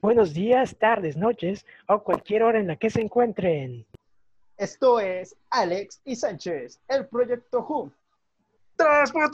buenos 0.00 0.32
días, 0.34 0.76
tardes, 0.78 1.16
noches 1.16 1.66
o 1.86 2.02
cualquier 2.02 2.42
hora 2.42 2.58
en 2.58 2.66
la 2.66 2.76
que 2.76 2.90
se 2.90 3.00
encuentren. 3.00 3.86
Esto 4.56 5.00
es 5.00 5.36
Alex 5.50 6.00
y 6.04 6.16
Sánchez, 6.16 6.80
el 6.88 7.06
proyecto 7.06 7.60
Who. 7.60 7.92
3.0. 8.76 9.30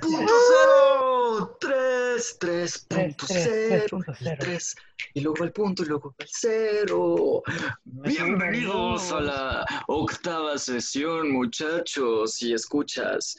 3.0, 0.00 1.56
3, 1.58 2.36
Tres, 2.38 2.88
3.0, 2.88 3.88
3.0. 3.88 4.36
3, 4.38 4.76
y 5.14 5.20
luego 5.20 5.44
el 5.44 5.52
punto 5.52 5.82
y 5.82 5.86
luego 5.86 6.14
el 6.18 6.26
cero. 6.28 7.42
Bienvenidos 7.84 9.10
a 9.10 9.20
la 9.20 9.64
octava 9.88 10.58
sesión, 10.58 11.32
muchachos 11.32 12.42
y 12.42 12.52
escuchas 12.52 13.36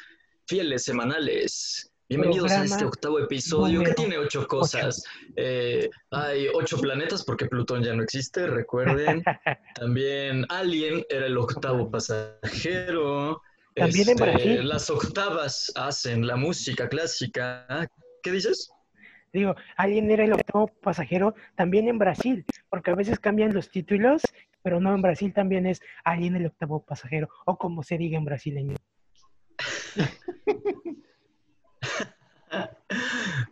fieles 0.47 0.83
semanales. 0.83 1.90
Bienvenidos 2.11 2.51
a 2.51 2.65
este 2.65 2.83
octavo 2.83 3.19
episodio 3.19 3.83
que 3.83 3.93
tiene 3.93 4.17
ocho 4.17 4.45
cosas. 4.45 5.01
Eh, 5.37 5.89
hay 6.09 6.47
ocho 6.53 6.77
planetas 6.77 7.23
porque 7.23 7.45
Plutón 7.45 7.83
ya 7.83 7.93
no 7.93 8.03
existe, 8.03 8.47
recuerden. 8.47 9.23
También 9.75 10.45
Alien 10.49 11.05
era 11.09 11.27
el 11.27 11.37
octavo 11.37 11.89
pasajero. 11.89 13.41
También 13.75 14.09
en 14.09 14.15
Este, 14.15 14.23
Brasil. 14.25 14.67
Las 14.67 14.89
octavas 14.89 15.71
hacen 15.73 16.27
la 16.27 16.35
música 16.35 16.89
clásica. 16.89 17.65
¿Qué 18.21 18.31
dices? 18.33 18.69
Digo, 19.31 19.55
alguien 19.77 20.11
era 20.11 20.25
el 20.25 20.33
octavo 20.33 20.67
pasajero 20.67 21.33
también 21.55 21.87
en 21.87 21.97
Brasil, 21.97 22.43
porque 22.67 22.91
a 22.91 22.95
veces 22.95 23.21
cambian 23.21 23.53
los 23.53 23.71
títulos, 23.71 24.21
pero 24.61 24.81
no 24.81 24.93
en 24.93 25.01
Brasil 25.01 25.33
también 25.33 25.65
es 25.65 25.79
alguien 26.03 26.35
el 26.35 26.47
octavo 26.47 26.83
pasajero, 26.83 27.29
o 27.45 27.57
como 27.57 27.83
se 27.83 27.97
diga 27.97 28.17
en 28.17 28.25
brasileño. 28.25 28.75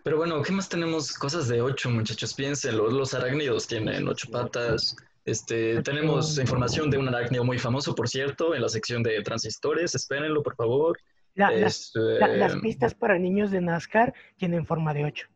Pero 0.03 0.17
bueno, 0.17 0.41
¿qué 0.41 0.52
más 0.52 0.70
tenemos? 0.70 1.13
Cosas 1.17 1.48
de 1.48 1.62
ocho, 1.62 1.89
muchachos, 1.89 2.34
piénsenlo. 2.34 2.89
Los 2.89 3.13
arácnidos 3.13 3.67
tienen 3.67 4.08
ocho 4.08 4.30
patas. 4.31 4.95
Este, 5.25 5.81
tenemos 5.84 6.39
información 6.39 6.89
de 6.89 6.97
un 6.97 7.08
arácnido 7.09 7.44
muy 7.44 7.59
famoso, 7.59 7.94
por 7.94 8.08
cierto, 8.08 8.55
en 8.55 8.61
la 8.61 8.70
sección 8.70 9.03
de 9.03 9.22
transistores. 9.22 9.94
Espérenlo, 9.95 10.42
por 10.42 10.55
favor. 10.55 10.97
La- 11.36 11.53
Este, 11.53 12.00
la- 12.20 12.27
las 12.27 12.55
pistas 12.55 12.94
para 12.95 13.17
niños 13.20 13.52
de 13.52 13.61
NASCAR 13.61 14.14
tienen 14.38 14.66
forma 14.66 14.94
de 14.94 15.05
8. 15.05 15.27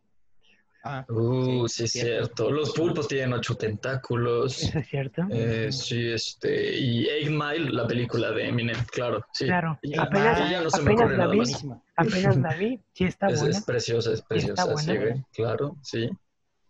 Ah, 0.85 1.05
Uh, 1.07 1.67
sí, 1.69 1.85
es 1.85 1.91
cierto. 1.93 2.51
Los 2.51 2.71
pulpos 2.73 3.07
tienen 3.07 3.31
ocho 3.33 3.55
tentáculos. 3.55 4.61
¿Eso 4.63 4.79
es 4.79 4.87
cierto? 4.89 5.21
Eh, 5.31 5.71
sí, 5.71 6.09
este. 6.11 6.77
Y 6.77 7.07
Eight 7.07 7.29
Mile, 7.29 7.71
la 7.71 7.87
película 7.87 8.31
de 8.31 8.49
Eminem, 8.49 8.75
claro. 8.91 9.25
Sí. 9.31 9.45
Claro. 9.45 9.79
Y 9.81 9.97
Apenas- 9.97 10.49
ya 10.51 10.61
no 10.61 10.69
se 10.69 10.81
me 10.81 10.91
apenas 10.91 11.01
ocurre 11.01 11.17
la 11.17 11.23
nada 11.23 11.31
vi. 11.31 11.37
más. 11.37 11.47
buenísima. 11.49 11.83
Apenas 11.95 12.37
la 12.37 12.55
vi, 12.55 12.79
sí 12.93 13.03
está 13.05 13.27
Es, 13.27 13.39
buena. 13.39 13.57
es 13.57 13.63
preciosa, 13.63 14.11
es 14.11 14.21
preciosa, 14.23 14.65
buena. 14.65 14.81
sí, 14.81 14.97
güey, 14.97 15.23
claro, 15.33 15.77
sí. 15.81 16.09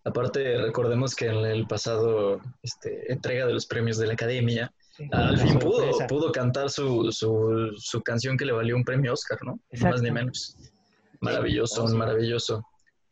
Aparte, 0.05 0.58
recordemos 0.61 1.16
que 1.16 1.27
en 1.27 1.38
el 1.45 1.66
pasado 1.66 2.42
este, 2.61 3.11
entrega 3.11 3.45
de 3.48 3.53
los 3.53 3.66
premios 3.66 3.98
de 3.98 4.08
la 4.08 4.14
Academia, 4.14 4.72
Sí. 4.95 5.08
al 5.11 5.39
fin 5.39 5.58
pudo, 5.58 5.89
pudo 6.08 6.31
cantar 6.31 6.70
su, 6.70 7.11
su, 7.11 7.72
su 7.77 8.02
canción 8.03 8.38
que 8.38 8.45
le 8.45 8.52
valió 8.52 8.75
un 8.75 8.83
premio 8.83 9.14
Oscar, 9.14 9.39
¿no? 9.44 9.59
Ni 9.72 9.80
más 9.80 10.03
ni 10.03 10.11
menos. 10.11 10.55
Maravilloso, 11.20 11.88
sí. 11.88 11.95
maravilloso. 11.95 12.64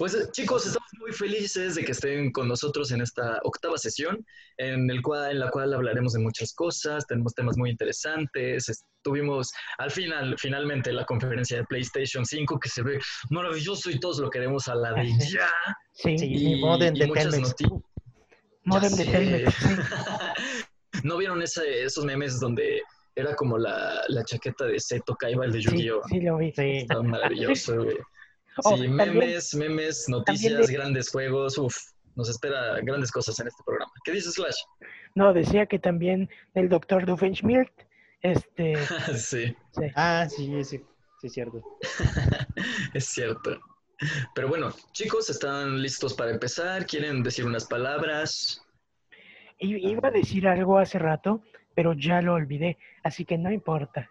Pues 0.01 0.15
eh, 0.15 0.25
chicos, 0.31 0.65
estamos 0.65 0.89
muy 0.99 1.11
felices 1.13 1.75
de 1.75 1.83
que 1.85 1.91
estén 1.91 2.31
con 2.31 2.47
nosotros 2.47 2.91
en 2.91 3.01
esta 3.01 3.37
octava 3.43 3.77
sesión, 3.77 4.25
en, 4.57 4.89
el 4.89 4.99
cual, 5.03 5.29
en 5.33 5.39
la 5.39 5.51
cual 5.51 5.71
hablaremos 5.75 6.13
de 6.13 6.19
muchas 6.19 6.55
cosas, 6.55 7.05
tenemos 7.05 7.35
temas 7.35 7.55
muy 7.55 7.69
interesantes. 7.69 8.67
Estuvimos 8.67 9.51
al 9.77 9.91
final, 9.91 10.33
finalmente, 10.39 10.91
la 10.91 11.05
conferencia 11.05 11.57
de 11.57 11.65
PlayStation 11.65 12.25
5, 12.25 12.59
que 12.59 12.67
se 12.69 12.81
ve 12.81 12.97
maravilloso 13.29 13.91
y 13.91 13.99
todos 13.99 14.17
lo 14.17 14.31
queremos 14.31 14.67
a 14.69 14.73
la 14.73 14.91
de 14.93 15.07
ya. 15.19 15.51
Sí, 15.91 16.17
Sí, 16.17 16.33
Y, 16.33 16.59
modem 16.59 16.95
de 16.95 17.07
Telmex. 17.07 17.53
modem 18.65 18.95
de. 18.95 19.05
Telmex. 19.05 19.55
¿No 21.03 21.17
vieron 21.17 21.43
ese- 21.43 21.83
esos 21.83 22.05
memes 22.05 22.39
donde 22.39 22.81
era 23.15 23.35
como 23.35 23.59
la, 23.59 24.01
la 24.07 24.23
chaqueta 24.25 24.65
de 24.65 24.79
Seto 24.79 25.15
Kaiba, 25.15 25.45
el 25.45 25.51
de 25.51 25.61
Sí, 25.61 25.65
Yu-Gi-Oh? 25.69 26.01
sí 26.09 26.21
lo 26.21 26.37
vi. 26.37 26.51
Sí. 26.53 26.61
Estaba 26.77 27.03
maravilloso, 27.03 27.83
güey. 27.83 27.97
Oh, 28.57 28.75
Sí, 28.75 28.83
también- 28.97 29.17
memes, 29.19 29.53
memes, 29.55 30.09
noticias, 30.09 30.67
de- 30.67 30.73
grandes 30.73 31.09
juegos, 31.09 31.57
uf, 31.57 31.75
nos 32.15 32.29
espera 32.29 32.79
grandes 32.81 33.11
cosas 33.11 33.39
en 33.39 33.47
este 33.47 33.63
programa. 33.65 33.91
¿Qué 34.03 34.11
dices, 34.11 34.33
Slash? 34.33 34.55
No, 35.15 35.33
decía 35.33 35.65
que 35.65 35.79
también 35.79 36.29
el 36.53 36.67
doctor 36.69 37.05
Doofenshmirtz, 37.05 37.71
este, 38.21 38.73
sí, 39.17 39.55
sí. 39.71 39.83
Ah, 39.95 40.27
sí, 40.29 40.63
sí, 40.63 40.77
sí, 40.77 40.83
es 41.27 41.33
cierto. 41.33 41.63
es 42.93 43.05
cierto. 43.05 43.59
Pero 44.33 44.47
bueno, 44.47 44.71
chicos, 44.93 45.29
¿están 45.29 45.81
listos 45.81 46.13
para 46.13 46.31
empezar? 46.31 46.85
¿Quieren 46.85 47.21
decir 47.23 47.45
unas 47.45 47.65
palabras? 47.65 48.61
I- 49.59 49.91
Iba 49.91 50.07
a 50.09 50.11
decir 50.11 50.47
algo 50.47 50.77
hace 50.79 50.97
rato, 50.97 51.43
pero 51.75 51.93
ya 51.93 52.21
lo 52.21 52.33
olvidé, 52.33 52.77
así 53.03 53.25
que 53.25 53.37
no 53.37 53.51
importa. 53.51 54.09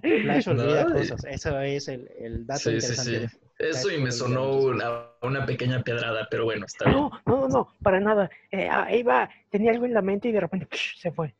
Flash 0.00 0.48
olvida 0.48 0.84
No, 0.84 0.94
cosas. 0.94 1.24
Eso 1.24 1.60
es 1.60 1.88
el, 1.88 2.08
el 2.18 2.46
dato 2.46 2.60
Sí, 2.60 2.80
sí, 2.80 2.86
interesante. 2.88 3.28
sí. 3.28 3.36
Eso 3.58 3.90
y 3.90 3.98
me 3.98 4.10
sonó 4.10 4.52
una, 4.52 5.08
una 5.20 5.44
pequeña 5.44 5.82
pedrada, 5.82 6.26
pero 6.30 6.44
bueno, 6.44 6.64
está 6.66 6.86
bien. 6.86 6.96
No, 6.98 7.10
no, 7.26 7.48
no, 7.48 7.74
para 7.82 8.00
nada. 8.00 8.30
Eh, 8.50 8.68
ah, 8.70 8.88
iba, 8.94 9.28
tenía 9.50 9.72
algo 9.72 9.84
en 9.84 9.92
la 9.94 10.00
mente 10.00 10.28
y 10.28 10.32
de 10.32 10.40
repente 10.40 10.66
psh, 10.70 10.98
se 11.00 11.12
fue. 11.12 11.34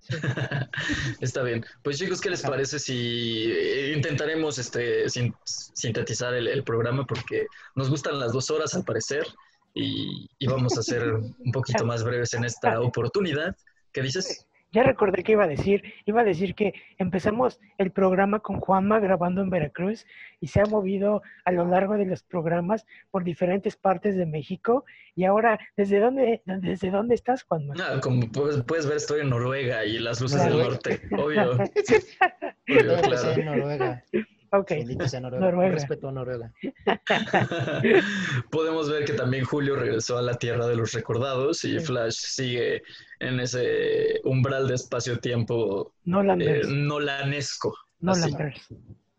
Sí. 0.00 0.14
Está 1.20 1.42
bien. 1.42 1.64
Pues 1.82 1.98
chicos, 1.98 2.20
¿qué 2.20 2.30
les 2.30 2.40
parece 2.42 2.78
si 2.78 3.50
eh, 3.52 3.92
intentaremos 3.96 4.58
este, 4.58 5.08
sin- 5.10 5.34
sintetizar 5.44 6.32
el, 6.34 6.48
el 6.48 6.64
programa? 6.64 7.04
Porque 7.04 7.46
nos 7.74 7.90
gustan 7.90 8.18
las 8.18 8.32
dos 8.32 8.50
horas 8.50 8.74
al 8.74 8.84
parecer 8.84 9.26
y, 9.74 10.26
y 10.38 10.46
vamos 10.46 10.78
a 10.78 10.82
ser 10.82 11.02
un 11.38 11.52
poquito 11.52 11.84
más 11.84 12.02
breves 12.04 12.32
en 12.34 12.44
esta 12.44 12.80
oportunidad. 12.80 13.54
¿Qué 13.92 14.00
dices? 14.02 14.46
Ya 14.70 14.82
recordé 14.82 15.22
que 15.22 15.32
iba 15.32 15.44
a 15.44 15.48
decir, 15.48 15.82
iba 16.04 16.20
a 16.20 16.24
decir 16.24 16.54
que 16.54 16.74
empezamos 16.98 17.58
el 17.78 17.90
programa 17.90 18.40
con 18.40 18.60
Juanma 18.60 19.00
grabando 19.00 19.40
en 19.40 19.48
Veracruz 19.48 20.06
y 20.40 20.48
se 20.48 20.60
ha 20.60 20.66
movido 20.66 21.22
a 21.44 21.52
lo 21.52 21.64
largo 21.64 21.94
de 21.94 22.04
los 22.04 22.22
programas 22.22 22.86
por 23.10 23.24
diferentes 23.24 23.76
partes 23.76 24.16
de 24.16 24.26
México. 24.26 24.84
Y 25.14 25.24
ahora, 25.24 25.58
¿desde 25.76 26.00
dónde, 26.00 26.42
desde 26.44 26.90
dónde 26.90 27.14
estás, 27.14 27.44
Juanma? 27.44 27.74
Ah, 27.80 27.98
como 28.02 28.30
puedes, 28.30 28.62
puedes 28.64 28.86
ver, 28.86 28.98
estoy 28.98 29.22
en 29.22 29.30
Noruega 29.30 29.84
y 29.86 29.98
las 29.98 30.20
luces 30.20 30.44
del 30.44 30.58
norte. 30.58 31.00
Obvio. 31.12 31.44
Todo 31.44 31.62
obvio, 32.68 32.96
empezó 32.96 33.32
claro. 33.32 33.40
en 33.40 33.44
Noruega. 33.46 34.04
Ok, 34.50 34.70
Bendito 34.70 35.06
sea 35.08 35.20
Noruega. 35.20 35.44
Noruega. 35.46 35.74
Respeto 35.74 36.08
a 36.08 36.12
Noruega. 36.12 36.52
Podemos 38.50 38.88
ver 38.90 39.04
que 39.04 39.12
también 39.12 39.44
Julio 39.44 39.76
regresó 39.76 40.16
a 40.18 40.22
la 40.22 40.34
tierra 40.38 40.66
de 40.66 40.76
los 40.76 40.92
recordados 40.92 41.64
y 41.64 41.78
Sí. 41.78 41.84
Flash 41.84 42.14
sigue 42.14 42.82
en 43.20 43.40
ese 43.40 44.20
umbral 44.24 44.68
de 44.68 44.74
espacio-tiempo 44.74 45.92
Nolan 46.04 46.40
eh, 46.40 46.62
nolanesco. 46.66 47.74
Nolan. 48.00 48.54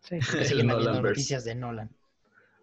Sí. 0.01 0.19
Siguen 0.45 0.67
Nolanverse. 0.67 1.01
noticias 1.09 1.43
de 1.45 1.55
Nolan. 1.55 1.89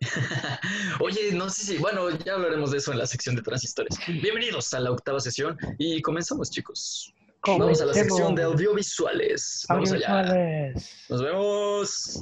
Oye, 1.00 1.32
no 1.32 1.48
sé 1.48 1.62
si, 1.62 1.78
bueno, 1.78 2.10
ya 2.10 2.34
hablaremos 2.34 2.70
de 2.70 2.78
eso 2.78 2.92
en 2.92 2.98
la 2.98 3.06
sección 3.06 3.34
de 3.36 3.42
transistores. 3.42 3.96
Bienvenidos 4.08 4.74
a 4.74 4.80
la 4.80 4.90
octava 4.90 5.20
sesión 5.20 5.56
y 5.78 6.02
comenzamos, 6.02 6.50
chicos. 6.50 7.12
Vamos 7.46 7.80
a 7.80 7.86
la 7.86 7.94
sección 7.94 8.34
de 8.34 8.42
Comencemos. 8.42 8.52
audiovisuales. 8.54 9.66
Vamos 9.68 9.92
allá. 9.92 10.20
Audiovisuales. 10.20 11.04
Nos 11.08 11.22
vemos. 11.22 12.20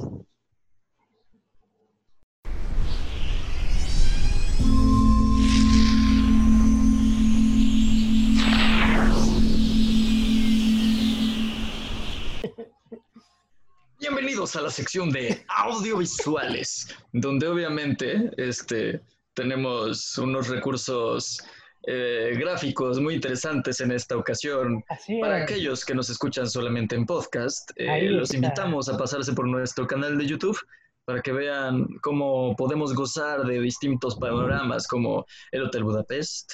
Bienvenidos 14.09 14.54
a 14.54 14.60
la 14.60 14.69
sección 14.69 15.09
de 15.09 15.42
audiovisuales, 15.48 16.94
donde 17.15 17.48
obviamente 17.48 18.31
este, 18.37 19.00
tenemos 19.32 20.19
unos 20.19 20.48
recursos 20.48 21.42
eh, 21.87 22.34
gráficos 22.39 23.01
muy 23.01 23.15
interesantes 23.15 23.80
en 23.80 23.92
esta 23.92 24.18
ocasión. 24.18 24.84
Así 24.91 25.18
Para 25.21 25.39
es. 25.39 25.45
aquellos 25.45 25.86
que 25.86 25.95
nos 25.95 26.10
escuchan 26.10 26.47
solamente 26.51 26.95
en 26.97 27.06
podcast, 27.06 27.71
eh, 27.77 28.10
los 28.10 28.34
invitamos 28.34 28.91
a 28.91 28.98
pasarse 28.98 29.33
por 29.33 29.48
nuestro 29.48 29.86
canal 29.86 30.18
de 30.18 30.27
YouTube 30.27 30.60
para 31.07 31.22
que 31.22 31.33
vean 31.33 31.86
cómo 32.03 32.54
podemos 32.57 32.92
gozar 32.95 33.47
de 33.47 33.59
distintos 33.59 34.16
panoramas 34.16 34.86
como 34.86 35.24
el 35.50 35.62
Hotel 35.62 35.83
Budapest, 35.83 36.53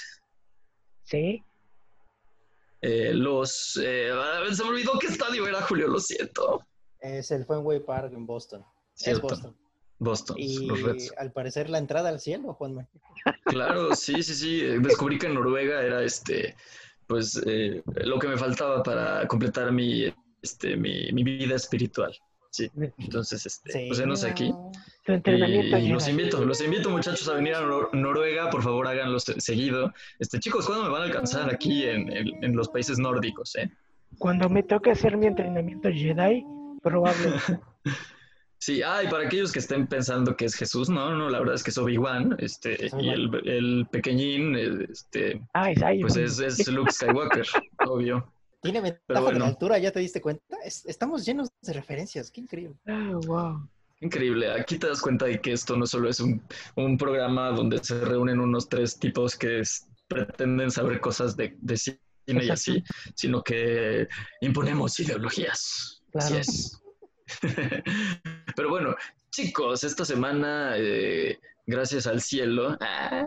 Sí. 1.03 1.43
eh, 2.81 3.11
los... 3.13 3.77
eh, 3.83 4.09
ah, 4.13 4.41
se 4.53 4.63
me 4.63 4.69
olvidó 4.69 4.97
qué 4.99 5.07
estadio 5.07 5.45
era, 5.45 5.61
Julio, 5.63 5.89
lo 5.89 5.99
siento. 5.99 6.65
Es 7.01 7.31
el 7.31 7.45
Fenway 7.45 7.79
Park 7.79 8.13
en 8.13 8.25
Boston. 8.25 8.63
Cierto. 8.93 9.27
Es 9.27 9.31
Boston. 9.33 9.57
Boston, 9.99 10.35
Y 10.39 10.65
los 10.65 10.81
Reds. 10.81 11.13
al 11.17 11.31
parecer 11.31 11.69
la 11.69 11.77
entrada 11.77 12.09
al 12.09 12.19
cielo, 12.19 12.53
Juanma. 12.53 12.87
Claro, 13.45 13.93
sí, 13.95 14.23
sí, 14.23 14.33
sí. 14.33 14.61
Descubrí 14.81 15.19
que 15.19 15.27
en 15.27 15.35
Noruega 15.35 15.83
era 15.83 16.03
este, 16.03 16.55
pues, 17.07 17.39
eh, 17.45 17.83
lo 17.85 18.17
que 18.17 18.27
me 18.27 18.37
faltaba 18.37 18.81
para 18.81 19.27
completar 19.27 19.71
mi, 19.71 20.11
este, 20.41 20.75
mi, 20.75 21.11
mi 21.11 21.23
vida 21.23 21.55
espiritual. 21.55 22.15
Sí, 22.49 22.69
entonces, 22.97 23.45
este, 23.45 23.71
Sí. 23.71 23.85
pues 23.87 23.99
enos 23.99 24.23
aquí. 24.25 24.53
Tu 25.05 25.11
Y, 25.13 25.15
entrenamiento 25.15 25.77
y 25.77 25.87
los 25.87 26.07
invito, 26.09 26.43
los 26.43 26.59
invito 26.61 26.89
muchachos 26.89 27.29
a 27.29 27.35
venir 27.35 27.53
a 27.55 27.61
Nor- 27.61 27.93
Noruega, 27.93 28.49
por 28.49 28.61
favor 28.61 28.87
háganlo 28.87 29.19
se- 29.21 29.39
seguido. 29.39 29.93
Este, 30.19 30.37
chicos, 30.39 30.65
¿cuándo 30.65 30.83
me 30.85 30.89
van 30.91 31.03
a 31.03 31.05
alcanzar 31.05 31.53
aquí 31.53 31.83
en, 31.85 32.11
en- 32.11 32.43
en 32.43 32.55
los 32.55 32.67
países 32.69 32.97
nórdicos? 32.99 33.55
Eh? 33.55 33.71
Cuando 34.17 34.49
me 34.49 34.63
toque 34.63 34.91
hacer 34.91 35.15
mi 35.15 35.27
entrenamiento 35.27 35.89
Jedi, 35.93 36.43
probablemente. 36.81 37.59
Sí, 38.63 38.83
ah, 38.83 39.01
y 39.03 39.07
para 39.07 39.25
aquellos 39.25 39.51
que 39.51 39.57
estén 39.57 39.87
pensando 39.87 40.37
que 40.37 40.45
es 40.45 40.53
Jesús, 40.53 40.87
no, 40.87 41.15
no, 41.15 41.31
la 41.31 41.39
verdad 41.39 41.55
es 41.55 41.63
que 41.63 41.71
es 41.71 41.77
Obi-Wan, 41.79 42.35
este, 42.37 42.85
Es 42.85 42.93
y 42.93 43.09
el, 43.09 43.31
el 43.47 43.87
pequeñín, 43.91 44.55
este, 44.55 45.41
Ah, 45.55 45.71
es 45.71 45.79
pues 45.99 46.15
es, 46.15 46.37
es 46.39 46.67
Luke 46.67 46.91
Skywalker, 46.91 47.47
obvio. 47.89 48.31
Tiene 48.61 48.81
ventaja 48.81 49.01
de 49.15 49.19
bueno. 49.19 49.39
la 49.39 49.47
altura, 49.47 49.79
¿ya 49.79 49.91
te 49.91 49.99
diste 49.99 50.21
cuenta? 50.21 50.57
Es- 50.63 50.85
estamos 50.85 51.25
llenos 51.25 51.49
de 51.59 51.73
referencias, 51.73 52.29
qué 52.29 52.41
increíble. 52.41 52.75
Ah, 52.85 53.13
wow. 53.25 53.67
Increíble, 53.99 54.51
aquí 54.51 54.77
te 54.77 54.85
das 54.85 55.01
cuenta 55.01 55.25
de 55.25 55.41
que 55.41 55.53
esto 55.53 55.75
no 55.75 55.87
solo 55.87 56.07
es 56.07 56.19
un, 56.19 56.43
un 56.75 56.97
programa 56.99 57.49
donde 57.49 57.83
se 57.83 57.99
reúnen 58.05 58.39
unos 58.39 58.69
tres 58.69 58.99
tipos 58.99 59.35
que 59.35 59.61
es- 59.61 59.87
pretenden 60.07 60.69
saber 60.69 60.99
cosas 60.99 61.35
de, 61.35 61.57
de 61.61 61.77
cine 61.77 61.99
y 62.27 62.49
así, 62.51 62.83
sino 63.15 63.41
que 63.41 64.07
imponemos 64.41 64.99
ideologías. 64.99 66.00
Claro. 66.11 66.37
es. 66.37 66.81
Pero 68.55 68.69
bueno, 68.69 68.95
chicos, 69.31 69.83
esta 69.83 70.05
semana, 70.05 70.73
eh, 70.75 71.39
gracias 71.65 72.07
al 72.07 72.21
cielo, 72.21 72.77
ah, 72.81 73.25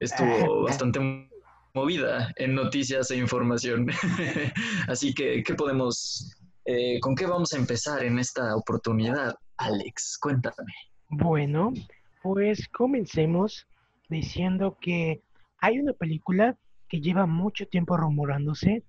estuvo 0.00 0.62
bastante 0.64 1.28
movida 1.74 2.32
en 2.36 2.54
noticias 2.54 3.10
e 3.10 3.16
información. 3.16 3.86
Así 4.88 5.14
que, 5.14 5.42
¿qué 5.42 5.54
podemos, 5.54 6.36
eh, 6.64 7.00
con 7.00 7.14
qué 7.14 7.26
vamos 7.26 7.52
a 7.52 7.58
empezar 7.58 8.04
en 8.04 8.18
esta 8.18 8.56
oportunidad? 8.56 9.34
Alex, 9.56 10.18
cuéntame. 10.20 10.72
Bueno, 11.08 11.72
pues 12.22 12.68
comencemos 12.68 13.66
diciendo 14.08 14.76
que 14.80 15.22
hay 15.60 15.78
una 15.78 15.92
película 15.92 16.56
que 16.88 17.00
lleva 17.00 17.26
mucho 17.26 17.66
tiempo 17.66 17.96
rumorándose, 17.96 18.82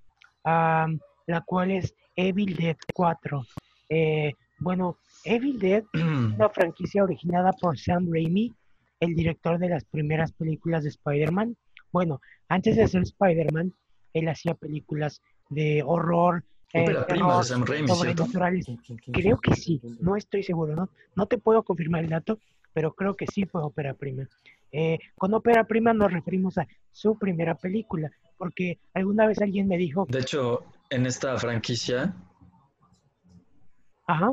am, 0.43 0.99
la 1.27 1.41
cual 1.41 1.71
es 1.71 1.93
Evil 2.19 2.55
Dead 2.55 2.77
4. 2.93 3.45
Eh, 3.89 4.33
bueno, 4.59 4.97
Evil 5.23 5.57
Dead 5.57 5.83
una 5.93 6.49
franquicia 6.49 7.03
originada 7.03 7.53
por 7.53 7.77
Sam 7.77 8.09
Raimi, 8.11 8.53
el 8.99 9.15
director 9.15 9.57
de 9.57 9.69
las 9.69 9.85
primeras 9.85 10.33
películas 10.33 10.83
de 10.83 10.89
Spider-Man. 10.89 11.55
Bueno, 11.91 12.19
antes 12.49 12.75
de 12.75 12.87
ser 12.87 13.03
Spider-Man, 13.03 13.73
él 14.13 14.27
hacía 14.27 14.53
películas 14.53 15.21
de 15.49 15.81
horror, 15.85 16.43
eh, 16.73 16.85
terror, 17.07 17.37
de 17.37 17.43
Sam 17.45 17.63
Raimi. 18.33 18.79
Creo 19.13 19.37
que 19.39 19.55
sí, 19.55 19.81
no 20.01 20.15
estoy 20.15 20.43
seguro, 20.43 20.75
¿no? 20.75 20.89
No 21.15 21.25
te 21.25 21.37
puedo 21.37 21.63
confirmar 21.63 22.03
el 22.03 22.09
dato, 22.09 22.39
pero 22.73 22.93
creo 22.93 23.15
que 23.15 23.27
sí 23.27 23.45
fue 23.45 23.63
ópera 23.63 23.93
prima. 23.93 24.27
Eh, 24.71 24.99
con 25.15 25.33
ópera 25.33 25.63
prima 25.63 25.93
nos 25.93 26.11
referimos 26.11 26.57
a 26.57 26.67
su 26.91 27.17
primera 27.17 27.55
película, 27.55 28.11
porque 28.37 28.77
alguna 28.93 29.25
vez 29.25 29.41
alguien 29.41 29.67
me 29.67 29.77
dijo, 29.77 30.05
De 30.09 30.19
hecho, 30.19 30.63
en 30.89 31.05
esta 31.05 31.37
franquicia, 31.37 32.13
ajá, 34.07 34.31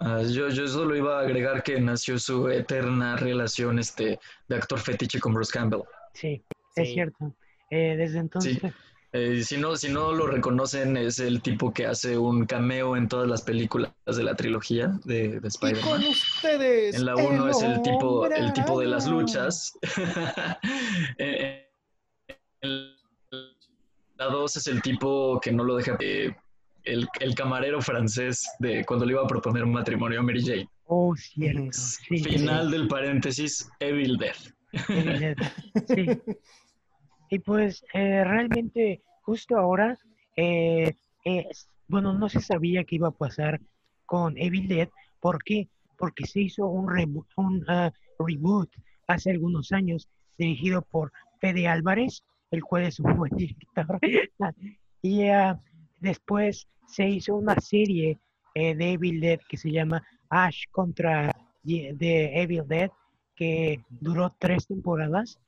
ah, 0.00 0.22
yo, 0.22 0.48
yo 0.48 0.66
solo 0.66 0.96
iba 0.96 1.18
a 1.18 1.22
agregar 1.22 1.62
que 1.62 1.80
nació 1.80 2.18
su 2.18 2.48
eterna 2.48 3.16
relación 3.16 3.78
este, 3.78 4.18
de 4.48 4.56
actor 4.56 4.78
fetiche 4.80 5.20
con 5.20 5.34
Bruce 5.34 5.52
Campbell. 5.52 5.82
sí, 6.14 6.42
es 6.76 6.88
Sí. 6.88 6.94
cierto. 6.94 7.34
Eh, 7.70 7.96
desde 7.96 8.18
entonces, 8.18 8.58
Eh, 9.12 9.42
si, 9.42 9.56
no, 9.56 9.74
si 9.76 9.88
no 9.88 10.12
lo 10.12 10.28
reconocen, 10.28 10.96
es 10.96 11.18
el 11.18 11.42
tipo 11.42 11.72
que 11.72 11.84
hace 11.84 12.16
un 12.16 12.46
cameo 12.46 12.96
en 12.96 13.08
todas 13.08 13.28
las 13.28 13.42
películas 13.42 13.92
de 14.06 14.22
la 14.22 14.36
trilogía 14.36 14.92
de, 15.04 15.28
de 15.28 15.36
Y 15.36 15.40
con 15.40 15.48
Spider-Man. 15.48 16.04
ustedes. 16.08 16.94
En 16.94 17.04
la 17.06 17.16
1 17.16 17.48
es 17.48 17.60
el 17.60 17.82
tipo, 17.82 18.24
el 18.26 18.52
tipo 18.52 18.78
de 18.78 18.86
las 18.86 19.08
luchas. 19.08 19.72
en 21.18 21.64
la 24.20 24.26
2 24.26 24.56
es 24.56 24.66
el 24.66 24.82
tipo 24.82 25.40
que 25.40 25.50
no 25.50 25.64
lo 25.64 25.76
deja. 25.76 25.96
eh, 26.00 26.30
el, 26.84 27.06
el 27.20 27.34
camarero 27.34 27.80
francés 27.82 28.46
de 28.58 28.84
cuando 28.84 29.04
le 29.06 29.12
iba 29.12 29.22
a 29.22 29.26
proponer 29.26 29.64
un 29.64 29.72
matrimonio 29.72 30.20
a 30.20 30.22
Mary 30.22 30.42
Jane. 30.44 30.68
oh, 30.86 31.14
cierto, 31.16 31.72
sí, 31.72 32.18
Final 32.18 32.70
del 32.70 32.86
paréntesis, 32.88 33.68
Evil 33.80 34.16
Dead. 34.18 34.34
Evil 34.88 35.18
Dead, 35.20 35.36
sí. 35.86 36.06
Y 37.30 37.38
pues 37.40 37.82
eh, 37.94 38.24
realmente 38.24 39.02
justo 39.22 39.56
ahora, 39.56 39.96
eh, 40.36 40.94
eh, 41.24 41.46
bueno, 41.88 42.12
no 42.14 42.28
se 42.28 42.40
sabía 42.40 42.84
qué 42.84 42.96
iba 42.96 43.08
a 43.08 43.12
pasar 43.12 43.60
con 44.06 44.36
Evil 44.36 44.68
Dead. 44.68 44.88
¿Por 45.20 45.42
qué? 45.44 45.68
Porque 45.98 46.26
se 46.26 46.40
hizo 46.42 46.66
un, 46.66 46.88
rebo- 46.88 47.26
un 47.36 47.64
ah, 47.68 47.90
reboot 48.18 48.70
hace 49.06 49.30
algunos 49.30 49.70
años 49.72 50.08
dirigido 50.38 50.80
por 50.82 51.12
Fede 51.40 51.68
Álvarez, 51.68 52.22
el 52.50 52.62
cual 52.64 52.84
es 52.84 53.00
un 53.00 53.16
buen 53.16 53.32
director. 53.36 53.98
y 55.02 55.24
ah, 55.28 55.58
después 56.00 56.68
se 56.86 57.08
hizo 57.08 57.36
una 57.36 57.56
serie 57.60 58.18
eh, 58.54 58.74
de 58.74 58.92
Evil 58.92 59.20
Dead 59.20 59.40
que 59.48 59.56
se 59.56 59.70
llama 59.70 60.02
Ash 60.28 60.64
contra 60.70 61.34
de 61.62 62.30
Evil 62.42 62.64
Dead, 62.66 62.90
que 63.36 63.80
duró 63.88 64.34
tres 64.38 64.66
temporadas. 64.66 65.38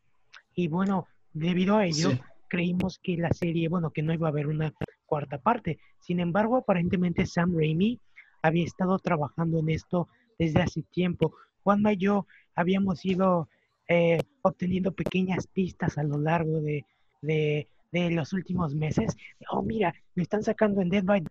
Y 0.54 0.68
bueno, 0.68 1.06
debido 1.32 1.76
a 1.76 1.86
ello, 1.86 2.10
Sí. 2.10 2.20
creímos 2.48 2.98
que 3.02 3.16
la 3.16 3.30
serie, 3.32 3.68
bueno, 3.68 3.90
que 3.90 4.02
no 4.02 4.12
iba 4.12 4.28
a 4.28 4.30
haber 4.30 4.46
una 4.46 4.72
cuarta 5.06 5.38
parte. 5.38 5.78
Sin 6.00 6.20
embargo, 6.20 6.56
aparentemente 6.58 7.26
Sam 7.26 7.54
Raimi 7.56 7.98
había 8.42 8.64
estado 8.64 8.98
trabajando 8.98 9.58
en 9.58 9.70
esto 9.70 10.08
desde 10.38 10.60
hace 10.62 10.82
tiempo. 10.82 11.34
Juanma 11.62 11.92
y 11.94 11.96
yo 11.98 12.26
habíamos 12.54 13.04
ido 13.04 13.48
eh, 13.92 14.18
obteniendo 14.42 14.92
pequeñas 14.92 15.46
pistas 15.46 15.98
a 15.98 16.02
lo 16.02 16.18
largo 16.18 16.60
de, 16.60 16.84
de- 17.20 17.66
los 17.92 18.32
últimos 18.32 18.74
meses. 18.74 19.14
Oh, 19.50 19.62
mira, 19.62 19.94
lo 20.14 20.22
están 20.22 20.42
sacando 20.42 20.80
en 20.80 20.88
Dead 20.88 21.04
by, 21.04 21.22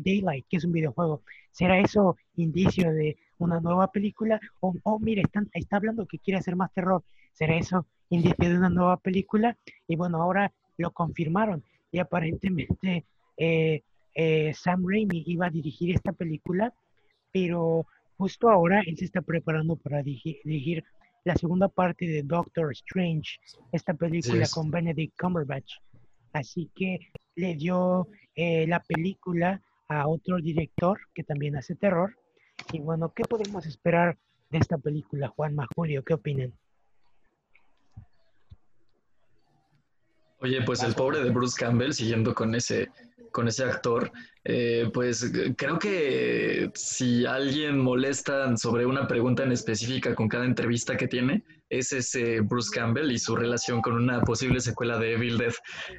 Daylight, 0.00 0.46
que 0.48 0.56
es 0.58 0.64
un 0.64 0.72
videojuego. 0.72 1.22
¿Será 1.50 1.78
eso 1.80 2.16
indicio 2.36 2.92
de 2.92 3.16
una 3.38 3.58
nueva 3.60 3.90
película? 3.90 4.40
O, 4.60 4.74
oh, 4.84 4.98
mira, 5.00 5.22
están, 5.22 5.48
está 5.52 5.76
hablando 5.78 6.06
que 6.06 6.18
quiere 6.20 6.38
hacer 6.38 6.54
más 6.54 6.72
terror. 6.72 7.02
¿Será 7.32 7.56
eso 7.56 7.86
indicio 8.10 8.48
de 8.48 8.56
una 8.58 8.70
nueva 8.70 8.96
película? 8.96 9.56
Y 9.88 9.96
bueno, 9.96 10.22
ahora 10.22 10.52
lo 10.76 10.92
confirmaron. 10.92 11.64
Y 11.90 11.98
aparentemente 11.98 13.04
eh, 13.36 13.82
eh, 14.14 14.52
Sam 14.54 14.84
Raimi 14.86 15.24
iba 15.26 15.46
a 15.46 15.50
dirigir 15.50 15.94
esta 15.94 16.12
película, 16.12 16.72
pero 17.32 17.86
justo 18.16 18.50
ahora 18.50 18.82
él 18.86 18.96
se 18.96 19.04
está 19.06 19.20
preparando 19.22 19.76
para 19.76 20.02
dirigir 20.02 20.84
la 21.28 21.36
segunda 21.36 21.68
parte 21.68 22.06
de 22.06 22.22
Doctor 22.22 22.72
Strange, 22.72 23.38
esta 23.70 23.92
película 23.92 24.46
con 24.50 24.70
Benedict 24.70 25.14
Cumberbatch. 25.20 25.74
Así 26.32 26.70
que 26.74 27.00
le 27.36 27.54
dio 27.54 28.08
eh, 28.34 28.66
la 28.66 28.80
película 28.80 29.60
a 29.88 30.08
otro 30.08 30.38
director 30.38 30.98
que 31.12 31.24
también 31.24 31.54
hace 31.54 31.74
terror. 31.74 32.16
Y 32.72 32.80
bueno, 32.80 33.12
¿qué 33.14 33.24
podemos 33.24 33.66
esperar 33.66 34.16
de 34.48 34.56
esta 34.56 34.78
película, 34.78 35.28
Juanma 35.28 35.68
Julio? 35.76 36.02
¿Qué 36.02 36.14
opinan? 36.14 36.54
Oye, 40.40 40.62
pues 40.62 40.82
el 40.82 40.94
pobre 40.94 41.22
de 41.22 41.30
Bruce 41.30 41.56
Campbell, 41.58 41.92
siguiendo 41.92 42.34
con 42.34 42.54
ese, 42.54 42.88
con 43.32 43.48
ese 43.48 43.64
actor, 43.64 44.12
eh, 44.44 44.88
pues 44.92 45.32
creo 45.56 45.78
que 45.78 46.70
si 46.74 47.26
alguien 47.26 47.78
molesta 47.78 48.56
sobre 48.56 48.86
una 48.86 49.08
pregunta 49.08 49.42
en 49.42 49.52
específica 49.52 50.14
con 50.14 50.28
cada 50.28 50.44
entrevista 50.44 50.96
que 50.96 51.08
tiene, 51.08 51.42
es 51.70 51.92
ese 51.92 52.40
Bruce 52.40 52.70
Campbell 52.72 53.10
y 53.10 53.18
su 53.18 53.36
relación 53.36 53.82
con 53.82 53.94
una 53.94 54.22
posible 54.22 54.60
secuela 54.60 54.98
de 54.98 55.12
Evil 55.14 55.38
Dead. 55.38 55.54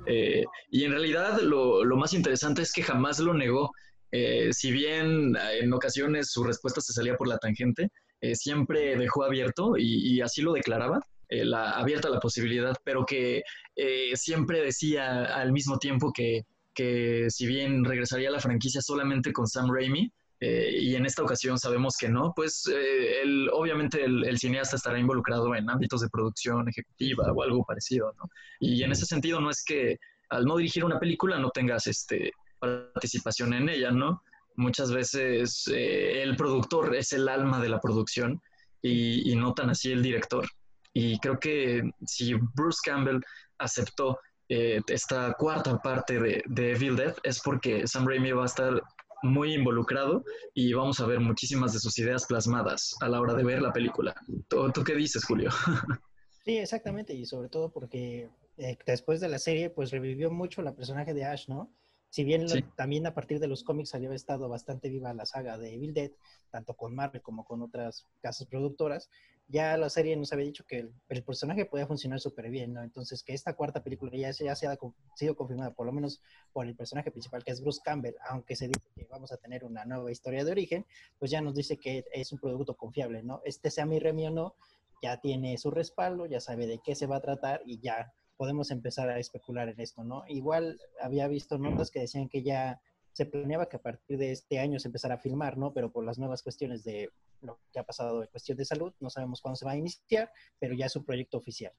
Eh, 0.08 0.44
y 0.72 0.84
en 0.84 0.92
realidad 0.92 1.40
lo, 1.42 1.84
lo 1.84 1.98
más 1.98 2.14
interesante 2.14 2.62
es 2.62 2.72
que 2.72 2.84
jamás 2.84 3.20
lo 3.20 3.34
negó. 3.34 3.72
Eh, 4.12 4.50
si 4.52 4.72
bien 4.72 5.36
eh, 5.36 5.60
en 5.62 5.74
ocasiones 5.74 6.32
su 6.32 6.44
respuesta 6.44 6.82
se 6.82 6.94
salía 6.94 7.16
por 7.16 7.28
la 7.28 7.38
tangente, 7.38 7.90
siempre 8.34 8.98
dejó 8.98 9.24
abierto 9.24 9.78
y 9.78 10.20
así 10.20 10.42
lo 10.42 10.52
declaraba, 10.52 11.00
eh, 11.30 11.46
la, 11.46 11.72
abierta 11.72 12.10
la 12.10 12.20
posibilidad, 12.20 12.76
pero 12.84 13.06
que 13.06 13.44
eh, 13.76 14.12
siempre 14.16 14.62
decía 14.62 15.26
al 15.36 15.52
mismo 15.52 15.78
tiempo 15.78 16.12
que, 16.12 16.46
que 16.74 17.28
si 17.30 17.46
bien 17.46 17.86
regresaría 17.86 18.30
a 18.30 18.32
la 18.32 18.40
franquicia 18.40 18.82
solamente 18.82 19.32
con 19.32 19.48
Sam 19.48 19.70
Raimi, 19.72 20.12
eh, 20.42 20.72
y 20.80 20.96
en 20.96 21.06
esta 21.06 21.22
ocasión 21.22 21.60
sabemos 21.60 21.98
que 22.00 22.08
no, 22.10 22.32
pues 22.36 22.66
el- 22.68 23.50
obviamente 23.52 24.04
el, 24.06 24.38
cineasta 24.40 24.78
estará 24.78 24.98
involucrado 24.98 25.54
en 25.54 25.70
ámbitos 25.70 26.02
de 26.02 26.10
producción 26.10 26.68
ejecutiva 26.70 27.32
o 27.32 27.44
algo 27.44 27.64
parecido, 27.66 28.14
¿no? 28.18 28.30
Y 28.60 28.82
en 28.84 28.92
ese 28.92 29.06
sentido 29.06 29.42
no 29.42 29.50
es 29.50 29.64
que 29.66 29.98
al 30.30 30.46
no 30.46 30.56
dirigir 30.58 30.86
una 30.86 30.98
película 31.00 31.38
no 31.40 31.50
tengas 31.52 31.88
este, 31.88 32.32
participación 32.60 33.54
en 33.54 33.68
ella, 33.68 33.92
¿no? 33.92 34.22
Muchas 34.56 34.92
veces 34.94 35.68
el 35.68 36.36
productor 36.38 36.96
es 36.96 37.12
el 37.14 37.28
alma 37.28 37.62
de 37.62 37.70
la 37.70 37.80
producción 37.82 38.42
y 38.82 39.36
no 39.36 39.54
tan 39.54 39.70
así 39.70 39.92
el 39.92 40.02
director. 40.02 40.46
Y 40.94 41.20
creo 41.20 41.40
que 41.40 41.84
si 42.06 42.34
Bruce 42.34 42.80
Campbell 42.84 43.22
aceptó 43.58 44.20
eh, 44.48 44.82
esta 44.88 45.34
cuarta 45.34 45.78
parte 45.78 46.20
de, 46.20 46.44
de 46.48 46.72
Evil 46.72 46.96
Dead 46.96 47.16
es 47.24 47.40
porque 47.42 47.88
Sam 47.88 48.08
Raimi 48.08 48.32
va 48.32 48.44
a 48.44 48.48
estar 48.48 48.82
muy 49.22 49.54
involucrado 49.54 50.24
y 50.54 50.74
vamos 50.74 51.00
a 51.00 51.06
ver 51.06 51.20
muchísimas 51.20 51.74
de 51.74 51.80
sus 51.80 51.98
ideas 52.00 52.26
plasmadas 52.26 52.96
a 53.02 53.10
la 53.10 53.20
hora 53.20 53.34
de 53.34 53.44
ver 53.44 53.62
la 53.62 53.74
película. 53.74 54.16
¿Tú, 54.48 54.84
qué 54.84 54.96
dices, 54.96 55.24
Julio? 55.26 55.50
Sí, 56.46 56.58
exactamente, 56.58 57.14
y 57.14 57.26
sobre 57.26 57.50
todo 57.50 57.70
porque 57.70 58.30
eh, 58.58 58.78
después 58.88 59.20
de 59.20 59.28
la 59.28 59.38
serie, 59.38 59.70
pues 59.70 59.92
revivió 59.92 60.32
mucho 60.32 60.64
la 60.64 60.74
personaje 60.74 61.14
de 61.14 61.26
Ash, 61.26 61.48
¿no? 61.48 61.70
Si 62.10 62.24
bien 62.24 62.50
lo- 62.50 62.56
también 62.76 63.06
a 63.08 63.14
partir 63.14 63.40
de 63.40 63.48
los 63.48 63.64
cómics 63.64 63.94
había 63.94 64.14
estado 64.14 64.50
bastante 64.50 64.90
viva 64.90 65.14
la 65.14 65.26
saga 65.26 65.58
de 65.58 65.74
Evil 65.76 65.94
Dead, 65.94 66.12
tanto 66.52 66.76
con 66.76 66.96
Marvel 66.96 67.22
como 67.22 67.46
con 67.46 67.62
otras 67.62 68.08
casas 68.22 68.48
productoras, 68.48 69.10
ya 69.48 69.78
la 69.78 69.90
serie 69.90 70.16
nos 70.16 70.32
había 70.34 70.46
dicho 70.46 70.64
que 70.68 70.80
el, 70.80 70.94
el 71.10 71.24
personaje 71.24 71.66
podía 71.66 71.88
funcionar 71.88 72.20
súper 72.20 72.50
bien, 72.50 72.74
¿no? 72.74 72.84
Entonces, 72.84 73.24
que 73.24 73.34
esta 73.34 73.56
cuarta 73.56 73.84
película 73.84 74.12
ya, 74.16 74.32
ya 74.32 74.56
se 74.56 74.68
ha 74.68 74.78
sido 75.16 75.36
confirmada, 75.36 75.72
por 75.74 75.86
lo 75.88 75.92
menos 75.92 76.22
por 76.54 76.68
el 76.68 76.76
personaje 76.76 77.12
principal, 77.12 77.44
que 77.44 77.52
es 77.52 77.62
Bruce 77.62 77.82
Campbell, 77.84 78.16
aunque 78.30 78.56
se 78.56 78.68
dice 78.68 78.82
que 78.96 79.06
vamos 79.06 79.32
a 79.32 79.38
tener 79.38 79.64
una 79.64 79.86
nueva 79.86 80.12
historia 80.12 80.44
de 80.44 80.52
origen, 80.52 80.86
pues 81.18 81.32
ya 81.32 81.42
nos 81.42 81.56
dice 81.56 81.78
que 81.78 82.06
es 82.12 82.32
un 82.32 82.40
producto 82.40 82.76
confiable, 82.76 83.24
¿no? 83.24 83.42
Este 83.44 83.72
sea 83.72 83.86
mi 83.86 84.00
Remy 84.00 84.28
o 84.28 84.32
no, 84.32 84.56
ya 85.02 85.20
tiene 85.20 85.58
su 85.58 85.72
respaldo, 85.72 86.26
ya 86.26 86.40
sabe 86.40 86.68
de 86.68 86.80
qué 86.84 86.94
se 86.96 87.08
va 87.08 87.18
a 87.18 87.22
tratar 87.22 87.62
y 87.66 87.80
ya 87.80 88.14
podemos 88.40 88.72
empezar 88.72 89.10
a 89.10 89.20
especular 89.20 89.68
en 89.68 89.82
esto, 89.82 90.02
¿no? 90.06 90.24
Igual 90.30 90.80
había 91.02 91.28
visto 91.28 91.58
notas 91.58 91.92
que 91.92 92.00
decían 92.00 92.30
que 92.30 92.42
ya 92.42 92.80
se 93.12 93.26
planeaba 93.26 93.68
que 93.68 93.76
a 93.76 93.82
partir 93.82 94.18
de 94.18 94.32
este 94.32 94.60
año 94.60 94.80
se 94.80 94.88
empezara 94.88 95.16
a 95.16 95.18
filmar, 95.18 95.58
¿no? 95.58 95.74
Pero 95.74 95.92
por 95.92 96.06
las 96.06 96.18
nuevas 96.18 96.42
cuestiones 96.42 96.86
de 96.86 97.10
lo 97.42 97.60
que 97.74 97.80
ha 97.80 97.84
pasado 97.84 98.22
en 98.22 98.30
cuestión 98.30 98.58
de 98.58 98.64
salud, 98.64 98.94
no 99.02 99.10
sabemos 99.10 99.42
cuándo 99.42 99.58
se 99.58 99.66
va 99.66 99.72
a 99.72 99.76
iniciar, 99.76 100.32
pero 100.58 100.74
ya 100.74 100.86
es 100.86 100.96
un 100.96 101.04
proyecto 101.04 101.38
oficial. 101.38 101.74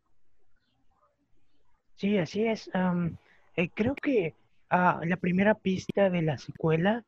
Sí, 1.97 2.19
así 2.19 2.45
es. 2.45 2.71
Eh, 3.57 3.71
creo 3.73 3.95
que 3.95 4.35
ah, 4.69 5.01
la 5.03 5.17
primera 5.17 5.55
pista 5.55 6.11
de 6.11 6.21
la 6.21 6.37
secuela 6.37 7.03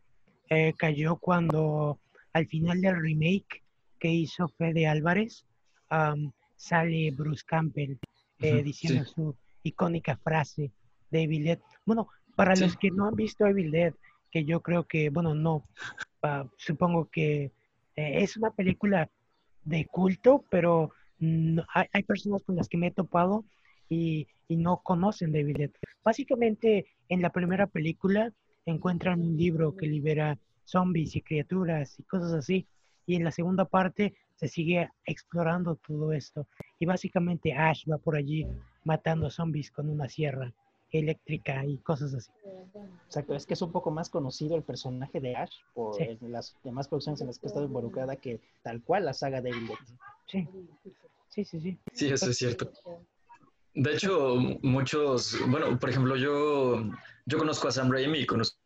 eh, 0.49 0.73
cayó 0.79 1.17
cuando 1.17 1.99
al 2.33 2.47
final 2.47 2.81
del 2.81 2.99
remake 3.03 3.63
que 3.99 4.09
hizo 4.09 4.49
Fede 4.49 4.87
Álvarez 4.87 5.45
am, 5.91 6.33
sale 6.57 7.11
Bruce 7.11 7.45
Campbell 7.47 7.99
eh, 8.43 8.63
diciendo 8.63 9.05
sí. 9.05 9.13
su 9.15 9.37
icónica 9.63 10.17
frase 10.17 10.71
de 11.11 11.23
Evil 11.23 11.45
Dead. 11.45 11.59
Bueno, 11.87 12.09
para 12.37 12.57
Sí. 12.57 12.65
los 12.65 12.77
que 12.77 12.91
no 12.91 13.07
han 13.07 13.15
visto 13.15 13.47
Evil 13.47 13.71
Dead, 13.71 13.95
que 14.31 14.45
yo 14.45 14.61
creo 14.61 14.85
que, 14.85 15.11
bueno, 15.11 15.35
no, 15.35 15.65
ah, 16.23 16.47
supongo 16.57 17.09
que 17.11 17.53
eh, 17.97 18.23
es 18.23 18.37
una 18.37 18.51
película 18.51 19.11
de 19.65 19.87
culto, 19.87 20.45
pero 20.51 20.91
no- 21.19 21.65
hay, 21.75 21.87
hay 21.93 22.03
personas 22.03 22.43
con 22.43 22.57
las 22.57 22.69
que 22.69 22.79
me 22.79 22.89
he 22.89 22.91
topado 22.91 23.45
y, 23.89 24.27
y 24.49 24.57
no 24.57 24.79
conocen 24.79 25.33
de 25.33 25.41
Evil 25.41 25.57
Dead. 25.59 25.71
Básicamente, 26.03 26.87
en 27.09 27.21
la 27.23 27.31
primera 27.31 27.67
película 27.67 28.33
encuentran 28.65 29.21
un 29.21 29.37
libro 29.37 29.77
que 29.77 29.87
libera 29.87 30.39
zombies 30.65 31.15
y 31.17 31.21
criaturas 31.23 31.99
y 31.99 32.03
cosas 32.05 32.33
así. 32.33 32.67
Y 33.07 33.17
en 33.17 33.25
la 33.25 33.31
segunda 33.33 33.65
parte 33.67 34.15
se 34.43 34.49
sigue 34.49 34.91
explorando 35.07 35.77
todo 35.77 36.13
esto. 36.13 36.49
Y 36.81 36.87
básicamente 36.87 37.53
Ash 37.53 37.85
va 37.89 37.99
por 37.99 38.17
allí 38.17 38.45
matando 38.83 39.31
zombies 39.31 39.71
con 39.71 39.89
una 39.89 40.09
sierra 40.09 40.53
eléctrica 40.91 41.65
y 41.65 41.79
cosas 41.79 42.13
así. 42.13 42.33
Exacto, 43.07 43.37
es 43.37 43.47
que 43.47 43.55
es 43.55 43.63
un 43.63 43.71
poco 43.71 43.93
más 43.93 44.11
conocido 44.11 44.57
el 44.57 44.65
personaje 44.65 45.21
de 45.21 45.37
Ash 45.37 45.55
por 45.75 45.95
Sí. 45.95 46.19
las 46.23 46.57
demás 46.65 46.89
producciones 46.89 47.21
en 47.21 47.29
las 47.29 47.39
que 47.39 47.47
ha 47.47 47.51
estado 47.51 47.67
involucrada 47.67 48.17
que 48.17 48.41
tal 48.63 48.83
cual 48.83 49.05
la 49.05 49.13
saga 49.13 49.41
de 49.41 49.51
Evil 49.51 49.69
Dead. 49.69 49.79
Sí, 50.27 50.49
sí, 51.29 51.45
sí, 51.45 51.61
sí. 51.61 51.79
Sí, 51.93 52.09
eso 52.09 52.31
es 52.31 52.37
cierto. 52.37 52.73
De 53.75 53.93
hecho, 53.93 54.35
muchos, 54.63 55.39
bueno, 55.49 55.79
por 55.79 55.89
ejemplo, 55.89 56.17
yo, 56.17 56.83
yo 57.27 57.39
conozco 57.39 57.69
a 57.69 57.71
Sam 57.71 57.93
Raimi 57.93 58.19
y 58.19 58.27
conozco 58.27 58.59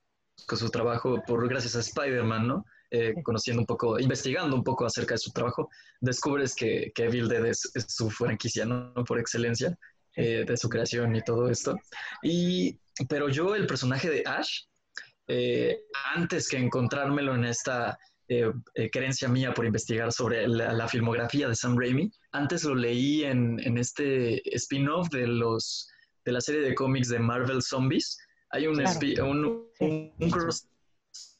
su 0.46 0.70
trabajo 0.70 1.22
por 1.26 1.46
gracias 1.48 1.76
a 1.76 1.80
Spider-Man, 1.80 2.48
¿no? 2.48 2.64
Eh, 2.90 3.14
conociendo 3.24 3.60
un 3.62 3.66
poco, 3.66 3.98
investigando 3.98 4.54
un 4.54 4.62
poco 4.62 4.86
acerca 4.86 5.14
de 5.14 5.18
su 5.18 5.32
trabajo, 5.32 5.68
descubres 6.00 6.54
que, 6.54 6.92
que 6.94 7.04
Evil 7.06 7.28
Dead 7.28 7.44
es, 7.46 7.68
es 7.74 7.86
su 7.88 8.08
franquicia, 8.10 8.64
¿no? 8.64 8.94
Por 9.04 9.18
excelencia, 9.18 9.76
eh, 10.14 10.44
de 10.46 10.56
su 10.56 10.68
creación 10.68 11.14
y 11.16 11.22
todo 11.22 11.48
esto. 11.50 11.76
Y, 12.22 12.78
pero 13.08 13.28
yo, 13.28 13.56
el 13.56 13.66
personaje 13.66 14.08
de 14.08 14.22
Ash, 14.24 14.60
eh, 15.26 15.80
antes 16.14 16.48
que 16.48 16.58
encontrármelo 16.58 17.34
en 17.34 17.44
esta 17.44 17.98
creencia 18.92 19.28
mía 19.28 19.54
por 19.54 19.64
investigar 19.66 20.12
sobre 20.12 20.48
la, 20.48 20.72
la 20.72 20.88
filmografía 20.88 21.48
de 21.48 21.54
Sam 21.54 21.76
Raimi, 21.78 22.10
antes 22.32 22.64
lo 22.64 22.74
leí 22.74 23.22
en, 23.24 23.58
en 23.60 23.78
este 23.78 24.42
spin-off 24.56 25.08
de 25.10 25.26
los 25.28 25.88
de 26.24 26.32
la 26.32 26.40
serie 26.40 26.60
de 26.62 26.74
cómics 26.74 27.08
de 27.08 27.20
Marvel 27.20 27.62
Zombies. 27.62 28.18
Hay 28.50 28.66
un, 28.66 28.74
Claro. 28.76 29.30
un, 29.30 29.46
un- 29.80 30.12
un 30.18 30.30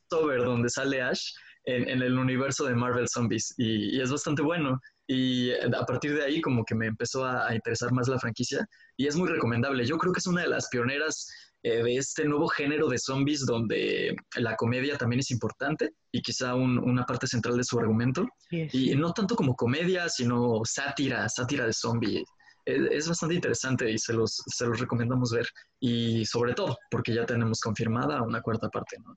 crossover 0.08 0.44
donde 0.44 0.68
sale 0.70 1.02
Ash 1.02 1.32
en, 1.64 1.88
en 1.88 2.02
el 2.02 2.18
universo 2.18 2.64
de 2.64 2.74
Marvel 2.74 3.08
Zombies 3.08 3.54
y, 3.58 3.96
y 3.96 4.00
es 4.00 4.10
bastante 4.10 4.42
bueno. 4.42 4.80
Y 5.08 5.52
a 5.52 5.84
partir 5.86 6.14
de 6.14 6.24
ahí 6.24 6.40
como 6.40 6.64
que 6.64 6.74
me 6.74 6.86
empezó 6.86 7.24
a, 7.24 7.46
a 7.48 7.54
interesar 7.54 7.92
más 7.92 8.08
la 8.08 8.18
franquicia 8.18 8.66
y 8.96 9.06
es 9.06 9.14
muy 9.16 9.28
recomendable. 9.28 9.84
Yo 9.86 9.98
creo 9.98 10.12
que 10.12 10.18
es 10.18 10.26
una 10.26 10.42
de 10.42 10.48
las 10.48 10.68
pioneras 10.68 11.28
eh, 11.62 11.82
de 11.82 11.96
este 11.96 12.24
nuevo 12.24 12.48
género 12.48 12.88
de 12.88 12.98
zombies 12.98 13.46
donde 13.46 14.16
la 14.36 14.56
comedia 14.56 14.96
también 14.98 15.20
es 15.20 15.30
importante 15.30 15.92
y 16.12 16.22
quizá 16.22 16.54
un- 16.54 16.78
una 16.78 17.04
parte 17.04 17.26
central 17.28 17.56
de 17.56 17.64
su 17.64 17.78
argumento. 17.78 18.26
Sí, 18.50 18.62
es- 18.62 18.74
Y 18.74 18.94
no 18.96 19.12
tanto 19.12 19.36
como 19.36 19.54
comedia, 19.54 20.08
sino 20.08 20.60
sátira, 20.64 21.28
sátira 21.28 21.66
de 21.66 21.72
zombie. 21.72 22.24
Es, 22.64 22.80
es 22.90 23.08
bastante 23.08 23.36
interesante 23.36 23.88
y 23.90 23.98
se 23.98 24.12
los, 24.12 24.42
se 24.46 24.66
los 24.66 24.80
recomendamos 24.80 25.30
ver. 25.30 25.46
Y 25.78 26.24
sobre 26.26 26.52
todo, 26.54 26.76
porque 26.90 27.14
ya 27.14 27.24
tenemos 27.24 27.60
confirmada 27.60 28.22
una 28.22 28.40
cuarta 28.42 28.68
parte, 28.68 28.96
¿no? 29.04 29.14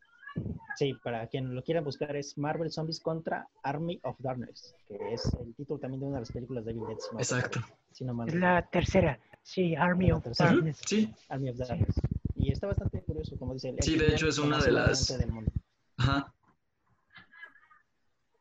Sí, 0.76 0.94
para 1.04 1.28
quien 1.28 1.54
lo 1.54 1.62
quiera 1.64 1.82
buscar 1.82 2.16
es 2.16 2.38
Marvel 2.38 2.72
Zombies 2.72 3.00
contra 3.02 3.48
Army 3.64 4.00
of 4.04 4.16
Darkness, 4.20 4.76
que 4.88 5.14
es 5.14 5.26
el 5.42 5.54
título 5.56 5.80
también 5.80 6.00
de 6.02 6.06
una 6.08 6.16
de 6.18 6.22
las 6.22 6.32
películas 6.32 6.64
de 6.66 6.72
Evil 6.72 6.84
Dead. 6.88 6.98
si 7.00 7.14
no 7.14 7.20
Exacto. 7.20 7.60
Si 7.92 8.04
no 8.06 8.26
es 8.26 8.36
la 8.36 8.62
tercera. 8.70 9.20
Sí, 9.44 9.76
Army 9.76 10.12
of 10.12 10.24
tercera. 10.24 10.52
Darkness. 10.52 10.80
Sí, 10.86 11.14
Army 11.30 11.50
of 11.50 11.58
Darkness. 11.58 11.96
Y 12.36 12.52
está 12.52 12.68
bastante 12.68 13.02
curioso, 13.02 13.38
como 13.38 13.54
dice. 13.54 13.70
el 13.70 13.78
Sí, 13.82 13.98
de 13.98 14.08
hecho, 14.08 14.28
es 14.28 14.38
una 14.38 14.60
de 14.62 14.72
las- 14.72 15.10
variante 15.10 15.26
del 15.26 15.34
mundo. 15.34 15.52
ajá. 15.98 16.34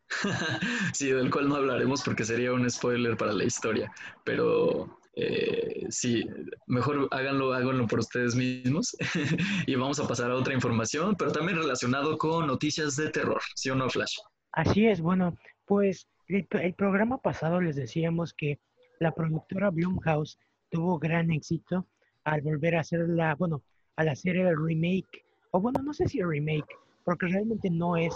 sí, 0.94 1.10
del 1.10 1.30
cual 1.30 1.48
no 1.48 1.56
hablaremos 1.56 2.02
porque 2.02 2.24
sería 2.24 2.52
un 2.52 2.68
spoiler 2.70 3.16
para 3.16 3.32
la 3.32 3.44
historia. 3.44 3.92
Pero 4.24 4.97
eh, 5.20 5.86
sí, 5.90 6.24
mejor 6.68 7.08
háganlo, 7.10 7.52
háganlo 7.52 7.88
por 7.88 7.98
ustedes 7.98 8.36
mismos. 8.36 8.96
y 9.66 9.74
vamos 9.74 9.98
a 9.98 10.06
pasar 10.06 10.30
a 10.30 10.36
otra 10.36 10.54
información, 10.54 11.16
pero 11.18 11.32
también 11.32 11.58
relacionado 11.58 12.16
con 12.16 12.46
noticias 12.46 12.94
de 12.94 13.10
terror, 13.10 13.40
¿sí 13.56 13.68
o 13.70 13.74
no, 13.74 13.90
Flash? 13.90 14.16
Así 14.52 14.86
es, 14.86 15.00
bueno, 15.00 15.36
pues 15.66 16.08
el, 16.28 16.46
el 16.50 16.74
programa 16.74 17.18
pasado 17.18 17.60
les 17.60 17.74
decíamos 17.74 18.32
que 18.32 18.60
la 19.00 19.10
productora 19.12 19.70
Blumhouse 19.70 20.38
tuvo 20.70 20.98
gran 21.00 21.32
éxito 21.32 21.86
al 22.22 22.40
volver 22.42 22.76
a 22.76 22.80
hacer 22.80 23.08
la, 23.08 23.34
bueno, 23.34 23.62
al 23.96 24.08
hacer 24.08 24.36
el 24.36 24.56
remake, 24.56 25.24
o 25.50 25.60
bueno, 25.60 25.82
no 25.82 25.92
sé 25.92 26.06
si 26.08 26.22
remake, 26.22 26.76
porque 27.04 27.26
realmente 27.26 27.70
no 27.70 27.96
es, 27.96 28.14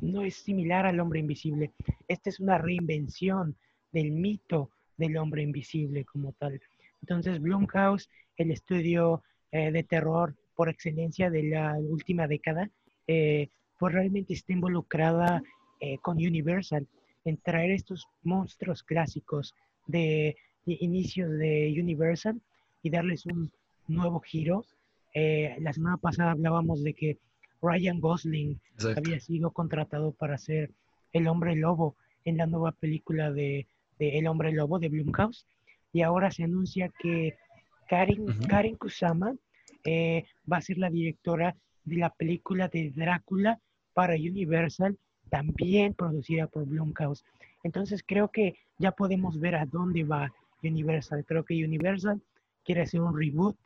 no 0.00 0.22
es 0.22 0.34
similar 0.34 0.84
al 0.84 0.98
hombre 0.98 1.20
invisible. 1.20 1.70
Esta 2.08 2.30
es 2.30 2.40
una 2.40 2.58
reinvención 2.58 3.56
del 3.92 4.10
mito 4.10 4.70
del 4.98 5.16
hombre 5.16 5.42
invisible 5.42 6.04
como 6.04 6.32
tal. 6.32 6.60
Entonces, 7.00 7.40
Blumhouse, 7.40 8.10
el 8.36 8.50
estudio 8.50 9.22
eh, 9.50 9.72
de 9.72 9.82
terror 9.82 10.34
por 10.54 10.68
excelencia 10.68 11.30
de 11.30 11.44
la 11.44 11.76
última 11.78 12.26
década, 12.26 12.68
eh, 13.06 13.48
pues 13.78 13.94
realmente 13.94 14.34
está 14.34 14.52
involucrada 14.52 15.42
eh, 15.80 15.98
con 15.98 16.16
Universal 16.18 16.86
en 17.24 17.36
traer 17.36 17.70
estos 17.70 18.08
monstruos 18.22 18.82
clásicos 18.82 19.54
de, 19.86 20.36
de 20.66 20.76
inicios 20.80 21.30
de 21.30 21.74
Universal 21.80 22.40
y 22.82 22.90
darles 22.90 23.26
un 23.26 23.50
nuevo 23.86 24.20
giro. 24.20 24.64
Eh, 25.14 25.56
la 25.60 25.72
semana 25.72 25.96
pasada 25.96 26.32
hablábamos 26.32 26.82
de 26.82 26.94
que 26.94 27.18
Ryan 27.62 28.00
Gosling 28.00 28.60
Exacto. 28.74 29.00
había 29.00 29.20
sido 29.20 29.50
contratado 29.50 30.12
para 30.12 30.38
ser 30.38 30.70
el 31.12 31.26
hombre 31.28 31.56
lobo 31.56 31.96
en 32.24 32.36
la 32.36 32.46
nueva 32.46 32.72
película 32.72 33.32
de, 33.32 33.66
de 33.98 34.18
El 34.18 34.26
hombre 34.26 34.52
lobo 34.52 34.78
de 34.78 34.88
Blumhouse 34.88 35.46
y 35.92 36.02
ahora 36.02 36.30
se 36.30 36.44
anuncia 36.44 36.90
que 36.98 37.34
Karen, 37.88 38.76
Kusama 38.76 39.34
eh, 39.84 40.24
va 40.50 40.58
a 40.58 40.62
ser 40.62 40.78
la 40.78 40.90
directora 40.90 41.56
de 41.84 41.96
la 41.96 42.10
película 42.10 42.68
de 42.68 42.90
Drácula 42.90 43.58
para 43.94 44.14
Universal, 44.14 44.98
también 45.30 45.94
producida 45.94 46.46
por 46.46 46.66
Blumhouse. 46.66 47.24
Entonces 47.64 48.02
creo 48.06 48.28
que 48.28 48.56
ya 48.78 48.92
podemos 48.92 49.40
ver 49.40 49.54
a 49.56 49.64
dónde 49.66 50.04
va 50.04 50.32
Universal. 50.62 51.24
Creo 51.24 51.44
que 51.44 51.64
Universal 51.64 52.20
quiere 52.64 52.82
hacer 52.82 53.00
un 53.00 53.18
reboot 53.18 53.56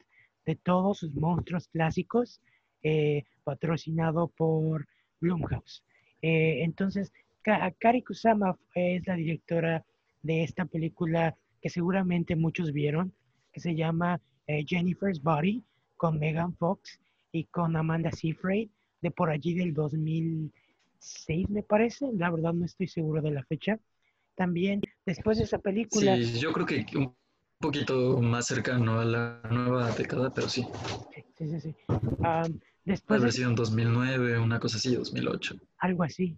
de 0.46 0.56
todos 0.56 0.98
sus 0.98 1.14
monstruos 1.14 1.68
clásicos, 1.68 2.40
eh, 2.82 3.24
patrocinado 3.44 4.28
por 4.28 4.86
Blumhouse. 5.20 5.82
Eh, 6.22 6.62
entonces, 6.62 7.12
Ka- 7.42 7.72
Kari 7.78 8.02
Kusama 8.02 8.56
es 8.74 9.06
la 9.06 9.14
directora 9.16 9.84
de 10.22 10.42
esta 10.44 10.64
película 10.64 11.36
que 11.60 11.68
seguramente 11.70 12.36
muchos 12.36 12.72
vieron, 12.72 13.12
que 13.52 13.60
se 13.60 13.74
llama 13.74 14.20
eh, 14.46 14.64
Jennifer's 14.66 15.22
Body, 15.22 15.62
con 15.96 16.18
Megan 16.18 16.54
Fox 16.56 16.98
y 17.30 17.44
con 17.44 17.76
Amanda 17.76 18.10
Seyfried. 18.10 18.68
de 19.00 19.10
por 19.10 19.30
allí 19.30 19.54
del 19.54 19.72
2006, 19.74 21.48
me 21.50 21.62
parece. 21.62 22.10
La 22.14 22.30
verdad 22.30 22.52
no 22.52 22.64
estoy 22.64 22.88
seguro 22.88 23.20
de 23.22 23.30
la 23.32 23.44
fecha. 23.44 23.78
También 24.34 24.80
después 25.06 25.38
de 25.38 25.44
esa 25.44 25.58
película... 25.58 26.16
Sí, 26.16 26.38
yo 26.38 26.52
creo 26.52 26.66
que 26.66 26.86
un 26.96 27.14
poquito 27.58 28.20
más 28.20 28.46
cercano 28.46 29.00
a 29.00 29.04
la 29.04 29.40
nueva 29.50 29.90
década, 29.92 30.32
pero 30.34 30.48
sí. 30.48 30.66
Sí, 31.38 31.48
sí, 31.48 31.60
sí. 31.60 31.74
Ah, 32.22 32.46
después 32.84 33.02
Puede 33.06 33.20
de- 33.20 33.24
haber 33.24 33.32
sido 33.32 33.48
en 33.50 33.54
2009, 33.56 34.38
una 34.38 34.58
cosa 34.58 34.76
así, 34.78 34.94
2008. 34.94 35.56
algo 35.78 36.02
así. 36.04 36.36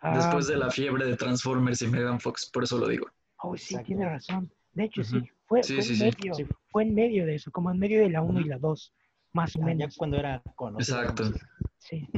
Ah, 0.00 0.16
Después 0.16 0.46
de 0.46 0.56
la 0.56 0.70
fiebre 0.70 1.06
de 1.06 1.16
Transformers 1.16 1.82
y 1.82 1.88
Megan 1.88 2.20
Fox, 2.20 2.50
por 2.52 2.64
eso 2.64 2.78
lo 2.78 2.86
digo. 2.88 3.06
Oh, 3.50 3.56
sí, 3.56 3.74
Exacto. 3.74 3.86
tiene 3.86 4.04
razón. 4.08 4.52
De 4.72 4.84
hecho, 4.84 5.02
sí. 5.04 5.22
Fue, 5.46 5.62
Sí, 5.62 5.74
fue 5.74 5.82
sí, 5.82 5.92
en 5.92 5.98
sí. 5.98 6.04
medio. 6.04 6.34
Sí. 6.34 6.46
Fue 6.70 6.82
en 6.82 6.94
medio 6.94 7.26
de 7.26 7.34
eso, 7.36 7.50
como 7.50 7.70
en 7.70 7.78
medio 7.78 8.00
de 8.00 8.10
la 8.10 8.20
1 8.22 8.40
y 8.40 8.44
la 8.44 8.58
2, 8.58 8.92
más 9.32 9.54
o 9.56 9.58
Ah, 9.58 9.60
ya 9.60 9.66
menos. 9.66 9.96
cuando 9.96 10.16
era 10.18 10.42
conocido. 10.54 11.00
Exacto. 11.00 11.32
Sí. 11.78 12.08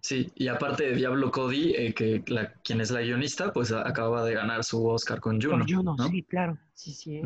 Sí, 0.00 0.32
y 0.34 0.48
aparte 0.48 0.84
de 0.88 0.96
Diablo 0.96 1.30
Cody, 1.30 1.74
eh, 1.76 1.94
que 1.94 2.24
la, 2.26 2.54
quien 2.64 2.80
es 2.80 2.90
la 2.90 3.02
guionista, 3.02 3.52
pues 3.52 3.70
a- 3.70 3.86
acaba 3.86 4.24
de 4.24 4.34
ganar 4.34 4.64
su 4.64 4.84
Oscar 4.84 5.20
con 5.20 5.40
Juno. 5.40 5.58
Con 5.64 5.68
Juno, 5.68 5.94
¿no? 5.96 6.08
sí, 6.08 6.22
claro. 6.24 6.58
Sí, 6.74 6.92
sí. 6.92 7.20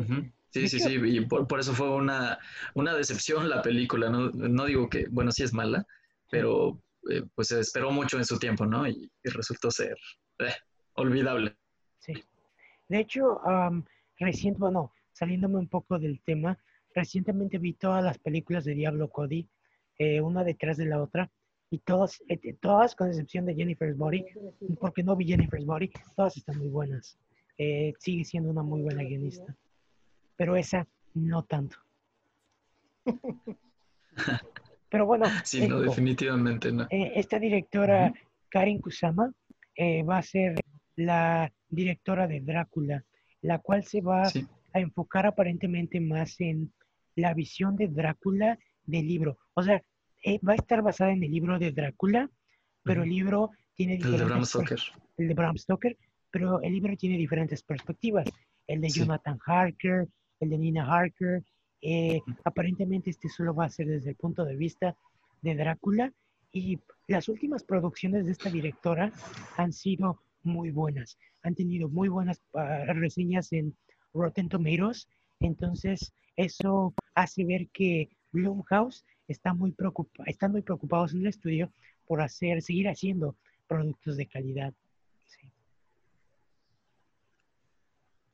Sí, 0.51 0.67
sí, 0.67 0.79
sí, 0.79 0.93
y 1.03 1.21
por, 1.25 1.47
por 1.47 1.59
eso 1.59 1.73
fue 1.73 1.89
una, 1.89 2.37
una 2.75 2.93
decepción 2.93 3.49
la 3.49 3.61
película. 3.63 4.09
No, 4.09 4.29
no 4.29 4.65
digo 4.65 4.89
que, 4.89 5.07
bueno, 5.09 5.31
sí 5.31 5.41
es 5.43 5.53
mala, 5.53 5.85
pero 6.29 6.79
eh, 7.09 7.23
pues 7.33 7.47
se 7.49 7.59
esperó 7.59 7.89
mucho 7.91 8.17
en 8.17 8.25
su 8.25 8.37
tiempo, 8.37 8.65
¿no? 8.65 8.87
Y, 8.87 9.11
y 9.23 9.29
resultó 9.29 9.71
ser 9.71 9.97
eh, 10.39 10.53
olvidable. 10.93 11.55
Sí. 11.99 12.13
De 12.89 12.99
hecho, 12.99 13.45
am, 13.45 13.83
recién, 14.17 14.55
bueno, 14.57 14.91
saliéndome 15.11 15.57
un 15.57 15.67
poco 15.67 15.99
del 15.99 16.21
tema, 16.21 16.57
recientemente 16.93 17.57
vi 17.57 17.73
todas 17.73 18.03
las 18.03 18.17
películas 18.17 18.65
de 18.65 18.75
Diablo 18.75 19.09
Cody, 19.09 19.47
eh, 19.97 20.21
una 20.21 20.43
detrás 20.43 20.77
de 20.77 20.85
la 20.85 21.01
otra, 21.01 21.29
y 21.69 21.79
todas, 21.79 22.21
eh, 22.29 22.53
todas 22.53 22.95
con 22.95 23.09
excepción 23.09 23.45
de 23.45 23.55
Jennifer's 23.55 23.97
Body, 23.97 24.23
porque 24.79 25.03
no 25.03 25.15
vi 25.15 25.25
Jennifer's 25.25 25.65
Body, 25.65 25.91
todas 26.15 26.37
están 26.37 26.57
muy 26.59 26.69
buenas. 26.69 27.17
Eh, 27.57 27.93
sigue 27.99 28.23
siendo 28.23 28.49
una 28.51 28.63
muy 28.63 28.81
buena 28.81 29.03
guionista. 29.03 29.55
Pero 30.35 30.55
esa, 30.55 30.87
no 31.13 31.43
tanto. 31.43 31.77
Pero 34.89 35.05
bueno, 35.05 35.25
Sí, 35.43 35.67
no, 35.67 35.81
definitivamente 35.81 36.71
no. 36.71 36.87
esta 36.89 37.39
directora, 37.39 38.13
Karin 38.49 38.79
Kusama, 38.79 39.33
va 40.07 40.17
a 40.17 40.23
ser 40.23 40.55
la 40.95 41.51
directora 41.69 42.27
de 42.27 42.41
Drácula, 42.41 43.03
la 43.41 43.59
cual 43.59 43.83
se 43.83 44.01
va 44.01 44.25
Sí, 44.25 44.45
a 44.73 44.79
enfocar 44.79 45.25
aparentemente 45.25 45.99
más 45.99 46.39
en 46.41 46.71
la 47.15 47.33
visión 47.33 47.75
de 47.75 47.87
Drácula 47.87 48.57
del 48.85 49.07
libro. 49.07 49.37
O 49.53 49.63
sea, 49.63 49.81
eh, 50.23 50.39
va 50.47 50.53
a 50.53 50.55
estar 50.55 50.81
basada 50.81 51.11
en 51.11 51.23
el 51.23 51.31
libro 51.31 51.57
de 51.59 51.71
Drácula, 51.71 52.29
pero 52.83 53.03
el 53.03 53.09
libro 53.09 53.51
tiene 53.75 53.95
el 53.95 53.99
de 54.01 54.05
diferentes 54.11 54.29
Bram 54.29 54.45
Stoker. 54.45 54.79
el 55.17 55.27
de 55.27 55.33
Bram 55.33 55.57
Stoker, 55.57 55.97
pero 56.31 56.61
el 56.61 56.73
libro 56.73 56.95
tiene 56.97 57.17
diferentes 57.17 57.61
perspectivas. 57.63 58.27
El 58.67 58.81
de 58.81 58.89
Sí. 58.89 58.99
Jonathan 58.99 59.39
Harker, 59.45 60.07
el 60.39 60.49
de 60.49 60.57
Nina 60.57 60.85
Harker. 60.85 61.43
eh, 61.81 62.21
aparentemente 62.43 63.11
este 63.11 63.29
solo 63.29 63.53
va 63.53 63.65
a 63.65 63.69
ser 63.69 63.85
desde 63.87 64.09
el 64.09 64.15
punto 64.15 64.43
de 64.43 64.55
vista 64.55 64.95
de 65.43 65.53
Drácula 65.55 66.11
y 66.51 66.79
las 67.07 67.29
últimas 67.29 67.63
producciones 67.63 68.25
de 68.25 68.31
esta 68.31 68.49
directora 68.49 69.11
han 69.57 69.71
sido 69.71 70.19
muy 70.47 70.71
buenas. 70.71 71.17
Han 71.43 71.53
tenido 71.55 71.89
muy 71.89 72.09
buenas 72.09 72.41
ah, 72.55 72.85
reseñas 72.93 73.51
en 73.53 73.75
Rotten 74.13 74.49
Tomatoes. 74.49 75.07
Entonces 75.39 76.13
eso 76.35 76.93
hace 77.13 77.43
ver 77.45 77.67
que 77.69 78.09
Blumhouse 78.31 79.05
está 79.27 79.53
muy 79.53 79.71
preocupa 79.71 80.23
están 80.25 80.51
muy 80.51 80.61
preocupados 80.61 81.13
en 81.13 81.21
el 81.21 81.27
estudio 81.27 81.71
por 82.05 82.21
hacer, 82.21 82.61
seguir 82.61 82.87
haciendo 82.87 83.35
productos 83.67 84.17
de 84.17 84.27
calidad. 84.27 84.73
Sí. 85.25 85.51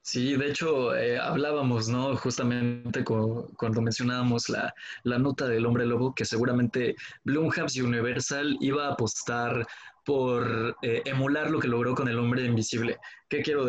Sí, 0.01 0.35
de 0.35 0.49
hecho, 0.49 0.95
eh, 0.95 1.17
hablábamos, 1.17 1.87
¿no? 1.87 2.15
Justamente 2.17 3.03
cu- 3.03 3.49
cuando 3.57 3.81
mencionábamos 3.81 4.49
la, 4.49 4.73
la 5.03 5.17
nota 5.17 5.47
del 5.47 5.65
hombre 5.65 5.85
lobo, 5.85 6.13
que 6.13 6.25
seguramente 6.25 6.95
Blumhouse 7.23 7.77
Universal 7.77 8.57
iba 8.59 8.87
a 8.87 8.93
apostar 8.93 9.65
por 10.05 10.75
eh, 10.81 11.01
emular 11.05 11.49
lo 11.49 11.59
que 11.59 11.67
logró 11.67 11.95
con 11.95 12.07
el 12.07 12.19
hombre 12.19 12.45
invisible. 12.45 12.99
¿Qué 13.29 13.41
quiero, 13.41 13.67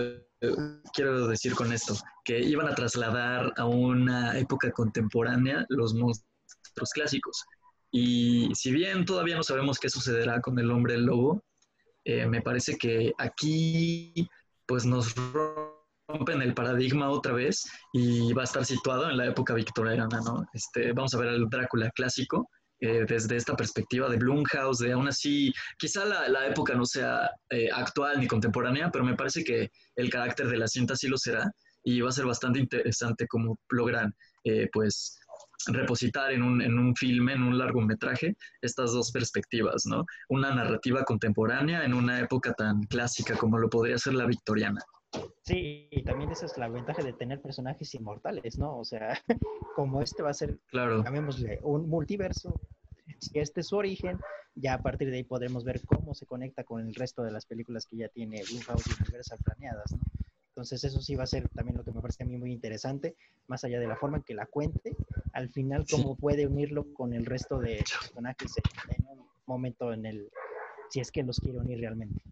quiero 0.92 1.28
decir 1.28 1.54
con 1.54 1.72
esto? 1.72 1.94
Que 2.24 2.40
iban 2.40 2.68
a 2.68 2.74
trasladar 2.74 3.52
a 3.56 3.66
una 3.66 4.38
época 4.38 4.70
contemporánea 4.72 5.64
los 5.68 5.94
monstruos 5.94 6.90
clásicos. 6.92 7.44
Y 7.90 8.50
si 8.54 8.72
bien 8.72 9.04
todavía 9.04 9.36
no 9.36 9.42
sabemos 9.42 9.78
qué 9.78 9.88
sucederá 9.88 10.40
con 10.40 10.58
el 10.58 10.70
hombre 10.70 10.98
lobo, 10.98 11.44
eh, 12.04 12.26
me 12.26 12.42
parece 12.42 12.76
que 12.76 13.12
aquí 13.18 14.28
pues 14.66 14.84
nos 14.84 15.14
rompen 16.08 16.42
el 16.42 16.54
paradigma 16.54 17.10
otra 17.10 17.32
vez 17.32 17.64
y 17.92 18.32
va 18.32 18.42
a 18.42 18.44
estar 18.44 18.64
situado 18.64 19.08
en 19.08 19.16
la 19.16 19.26
época 19.26 19.54
victoriana, 19.54 20.08
¿no? 20.24 20.44
Este, 20.52 20.92
vamos 20.92 21.14
a 21.14 21.18
ver 21.18 21.28
al 21.28 21.48
Drácula 21.48 21.90
clásico 21.90 22.48
eh, 22.84 23.06
desde 23.08 23.36
esta 23.36 23.56
perspectiva 23.56 24.10
de 24.10 24.18
Blumhouse, 24.18 24.78
de 24.78 24.92
aún 24.92 25.08
así, 25.08 25.52
quizá 25.78 26.04
la, 26.04 26.28
la 26.28 26.46
época 26.46 26.74
no 26.74 26.84
sea 26.84 27.30
eh, 27.48 27.70
actual 27.72 28.20
ni 28.20 28.26
contemporánea, 28.26 28.90
pero 28.90 29.04
me 29.04 29.14
parece 29.16 29.42
que 29.42 29.70
el 29.96 30.10
carácter 30.10 30.48
de 30.48 30.58
la 30.58 30.68
cinta 30.68 30.94
sí 30.94 31.08
lo 31.08 31.16
será 31.16 31.50
y 31.82 32.00
va 32.02 32.10
a 32.10 32.12
ser 32.12 32.26
bastante 32.26 32.58
interesante 32.58 33.26
cómo 33.26 33.58
logran, 33.70 34.12
eh, 34.44 34.68
pues, 34.70 35.18
repositar 35.66 36.30
en 36.32 36.42
un, 36.42 36.60
en 36.60 36.78
un 36.78 36.94
filme, 36.94 37.32
en 37.32 37.42
un 37.42 37.56
largometraje, 37.56 38.34
estas 38.60 38.92
dos 38.92 39.10
perspectivas, 39.12 39.86
¿no? 39.86 40.04
Una 40.28 40.54
narrativa 40.54 41.04
contemporánea 41.04 41.84
en 41.86 41.94
una 41.94 42.20
época 42.20 42.52
tan 42.52 42.82
clásica 42.82 43.34
como 43.36 43.58
lo 43.58 43.70
podría 43.70 43.96
ser 43.96 44.12
la 44.12 44.26
victoriana. 44.26 44.80
Sí, 45.42 45.88
y 45.90 46.02
también 46.02 46.30
esa 46.32 46.46
es 46.46 46.56
la 46.58 46.68
ventaja 46.68 47.02
de 47.02 47.12
tener 47.12 47.40
personajes 47.40 47.94
inmortales, 47.94 48.58
¿no? 48.58 48.78
O 48.78 48.84
sea, 48.84 49.20
como 49.76 50.02
este 50.02 50.22
va 50.22 50.30
a 50.30 50.34
ser, 50.34 50.58
Claro. 50.68 51.02
llamémosle, 51.04 51.60
un 51.62 51.88
multiverso, 51.88 52.60
si 53.18 53.38
este 53.38 53.60
es 53.60 53.68
su 53.68 53.76
origen, 53.76 54.18
ya 54.54 54.74
a 54.74 54.82
partir 54.82 55.10
de 55.10 55.16
ahí 55.16 55.24
podremos 55.24 55.64
ver 55.64 55.80
cómo 55.84 56.14
se 56.14 56.26
conecta 56.26 56.64
con 56.64 56.86
el 56.86 56.94
resto 56.94 57.22
de 57.22 57.32
las 57.32 57.46
películas 57.46 57.86
que 57.86 57.96
ya 57.96 58.08
tiene 58.08 58.42
Blumhouse 58.50 58.86
y 58.88 59.02
Universal 59.02 59.38
planeadas, 59.44 59.92
¿no? 59.92 60.00
Entonces 60.54 60.84
eso 60.84 61.00
sí 61.00 61.16
va 61.16 61.24
a 61.24 61.26
ser 61.26 61.48
también 61.48 61.76
lo 61.76 61.82
que 61.82 61.90
me 61.90 62.00
parece 62.00 62.22
a 62.22 62.26
mí 62.26 62.36
muy 62.36 62.52
interesante, 62.52 63.16
más 63.48 63.64
allá 63.64 63.80
de 63.80 63.88
la 63.88 63.96
forma 63.96 64.18
en 64.18 64.22
que 64.22 64.34
la 64.34 64.46
cuente, 64.46 64.96
al 65.32 65.48
final 65.50 65.84
cómo 65.90 66.14
puede 66.14 66.46
unirlo 66.46 66.94
con 66.94 67.12
el 67.12 67.26
resto 67.26 67.58
de 67.58 67.82
personajes 68.00 68.52
en, 68.58 68.94
en 68.94 69.18
un 69.18 69.26
momento 69.46 69.92
en 69.92 70.06
el, 70.06 70.30
si 70.90 71.00
es 71.00 71.10
que 71.10 71.24
los 71.24 71.40
quiere 71.40 71.58
unir 71.58 71.80
realmente. 71.80 72.22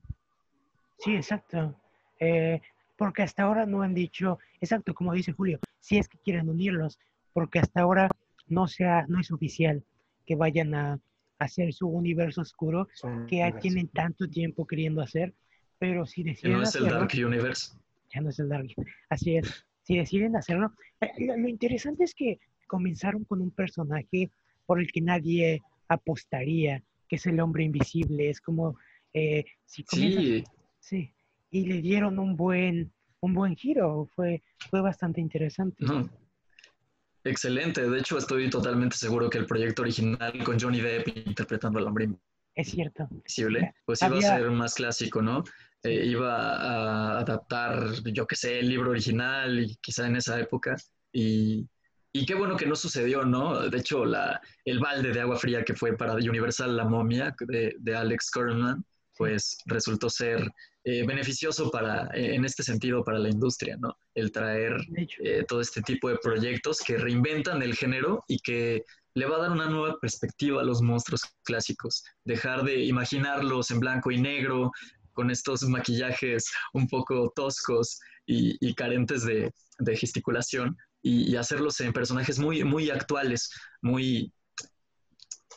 Sí, 0.98 1.16
exacto. 1.16 1.74
Eh, 2.20 2.60
porque 2.96 3.22
hasta 3.22 3.42
ahora 3.42 3.66
no 3.66 3.82
han 3.82 3.92
dicho, 3.92 4.38
exacto, 4.60 4.94
como 4.94 5.12
dice 5.12 5.32
Julio, 5.32 5.58
si 5.80 5.98
es 5.98 6.08
que 6.08 6.18
quieren 6.18 6.48
unirlos, 6.48 7.00
porque 7.32 7.58
hasta 7.58 7.80
ahora 7.80 8.08
no 8.46 8.68
sea, 8.68 9.04
no 9.08 9.18
es 9.18 9.32
oficial 9.32 9.82
que 10.26 10.36
vayan 10.36 10.74
a 10.74 11.00
hacer 11.38 11.72
su 11.72 11.88
universo 11.88 12.40
oscuro 12.42 12.88
Su 12.94 13.26
que 13.26 13.38
ya 13.38 13.58
tienen 13.58 13.88
tanto 13.88 14.28
tiempo 14.28 14.66
queriendo 14.66 15.02
hacer, 15.02 15.34
pero 15.78 16.06
si 16.06 16.22
deciden 16.22 16.58
no 16.58 16.62
es 16.62 16.74
el 16.76 16.84
Dark 16.84 17.10
Universe. 17.14 17.76
ya 18.14 18.20
no 18.20 18.30
es 18.30 18.38
el 18.38 18.48
Dark, 18.48 18.68
así 19.08 19.36
es, 19.36 19.66
si 19.82 19.96
deciden 19.96 20.36
hacerlo, 20.36 20.72
eh, 21.00 21.10
lo, 21.26 21.36
lo 21.36 21.48
interesante 21.48 22.04
es 22.04 22.14
que 22.14 22.38
comenzaron 22.68 23.24
con 23.24 23.40
un 23.40 23.50
personaje 23.50 24.30
por 24.66 24.80
el 24.80 24.90
que 24.92 25.00
nadie 25.00 25.60
apostaría, 25.88 26.82
que 27.08 27.16
es 27.16 27.26
el 27.26 27.40
hombre 27.40 27.64
invisible, 27.64 28.30
es 28.30 28.40
como 28.40 28.76
eh, 29.12 29.44
si 29.66 29.84
comienzas 29.84 30.22
Sí, 30.24 30.44
Sí, 30.78 31.12
y 31.50 31.66
le 31.66 31.80
dieron 31.82 32.18
un 32.18 32.36
buen, 32.36 32.92
un 33.20 33.34
buen 33.34 33.54
giro, 33.56 34.08
fue, 34.14 34.42
fue 34.70 34.80
bastante 34.80 35.20
interesante. 35.20 35.84
no. 35.84 36.08
Excelente. 37.24 37.88
De 37.88 37.98
hecho, 37.98 38.18
estoy 38.18 38.50
totalmente 38.50 38.96
seguro 38.96 39.30
que 39.30 39.38
el 39.38 39.46
proyecto 39.46 39.82
original 39.82 40.32
con 40.44 40.58
Johnny 40.58 40.80
Depp 40.80 41.08
interpretando 41.26 41.78
al 41.78 41.86
hombre 41.86 42.08
Es 42.54 42.70
cierto. 42.70 43.06
invisible, 43.10 43.74
pues 43.84 44.02
iba 44.02 44.18
a 44.18 44.20
ser 44.20 44.50
más 44.50 44.74
clásico, 44.74 45.22
¿no? 45.22 45.44
Eh, 45.84 46.06
iba 46.06 46.56
a 46.56 47.18
adaptar, 47.20 47.92
yo 48.12 48.26
qué 48.26 48.36
sé, 48.36 48.60
el 48.60 48.68
libro 48.68 48.90
original 48.90 49.60
y 49.60 49.76
quizá 49.76 50.06
en 50.06 50.16
esa 50.16 50.38
época. 50.38 50.76
Y, 51.12 51.68
y 52.12 52.26
qué 52.26 52.34
bueno 52.34 52.56
que 52.56 52.66
no 52.66 52.76
sucedió, 52.76 53.24
¿no? 53.24 53.68
De 53.68 53.78
hecho, 53.78 54.04
la, 54.04 54.40
el 54.64 54.78
balde 54.78 55.12
de 55.12 55.20
agua 55.20 55.36
fría 55.36 55.64
que 55.64 55.74
fue 55.74 55.96
para 55.96 56.14
Universal 56.14 56.76
La 56.76 56.84
momia 56.84 57.34
de, 57.40 57.74
de 57.78 57.96
Alex 57.96 58.30
Kurtzman, 58.30 58.84
pues 59.16 59.58
resultó 59.66 60.08
ser 60.10 60.50
eh, 60.84 61.06
beneficioso 61.06 61.70
para, 61.70 62.06
eh, 62.14 62.34
en 62.34 62.44
este 62.44 62.62
sentido 62.62 63.04
para 63.04 63.18
la 63.18 63.28
industria, 63.28 63.76
¿no? 63.78 63.96
El 64.14 64.32
traer 64.32 64.76
eh, 65.22 65.44
todo 65.46 65.60
este 65.60 65.82
tipo 65.82 66.08
de 66.08 66.18
proyectos 66.18 66.80
que 66.80 66.98
reinventan 66.98 67.62
el 67.62 67.74
género 67.74 68.24
y 68.26 68.38
que 68.38 68.84
le 69.14 69.26
va 69.26 69.36
a 69.36 69.40
dar 69.40 69.50
una 69.52 69.68
nueva 69.68 69.98
perspectiva 70.00 70.60
a 70.60 70.64
los 70.64 70.80
monstruos 70.80 71.22
clásicos. 71.44 72.02
Dejar 72.24 72.64
de 72.64 72.84
imaginarlos 72.84 73.70
en 73.70 73.80
blanco 73.80 74.10
y 74.10 74.20
negro, 74.20 74.72
con 75.12 75.30
estos 75.30 75.62
maquillajes 75.64 76.50
un 76.72 76.88
poco 76.88 77.32
toscos 77.36 78.00
y, 78.26 78.56
y 78.66 78.74
carentes 78.74 79.24
de, 79.24 79.52
de 79.78 79.96
gesticulación, 79.96 80.76
y, 81.02 81.30
y 81.30 81.36
hacerlos 81.36 81.80
en 81.80 81.92
personajes 81.92 82.38
muy, 82.38 82.64
muy 82.64 82.88
actuales, 82.88 83.50
muy, 83.82 84.32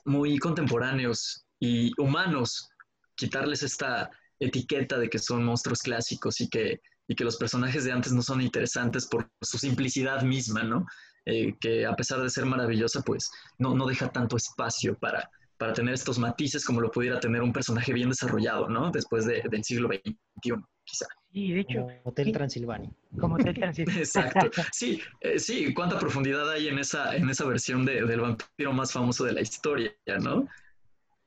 muy 0.04 0.38
contemporáneos 0.40 1.46
y 1.60 1.92
humanos, 2.00 2.70
quitarles 3.16 3.64
esta 3.64 4.10
etiqueta 4.40 4.98
de 4.98 5.10
que 5.10 5.20
son 5.20 5.44
monstruos 5.44 5.82
clásicos 5.82 6.42
y 6.42 6.50
que, 6.50 6.82
y 7.08 7.16
que 7.16 7.24
los 7.24 7.38
personajes 7.38 7.84
de 7.84 7.92
antes 7.92 8.12
no 8.12 8.22
son 8.22 8.42
interesantes 8.42 9.08
por 9.08 9.30
su 9.42 9.58
simplicidad 9.58 10.22
misma, 10.24 10.64
¿no? 10.64 10.86
Eh, 11.26 11.56
que 11.60 11.86
a 11.86 11.96
pesar 11.96 12.22
de 12.22 12.30
ser 12.30 12.46
maravillosa, 12.46 13.02
pues 13.02 13.32
no, 13.58 13.74
no 13.74 13.88
deja 13.88 14.10
tanto 14.10 14.38
espacio 14.38 14.96
para, 14.96 15.30
para 15.58 15.74
tener 15.74 15.94
estos 15.94 16.20
matices 16.20 16.64
como 16.66 16.82
lo 16.82 16.92
pudiera 16.92 17.20
tener 17.20 17.42
un 17.42 17.54
personaje 17.54 17.94
bien 17.94 18.10
desarrollado, 18.10 18.70
¿no? 18.70 18.92
Después 18.92 19.26
de, 19.26 19.42
del 19.50 19.64
siglo 19.64 19.90
XXI, 19.90 20.54
quizá. 20.84 21.08
Y 21.32 21.54
de 21.54 21.60
hecho... 21.62 21.82
Como 21.82 22.02
Hotel 22.04 22.32
Transilvania. 22.32 22.92
Como 23.20 23.36
Hotel 23.36 23.56
Transilvania. 23.56 24.00
Exacto. 24.02 24.52
Sí, 24.72 25.02
eh, 25.22 25.40
sí, 25.40 25.74
cuánta 25.74 25.98
profundidad 25.98 26.50
hay 26.50 26.68
en 26.68 26.80
esa, 26.80 27.16
en 27.16 27.30
esa 27.30 27.46
versión 27.46 27.86
de, 27.86 28.06
del 28.06 28.22
vampiro 28.22 28.74
más 28.74 28.92
famoso 28.92 29.24
de 29.24 29.34
la 29.34 29.42
historia, 29.42 29.92
¿no? 30.22 30.48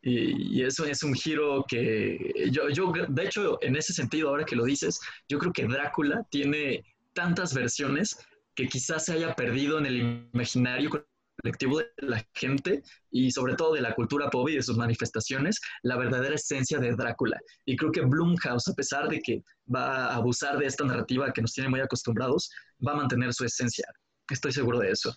Y, 0.00 0.60
y, 0.60 0.62
eso 0.62 0.84
es 0.84 1.02
un 1.02 1.14
giro 1.14 1.64
que 1.66 2.50
yo, 2.52 2.68
yo, 2.68 2.92
de 3.08 3.24
hecho, 3.24 3.58
en 3.62 3.76
ese 3.76 3.92
sentido, 3.92 4.28
ahora 4.28 4.44
que 4.44 4.56
lo 4.56 4.64
dices, 4.64 5.00
yo 5.28 5.38
creo 5.38 5.52
que 5.52 5.66
Drácula 5.66 6.24
tiene 6.30 6.84
tantas 7.14 7.52
versiones 7.52 8.16
que 8.54 8.68
quizás 8.68 9.04
se 9.04 9.12
haya 9.12 9.34
perdido 9.34 9.78
en 9.78 9.86
el 9.86 10.28
imaginario 10.32 10.90
colectivo 11.40 11.78
de 11.78 11.86
la 11.98 12.24
gente 12.34 12.82
y 13.10 13.30
sobre 13.30 13.54
todo 13.54 13.74
de 13.74 13.80
la 13.80 13.94
cultura 13.94 14.30
pop 14.30 14.48
y 14.48 14.56
de 14.56 14.62
sus 14.62 14.76
manifestaciones, 14.76 15.60
la 15.82 15.96
verdadera 15.96 16.34
esencia 16.34 16.78
de 16.78 16.94
Drácula. 16.94 17.38
Y 17.64 17.76
creo 17.76 17.92
que 17.92 18.00
Blumhouse, 18.00 18.68
a 18.68 18.74
pesar 18.74 19.08
de 19.08 19.20
que 19.20 19.42
va 19.72 20.06
a 20.06 20.16
abusar 20.16 20.58
de 20.58 20.66
esta 20.66 20.84
narrativa 20.84 21.32
que 21.32 21.42
nos 21.42 21.52
tiene 21.52 21.70
muy 21.70 21.80
acostumbrados, 21.80 22.50
va 22.86 22.92
a 22.92 22.96
mantener 22.96 23.32
su 23.32 23.44
esencia. 23.44 23.86
Estoy 24.30 24.52
seguro 24.52 24.78
de 24.80 24.90
eso. 24.90 25.14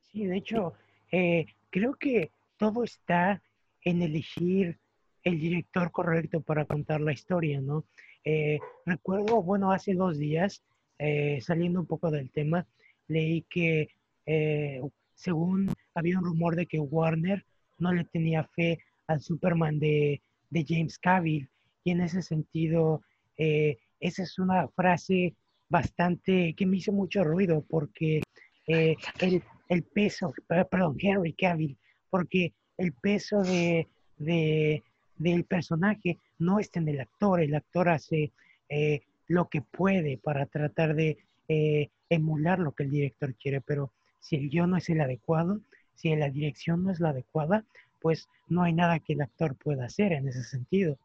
Sí, 0.00 0.26
de 0.26 0.38
hecho, 0.38 0.72
eh, 1.12 1.46
creo 1.70 1.94
que 1.94 2.32
todo 2.56 2.84
está 2.84 3.42
en 3.84 4.02
elegir 4.02 4.78
el 5.22 5.38
director 5.40 5.90
correcto 5.90 6.40
para 6.40 6.64
contar 6.64 7.00
la 7.00 7.12
historia, 7.12 7.60
¿no? 7.60 7.84
Eh, 8.24 8.58
recuerdo, 8.84 9.42
bueno, 9.42 9.72
hace 9.72 9.94
dos 9.94 10.18
días, 10.18 10.62
eh, 10.98 11.38
saliendo 11.40 11.80
un 11.80 11.86
poco 11.86 12.10
del 12.10 12.30
tema, 12.30 12.66
leí 13.06 13.42
que 13.48 13.88
eh, 14.26 14.80
según 15.14 15.72
había 15.94 16.18
un 16.18 16.24
rumor 16.24 16.56
de 16.56 16.66
que 16.66 16.78
Warner 16.78 17.44
no 17.78 17.92
le 17.92 18.04
tenía 18.04 18.44
fe 18.44 18.78
al 19.06 19.20
Superman 19.20 19.78
de, 19.78 20.22
de 20.50 20.64
James 20.66 20.98
Cavill, 20.98 21.48
y 21.84 21.90
en 21.92 22.02
ese 22.02 22.22
sentido, 22.22 23.02
esa 23.36 24.22
es 24.22 24.38
una 24.38 24.68
frase 24.68 25.34
bastante 25.68 26.54
que 26.54 26.66
me 26.66 26.76
hizo 26.76 26.92
mucho 26.92 27.24
ruido, 27.24 27.64
porque 27.66 28.20
el, 28.66 29.42
el 29.68 29.82
peso, 29.84 30.34
perdón, 30.46 30.96
Henry 31.00 31.32
Cavill, 31.32 31.78
porque 32.10 32.52
el 32.78 32.92
peso 32.92 33.42
de, 33.42 33.86
del 34.16 35.44
personaje 35.44 36.18
no 36.38 36.60
está 36.60 36.78
en 36.78 36.88
el 36.88 37.00
actor, 37.00 37.40
el 37.40 37.54
actor 37.54 37.88
hace 37.88 38.32
eh, 38.68 39.02
lo 39.26 39.48
que 39.48 39.60
puede 39.60 40.16
para 40.16 40.46
tratar 40.46 40.94
de 40.94 41.18
eh, 41.48 41.90
emular 42.08 42.58
lo 42.60 42.72
que 42.72 42.84
el 42.84 42.90
director 42.90 43.34
quiere, 43.34 43.60
pero 43.60 43.92
si 44.20 44.36
el 44.36 44.48
guion 44.48 44.70
no 44.70 44.76
es 44.76 44.88
el 44.88 45.00
adecuado, 45.00 45.60
si 45.94 46.14
la 46.14 46.30
dirección 46.30 46.84
no 46.84 46.92
es 46.92 47.00
la 47.00 47.10
adecuada, 47.10 47.64
pues 48.00 48.28
no 48.48 48.62
hay 48.62 48.72
nada 48.72 49.00
que 49.00 49.14
el 49.14 49.22
actor 49.22 49.56
pueda 49.56 49.86
hacer 49.86 50.12
en 50.12 50.28
ese 50.28 50.44
sentido. 50.44 50.96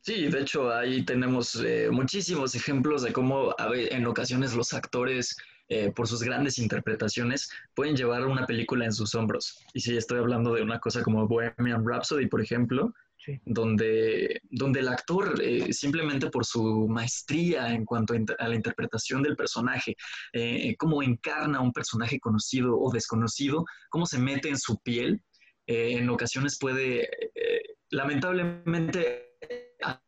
Sí, 0.00 0.28
de 0.28 0.40
hecho 0.40 0.70
ahí 0.70 1.02
tenemos 1.02 1.56
eh, 1.64 1.88
muchísimos 1.90 2.54
ejemplos 2.54 3.02
de 3.02 3.12
cómo 3.12 3.54
en 3.58 4.06
ocasiones 4.06 4.54
los 4.54 4.74
actores 4.74 5.36
eh, 5.68 5.92
por 5.92 6.06
sus 6.06 6.22
grandes 6.22 6.58
interpretaciones, 6.58 7.50
pueden 7.74 7.96
llevar 7.96 8.26
una 8.26 8.46
película 8.46 8.84
en 8.84 8.92
sus 8.92 9.14
hombros. 9.14 9.58
Y 9.72 9.80
si 9.80 9.96
estoy 9.96 10.18
hablando 10.18 10.52
de 10.52 10.62
una 10.62 10.78
cosa 10.78 11.02
como 11.02 11.26
Bohemian 11.26 11.86
Rhapsody, 11.86 12.26
por 12.26 12.42
ejemplo, 12.42 12.92
donde, 13.46 14.42
donde 14.50 14.80
el 14.80 14.88
actor, 14.88 15.40
eh, 15.40 15.72
simplemente 15.72 16.28
por 16.28 16.44
su 16.44 16.86
maestría 16.88 17.72
en 17.72 17.86
cuanto 17.86 18.12
a, 18.38 18.48
la 18.48 18.54
interpretación 18.54 19.22
del 19.22 19.36
personaje, 19.36 19.96
eh, 20.34 20.76
cómo 20.76 21.02
encarna 21.02 21.58
a 21.58 21.62
un 21.62 21.72
personaje 21.72 22.20
conocido 22.20 22.78
o 22.78 22.92
desconocido, 22.92 23.64
cómo 23.88 24.04
se 24.04 24.18
mete 24.18 24.50
en 24.50 24.58
su 24.58 24.78
piel, 24.80 25.22
en 25.66 26.10
ocasiones 26.10 26.58
puede, 26.60 27.08
lamentablemente, 27.88 29.30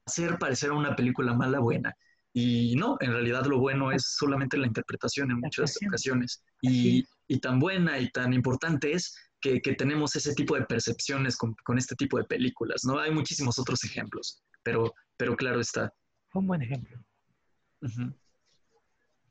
hacer 0.04 0.38
parecer 0.38 0.68
a 0.68 0.74
una 0.74 0.94
película 0.94 1.32
mala 1.32 1.60
buena. 1.60 1.96
Y 2.38 2.76
no, 2.76 2.98
en 3.00 3.12
realidad 3.12 3.46
lo 3.46 3.58
bueno 3.58 3.90
es 3.90 4.14
solamente 4.18 4.58
la 4.58 4.66
interpretación 4.66 5.30
en 5.30 5.40
muchas 5.40 5.74
ocasiones. 5.86 6.44
Y, 6.60 7.02
y, 7.28 7.40
tan 7.40 7.58
buena 7.58 7.98
y 7.98 8.10
tan 8.10 8.34
importante 8.34 8.92
es 8.92 9.16
que, 9.40 9.62
que 9.62 9.72
tenemos 9.72 10.14
ese 10.16 10.34
tipo 10.34 10.54
de 10.54 10.66
percepciones 10.66 11.34
con, 11.38 11.54
con, 11.64 11.78
este 11.78 11.94
tipo 11.94 12.18
de 12.18 12.24
películas, 12.24 12.84
¿no? 12.84 12.98
Hay 12.98 13.10
muchísimos 13.10 13.58
otros 13.58 13.82
ejemplos, 13.84 14.42
pero, 14.62 14.92
pero 15.16 15.34
claro 15.34 15.60
está. 15.60 15.90
Un 16.34 16.46
buen 16.46 16.60
ejemplo. 16.60 17.02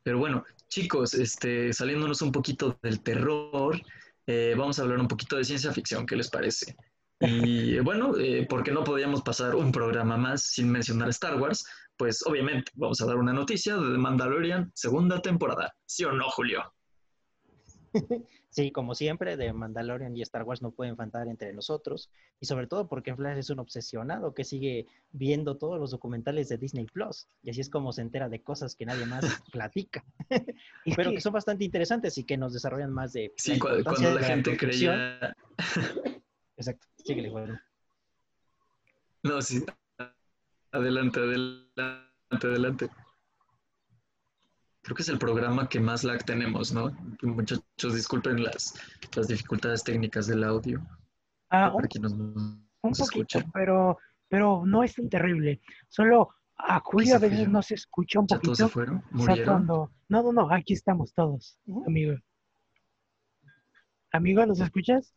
Pero 0.02 0.18
bueno, 0.18 0.44
chicos, 0.68 1.14
este, 1.14 1.74
saliéndonos 1.74 2.24
un 2.24 2.32
poquito 2.32 2.80
del 2.82 3.04
terror, 3.04 3.80
eh, 4.26 4.56
vamos 4.58 4.80
a 4.80 4.82
hablar 4.82 4.98
un 4.98 5.08
poquito 5.08 5.38
de 5.38 5.44
ciencia 5.44 5.72
ficción, 5.72 6.08
¿qué 6.08 6.16
les 6.16 6.32
parece? 6.32 6.76
Y 7.22 7.80
bueno, 7.80 8.18
eh, 8.18 8.46
porque 8.50 8.72
no 8.72 8.84
podíamos 8.84 9.22
pasar 9.22 9.56
un 9.56 9.72
programa 9.72 10.18
más 10.18 10.42
sin 10.42 10.70
mencionar 10.70 11.08
Star 11.10 11.40
Wars, 11.40 11.66
pues 11.98 12.26
obviamente 12.26 12.72
vamos 12.76 13.02
a 13.02 13.06
dar 13.06 13.18
una 13.18 13.34
noticia 13.34 13.76
de 13.76 13.92
The 13.92 13.98
Mandalorian, 13.98 14.72
segunda 14.74 15.22
temporada. 15.22 15.74
¿Sí 15.86 16.04
o 16.04 16.12
no, 16.12 16.30
Julio? 16.30 16.74
Sí, 18.56 18.72
como 18.72 18.96
siempre, 18.96 19.36
de 19.36 19.52
Mandalorian 19.52 20.16
y 20.16 20.22
Star 20.22 20.44
Wars 20.44 20.62
no 20.62 20.72
pueden 20.72 20.96
faltar 20.96 21.28
entre 21.28 21.52
nosotros. 21.52 22.10
Y 22.40 22.46
sobre 22.46 22.68
todo 22.68 22.88
porque 22.88 23.14
Flash 23.14 23.40
es 23.40 23.50
un 23.50 23.60
obsesionado 23.60 24.34
que 24.34 24.46
sigue 24.46 24.88
viendo 25.12 25.58
todos 25.58 25.78
los 25.78 25.92
documentales 25.92 26.48
de 26.48 26.58
Disney 26.58 26.86
Plus. 26.86 27.28
Y 27.44 27.50
así 27.50 27.60
es 27.60 27.70
como 27.70 27.92
se 27.92 28.02
entera 28.02 28.30
de 28.30 28.42
cosas 28.42 28.74
que 28.74 28.86
nadie 28.86 29.06
más 29.08 29.26
platica. 29.52 30.06
Pero 30.96 31.12
que... 31.12 31.20
son 31.20 31.34
bastante 31.34 31.66
interesantes 31.66 32.18
y 32.18 32.24
que 32.24 32.38
nos 32.38 32.54
desarrollan 32.54 32.94
más 32.94 33.12
de. 33.12 33.34
Sí, 33.36 33.60
cuando, 33.60 33.92
la, 33.92 34.24
gente 34.24 34.56
creía. 34.56 35.36
Exacto, 36.56 36.88
síguele, 37.04 37.30
bueno. 37.30 37.60
No, 39.24 39.42
sí, 39.42 39.66
Adelante, 40.76 41.22
adelante, 41.22 42.48
adelante. 42.48 42.90
Creo 44.82 44.96
que 44.96 45.04
es 45.04 45.10
el 45.10 45.18
programa 45.18 45.70
que 45.70 45.80
más 45.80 46.04
lag 46.04 46.26
tenemos, 46.26 46.74
¿no? 46.74 46.92
Muchachos, 47.22 47.96
disculpen 47.96 48.44
las, 48.44 48.74
las 49.16 49.30
dificultades 49.30 49.86
técnicas 49.86 50.28
del 50.28 50.44
audio. 50.44 50.86
Ah, 51.50 51.72
un, 51.74 52.94
poquito, 52.94 53.40
pero, 53.54 53.98
pero 54.28 54.64
no 54.66 54.84
es 54.84 54.96
tan 54.96 55.08
terrible. 55.08 55.62
Solo 55.88 56.36
a 56.58 56.82
Julio 56.82 57.16
a 57.16 57.20
veces 57.20 57.48
no 57.48 57.62
se 57.62 57.76
escucha 57.76 58.20
un 58.20 58.28
poquito. 58.28 58.48
todos 58.48 58.58
se 58.58 58.68
fueron? 58.68 59.02
¿Murieron? 59.12 59.66
No, 59.66 59.90
no, 60.10 60.34
no, 60.34 60.52
aquí 60.52 60.74
estamos 60.74 61.14
todos, 61.14 61.58
amigo. 61.88 62.18
Amigo, 64.12 64.46
¿nos 64.46 64.60
escuchas? 64.60 65.16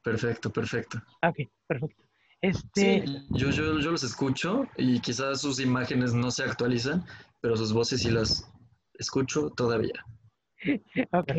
Perfecto, 0.00 0.52
perfecto. 0.52 1.02
Ok, 1.22 1.50
perfecto. 1.66 2.03
Este... 2.44 3.06
Sí, 3.06 3.26
yo, 3.30 3.48
yo, 3.48 3.78
yo, 3.78 3.90
los 3.90 4.04
escucho 4.04 4.66
y 4.76 5.00
quizás 5.00 5.40
sus 5.40 5.60
imágenes 5.60 6.12
no 6.12 6.30
se 6.30 6.42
actualizan, 6.42 7.02
pero 7.40 7.56
sus 7.56 7.72
voces 7.72 8.02
sí 8.02 8.10
las 8.10 8.52
escucho 8.98 9.50
todavía. 9.50 10.04
Ok, 11.12 11.32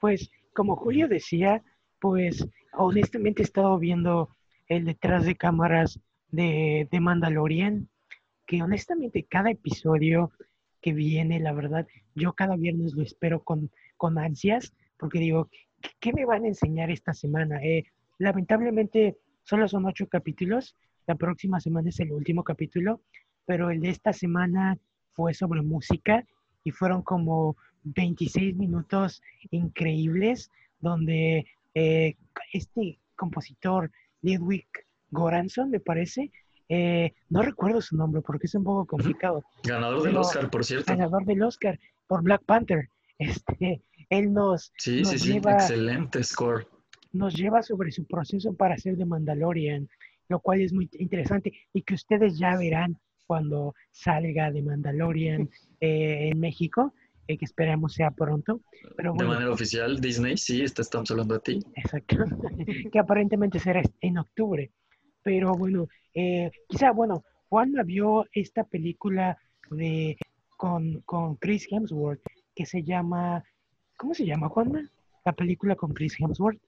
pues 0.00 0.30
como 0.54 0.76
Julio 0.76 1.08
decía, 1.08 1.62
pues 1.98 2.46
honestamente 2.72 3.42
he 3.42 3.44
estado 3.44 3.78
viendo 3.78 4.28
el 4.68 4.84
detrás 4.84 5.24
de 5.24 5.34
cámaras 5.34 5.98
de, 6.28 6.88
de 6.90 7.00
Mandalorian, 7.00 7.88
que 8.46 8.62
honestamente 8.62 9.26
cada 9.28 9.50
episodio 9.50 10.30
que 10.82 10.92
viene, 10.92 11.40
la 11.40 11.52
verdad, 11.52 11.86
yo 12.14 12.34
cada 12.34 12.56
viernes 12.56 12.92
lo 12.92 13.02
espero 13.02 13.42
con, 13.42 13.70
con 13.96 14.18
ansias, 14.18 14.74
porque 14.98 15.18
digo, 15.18 15.48
¿qué, 16.00 16.12
me 16.12 16.26
van 16.26 16.44
a 16.44 16.48
enseñar 16.48 16.90
esta 16.90 17.14
semana? 17.14 17.62
Eh, 17.64 17.84
lamentablemente 18.18 19.16
Solo 19.44 19.68
son 19.68 19.84
ocho 19.84 20.08
capítulos. 20.08 20.74
La 21.06 21.14
próxima 21.16 21.60
semana 21.60 21.90
es 21.90 22.00
el 22.00 22.12
último 22.12 22.42
capítulo, 22.44 23.02
pero 23.44 23.70
el 23.70 23.80
de 23.80 23.90
esta 23.90 24.12
semana 24.12 24.78
fue 25.12 25.34
sobre 25.34 25.60
música 25.60 26.24
y 26.64 26.70
fueron 26.70 27.02
como 27.02 27.56
26 27.84 28.56
minutos 28.56 29.22
increíbles 29.50 30.50
donde 30.80 31.46
eh, 31.74 32.16
este 32.54 32.98
compositor, 33.16 33.90
Ludwig 34.22 34.66
Goranson, 35.10 35.70
me 35.70 35.80
parece, 35.80 36.32
eh, 36.70 37.12
no 37.28 37.42
recuerdo 37.42 37.82
su 37.82 37.96
nombre 37.96 38.22
porque 38.22 38.46
es 38.46 38.54
un 38.54 38.64
poco 38.64 38.86
complicado. 38.86 39.44
Ganador 39.62 40.02
del 40.02 40.16
Oscar, 40.16 40.50
por 40.50 40.64
cierto. 40.64 40.90
Ganador 40.90 41.26
del 41.26 41.42
Oscar 41.42 41.78
por 42.06 42.22
Black 42.22 42.42
Panther. 42.44 42.88
Este, 43.16 43.80
él 44.10 44.32
nos. 44.32 44.72
Sí, 44.76 45.04
sí, 45.04 45.20
sí, 45.20 45.36
excelente 45.36 46.24
score 46.24 46.66
nos 47.14 47.34
lleva 47.34 47.62
sobre 47.62 47.90
su 47.92 48.04
proceso 48.06 48.54
para 48.54 48.74
hacer 48.74 48.96
de 48.96 49.06
Mandalorian, 49.06 49.88
lo 50.28 50.40
cual 50.40 50.60
es 50.60 50.72
muy 50.72 50.88
interesante 50.98 51.52
y 51.72 51.82
que 51.82 51.94
ustedes 51.94 52.38
ya 52.38 52.56
verán 52.56 52.98
cuando 53.26 53.74
salga 53.92 54.50
de 54.50 54.62
Mandalorian 54.62 55.48
eh, 55.80 56.28
en 56.32 56.38
México. 56.40 56.92
eh, 57.26 57.38
que 57.38 57.46
esperemos 57.46 57.94
sea 57.94 58.10
pronto. 58.10 58.60
Pero 58.98 59.14
de 59.14 59.24
manera 59.24 59.50
oficial, 59.50 59.98
Disney, 59.98 60.36
sí, 60.36 60.60
está- 60.62 60.82
estamos 60.82 61.10
hablando 61.10 61.34
de 61.34 61.40
ti. 61.40 61.58
Exacto. 61.74 62.16
que 62.92 62.98
aparentemente 62.98 63.58
será 63.58 63.80
en 64.02 64.18
octubre. 64.18 64.70
Pero 65.22 65.52
bueno, 65.54 65.88
eh, 66.12 66.50
quizá, 66.68 66.90
bueno, 66.92 67.24
Juanma 67.48 67.82
vio 67.82 68.26
esta 68.32 68.64
película 68.64 69.38
de 69.70 70.18
con, 70.58 71.00
con 71.06 71.36
Chris 71.36 71.66
Hemsworth 71.70 72.20
que 72.54 72.66
se 72.66 72.82
llama, 72.82 73.42
¿cómo 73.96 74.12
se 74.12 74.26
llama, 74.26 74.48
Juanma? 74.50 74.82
La 75.24 75.32
película 75.32 75.76
con 75.76 75.94
Chris 75.94 76.20
Hemsworth. 76.20 76.60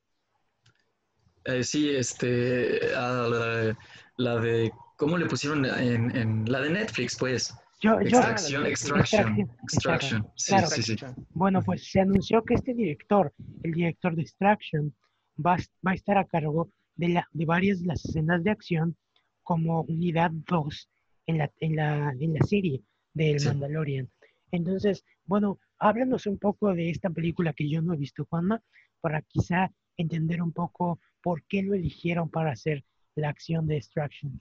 Eh, 1.47 1.63
sí, 1.65 1.91
este, 1.91 2.91
la, 2.93 3.77
la 4.17 4.41
de, 4.41 4.73
¿cómo 4.97 5.17
le 5.17 5.27
pusieron 5.27 5.65
en, 5.65 6.15
en 6.17 6.45
la 6.51 6.61
de 6.61 6.71
Netflix, 6.71 7.17
pues? 7.17 7.55
Yo, 7.81 8.01
yo, 8.01 8.21
extraction, 8.21 8.67
Extraction, 8.67 9.51
extraction. 9.65 10.27
Sí, 10.37 10.49
Claro. 10.53 10.67
sí, 10.69 10.83
sí. 10.83 10.97
Bueno, 11.35 11.63
pues 11.63 11.91
se 11.91 12.01
anunció 12.01 12.43
que 12.43 12.55
este 12.55 12.73
director, 12.75 13.33
el 13.63 13.73
director 13.73 14.17
de 14.17 14.23
Extraction, 14.23 14.95
va, 15.39 15.57
va 15.87 15.91
a 15.91 15.95
estar 15.95 16.17
a 16.17 16.25
cargo 16.25 16.71
de, 16.95 17.09
la, 17.11 17.29
de 17.33 17.45
varias 17.45 17.81
de 17.81 17.87
las 17.89 18.05
escenas 18.05 18.43
de 18.43 18.51
acción 18.51 18.97
como 19.43 19.83
unidad 19.83 20.31
2 20.33 20.89
en 21.27 21.39
la, 21.39 21.51
en 21.61 21.77
la, 21.77 22.15
en 22.19 22.35
la 22.35 22.41
serie 22.47 22.83
del. 23.13 23.45
Mandalorian. 23.45 24.11
Entonces, 24.53 25.05
bueno, 25.27 25.59
háblanos 25.79 26.27
un 26.27 26.39
poco 26.39 26.73
de 26.75 26.89
esta 26.91 27.11
película 27.11 27.53
que 27.53 27.69
yo 27.69 27.83
no 27.83 27.93
he 27.93 27.99
visto, 27.99 28.25
Juanma, 28.25 28.63
para 29.03 29.21
quizá 29.23 29.71
entender 29.99 30.41
un 30.43 30.53
poco 30.53 30.99
por 31.27 31.43
qué 31.49 31.61
lo 31.61 31.75
eligieron 31.75 32.29
para 32.31 32.53
hacer 32.53 32.85
la 33.17 33.31
acción 33.31 33.67
de 33.67 33.79
Extraction. 33.79 34.41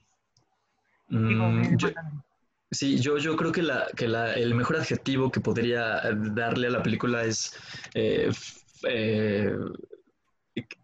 Mm, 1.08 1.76
yo-. 1.76 1.90
Sí, 2.70 3.00
yo, 3.00 3.18
yo 3.18 3.34
creo 3.34 3.50
que, 3.50 3.62
la, 3.62 3.88
que 3.96 4.06
la, 4.06 4.34
el 4.34 4.54
mejor 4.54 4.76
adjetivo 4.76 5.32
que 5.32 5.40
podría 5.40 6.00
darle 6.14 6.68
a 6.68 6.70
la 6.70 6.84
película 6.84 7.24
es 7.24 7.52
eh, 7.94 8.30
eh, 8.88 9.50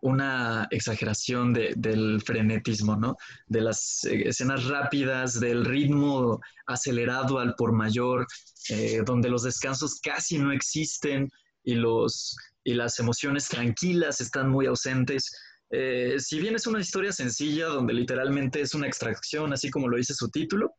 una 0.01 0.67
exageración 0.73 1.53
de- 1.53 1.73
del 1.77 2.21
frenetismo, 2.21 2.97
¿no? 2.97 3.17
De 3.47 3.61
las 3.61 4.03
eh, 4.05 4.25
escenas 4.27 4.65
rápidas, 4.67 5.39
del 5.39 5.65
ritmo 5.65 6.41
acelerado 6.67 7.39
al 7.39 7.55
por 7.55 7.71
mayor, 7.73 8.27
eh, 8.71 9.03
donde 9.07 9.31
los 9.31 9.45
descansos 9.45 10.01
casi 10.01 10.37
no 10.37 10.51
existen 10.51 11.31
y, 11.63 11.77
los, 11.77 12.37
y 12.65 12.75
las 12.75 12.99
emociones 12.99 13.47
tranquilas 13.47 14.21
están 14.21 14.49
muy 14.51 14.67
ausentes. 14.67 15.31
Eh, 15.75 16.17
si 16.19 16.39
bien 16.39 16.55
es 16.55 16.67
una 16.67 16.81
historia 16.81 17.13
sencilla, 17.13 17.67
donde 17.67 17.95
literalmente 17.95 18.61
es 18.61 18.75
una 18.75 18.87
extracción, 18.87 19.53
así 19.55 19.71
como 19.71 19.89
lo 19.89 19.97
dice 19.97 20.13
su 20.15 20.29
título, 20.29 20.75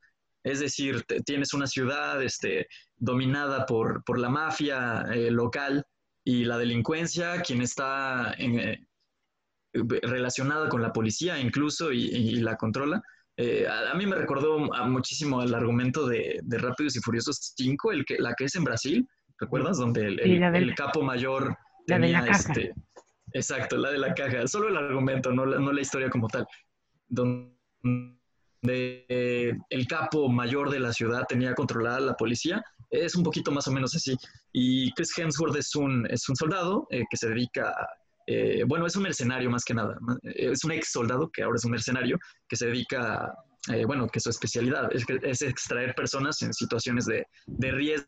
es 0.45 0.59
decir, 0.59 1.01
te- 1.03 1.21
tienes 1.21 1.53
una 1.53 1.65
ciudad 1.67 2.21
este, 2.21 2.67
dominada 2.95 3.65
por, 3.65 4.03
por 4.03 4.19
la 4.19 4.29
mafia 4.29 5.01
eh, 5.13 5.31
local 5.31 5.83
y 6.23 6.43
la 6.45 6.57
delincuencia, 6.57 7.41
quien 7.41 7.61
está 7.61 8.33
en, 8.37 8.59
eh, 8.59 8.85
relacionada 9.73 10.69
con 10.69 10.81
la 10.81 10.93
policía 10.93 11.39
incluso 11.39 11.91
y, 11.91 12.03
y 12.05 12.35
la 12.41 12.55
controla. 12.57 13.01
Eh, 13.35 13.65
a, 13.67 13.91
a 13.91 13.93
mí 13.95 14.05
me 14.05 14.15
recordó 14.15 14.71
a- 14.73 14.85
muchísimo 14.87 15.41
el 15.41 15.53
argumento 15.55 16.05
de, 16.07 16.39
de 16.43 16.57
Rápidos 16.59 16.95
y 16.95 16.99
Furiosos 16.99 17.53
5, 17.57 17.91
el 17.91 18.05
que, 18.05 18.17
la 18.19 18.33
que 18.35 18.45
es 18.45 18.55
en 18.55 18.63
Brasil, 18.63 19.07
¿recuerdas? 19.39 19.77
Donde 19.79 20.05
el, 20.05 20.19
Sí, 20.23 20.33
el- 20.33 20.39
la 20.39 20.51
del- 20.51 20.69
el 20.69 20.75
capo 20.75 21.01
mayor 21.01 21.57
la 21.87 21.97
de 21.99 22.09
la 22.09 22.19
tenía 22.21 22.31
este... 22.37 22.73
Exacto, 23.33 23.77
la 23.77 23.91
de 23.91 23.97
la 23.97 24.13
caja, 24.13 24.47
solo 24.47 24.69
el 24.69 24.77
argumento, 24.77 25.31
no 25.31 25.45
la, 25.45 25.81
historia 25.81 26.09
como 26.09 26.27
tal. 26.27 26.45
Donde 27.07 27.55
eh, 28.61 29.53
el 29.69 29.87
capo 29.87 30.29
mayor 30.29 30.69
de 30.69 30.79
la 30.79 30.93
ciudad 30.93 31.25
tenía 31.27 31.55
controlada 31.55 31.99
la 31.99 32.13
policía, 32.13 32.63
es 32.91 33.15
un 33.15 33.23
poquito 33.23 33.51
más 33.51 33.67
o 33.67 33.71
menos 33.71 33.95
así. 33.95 34.15
Y 34.51 34.93
Chris 34.93 35.17
Hemsworth 35.17 35.55
es 35.57 35.75
un, 35.75 36.07
soldado 36.15 36.85
eh, 36.91 37.03
que 37.09 37.17
se 37.17 37.29
dedica, 37.29 37.75
eh, 38.27 38.63
bueno, 38.67 38.85
es 38.85 38.95
un 38.95 39.03
mercenario 39.03 39.49
más 39.49 39.65
que 39.65 39.73
nada, 39.73 39.97
es 40.21 40.63
un 40.63 40.71
ex 40.71 40.91
soldado 40.91 41.31
que 41.31 41.41
ahora 41.41 41.55
es 41.55 41.65
un 41.65 41.71
mercenario 41.71 42.19
que 42.47 42.55
se 42.55 42.67
dedica, 42.67 43.25
a, 43.25 43.85
bueno, 43.87 44.07
que 44.07 44.19
su 44.19 44.29
especialidad 44.29 44.91
es, 44.93 45.41
extraer 45.41 45.95
personas 45.95 46.39
en 46.43 46.53
situaciones 46.53 47.05
de, 47.05 47.25
de 47.47 47.71
riesgo 47.71 48.05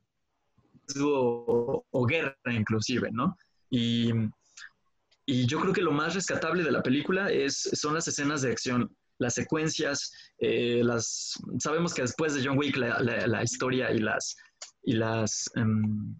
o, 1.03 1.85
o 1.89 2.05
guerra 2.05 2.35
inclusive, 2.51 3.09
¿no? 3.11 3.35
Y, 3.71 4.11
y 5.25 5.45
yo 5.47 5.59
creo 5.59 5.73
que 5.73 5.81
lo 5.81 5.91
más 5.91 6.13
rescatable 6.13 6.63
de 6.63 6.71
la 6.71 6.83
película 6.83 7.31
es, 7.31 7.69
son 7.73 7.93
las 7.95 8.07
escenas 8.07 8.41
de 8.41 8.51
acción, 8.51 8.95
las 9.17 9.33
secuencias, 9.33 10.11
eh, 10.39 10.81
las, 10.83 11.33
sabemos 11.59 11.93
que 11.93 12.01
después 12.03 12.33
de 12.33 12.45
John 12.45 12.57
Wick 12.57 12.75
la, 12.77 12.99
la- 12.99 13.27
la 13.27 13.43
historia 13.43 13.91
y 13.91 13.99
las, 13.99 14.35
y 14.83 14.93
las, 14.93 15.49
em, 15.55 16.15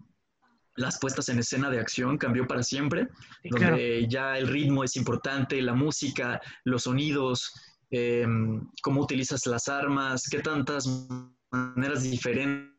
las 0.76 0.98
puestas 0.98 1.28
en 1.28 1.38
escena 1.38 1.70
de 1.70 1.78
acción 1.78 2.18
cambió 2.18 2.46
para 2.46 2.62
siempre, 2.62 3.08
Sí, 3.42 3.48
donde 3.50 3.58
claro. 3.58 3.76
ya 4.08 4.38
el 4.38 4.48
ritmo 4.48 4.82
es 4.84 4.96
importante, 4.96 5.60
la 5.62 5.74
música, 5.74 6.40
los 6.64 6.82
sonidos, 6.84 7.52
em, 7.90 8.60
cómo 8.82 9.02
utilizas 9.02 9.46
las 9.46 9.68
armas, 9.68 10.24
qué 10.30 10.40
tantas 10.40 10.86
maneras 11.52 12.02
diferentes 12.02 12.74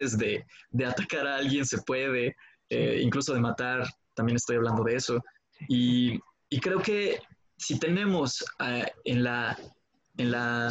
de, 0.00 0.44
de 0.70 0.84
atacar 0.86 1.26
a 1.26 1.36
alguien 1.36 1.64
se 1.66 1.78
puede, 1.82 2.36
eh, 2.70 3.00
incluso 3.02 3.34
de 3.34 3.40
matar, 3.40 3.86
también 4.14 4.36
estoy 4.36 4.56
hablando 4.56 4.82
de 4.84 4.96
eso. 4.96 5.22
Y, 5.68 6.18
y 6.48 6.60
creo 6.60 6.80
que 6.82 7.20
si 7.56 7.78
tenemos 7.78 8.44
eh, 8.60 8.86
en, 9.04 9.22
la, 9.24 9.56
en, 10.16 10.30
la, 10.32 10.68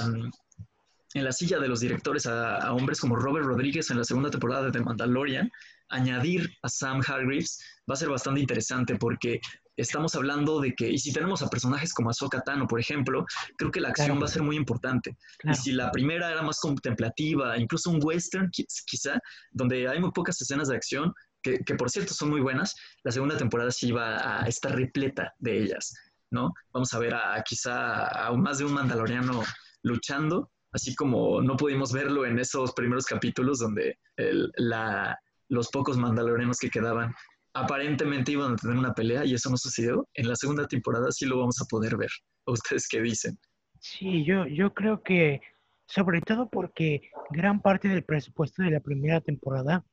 en 1.14 1.24
la 1.24 1.32
silla 1.32 1.60
de 1.60 1.68
los 1.68 1.80
directores 1.80 2.26
a, 2.26 2.58
a 2.58 2.74
hombres 2.74 3.00
como 3.00 3.16
Robert 3.16 3.46
Rodríguez 3.46 3.90
en 3.92 3.98
la 3.98 4.04
segunda 4.04 4.30
temporada 4.30 4.66
de 4.66 4.72
The 4.72 4.82
Mandalorian, 4.82 5.50
añadir 5.90 6.50
a 6.64 6.70
Sam 6.70 7.02
Hargreaves 7.06 7.60
va 7.90 7.94
a 7.96 7.98
ser 7.98 8.10
bastante 8.10 8.40
interesante 8.40 8.96
porque 8.96 9.40
estamos 9.78 10.16
hablando 10.16 10.60
de 10.62 10.74
que, 10.76 10.90
y 10.90 10.98
si 10.98 11.12
tenemos 11.12 11.42
a 11.42 11.50
personajes 11.50 11.94
como 11.94 12.10
Ahsoka 12.10 12.42
Tano, 12.42 12.68
por 12.68 12.80
ejemplo, 12.80 13.26
creo 13.58 13.72
que 13.72 13.82
la 13.82 13.90
acción 13.90 14.08
Claro. 14.10 14.22
va 14.22 14.26
a 14.28 14.30
ser 14.30 14.44
muy 14.44 14.56
importante. 14.56 15.18
Claro. 15.40 15.58
Y 15.58 15.62
si 15.62 15.72
la 15.72 15.92
primera 15.92 16.32
era 16.32 16.42
más 16.44 16.60
contemplativa, 16.60 17.58
incluso 17.58 17.90
un 17.90 18.00
western 18.04 18.50
quiz- 18.52 18.84
quizá, 18.86 19.18
donde 19.52 19.88
hay 19.88 20.00
muy 20.00 20.12
pocas 20.12 20.40
escenas 20.42 20.68
de 20.68 20.76
acción, 20.76 21.14
que, 21.42 21.76
por 21.76 21.90
cierto 21.90 22.14
son 22.14 22.30
muy 22.30 22.42
buenas, 22.42 22.76
la 23.04 23.12
segunda 23.12 23.38
temporada 23.38 23.72
sí 23.72 23.92
va 23.92 24.42
a 24.44 24.48
estar 24.48 24.76
repleta 24.76 25.34
de 25.40 25.62
ellas, 25.64 25.94
¿no? 26.32 26.54
Vamos 26.72 26.94
a 26.94 27.00
ver 27.00 27.14
a, 27.16 27.42
quizá 27.44 28.28
a 28.28 28.32
más 28.34 28.60
de 28.60 28.66
un 28.66 28.74
mandaloriano 28.74 29.42
luchando, 29.84 30.52
así 30.72 30.96
como 30.96 31.42
no 31.42 31.58
pudimos 31.58 31.92
verlo 31.92 32.26
en 32.26 32.40
esos 32.40 32.74
primeros 32.74 33.06
capítulos 33.06 33.60
donde 33.60 33.98
el- 34.18 34.52
la- 34.58 35.18
los 35.50 35.70
pocos 35.70 35.98
mandalorianos 35.98 36.58
que 36.60 36.70
quedaban 36.70 37.14
aparentemente 37.54 38.32
iban 38.32 38.54
a 38.54 38.56
tener 38.56 38.78
una 38.78 38.94
pelea 38.94 39.26
y 39.26 39.34
eso 39.34 39.50
no 39.50 39.58
sucedió. 39.58 40.08
En 40.14 40.30
la 40.30 40.36
segunda 40.36 40.66
temporada 40.68 41.12
sí 41.12 41.26
lo 41.26 41.40
vamos 41.40 41.62
a 41.62 41.66
poder 41.66 41.98
ver. 41.98 42.10
¿O 42.46 42.54
¿Ustedes 42.54 42.88
qué 42.88 43.02
dicen? 43.02 43.38
Sí, 43.80 44.24
yo, 44.24 44.46
yo 44.48 44.74
creo 44.74 45.04
que 45.04 45.42
sobre 45.88 46.22
todo 46.22 46.50
porque 46.50 47.02
gran 47.32 47.62
parte 47.62 47.90
del 47.90 48.04
presupuesto 48.04 48.64
de 48.64 48.72
la 48.72 48.80
primera 48.80 49.20
temporada 49.20 49.84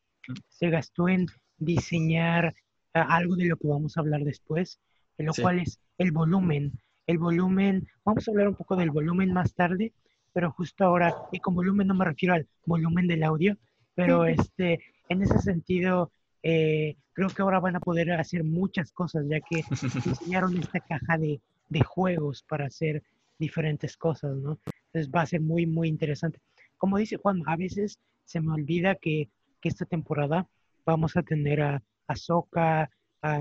se 0.48 0.70
gastó 0.70 1.08
en 1.08 1.26
diseñar 1.58 2.54
ah, 2.94 3.16
algo 3.16 3.36
de 3.36 3.46
lo 3.46 3.56
que 3.56 3.68
vamos 3.68 3.96
a 3.96 4.00
hablar 4.00 4.22
después, 4.24 4.80
en 5.18 5.26
lo 5.26 5.32
Sí. 5.32 5.42
cual 5.42 5.60
es 5.60 5.78
el 5.98 6.12
volumen. 6.12 6.72
El 7.06 7.18
volumen, 7.18 7.88
vamos 8.04 8.26
a 8.26 8.30
hablar 8.30 8.48
un 8.48 8.54
poco 8.54 8.76
del 8.76 8.90
volumen 8.90 9.32
más 9.32 9.54
tarde, 9.54 9.92
pero 10.32 10.50
justo 10.52 10.84
ahora, 10.84 11.14
y 11.32 11.40
con 11.40 11.54
volumen 11.54 11.86
no 11.86 11.94
me 11.94 12.04
refiero 12.04 12.34
al 12.34 12.46
volumen 12.66 13.06
del 13.06 13.22
audio, 13.22 13.56
pero 13.94 14.26
este, 14.26 14.80
en 15.08 15.22
ese 15.22 15.38
sentido, 15.38 16.12
eh, 16.42 16.96
creo 17.14 17.28
que 17.30 17.42
ahora 17.42 17.60
van 17.60 17.76
a 17.76 17.80
poder 17.80 18.12
hacer 18.12 18.44
muchas 18.44 18.92
cosas, 18.92 19.24
ya 19.28 19.40
que 19.40 19.62
diseñaron 20.04 20.56
esta 20.58 20.80
caja 20.80 21.18
de, 21.18 21.40
de 21.68 21.80
juegos 21.82 22.44
para 22.48 22.66
hacer 22.66 23.02
diferentes 23.38 23.96
cosas, 23.96 24.36
¿no? 24.36 24.58
Entonces 24.92 25.10
va 25.14 25.22
a 25.22 25.26
ser 25.26 25.40
muy, 25.40 25.66
muy 25.66 25.88
interesante. 25.88 26.40
Como 26.76 26.98
dice 26.98 27.16
Juan, 27.16 27.42
a 27.46 27.56
veces 27.56 27.98
se 28.24 28.40
me 28.40 28.52
olvida 28.52 28.94
que, 28.96 29.28
que 29.60 29.68
esta 29.68 29.84
temporada 29.84 30.46
vamos 30.86 31.16
a 31.16 31.22
tener 31.22 31.60
a 31.62 31.82
a, 33.22 33.40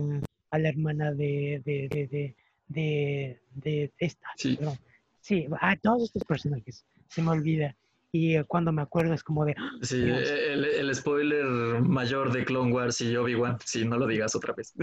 a 0.51 0.59
la 0.59 0.69
hermana 0.69 1.11
de, 1.13 1.61
de, 1.65 1.87
de, 1.89 2.35
de, 2.67 3.39
de, 3.55 3.91
esta, 3.99 4.27
Sí. 4.37 4.57
perdón. 4.57 4.77
Sí, 5.21 5.47
a 5.61 5.75
todos 5.77 6.03
estos 6.03 6.23
personajes, 6.23 6.85
se 7.09 7.21
me 7.21 7.31
olvida. 7.31 7.75
Y 8.11 8.35
eh, 8.37 8.45
cuando 8.45 8.71
me 8.71 8.81
acuerdo 8.81 9.13
es 9.13 9.21
como 9.23 9.43
de, 9.45 9.53
¡ah! 9.57 9.71
Sí, 9.81 10.01
el, 10.01 10.63
el 10.65 10.95
spoiler 10.95 11.45
mayor 11.81 12.31
de 12.31 12.45
Clone 12.45 12.71
Wars 12.71 13.01
y 13.01 13.15
Obi-Wan, 13.15 13.57
sí, 13.65 13.83
no 13.85 13.97
lo 13.97 14.07
digas 14.07 14.33
otra 14.35 14.53
vez. 14.53 14.73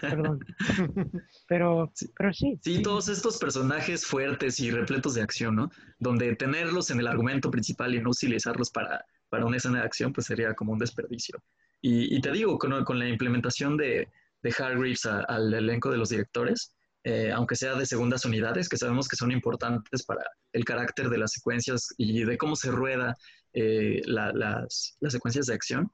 perdón. 0.00 0.40
pero, 1.46 1.90
Sí. 1.94 2.10
pero 2.16 2.32
sí. 2.32 2.58
Sí, 2.62 2.82
todos 2.82 3.08
estos 3.08 3.38
personajes 3.38 4.06
fuertes 4.06 4.58
y 4.60 4.70
repletos 4.70 5.14
de 5.14 5.22
acción, 5.22 5.56
¿no? 5.56 5.70
Donde 5.98 6.34
tenerlos 6.36 6.90
en 6.90 7.00
el 7.00 7.06
argumento 7.06 7.50
principal 7.50 7.94
y 7.94 8.00
no 8.00 8.10
utilizarlos 8.10 8.70
para, 8.70 9.04
para 9.30 9.46
una 9.46 9.56
escena 9.56 9.78
de 9.80 9.84
acción, 9.86 10.12
pues 10.12 10.26
sería 10.26 10.52
como 10.54 10.72
un 10.72 10.78
desperdicio. 10.78 11.42
Y, 11.80 12.14
y 12.14 12.20
te 12.20 12.30
digo, 12.32 12.58
con, 12.58 12.84
con 12.84 12.98
la 12.98 13.08
implementación 13.08 13.76
de, 13.76 14.08
de 14.42 14.50
Hargreaves 14.58 15.06
a- 15.06 15.20
al 15.22 15.52
elenco 15.54 15.90
de 15.90 15.96
los 15.96 16.10
directores, 16.10 16.74
eh, 17.04 17.32
aunque 17.32 17.56
sea 17.56 17.74
de 17.74 17.86
segundas 17.86 18.26
unidades, 18.26 18.68
que 18.68 18.76
sabemos 18.76 19.08
que 19.08 19.16
son 19.16 19.32
importantes 19.32 20.04
para 20.04 20.22
el 20.52 20.64
carácter 20.66 21.08
de 21.08 21.16
las 21.16 21.32
secuencias 21.32 21.94
y 21.96 22.24
de 22.24 22.36
cómo 22.36 22.56
se 22.56 22.70
rueda 22.70 23.16
eh, 23.54 24.02
la- 24.04 24.32
las, 24.32 24.96
las 25.00 25.12
secuencias 25.12 25.46
de 25.46 25.54
acción, 25.54 25.90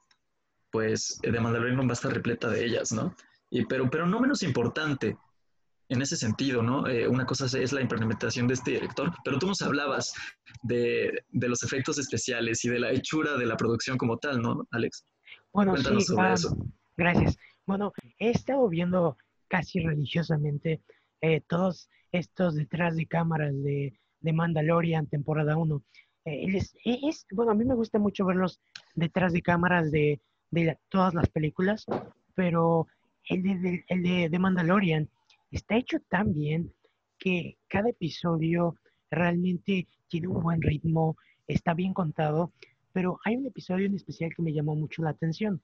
pues 0.71 1.19
The 1.23 1.41
Mandalorian 1.41 1.79
va 1.79 1.91
a 1.91 1.93
estar 1.93 2.13
repleta 2.13 2.49
de 2.51 2.65
ellas, 2.65 2.91
¿no? 2.93 3.15
Y, 3.51 3.65
pero, 3.67 3.89
pero 3.89 4.07
no 4.07 4.19
menos 4.21 4.43
importante 4.43 5.17
en 5.89 6.03
ese 6.03 6.17
sentido, 6.17 6.63
¿no? 6.63 6.87
Eh, 6.89 7.07
una 7.07 7.27
cosa 7.27 7.47
es 7.59 7.73
la 7.73 7.81
implementación 7.81 8.47
de 8.49 8.55
este 8.55 8.73
director, 8.73 9.13
pero 9.25 9.39
tú 9.39 9.47
nos 9.47 9.63
hablabas 9.63 10.15
de, 10.63 11.23
de, 11.31 11.49
los 11.49 11.63
efectos 11.63 11.99
especiales 11.99 12.65
y 12.65 12.69
de 12.69 12.81
la 12.81 12.91
hechura 12.93 13.37
de 13.37 13.47
la 13.47 13.57
producción 13.57 13.97
como 13.97 14.19
tal, 14.19 14.43
¿no, 14.43 14.67
Alex? 14.73 15.07
Bueno, 15.53 15.73
Cuéntanos 15.73 16.05
sí, 16.05 16.15
sobre 16.15 16.33
eso. 16.33 16.57
Gracias. 16.97 17.37
Bueno, 17.67 17.93
he 18.19 18.31
estado 18.31 18.69
viendo 18.69 19.17
casi 19.49 19.81
religiosamente 19.81 20.83
eh, 21.21 21.41
todos 21.49 21.89
estos 22.13 22.55
detrás 22.55 22.97
de 22.97 23.07
cámaras 23.07 23.55
de, 23.63 23.99
de 24.21 24.33
Mandalorian 24.33 25.07
temporada 25.07 25.57
1. 25.57 25.83
Eh, 26.25 26.59
es, 26.85 27.27
bueno, 27.31 27.53
a 27.53 27.55
mí 27.55 27.65
me 27.65 27.75
gusta 27.75 27.99
mucho 27.99 28.25
verlos 28.25 28.61
detrás 28.95 29.33
de 29.33 29.43
cámaras 29.43 29.91
de, 29.91 30.21
de 30.51 30.79
todas 30.89 31.15
las 31.15 31.29
películas, 31.29 31.87
pero 32.35 32.87
el 33.29 33.43
de, 33.43 33.85
el 33.89 34.03
de, 34.03 34.29
de 34.29 34.39
Mandalorian 34.39 35.09
está 35.51 35.77
hecho 35.77 35.99
tan 36.09 36.33
bien 36.33 36.73
que 37.19 37.57
cada 37.69 37.91
episodio 37.91 38.77
realmente 39.11 39.87
tiene 40.09 40.29
un 40.29 40.43
buen 40.43 40.61
ritmo, 40.63 41.17
está 41.47 41.75
bien 41.75 41.95
contado, 41.95 42.53
pero 42.93 43.19
hay 43.25 43.37
un 43.37 43.47
episodio 43.47 43.87
en 43.87 43.95
especial 43.95 44.33
que 44.35 44.43
me 44.43 44.53
llamó 44.53 44.75
mucho 44.75 45.03
la 45.03 45.11
atención. 45.11 45.61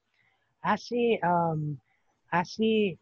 Hace, 0.61 1.21
hace, 2.31 2.99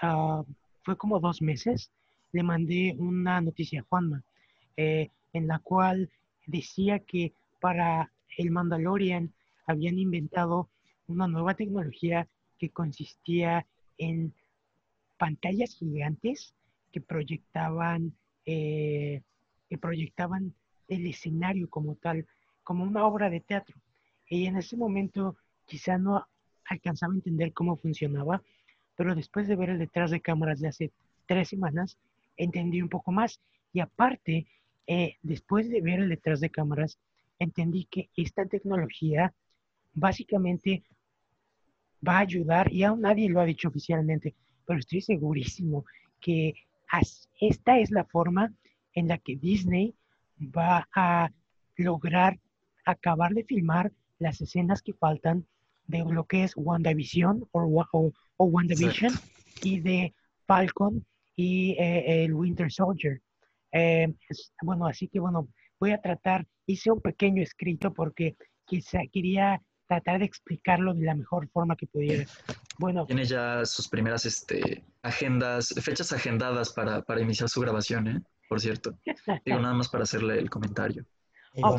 ah, 0.00 0.42
fue 0.82 0.96
como 0.96 1.20
dos 1.20 1.42
meses, 1.42 1.90
le 2.32 2.42
mandé 2.42 2.96
una 2.98 3.40
noticia 3.40 3.80
a 3.80 3.84
Juanma, 3.84 4.22
eh, 4.76 5.10
en 5.32 5.46
la 5.46 5.58
cual 5.58 6.10
decía 6.46 6.98
que 6.98 7.32
para 7.60 8.10
el 8.36 8.50
Mandalorian 8.50 9.32
habían 9.66 9.98
inventado 9.98 10.68
una 11.06 11.28
nueva 11.28 11.54
tecnología 11.54 12.28
que 12.58 12.70
consistía 12.70 13.66
en 13.98 14.34
pantallas 15.24 15.74
gigantes 15.76 16.54
que 16.92 17.00
proyectaban, 17.00 18.12
eh, 18.44 19.22
que 19.70 19.78
proyectaban 19.78 20.52
el 20.86 21.06
escenario 21.06 21.70
como 21.70 21.94
tal, 21.94 22.26
como 22.62 22.84
una 22.84 23.06
obra 23.06 23.30
de 23.30 23.40
teatro. 23.40 23.74
Y 24.28 24.44
en 24.44 24.58
ese 24.58 24.76
momento 24.76 25.34
quizá 25.64 25.96
no 25.96 26.26
alcanzaba 26.66 27.14
a 27.14 27.16
entender 27.16 27.54
cómo 27.54 27.78
funcionaba, 27.78 28.42
pero 28.96 29.14
después 29.14 29.48
de 29.48 29.56
ver 29.56 29.70
el 29.70 29.78
detrás 29.78 30.10
de 30.10 30.20
cámaras 30.20 30.60
de 30.60 30.68
hace 30.68 30.92
tres 31.24 31.48
semanas, 31.48 31.96
entendí 32.36 32.82
un 32.82 32.90
poco 32.90 33.10
más. 33.10 33.40
Y 33.72 33.80
aparte, 33.80 34.46
eh, 34.86 35.16
después 35.22 35.70
de 35.70 35.80
ver 35.80 36.00
el 36.00 36.10
detrás 36.10 36.40
de 36.40 36.50
cámaras, 36.50 36.98
entendí 37.38 37.86
que 37.86 38.10
esta 38.14 38.44
tecnología 38.44 39.32
básicamente 39.94 40.82
va 42.06 42.18
a 42.18 42.26
ayudar, 42.28 42.70
y 42.70 42.82
aún 42.82 43.00
nadie 43.00 43.30
lo 43.30 43.40
ha 43.40 43.46
dicho 43.46 43.68
oficialmente, 43.68 44.34
pero 44.66 44.78
estoy 44.78 45.00
segurísimo 45.00 45.84
que 46.20 46.54
esta 47.40 47.78
es 47.78 47.90
la 47.90 48.04
forma 48.04 48.52
en 48.94 49.08
la 49.08 49.18
que 49.18 49.36
Disney 49.36 49.94
va 50.40 50.88
a 50.94 51.30
lograr 51.76 52.38
acabar 52.84 53.32
de 53.32 53.44
filmar 53.44 53.92
las 54.18 54.40
escenas 54.40 54.82
que 54.82 54.92
faltan 54.92 55.46
de 55.86 56.04
lo 56.04 56.24
que 56.24 56.44
es 56.44 56.52
WandaVision 56.56 57.46
o, 57.52 57.84
o, 57.92 58.12
o 58.36 58.44
WandaVision 58.44 59.12
y 59.62 59.80
de 59.80 60.14
Falcon 60.46 61.04
y 61.36 61.72
eh, 61.72 62.24
el 62.24 62.34
Winter 62.34 62.70
Soldier. 62.70 63.20
Eh, 63.72 64.14
bueno, 64.62 64.86
así 64.86 65.08
que 65.08 65.20
bueno, 65.20 65.48
voy 65.80 65.90
a 65.90 66.00
tratar, 66.00 66.46
hice 66.66 66.90
un 66.90 67.00
pequeño 67.00 67.42
escrito 67.42 67.92
porque 67.92 68.36
quizá 68.64 69.00
quería 69.12 69.60
tratar 69.86 70.20
de 70.20 70.24
explicarlo 70.24 70.94
de 70.94 71.04
la 71.04 71.14
mejor 71.14 71.48
forma 71.48 71.76
que 71.76 71.86
pudiera. 71.86 72.24
Bueno. 72.78 73.06
Tiene 73.06 73.24
ya 73.24 73.64
sus 73.64 73.88
primeras 73.88 74.26
este, 74.26 74.84
agendas, 75.02 75.74
fechas 75.80 76.12
agendadas 76.12 76.72
para, 76.72 77.02
para 77.02 77.20
iniciar 77.20 77.48
su 77.48 77.60
grabación, 77.60 78.08
¿eh? 78.08 78.22
Por 78.48 78.60
cierto. 78.60 78.98
Digo 79.44 79.58
nada 79.58 79.74
más 79.74 79.88
para 79.88 80.04
hacerle 80.04 80.38
el 80.38 80.50
comentario. 80.50 81.06
Oh, 81.62 81.78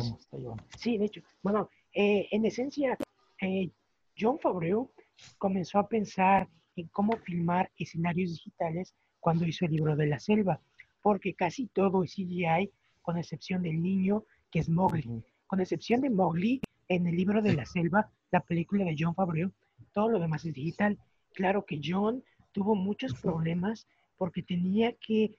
sí, 0.78 0.96
de 0.96 1.04
hecho. 1.04 1.20
Bueno, 1.42 1.70
eh, 1.92 2.28
en 2.30 2.46
esencia, 2.46 2.96
eh, 3.40 3.70
John 4.18 4.38
Favreau 4.38 4.90
comenzó 5.38 5.78
a 5.78 5.88
pensar 5.88 6.48
en 6.76 6.88
cómo 6.88 7.16
filmar 7.18 7.70
escenarios 7.78 8.30
digitales 8.30 8.94
cuando 9.20 9.46
hizo 9.46 9.64
el 9.64 9.72
libro 9.72 9.96
de 9.96 10.06
la 10.06 10.18
selva, 10.18 10.60
porque 11.02 11.34
casi 11.34 11.66
todo 11.66 12.04
es 12.04 12.14
CGI, 12.14 12.70
con 13.02 13.18
excepción 13.18 13.62
del 13.62 13.82
niño 13.82 14.24
que 14.50 14.60
es 14.60 14.68
Mowgli. 14.68 15.22
Con 15.46 15.60
excepción 15.60 16.00
de 16.00 16.10
Mowgli, 16.10 16.60
en 16.88 17.06
el 17.06 17.16
libro 17.16 17.42
de 17.42 17.54
la 17.54 17.66
selva, 17.66 18.10
la 18.30 18.40
película 18.40 18.84
de 18.84 18.96
John 18.98 19.14
Favreau, 19.14 19.52
todo 19.92 20.08
lo 20.08 20.18
demás 20.18 20.44
es 20.44 20.54
digital. 20.54 20.98
Claro 21.34 21.64
que 21.64 21.80
John 21.82 22.22
tuvo 22.52 22.74
muchos 22.74 23.14
problemas 23.14 23.86
porque 24.16 24.42
tenía 24.42 24.92
que 24.92 25.36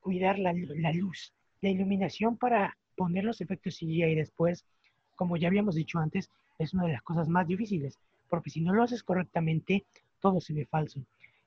cuidar 0.00 0.38
la, 0.38 0.52
la 0.52 0.92
luz, 0.92 1.32
la 1.60 1.70
iluminación 1.70 2.36
para 2.36 2.76
poner 2.96 3.24
los 3.24 3.40
efectos 3.40 3.78
CGI 3.78 4.14
después, 4.14 4.64
como 5.16 5.36
ya 5.36 5.48
habíamos 5.48 5.74
dicho 5.74 5.98
antes, 5.98 6.30
es 6.58 6.74
una 6.74 6.84
de 6.84 6.92
las 6.92 7.02
cosas 7.02 7.28
más 7.28 7.46
difíciles, 7.46 7.98
porque 8.28 8.50
si 8.50 8.60
no 8.60 8.72
lo 8.72 8.82
haces 8.82 9.02
correctamente, 9.02 9.84
todo 10.20 10.40
se 10.40 10.54
ve 10.54 10.66
falso. 10.66 11.00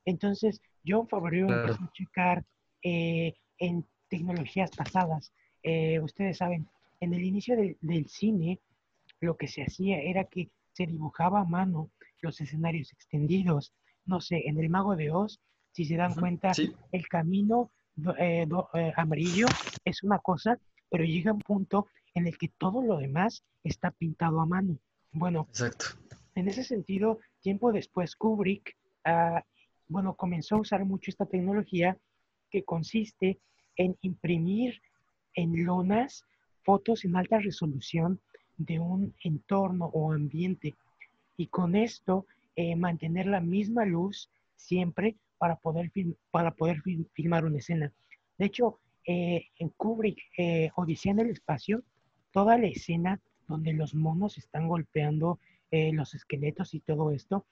Entonces, 0.05 0.61
John 0.85 1.07
Favreau 1.07 1.49
empezó 1.49 1.83
a 1.83 1.91
checar 1.91 2.45
eh, 2.83 3.33
en 3.57 3.85
tecnologías 4.09 4.71
pasadas. 4.71 5.31
Eh, 5.63 5.99
ustedes 5.99 6.37
saben, 6.37 6.67
en 6.99 7.13
el 7.13 7.23
inicio 7.23 7.55
del 7.81 8.07
cine, 8.07 8.59
lo 9.19 9.35
que 9.37 9.47
se 9.47 9.63
hacía 9.63 9.99
era 9.99 10.25
que 10.25 10.49
se 10.73 10.85
dibujaba 10.85 11.41
a 11.41 11.45
mano 11.45 11.89
los 12.21 12.39
escenarios 12.41 12.91
extendidos. 12.93 13.73
No 14.05 14.21
sé, 14.21 14.43
en 14.45 14.59
el 14.59 14.69
Mago 14.69 14.95
de 14.95 15.11
Oz, 15.11 15.39
si 15.71 15.85
se 15.85 15.95
dan 15.95 16.13
cuenta, 16.13 16.51
el 16.91 17.07
camino 17.07 17.71
eh, 18.19 18.47
amarillo 18.95 19.47
es 19.83 20.03
una 20.03 20.19
cosa 20.19 20.59
pero 20.89 21.03
llega 21.03 21.33
un 21.33 21.41
punto 21.41 21.87
en 22.13 22.27
el 22.27 22.37
que 22.37 22.47
todo 22.47 22.81
lo 22.81 22.97
demás 22.97 23.43
está 23.63 23.91
pintado 23.91 24.39
a 24.39 24.45
mano. 24.45 24.79
Bueno, 25.11 25.47
Exacto. 25.49 25.87
en 26.35 26.47
ese 26.47 26.63
sentido, 26.63 27.19
tiempo 27.41 27.71
después 27.71 28.15
Kubrick, 28.15 28.77
ah, 29.03 29.43
bueno, 29.87 30.15
comenzó 30.15 30.55
a 30.55 30.61
usar 30.61 30.85
mucho 30.85 31.11
esta 31.11 31.25
tecnología 31.25 31.97
que 32.49 32.63
consiste 32.63 33.39
en 33.75 33.97
imprimir 34.01 34.81
en 35.33 35.65
lonas 35.65 36.23
fotos 36.63 37.03
en 37.03 37.17
alta 37.17 37.39
resolución 37.39 38.21
de 38.57 38.79
un 38.79 39.13
entorno 39.21 39.87
o 39.87 40.13
ambiente 40.13 40.75
y 41.37 41.47
con 41.47 41.75
esto 41.75 42.25
eh, 42.55 42.75
mantener 42.75 43.27
la 43.27 43.41
misma 43.41 43.85
luz 43.85 44.29
siempre 44.55 45.15
para 45.37 45.55
poder, 45.57 45.91
para 46.31 46.51
poder 46.51 46.81
filmar 47.13 47.45
una 47.45 47.57
escena. 47.57 47.91
De 48.37 48.45
hecho, 48.45 48.79
eh, 49.05 49.49
en 49.59 49.69
Kubrick, 49.69 50.19
eh, 50.37 50.71
Odisea 50.75 51.11
en 51.11 51.19
el 51.19 51.29
espacio, 51.29 51.83
toda 52.31 52.57
la 52.57 52.67
escena 52.67 53.21
donde 53.47 53.73
los 53.73 53.93
monos 53.93 54.37
están 54.37 54.67
golpeando 54.67 55.39
eh, 55.69 55.93
los 55.93 56.15
esqueletos 56.15 56.73
y 56.73 56.79
todo 56.79 57.11
esto, 57.11 57.45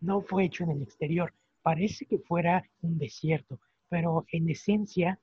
no 0.00 0.20
fue 0.20 0.44
hecho 0.44 0.64
en 0.64 0.70
el 0.70 0.82
exterior. 0.82 1.32
Parece 1.62 2.06
que 2.06 2.18
fuera 2.18 2.64
un 2.82 2.98
desierto, 2.98 3.60
pero 3.88 4.24
en 4.32 4.48
esencia 4.48 5.18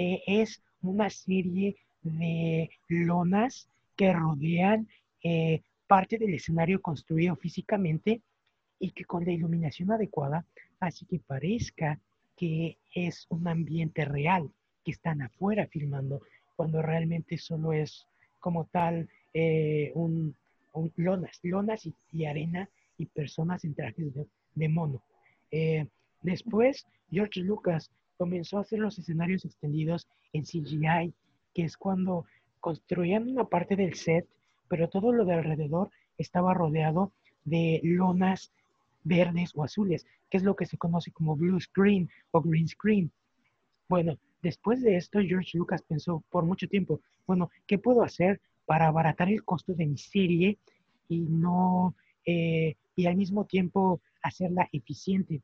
es 0.00 0.62
una 0.82 1.08
serie 1.08 1.76
de 2.02 2.70
lonas 2.88 3.68
que 3.96 4.12
rodean 4.12 4.88
parte 5.88 6.18
del 6.18 6.34
escenario 6.34 6.80
construido 6.80 7.34
físicamente 7.34 8.22
y 8.78 8.92
que 8.92 9.04
con 9.04 9.24
la 9.24 9.32
iluminación 9.32 9.90
adecuada 9.90 10.46
hace 10.78 11.04
que 11.06 11.18
parezca 11.18 11.98
que 12.36 12.78
es 12.94 13.26
un 13.30 13.48
ambiente 13.48 14.04
real 14.04 14.48
están 14.90 15.22
afuera 15.22 15.66
filmando, 15.66 16.22
cuando 16.56 16.82
realmente 16.82 17.38
solo 17.38 17.72
es 17.72 18.06
como 18.40 18.66
tal 18.66 19.08
eh, 19.34 19.92
un, 19.94 20.34
lonas, 20.96 21.38
lonas 21.42 21.88
y, 22.12 22.24
arena 22.24 22.68
y 22.96 23.06
personas 23.06 23.64
en 23.64 23.74
trajes 23.74 24.12
de, 24.54 24.68
mono. 24.68 25.02
Eh, 25.50 25.86
después, 26.22 26.86
George 27.10 27.40
Lucas 27.40 27.90
comenzó 28.16 28.58
a 28.58 28.62
hacer 28.62 28.80
los 28.80 28.98
escenarios 28.98 29.44
extendidos 29.44 30.08
en 30.32 30.44
CGI, 30.44 31.12
que 31.54 31.64
es 31.64 31.76
cuando 31.76 32.24
construían 32.60 33.28
una 33.28 33.44
parte 33.44 33.76
del 33.76 33.94
set, 33.94 34.26
pero 34.68 34.88
todo 34.88 35.12
lo 35.12 35.24
de 35.24 35.34
alrededor 35.34 35.90
estaba 36.16 36.54
rodeado 36.54 37.12
de 37.44 37.80
lonas 37.82 38.52
verdes 39.04 39.52
o 39.54 39.64
azules, 39.64 40.06
que 40.28 40.36
es 40.36 40.42
lo 40.42 40.56
que 40.56 40.66
se 40.66 40.78
conoce 40.78 41.10
como 41.12 41.36
blue 41.36 41.60
screen 41.60 42.10
o 42.32 42.40
green 42.42 42.68
screen. 42.68 43.10
Bueno, 43.88 44.18
Después 44.42 44.82
de 44.82 44.96
esto, 44.96 45.18
George 45.20 45.58
Lucas 45.58 45.82
pensó 45.82 46.22
por 46.30 46.44
mucho 46.44 46.68
tiempo, 46.68 47.00
bueno, 47.26 47.50
¿qué 47.66 47.78
puedo 47.78 48.02
hacer 48.02 48.40
para 48.66 48.86
abaratar 48.86 49.28
el 49.28 49.44
costo 49.44 49.74
de 49.74 49.86
mi 49.86 49.98
serie 49.98 50.58
y 51.08 51.20
no 51.20 51.94
eh, 52.24 52.76
y 52.94 53.06
al 53.06 53.16
mismo 53.16 53.46
tiempo 53.46 54.00
hacerla 54.22 54.68
eficiente? 54.72 55.42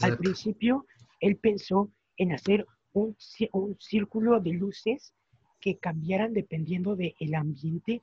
Al 0.00 0.18
principio, 0.18 0.86
él 1.20 1.36
pensó 1.36 1.90
en 2.16 2.32
hacer 2.32 2.66
un, 2.92 3.16
un, 3.52 3.76
círculo 3.78 4.40
de 4.40 4.52
luces 4.52 5.14
que 5.60 5.78
cambiaran 5.78 6.32
dependiendo 6.32 6.96
del 6.96 7.34
ambiente 7.34 8.02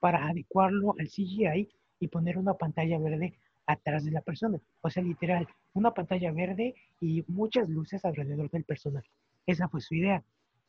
para 0.00 0.26
adecuarlo 0.26 0.94
al 0.98 1.08
CGI 1.08 1.68
y 2.00 2.08
poner 2.08 2.38
una 2.38 2.54
pantalla 2.54 2.98
verde 2.98 3.34
atrás 3.66 4.04
de 4.04 4.10
la 4.10 4.20
persona. 4.20 4.60
O 4.82 4.90
sea, 4.90 5.02
literal, 5.02 5.46
una 5.72 5.92
pantalla 5.92 6.32
verde 6.32 6.74
y 7.00 7.24
muchas 7.28 7.68
luces 7.68 8.04
alrededor 8.04 8.50
del 8.50 8.64
personaje. 8.64 9.08
Esa 9.46 9.68
fue 9.68 9.80
su 9.80 9.94
idea. 9.94 10.22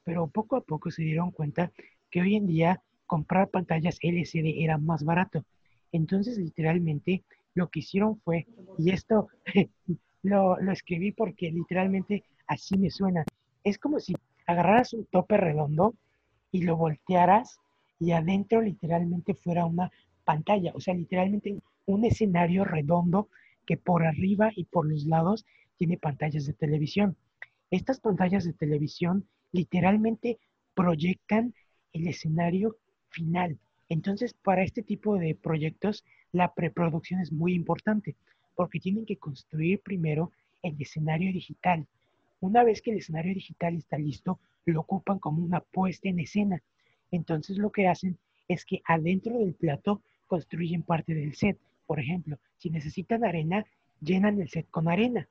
Pero 0.03 0.27
poco 0.27 0.55
a 0.55 0.61
poco 0.61 0.91
se 0.91 1.03
dieron 1.03 1.31
cuenta 1.31 1.71
que 2.09 2.21
hoy 2.21 2.35
en 2.35 2.47
día 2.47 2.81
comprar 3.07 3.49
pantallas 3.49 3.97
LCD 4.01 4.63
era 4.63 4.77
más 4.77 5.03
barato. 5.03 5.45
Entonces, 5.91 6.37
literalmente, 6.37 7.23
lo 7.53 7.69
que 7.69 7.79
hicieron 7.79 8.19
fue, 8.19 8.47
y 8.77 8.91
esto 8.91 9.29
lo, 10.23 10.59
lo 10.59 10.71
escribí 10.71 11.11
porque 11.11 11.51
literalmente 11.51 12.23
así 12.47 12.77
me 12.77 12.89
suena, 12.89 13.23
es 13.63 13.77
como 13.79 13.99
si 13.99 14.13
agarraras 14.45 14.93
un 14.93 15.05
tope 15.05 15.37
redondo 15.37 15.95
y 16.55 16.61
lo 16.61 16.77
voltearas 16.77 17.59
y 17.99 18.11
adentro 18.11 18.61
literalmente 18.61 19.33
fuera 19.33 19.65
una 19.65 19.91
pantalla, 20.23 20.71
o 20.73 20.79
sea, 20.79 20.93
literalmente 20.93 21.57
un 21.85 22.05
escenario 22.05 22.63
redondo 22.63 23.27
que 23.65 23.75
por 23.75 24.05
arriba 24.05 24.51
y 24.55 24.63
por 24.63 24.87
los 24.87 25.05
lados 25.05 25.45
tiene 25.77 25.97
pantallas 25.97 26.45
de 26.45 26.53
televisión. 26.53 27.17
Estas 27.71 27.99
pantallas 27.99 28.45
de 28.45 28.53
televisión 28.53 29.25
literalmente 29.51 30.39
proyectan 30.75 31.53
el 31.91 32.07
escenario 32.07 32.77
final. 33.09 33.57
Entonces, 33.89 34.33
para 34.33 34.63
este 34.63 34.81
tipo 34.81 35.17
de 35.17 35.35
proyectos, 35.35 36.05
la 36.31 36.53
preproducción 36.53 37.19
es 37.19 37.33
muy 37.33 37.53
importante 37.53 38.15
porque 38.55 38.79
tienen 38.79 39.05
que 39.05 39.17
construir 39.17 39.81
primero 39.81 40.31
el 40.63 40.77
escenario 40.79 41.33
digital. 41.33 41.85
Una 42.39 42.63
vez 42.63 42.81
que 42.81 42.91
el 42.91 42.99
escenario 42.99 43.33
digital 43.33 43.75
está 43.75 43.97
listo, 43.97 44.39
lo 44.65 44.81
ocupan 44.81 45.19
como 45.19 45.43
una 45.43 45.61
puesta 45.61 46.09
en 46.09 46.19
escena. 46.19 46.61
Entonces, 47.11 47.57
lo 47.57 47.71
que 47.71 47.87
hacen 47.87 48.17
es 48.47 48.65
que 48.65 48.81
adentro 48.85 49.37
del 49.37 49.53
plato 49.53 50.01
construyen 50.27 50.83
parte 50.83 51.13
del 51.13 51.35
set. 51.35 51.57
Por 51.85 51.99
ejemplo, 51.99 52.37
si 52.57 52.69
necesitan 52.69 53.23
arena, 53.23 53.65
llenan 54.01 54.41
el 54.41 54.49
set 54.49 54.67
con 54.69 54.87
arena. 54.87 55.27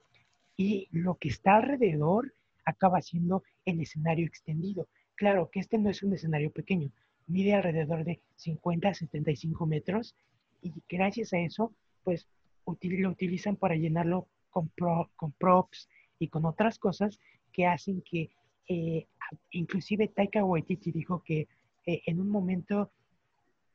Y 0.57 0.89
lo 0.93 1.17
que 1.17 1.29
está 1.29 1.57
alrededor 1.57 2.33
acaba 2.65 3.03
siendo 3.03 3.43
el 3.65 3.81
escenario 3.81 4.27
extendido. 4.27 4.89
Claro 5.17 5.51
que 5.51 5.61
este 5.61 5.79
no 5.79 5.91
es 5.91 6.03
un 6.03 6.15
escenario 6.15 6.51
pequeño, 6.51 6.91
mide 7.27 7.55
alrededor 7.55 8.05
de 8.05 8.21
50 8.37 8.89
a 8.89 8.95
75 8.95 9.67
metros 9.67 10.15
y 10.63 10.73
gracias 10.89 11.33
a 11.33 11.39
eso, 11.39 11.73
pues 12.03 12.27
lo 12.67 13.11
utilizan 13.11 13.57
para 13.57 13.77
llenarlo 13.77 14.27
con, 14.51 14.71
con 15.17 15.33
props 15.33 15.89
y 16.19 16.29
con 16.29 16.45
otras 16.47 16.79
cosas 16.79 17.19
que 17.53 17.67
hacen 17.67 18.03
que, 18.03 18.31
eh, 18.69 19.07
inclusive 19.51 20.09
Taika 20.09 20.45
Waititi 20.45 20.93
dijo 20.93 21.23
que 21.23 21.49
eh, 21.87 22.03
en 22.07 22.21
un 22.21 22.29
momento, 22.29 22.91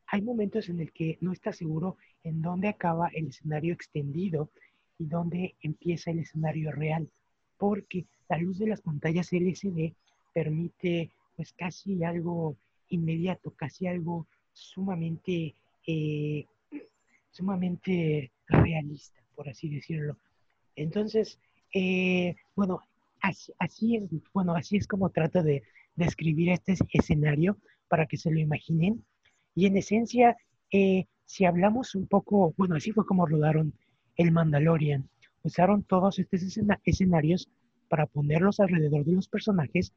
hay 0.08 0.22
momentos 0.22 0.70
en 0.70 0.80
el 0.80 0.92
que 0.92 1.18
no 1.22 1.32
está 1.32 1.54
seguro 1.54 1.98
en 2.24 2.42
dónde 2.42 2.68
acaba 2.68 3.10
el 3.14 3.28
escenario 3.28 3.74
extendido 3.74 4.50
y 4.98 5.06
dónde 5.06 5.56
empieza 5.62 6.12
el 6.12 6.20
escenario 6.20 6.72
real, 6.72 7.10
porque 7.58 8.06
la 8.28 8.38
luz 8.38 8.60
de 8.60 8.68
las 8.68 8.82
pantallas 8.82 9.32
LCD 9.32 9.94
permite 10.34 11.12
pues 11.36 11.54
casi 11.54 12.04
algo 12.04 12.58
inmediato, 12.90 13.52
casi 13.52 13.88
algo 13.88 14.28
sumamente, 14.54 15.56
eh, 15.88 16.46
sumamente 17.32 18.32
realista, 18.48 19.22
por 19.36 19.48
así 19.48 19.70
decirlo. 19.70 20.18
Entonces, 20.76 21.40
eh, 21.74 22.36
bueno, 22.56 22.82
así, 23.22 23.96
es, 23.96 24.04
bueno, 24.34 24.56
así 24.56 24.78
es 24.78 24.88
como 24.88 25.10
trato 25.10 25.44
de 25.44 25.64
describir 25.96 26.50
este 26.50 26.76
escenario 26.92 27.58
para 27.88 28.06
que 28.06 28.18
se 28.18 28.32
lo 28.32 28.40
imaginen. 28.40 29.06
Y 29.56 29.66
en 29.66 29.78
esencia, 29.78 30.38
eh, 30.72 31.06
si 31.26 31.46
hablamos 31.46 31.96
un 31.96 32.08
poco, 32.08 32.54
bueno, 32.58 32.76
así 32.76 32.92
fue 32.92 33.06
como 33.06 33.26
rodaron 33.26 33.74
el 34.16 34.32
Mandalorian. 34.32 35.10
Usaron 35.44 35.84
todos 35.84 36.20
estos 36.20 36.42
escenarios 36.84 37.50
para 37.88 38.06
ponerlos 38.06 38.60
alrededor 38.60 39.06
de 39.06 39.14
los 39.14 39.28
personajes 39.28 39.94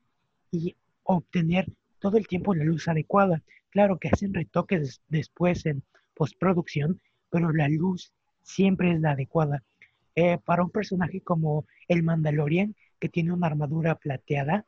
y 0.51 0.77
obtener 1.03 1.67
todo 1.99 2.17
el 2.17 2.27
tiempo 2.27 2.55
la 2.55 2.65
luz 2.65 2.89
adecuada. 2.89 3.43
Claro 3.71 3.99
que 3.99 4.09
hacen 4.09 4.35
retoques 4.35 5.03
después 5.09 5.67
en 5.67 5.83
postproducción, 6.15 7.01
pero 7.31 7.53
la 7.53 7.69
luz 7.69 8.13
siempre 8.43 8.93
es 8.93 9.01
la 9.01 9.13
adecuada. 9.13 9.63
Eh, 10.15 10.39
para 10.45 10.63
un 10.63 10.71
personaje 10.71 11.23
como 11.23 11.67
el 11.89 12.03
Mandalorian, 12.03 12.75
que 13.03 13.09
tiene 13.09 13.33
una 13.33 13.49
armadura 13.49 13.97
plateada, 13.97 14.65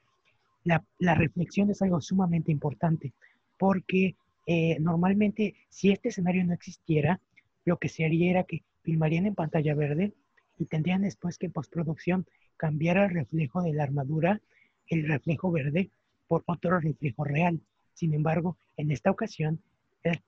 la, 0.65 1.15
reflexión 1.15 1.71
es 1.71 1.81
algo 1.83 2.01
sumamente 2.01 2.51
importante, 2.51 3.13
porque 3.57 4.17
eh, 4.49 4.77
normalmente 4.81 5.55
si 5.69 5.93
este 5.93 6.09
escenario 6.09 6.45
no 6.45 6.53
existiera, 6.53 7.21
lo 7.65 7.77
que 7.77 7.89
se 7.89 8.05
haría 8.05 8.33
era 8.33 8.43
que 8.43 8.65
filmarían 8.83 9.27
en 9.27 9.37
pantalla 9.37 9.77
verde 9.77 10.15
y 10.59 10.65
tendrían 10.65 11.03
después 11.03 11.39
que 11.39 11.47
en 11.47 11.53
postproducción 11.53 12.27
cambiar 12.57 12.97
el 12.97 13.11
reflejo 13.11 13.63
de 13.63 13.73
la 13.73 13.85
armadura, 13.85 14.41
el 14.89 15.07
reflejo 15.07 15.53
verde, 15.53 15.91
por 16.27 16.43
otro 16.47 16.81
reflejo 16.81 17.23
real. 17.23 17.61
Sin 17.93 18.15
embargo, 18.15 18.59
en 18.77 18.91
esta 18.91 19.13
ocasión, 19.13 19.63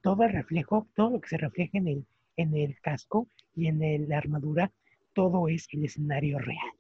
todo 0.01 0.23
el 0.23 0.33
reflejo, 0.33 0.87
todo 0.95 1.11
lo 1.11 1.21
que 1.21 1.31
se 1.31 1.39
refleja 1.39 1.77
en 1.79 1.89
el, 1.89 2.07
en 2.37 2.57
el 2.57 2.79
casco 2.81 3.27
y 3.57 3.67
en 3.67 4.09
la 4.09 4.19
armadura, 4.19 4.71
todo 5.13 5.49
es 5.49 5.67
el 5.73 5.87
escenario 5.87 6.39
real. 6.39 6.76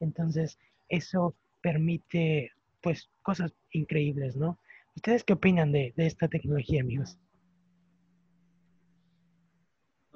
Entonces, 0.00 0.58
eso 0.88 1.34
permite, 1.62 2.52
pues, 2.82 3.08
cosas 3.22 3.52
increíbles, 3.72 4.36
¿no? 4.36 4.58
¿Ustedes 4.94 5.24
qué 5.24 5.34
opinan 5.34 5.72
de, 5.72 5.92
de 5.96 6.06
esta 6.06 6.28
tecnología, 6.28 6.80
amigos? 6.80 7.18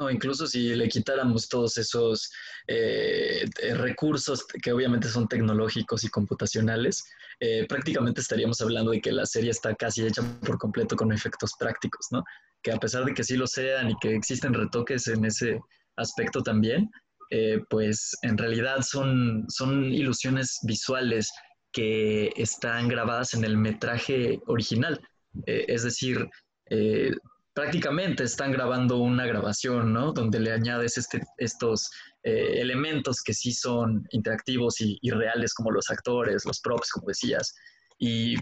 No, 0.01 0.11
incluso 0.11 0.47
si 0.47 0.74
le 0.74 0.89
quitáramos 0.89 1.47
todos 1.47 1.76
esos 1.76 2.33
eh, 2.66 3.45
eh, 3.62 3.74
recursos 3.74 4.47
que 4.47 4.72
obviamente 4.72 5.09
son 5.09 5.28
tecnológicos 5.28 6.05
y 6.05 6.09
computacionales, 6.09 7.05
eh, 7.39 7.66
prácticamente 7.68 8.22
estaríamos 8.22 8.62
hablando 8.62 8.93
de 8.93 9.03
que 9.03 9.12
la 9.12 9.26
serie 9.26 9.51
está 9.51 9.74
casi 9.74 10.07
hecha 10.07 10.22
por 10.41 10.57
completo 10.57 10.97
con 10.97 11.12
efectos 11.12 11.53
prácticos, 11.59 12.07
¿no? 12.12 12.24
Que 12.62 12.72
a 12.72 12.78
pesar 12.78 13.05
de 13.05 13.12
que 13.12 13.22
sí 13.22 13.37
lo 13.37 13.47
sean 13.47 13.91
y 13.91 13.95
que 14.01 14.14
existen 14.14 14.55
retoques 14.55 15.07
en 15.07 15.26
ese 15.26 15.61
aspecto 15.97 16.43
también, 16.43 16.91
pues 17.68 18.16
en 18.22 18.37
realidad 18.37 18.83
son, 18.83 19.45
son 19.49 19.85
ilusiones 19.93 20.59
visuales 20.62 21.31
que 21.72 22.33
están 22.37 22.89
grabadas 22.89 23.35
en 23.35 23.45
el 23.45 23.57
metraje 23.57 24.41
original. 24.47 25.01
es 25.47 25.85
decir, 25.85 26.28
prácticamente 27.55 28.24
están 28.24 28.53
grabando 28.53 28.99
una 28.99 29.26
grabación, 29.26 29.93
¿no? 29.93 30.12
Donde 30.12 30.41
le 30.41 30.53
añades 30.53 30.97
este, 30.99 31.22
estos 31.37 31.91
eh, 32.22 32.61
elementos 32.61 33.22
que 33.22 33.35
sí 33.35 33.53
son 33.53 34.07
interactivos 34.11 34.81
y, 34.81 34.99
reales, 35.11 35.55
como 35.55 35.70
los 35.70 35.91
actores, 35.91 36.45
los 36.45 36.61
props, 36.61 36.91
como 36.91 37.09
decías. 37.09 37.55
Y 37.99 38.35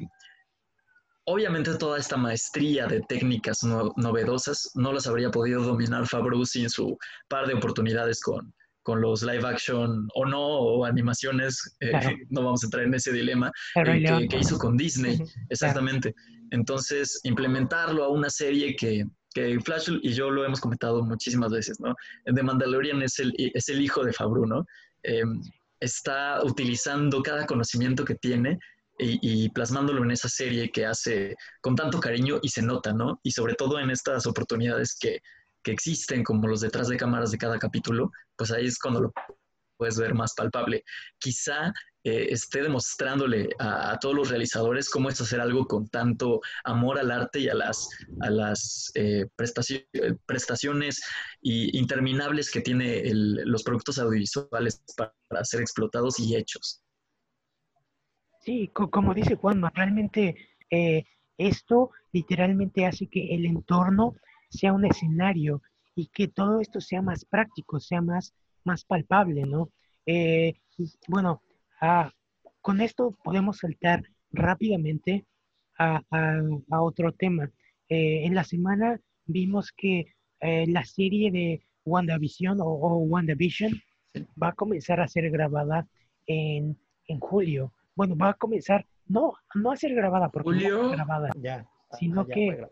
obviamente 1.25 1.75
toda 1.77 1.99
esta 1.99 2.17
maestría 2.17 2.87
de 2.87 3.01
técnicas 3.03 3.63
novedosas 3.63 4.71
no 4.75 4.93
las 4.93 5.07
habría 5.07 5.31
podido 5.31 5.63
dominar 5.63 6.07
Favreau 6.07 6.45
sin 6.45 6.71
su 6.71 6.97
par 7.29 7.47
de 7.47 7.55
oportunidades 7.55 8.21
con, 8.21 8.55
con 8.89 9.03
los 9.03 9.23
live 9.23 9.47
action 9.47 10.09
o 10.15 10.25
no, 10.25 10.41
o 10.41 10.87
animaciones, 10.87 11.77
eh, 11.81 11.93
no 12.31 12.43
vamos 12.43 12.63
a 12.63 12.69
entrar 12.69 12.85
en 12.85 12.95
ese 12.95 13.13
dilema, 13.13 13.53
eh, 13.75 14.27
que, 14.31 14.39
hizo 14.39 14.57
con 14.57 14.79
Disney, 14.79 15.19
exactamente. 15.51 16.15
Entonces, 16.53 17.21
implementarlo 17.25 18.03
a 18.03 18.09
una 18.09 18.31
serie 18.31 18.75
que, 18.77 19.05
que 19.35 19.61
Flash 19.61 19.91
y 20.03 20.15
yo 20.15 20.31
lo 20.31 20.43
hemos 20.43 20.59
comentado 20.59 21.05
muchísimas 21.05 21.53
veces, 21.53 21.79
¿no? 21.81 21.95
The 22.25 22.43
Mandalorian 22.43 23.03
es 23.03 23.19
el, 23.19 23.35
es 23.37 23.69
el 23.69 23.83
hijo 23.83 24.03
de 24.03 24.15
Fabru, 24.15 24.47
¿no? 24.47 24.65
Em, 25.03 25.43
está 25.81 26.43
utilizando 26.43 27.23
cada 27.23 27.45
conocimiento 27.45 28.07
que 28.07 28.15
tiene 28.15 28.59
y, 28.99 29.51
plasmándolo 29.51 30.03
en 30.03 30.13
esa 30.13 30.31
serie 30.31 30.71
que 30.71 30.87
hace 30.87 31.37
con 31.61 31.77
tanto 31.77 32.01
cariño 32.01 32.39
y 32.41 32.49
se 32.49 32.63
nota, 32.63 32.95
¿no? 32.95 33.21
Y 33.23 33.33
sobre 33.33 33.53
todo 33.53 33.79
en 33.79 33.91
estas 33.91 34.27
oportunidades 34.27 34.97
que, 34.99 35.21
que 35.63 35.73
existen, 35.73 36.25
como 36.25 36.47
los 36.47 36.61
detrás 36.61 36.89
de 36.89 36.97
cámaras 36.97 37.31
de 37.31 37.39
cada 37.39 37.59
capítulo, 37.59 38.11
pues 38.37 38.51
ahí 38.51 38.67
es 38.67 38.79
cuando 38.79 39.01
lo 39.01 39.13
puedes 39.77 39.99
ver 39.99 40.15
más 40.15 40.35
palpable. 40.35 40.85
Quizá 41.19 41.73
eh, 42.05 42.29
esté 42.31 42.63
demostrándole 42.63 43.49
a, 43.59 43.99
todos 44.01 44.15
los 44.15 44.31
realizadores 44.31 44.89
cómo 44.89 45.09
es 45.09 45.21
hacer 45.21 45.41
algo 45.41 45.67
con 45.67 45.89
tanto 45.89 46.41
amor 46.65 46.99
al 46.99 47.11
arte 47.11 47.41
y 47.41 47.49
a 47.49 47.55
las, 47.55 47.89
a 48.21 48.31
las 48.31 48.91
eh, 48.95 49.27
prestaciones 49.37 51.03
interminables 51.43 52.51
que 52.51 52.61
tiene 52.61 53.03
los 53.13 53.63
productos 53.63 53.99
audiovisuales 53.99 54.83
para, 54.97 55.13
ser 55.45 55.61
explotados 55.61 56.19
y 56.19 56.37
hechos. 56.37 56.83
Sí, 58.41 58.71
como 58.73 59.13
dice 59.13 59.37
Juan, 59.37 59.63
realmente 59.75 60.37
eh, 60.71 61.05
esto 61.37 61.91
literalmente 62.13 62.87
hace 62.87 63.09
que 63.09 63.35
el 63.35 63.45
entorno 63.45 64.15
sea 64.49 64.73
un 64.73 64.85
escenario 64.85 65.63
y 65.95 66.07
que 66.07 66.29
todo 66.29 66.61
esto 66.61 66.81
sea 66.81 67.03
más 67.03 67.25
práctico, 67.25 67.81
sea 67.81 68.01
más, 68.01 68.35
más 68.65 68.85
palpable, 68.85 69.43
¿no? 69.45 69.71
bueno, 71.09 71.43
Ah, 71.81 72.11
con 72.61 72.81
esto 72.81 73.17
podemos 73.23 73.59
saltar 73.59 74.03
rápidamente 74.33 75.27
a, 75.79 76.03
otro 76.81 77.13
tema. 77.13 77.51
Eh, 77.89 78.25
en 78.27 78.35
la 78.35 78.43
semana 78.43 79.01
vimos 79.27 79.71
que 79.71 80.07
eh, 80.41 80.67
la 80.67 80.85
serie 80.85 81.31
de 81.31 81.63
WandaVision 81.85 82.61
o, 82.61 82.65
o 82.67 82.97
WandaVision 83.05 83.73
Sí. 84.15 84.27
va 84.43 84.49
a 84.49 84.53
comenzar 84.55 85.01
a 85.01 85.07
ser 85.07 85.31
grabada 85.31 85.87
en, 86.27 86.77
en 87.07 87.21
julio. 87.21 87.73
Bueno, 87.95 88.17
va 88.17 88.31
a 88.31 88.35
comenzar, 88.35 88.87
no, 89.07 89.35
no 89.55 89.71
a 89.71 89.77
ser 89.77 89.95
grabada 89.95 90.31
porque 90.31 90.49
¿Julio? 90.51 90.79
fue 90.81 90.93
grabada, 90.97 91.31
Ya. 91.39 91.69
Sino 91.99 92.27
ya 92.27 92.35
que- 92.35 92.67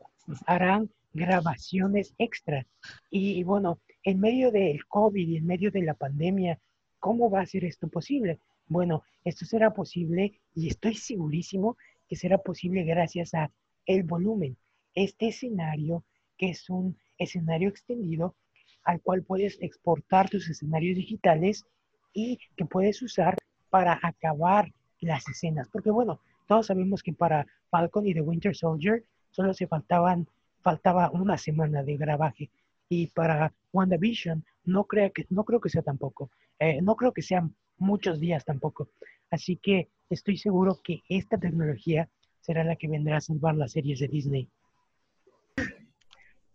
harán 0.46 0.90
grabaciones 1.16 2.14
extra. 2.18 2.66
Y, 3.10 3.32
y 3.32 3.42
bueno, 3.42 3.80
en 4.04 4.20
medio 4.20 4.52
del 4.52 4.86
COVID 4.86 5.28
y 5.28 5.36
en 5.36 5.46
medio 5.46 5.70
de 5.70 5.82
la 5.82 5.94
pandemia, 5.94 6.60
¿cómo 7.00 7.30
va 7.30 7.40
a 7.40 7.46
ser 7.46 7.64
esto 7.64 7.88
posible? 7.88 8.38
Bueno, 8.68 9.02
esto 9.24 9.44
será 9.44 9.74
posible 9.74 10.40
y 10.54 10.68
estoy 10.68 10.94
segurísimo 10.94 11.76
que 12.08 12.16
será 12.16 12.38
posible 12.38 12.84
gracias 12.84 13.34
a 13.34 13.50
el 13.86 14.02
volumen. 14.02 14.56
Este 14.94 15.28
escenario, 15.28 16.04
que 16.36 16.50
es 16.50 16.68
un 16.70 16.96
escenario 17.18 17.68
extendido 17.68 18.36
al 18.84 19.00
cual 19.00 19.22
puedes 19.22 19.60
exportar 19.60 20.30
tus 20.30 20.48
escenarios 20.48 20.96
digitales 20.96 21.66
y 22.12 22.38
que 22.56 22.64
puedes 22.64 23.02
usar 23.02 23.36
para 23.68 23.98
acabar 24.02 24.72
las 25.00 25.28
escenas. 25.28 25.68
Porque 25.68 25.90
bueno, 25.90 26.20
todos 26.46 26.66
sabemos 26.66 27.02
que 27.02 27.12
para 27.12 27.46
Falcon 27.70 28.06
y 28.06 28.14
The 28.14 28.20
Winter 28.20 28.54
Soldier 28.54 29.04
solo 29.30 29.52
se 29.54 29.66
faltaban, 29.66 30.28
faltaba 30.62 31.10
una 31.10 31.38
semana 31.38 31.82
de 31.82 31.96
grabaje. 31.96 32.50
Y 32.88 33.08
para 33.08 33.52
WandaVision 33.72 34.44
no, 34.64 34.84
creo 34.84 35.12
que, 35.12 35.26
no 35.30 35.44
creo 35.44 35.60
que 35.60 35.68
sea 35.68 35.82
tampoco. 35.82 36.30
Eh, 36.58 36.80
no 36.82 36.96
creo 36.96 37.12
que 37.12 37.22
sean 37.22 37.54
muchos 37.78 38.20
días 38.20 38.44
tampoco. 38.44 38.88
Así 39.30 39.56
que 39.56 39.88
estoy 40.08 40.36
seguro 40.36 40.80
que 40.82 41.02
esta 41.08 41.38
tecnología 41.38 42.08
será 42.40 42.64
la 42.64 42.76
que 42.76 42.88
vendrá 42.88 43.16
a 43.16 43.20
salvar 43.20 43.56
las 43.56 43.72
series 43.72 43.98
de 43.98 44.08
Disney. 44.08 44.48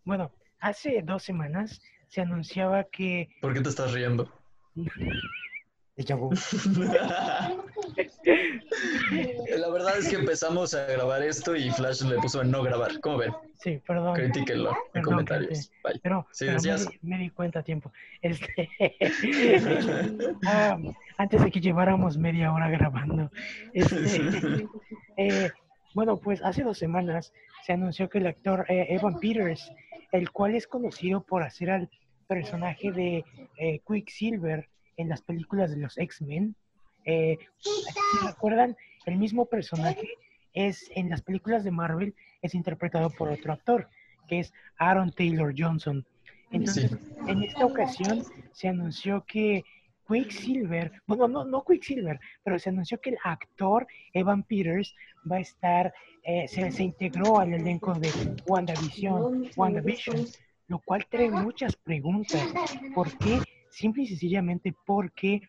Bueno, 0.04 0.32
hace 0.58 1.02
dos 1.02 1.22
semanas 1.22 1.80
se 2.08 2.22
anunciaba 2.22 2.84
que 2.84 3.28
¿Por 3.40 3.54
qué 3.54 3.60
te 3.60 3.68
estás 3.68 3.92
riendo? 3.92 4.28
Déjà 5.96 6.16
vu. 6.16 6.30
La 9.58 9.68
verdad 9.68 9.98
es 9.98 10.08
que 10.08 10.16
empezamos 10.16 10.74
a 10.74 10.84
grabar 10.86 11.22
esto 11.22 11.54
y 11.56 11.70
Flash 11.70 12.02
le 12.02 12.16
puso 12.16 12.42
en 12.42 12.50
no 12.50 12.62
grabar. 12.62 12.98
¿Cómo 13.00 13.18
ven? 13.18 13.32
Sí, 13.58 13.80
perdón. 13.86 14.14
Critíquenlo 14.14 14.70
en 14.70 14.76
Perdón, 14.92 15.12
comentarios. 15.12 15.70
Bye. 15.84 16.00
Pero, 16.02 16.26
Sí, 16.32 16.46
pero 16.46 16.50
me, 16.50 16.54
decías. 16.54 16.88
di, 16.88 16.98
me 17.02 17.18
di 17.18 17.30
cuenta 17.30 17.60
a 17.60 17.62
tiempo. 17.62 17.92
Este, 18.20 18.68
ah, 20.46 20.78
antes 21.18 21.42
de 21.42 21.50
que 21.50 21.60
lleváramos 21.60 22.16
media 22.16 22.52
hora 22.52 22.68
grabando. 22.70 23.30
Este, 23.72 24.66
eh, 25.16 25.50
bueno, 25.94 26.16
pues 26.16 26.42
hace 26.42 26.62
dos 26.62 26.78
semanas 26.78 27.32
se 27.64 27.72
anunció 27.72 28.08
que 28.08 28.18
el 28.18 28.26
actor 28.26 28.66
eh, 28.68 28.86
Evan 28.90 29.20
Peters, 29.20 29.70
el 30.10 30.30
cual 30.30 30.54
es 30.54 30.66
conocido 30.66 31.22
por 31.22 31.42
hacer 31.42 31.70
al 31.70 31.90
personaje 32.26 32.90
de 32.92 33.24
eh, 33.58 33.80
Quicksilver 33.86 34.68
en 34.96 35.08
las 35.08 35.22
películas 35.22 35.70
de 35.70 35.76
los 35.76 35.96
X-Men, 35.98 36.56
eh, 37.04 37.38
si 37.58 38.26
recuerdan, 38.26 38.76
el 39.06 39.16
mismo 39.16 39.46
personaje 39.46 40.08
es 40.54 40.90
en 40.94 41.10
las 41.10 41.22
películas 41.22 41.64
de 41.64 41.70
Marvel 41.70 42.14
es 42.42 42.54
interpretado 42.54 43.10
por 43.10 43.28
otro 43.30 43.52
actor, 43.52 43.88
que 44.28 44.40
es 44.40 44.52
Aaron 44.78 45.12
Taylor 45.12 45.54
Johnson. 45.56 46.04
Entonces, 46.50 46.90
Sí. 46.90 46.98
en 47.28 47.42
esta 47.42 47.64
ocasión 47.64 48.22
se 48.52 48.68
anunció 48.68 49.24
que 49.26 49.64
Quicksilver, 50.06 50.92
bueno, 51.06 51.28
no, 51.28 51.44
no 51.44 51.64
Quicksilver, 51.64 52.20
pero 52.42 52.58
se 52.58 52.68
anunció 52.68 53.00
que 53.00 53.10
el 53.10 53.18
actor 53.24 53.86
Evan 54.12 54.42
Peters 54.42 54.94
va 55.30 55.36
a 55.36 55.40
estar, 55.40 55.94
eh, 56.24 56.46
se, 56.48 56.70
se 56.70 56.82
integró 56.82 57.38
al 57.38 57.54
elenco 57.54 57.94
de 57.94 58.10
WandaVision, 58.46 59.50
WandaVision, 59.56 60.26
lo 60.68 60.78
cual 60.80 61.06
trae 61.08 61.30
muchas 61.30 61.76
preguntas. 61.76 62.52
¿Por 62.94 63.16
qué? 63.18 63.40
Simple 63.70 64.02
y 64.02 64.06
sencillamente 64.08 64.74
porque 64.84 65.40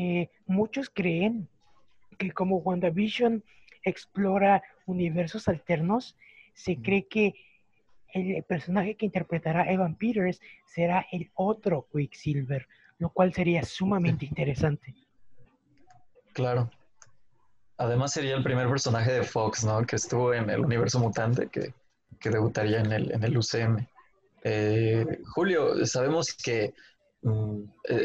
eh, 0.00 0.30
muchos 0.46 0.90
creen 0.90 1.48
que 2.18 2.30
como 2.30 2.58
WandaVision 2.58 3.42
explora 3.82 4.62
universos 4.86 5.48
alternos, 5.48 6.16
se 6.54 6.76
cree 6.76 7.08
que 7.08 7.34
el 8.14 8.44
personaje 8.44 8.94
que 8.94 9.06
interpretará 9.06 9.68
Evan 9.72 9.96
Peters 9.96 10.40
será 10.66 11.04
el 11.10 11.32
otro 11.34 11.88
Quicksilver, 11.92 12.68
lo 12.98 13.10
cual 13.10 13.34
sería 13.34 13.64
sumamente 13.64 14.24
interesante. 14.24 14.94
Claro. 16.32 16.70
Además 17.76 18.12
sería 18.12 18.36
el 18.36 18.44
primer 18.44 18.68
personaje 18.68 19.12
de 19.12 19.24
Fox, 19.24 19.64
¿no? 19.64 19.84
Que 19.84 19.96
estuvo 19.96 20.32
en 20.32 20.48
el 20.48 20.60
universo 20.60 21.00
mutante, 21.00 21.48
que, 21.48 21.74
que 22.20 22.30
debutaría 22.30 22.78
en 22.78 22.92
el, 22.92 23.10
en 23.10 23.24
el 23.24 23.36
UCM. 23.36 23.84
Eh, 24.44 25.22
Julio, 25.34 25.84
sabemos 25.86 26.32
que 26.32 26.72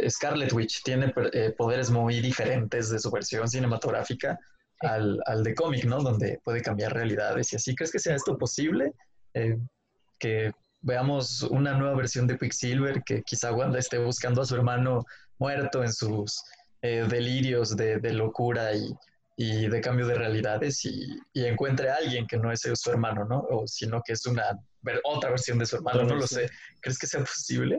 Scarlet 0.10 0.52
Witch 0.54 0.84
tiene 0.84 1.14
eh, 1.34 1.54
poderes 1.58 1.90
muy 1.92 2.20
diferentes 2.20 2.90
de 2.90 3.00
su 3.00 3.12
versión 3.12 3.48
cinematográfica 3.48 4.40
al, 4.80 5.20
al 5.26 5.44
de 5.44 5.54
cómic, 5.54 5.86
¿no? 5.86 6.02
Donde 6.02 6.40
puede 6.44 6.62
cambiar 6.62 6.94
realidades 6.94 7.54
y 7.54 7.58
así. 7.58 7.76
¿Crees 7.76 7.92
que 7.92 8.00
sea 8.00 8.16
esto 8.16 8.38
posible? 8.38 8.94
Eh, 9.34 9.58
que 10.20 10.52
veamos 10.82 11.44
una 11.44 11.74
nueva 11.74 11.96
versión 11.96 12.28
de 12.28 12.38
Quicksilver, 12.38 13.04
que 13.04 13.22
quizá 13.24 13.54
Wanda 13.54 13.80
esté 13.80 13.98
buscando 14.00 14.42
a 14.42 14.46
su 14.46 14.56
hermano 14.56 15.06
muerto 15.38 15.84
en 15.84 15.94
sus 15.94 16.44
eh, 16.82 17.06
delirios 17.08 17.76
de, 17.78 18.00
de 18.00 18.14
locura 18.14 18.74
y, 18.74 18.94
y 19.38 19.68
de 19.70 19.80
cambio 19.82 20.06
de 20.08 20.16
realidades 20.16 20.84
y, 20.86 21.18
y 21.34 21.46
encuentre 21.46 21.90
a 21.90 21.96
alguien 21.96 22.28
que 22.28 22.38
no 22.38 22.52
es 22.52 22.62
su 22.74 22.90
hermano, 22.90 23.26
¿no? 23.26 23.40
O 23.50 23.68
sino 23.68 24.02
que 24.06 24.14
es 24.14 24.26
una 24.26 24.44
ver- 24.82 25.02
otra 25.06 25.30
versión 25.30 25.60
de 25.60 25.66
su 25.66 25.78
hermano, 25.78 26.04
no 26.04 26.16
lo 26.16 26.28
sé. 26.28 26.50
¿Crees 26.82 27.00
que 27.00 27.08
sea 27.08 27.22
posible 27.22 27.78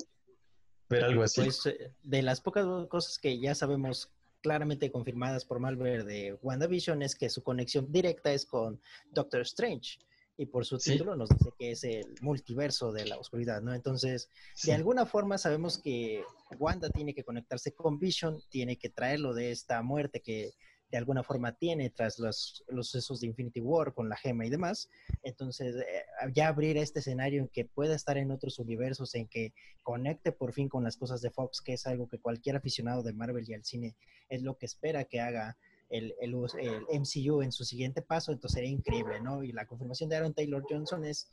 ver 0.89 1.05
algo 1.05 1.22
así? 1.22 1.41
Pues 1.43 1.64
eh, 1.66 1.93
de 2.03 2.22
las 2.22 2.41
pocas 2.41 2.66
cosas 2.89 3.18
que 3.18 3.39
ya 3.39 3.55
sabemos 3.55 4.11
claramente 4.43 4.91
confirmadas 4.93 5.45
por 5.45 5.59
Malware 5.59 6.05
de 6.05 6.35
WandaVision 6.43 7.03
es 7.03 7.14
que 7.16 7.30
su 7.30 7.43
conexión 7.43 7.91
directa 7.91 8.32
es 8.32 8.45
con 8.45 8.80
Doctor 9.12 9.41
Strange. 9.43 9.99
Y 10.37 10.47
por 10.47 10.66
su 10.66 10.80
Sí. 10.80 10.93
título 10.93 11.14
nos 11.14 11.28
dice 11.30 11.51
que 11.57 11.70
es 11.70 11.85
el 11.85 12.07
multiverso 12.20 12.91
de 12.93 13.07
la 13.07 13.16
oscuridad, 13.16 13.62
¿no? 13.62 13.72
Entonces, 13.72 14.28
Sí. 14.55 14.66
de 14.68 14.74
alguna 14.74 15.07
forma 15.07 15.39
sabemos 15.39 15.78
que 15.78 16.24
Wanda 16.59 16.91
tiene 16.91 17.14
que 17.14 17.22
conectarse 17.22 17.72
con 17.72 18.01
Vision, 18.01 18.43
tiene 18.49 18.76
que 18.76 18.89
traerlo 18.91 19.32
de 19.32 19.53
esta 19.53 19.80
muerte 19.82 20.20
que 20.20 20.51
de 20.95 20.99
alguna 20.99 21.24
forma 21.24 21.51
tiene 21.51 21.90
tras 21.90 22.20
los, 22.20 22.64
los 22.68 22.86
sucesos 22.86 23.20
de 23.20 23.26
Infinity 23.26 23.61
War 23.61 23.95
con 23.95 24.09
la 24.09 24.16
gema 24.16 24.47
y 24.47 24.49
demás. 24.49 24.88
Entonces, 25.24 25.74
eh, 25.74 26.05
ya 26.32 26.47
abrir 26.47 26.76
este 26.76 27.01
escenario 27.01 27.42
en 27.42 27.49
que 27.49 27.64
pueda 27.64 27.97
estar 27.97 28.16
en 28.16 28.30
otros 28.30 28.61
universos, 28.61 29.12
en 29.16 29.26
que 29.26 29.53
conecte 29.82 30.30
por 30.30 30.53
fin 30.53 30.68
con 30.68 30.84
las 30.84 30.97
cosas 30.97 31.20
de 31.20 31.32
Fox, 31.32 31.61
que 31.62 31.72
es 31.72 31.88
algo 31.88 32.09
que 32.09 32.20
cualquier 32.20 32.55
aficionado 32.55 33.03
de 33.03 33.12
Marvel 33.12 33.45
y 33.45 33.55
al 33.55 33.64
cine 33.64 33.97
es 34.28 34.42
lo 34.42 34.57
que 34.57 34.66
espera 34.66 35.03
que 35.03 35.18
haga 35.18 35.59
el, 35.90 36.14
el, 36.20 36.32
MCU 36.32 37.42
en 37.42 37.51
su 37.51 37.64
siguiente 37.64 38.01
paso, 38.01 38.30
entonces 38.30 38.55
sería 38.55 38.70
increíble, 38.70 39.20
¿no? 39.20 39.42
Y 39.42 39.51
la 39.51 39.66
confirmación 39.66 40.09
de 40.09 40.14
Aaron 40.14 40.32
Taylor 40.32 40.64
Johnson 40.70 41.05
es, 41.05 41.28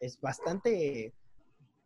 es 0.00 0.20
bastante, 0.20 1.12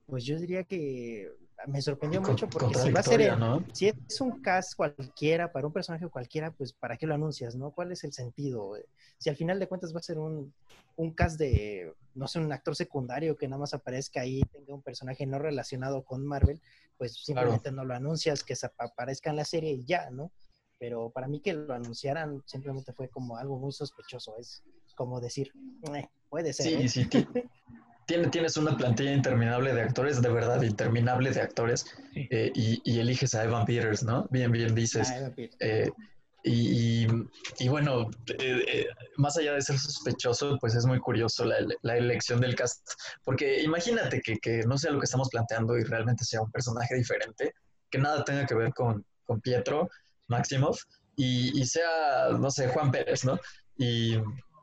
pues 0.04 0.24
yo 0.26 0.38
diría 0.38 0.64
que 0.64 1.32
me 1.66 1.82
sorprendió 1.82 2.20
Con- 2.20 2.30
mucho 2.30 2.46
porque 2.48 2.74
si 2.74 2.90
va 2.92 3.00
a 3.00 3.02
ser, 3.02 3.36
¿no? 3.38 3.64
si 3.72 3.88
es 3.88 4.20
un 4.20 4.40
cast 4.40 4.74
cualquiera, 4.76 5.52
para 5.52 5.66
un 5.66 5.72
personaje 5.72 6.08
cualquiera, 6.08 6.52
pues 6.52 6.72
¿para 6.72 6.96
qué 6.96 7.06
lo 7.06 7.14
anuncias, 7.14 7.56
no? 7.56 7.72
¿Cuál 7.72 7.92
es 7.92 8.04
el 8.04 8.12
sentido? 8.12 8.74
Si 9.18 9.28
al 9.28 9.36
final 9.36 9.58
de 9.58 9.66
cuentas 9.66 9.94
va 9.94 9.98
a 9.98 10.02
ser 10.02 10.18
un, 10.18 10.54
un 10.96 11.14
cast 11.14 11.38
de, 11.38 11.92
no 12.14 12.26
sé, 12.28 12.38
un 12.38 12.52
actor 12.52 12.74
secundario 12.76 13.36
que 13.36 13.48
nada 13.48 13.60
más 13.60 13.74
aparezca 13.74 14.20
ahí, 14.20 14.42
tenga 14.52 14.74
un 14.74 14.82
personaje 14.82 15.26
no 15.26 15.38
relacionado 15.38 16.04
con 16.04 16.24
Marvel, 16.26 16.60
pues 16.96 17.14
simplemente 17.24 17.70
no 17.72 17.84
lo 17.84 17.94
anuncias, 17.94 18.42
que 18.44 18.56
se 18.56 18.66
ap- 18.66 18.80
aparezca 18.80 19.30
en 19.30 19.36
la 19.36 19.44
serie 19.44 19.72
y 19.72 19.84
ya, 19.84 20.10
¿no? 20.10 20.32
Pero 20.78 21.10
para 21.10 21.26
mí 21.26 21.40
que 21.40 21.52
lo 21.54 21.74
anunciaran 21.74 22.40
simplemente 22.46 22.92
fue 22.92 23.08
como 23.08 23.36
algo 23.36 23.58
muy 23.58 23.72
sospechoso, 23.72 24.36
es 24.38 24.62
como 24.94 25.20
decir, 25.20 25.52
"Eh, 25.94 26.08
puede 26.28 26.52
ser. 26.52 26.66
Sí, 26.66 26.74
¿eh?". 26.84 26.88
sí. 26.88 27.08
ti- 28.08 28.14
tiene- 28.14 28.28
tienes 28.30 28.56
una 28.56 28.76
plantilla 28.76 29.12
interminable 29.12 29.72
de 29.74 29.82
actores, 29.82 30.20
de 30.22 30.28
verdad, 30.30 30.62
interminable 30.62 31.30
de 31.30 31.40
actores, 31.42 31.84
Sí. 32.14 32.26
eh, 32.30 32.50
y, 32.54 32.80
y 32.84 33.00
eliges 33.00 33.34
a 33.34 33.44
Evan 33.44 33.64
Peters, 33.66 34.02
¿no? 34.02 34.26
Bien, 34.30 34.50
bien 34.50 34.74
dices. 34.74 35.08
Ah. 35.10 35.30
Eh, 35.60 35.90
y, 36.44 37.04
y- 37.04 37.08
y 37.58 37.68
bueno, 37.68 38.08
eh, 38.38 38.64
eh, 38.68 38.86
más 39.16 39.36
allá 39.36 39.52
de 39.54 39.60
ser 39.60 39.78
sospechoso, 39.78 40.56
pues 40.60 40.74
es 40.74 40.86
muy 40.86 40.98
curioso 41.00 41.44
la, 41.44 41.56
la 41.82 41.96
elección 41.96 42.40
del 42.40 42.54
cast, 42.54 42.80
porque 43.24 43.60
imagínate 43.62 44.20
que, 44.22 44.38
que 44.38 44.62
no 44.66 44.78
sea 44.78 44.90
lo 44.92 44.98
que 45.00 45.04
estamos 45.04 45.28
planteando 45.30 45.76
y 45.76 45.84
realmente 45.84 46.24
sea 46.24 46.40
un 46.40 46.50
personaje 46.50 46.94
diferente, 46.94 47.52
que 47.90 47.98
nada 47.98 48.24
tenga 48.24 48.46
que 48.46 48.54
ver 48.54 48.72
con, 48.72 49.04
con 49.24 49.40
Pietro 49.40 49.88
Maximoff 50.28 50.80
y, 51.16 51.60
y 51.60 51.66
sea, 51.66 52.28
no 52.38 52.50
sé, 52.50 52.68
Juan 52.68 52.90
Pérez, 52.92 53.24
¿no? 53.24 53.38
Y, 53.76 54.16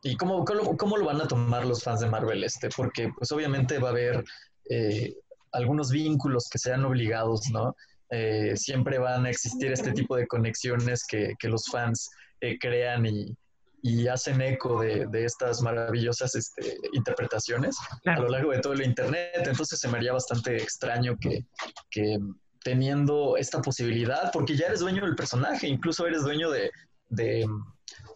y 0.05 0.15
cómo, 0.17 0.45
cómo, 0.45 0.77
cómo 0.77 0.97
lo 0.97 1.05
van 1.05 1.19
a 1.19 1.27
tomar 1.27 1.65
los 1.65 1.83
fans 1.83 1.99
de 1.99 2.07
Marvel 2.07 2.43
este, 2.43 2.69
porque 2.69 3.11
pues 3.17 3.31
obviamente 3.31 3.79
va 3.79 3.87
a 3.87 3.91
haber 3.91 4.23
eh, 4.69 5.15
algunos 5.51 5.89
vínculos 5.89 6.47
que 6.47 6.59
sean 6.59 6.85
obligados, 6.85 7.49
¿no? 7.51 7.75
Eh, 8.11 8.55
siempre 8.55 8.99
van 8.99 9.25
a 9.25 9.31
existir 9.31 9.71
este 9.71 9.93
tipo 9.93 10.15
de 10.15 10.27
conexiones 10.27 11.07
que, 11.07 11.33
que 11.39 11.47
los 11.47 11.65
fans 11.71 12.11
eh, 12.39 12.59
crean 12.59 13.07
y, 13.07 13.35
y 13.81 14.07
hacen 14.07 14.41
eco 14.41 14.79
de, 14.79 15.07
de 15.07 15.25
estas 15.25 15.63
maravillosas 15.63 16.35
este, 16.35 16.77
interpretaciones 16.93 17.75
a 18.05 18.19
lo 18.19 18.29
largo 18.29 18.51
de 18.51 18.59
todo 18.59 18.73
el 18.73 18.83
Internet. 18.83 19.31
Entonces 19.47 19.79
se 19.79 19.87
me 19.87 19.97
haría 19.97 20.13
bastante 20.13 20.55
extraño 20.55 21.17
que, 21.19 21.47
que, 21.89 22.19
teniendo 22.63 23.37
esta 23.37 23.59
posibilidad, 23.59 24.31
porque 24.31 24.55
ya 24.55 24.67
eres 24.67 24.81
dueño 24.81 25.03
del 25.03 25.15
personaje, 25.15 25.67
incluso 25.67 26.05
eres 26.05 26.21
dueño 26.21 26.51
de, 26.51 26.69
de 27.09 27.43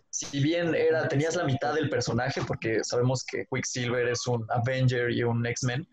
si 0.10 0.40
bien 0.40 0.74
era, 0.76 1.08
tenías 1.08 1.36
la 1.36 1.44
mitad 1.44 1.74
del 1.74 1.90
personaje, 1.90 2.42
porque 2.48 2.84
sabemos 2.84 3.24
que 3.24 3.46
Quicksilver 3.52 4.08
es 4.08 4.26
un 4.28 4.46
Avenger 4.50 5.12
y 5.12 5.24
un 5.24 5.46
X-Men, 5.46 5.88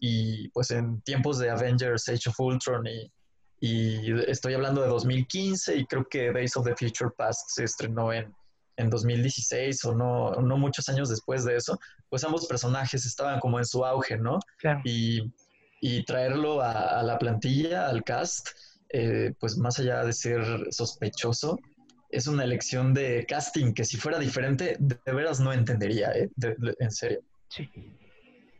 y 0.00 0.48
pues 0.50 0.70
en 0.70 1.00
tiempos 1.02 1.38
de 1.38 1.50
Avengers, 1.50 2.08
Age 2.08 2.30
of 2.30 2.40
Ultron 2.40 2.86
y, 2.86 3.12
y 3.60 4.12
estoy 4.30 4.54
hablando 4.54 4.82
de 4.82 4.88
2015 4.88 5.76
y 5.76 5.86
creo 5.86 6.06
que 6.08 6.32
Days 6.32 6.56
of 6.56 6.64
the 6.64 6.76
Future 6.76 7.10
Past 7.16 7.50
se 7.50 7.64
estrenó 7.64 8.12
en, 8.12 8.32
en 8.76 8.90
2016 8.90 9.84
o 9.86 9.94
no, 9.94 10.30
no 10.36 10.56
muchos 10.56 10.88
años 10.88 11.08
después 11.08 11.44
de 11.44 11.56
eso, 11.56 11.78
pues 12.08 12.22
ambos 12.24 12.46
personajes 12.46 13.04
estaban 13.04 13.40
como 13.40 13.58
en 13.58 13.64
su 13.64 13.84
auge, 13.84 14.16
¿no? 14.16 14.38
Y, 14.84 15.32
y, 15.80 16.04
traerlo 16.04 16.62
a, 16.62 17.02
la 17.02 17.18
plantilla, 17.18 17.88
al 17.88 18.04
cast, 18.04 18.48
eh, 18.90 19.34
pues 19.40 19.58
más 19.58 19.78
allá 19.80 20.04
de 20.04 20.12
ser 20.12 20.68
sospechoso, 20.70 21.58
es 22.08 22.26
una 22.26 22.44
elección 22.44 22.94
de 22.94 23.26
casting 23.26 23.72
que 23.72 23.84
si 23.84 23.96
fuera 23.96 24.18
diferente, 24.18 24.76
de 24.78 25.12
veras 25.12 25.40
no 25.40 25.52
entendería, 25.52 26.12
¿eh? 26.12 26.30
en 26.78 26.90
serio. 26.90 27.20
Sí. 27.48 27.68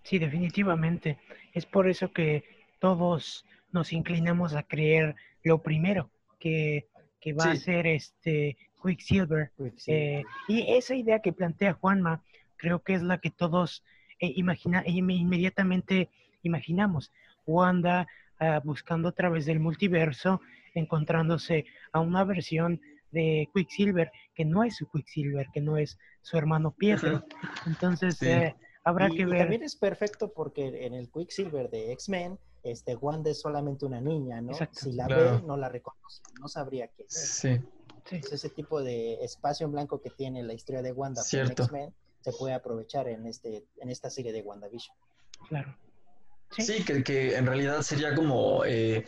sí, 0.03 0.19
definitivamente. 0.19 1.19
Es 1.53 1.67
por 1.67 1.89
eso 1.89 2.13
que 2.13 2.45
todos 2.79 3.45
nos 3.73 3.93
inclinamos 3.93 4.55
a 4.55 4.63
creer 4.63 5.17
lo 5.43 5.63
primero, 5.63 6.11
que, 6.39 6.89
que 7.21 7.33
va 7.33 7.53
a 7.53 7.57
ser 7.57 7.87
este 7.87 8.57
Quicksilver. 8.83 9.51
Eh, 9.87 10.23
y 10.47 10.73
esa 10.73 10.95
idea 10.95 11.21
que 11.21 11.33
plantea 11.33 11.75
Juanma, 11.75 12.23
creo 12.57 12.83
que 12.83 12.95
es 12.95 13.03
la 13.03 13.19
que 13.19 13.31
todos 13.31 13.83
eh, 14.21 14.33
imagina, 14.37 14.83
inmediatamente 14.87 16.09
imaginamos. 16.43 17.13
Wanda 17.47 18.07
ah, 18.41 18.61
buscando 18.63 19.09
a 19.09 19.13
través 19.13 19.47
del 19.47 19.61
multiverso, 19.61 20.41
encontrándose 20.75 21.65
a 21.93 22.01
una 22.01 22.25
versión 22.25 22.81
de 23.11 23.49
Quicksilver 23.55 24.11
que 24.35 24.45
no 24.45 24.65
es 24.65 24.77
su 24.77 24.89
Quicksilver, 24.91 25.47
que 25.53 25.61
no 25.61 25.77
es 25.77 25.99
su 26.23 26.37
hermano 26.37 26.73
Pietro. 26.73 27.25
Entonces, 27.67 28.21
eh, 28.23 28.55
habrá 28.85 29.09
que 29.11 29.27
ver. 29.27 29.41
también 29.41 29.63
es 29.63 29.77
perfecto 29.77 30.33
porque 30.33 30.87
en 30.87 30.95
el 30.95 31.11
Quicksilver 31.11 31.71
de 31.71 31.93
X-Men, 31.93 32.39
este, 32.63 32.97
Wanda 32.97 33.31
es 33.31 33.41
solamente 33.41 33.87
una 33.87 34.01
niña, 34.01 34.41
¿no? 34.41 34.53
Si 34.73 34.93
la 34.93 35.07
ve, 35.07 35.43
no 35.47 35.57
la 35.57 35.69
reconoce, 35.69 36.23
no 36.41 36.49
sabría 36.49 36.89
quién 36.89 37.07
es. 37.09 37.15
Sí. 37.15 37.61
ese 38.11 38.49
tipo 38.51 38.83
de 38.83 39.23
espacio 39.25 39.67
en 39.67 39.73
blanco 39.73 40.01
que 40.01 40.11
tiene 40.11 40.43
la 40.43 40.55
historia 40.55 40.83
de 40.83 40.93
Wanda 40.93 41.23
con 41.31 41.51
X-Men 41.51 41.95
se 42.21 42.33
puede 42.33 42.55
aprovechar 42.55 43.09
en, 43.09 43.27
este, 43.27 43.65
en 43.81 43.91
esta 43.91 44.11
serie 44.11 44.33
de 44.33 44.43
WandaVision. 44.43 44.97
Claro. 45.49 45.77
Sí, 46.51 46.85
que, 46.85 47.03
que, 47.03 47.37
en 47.37 47.47
realidad 47.47 47.83
sería 47.83 48.15
como 48.15 48.65
eh, 48.65 49.05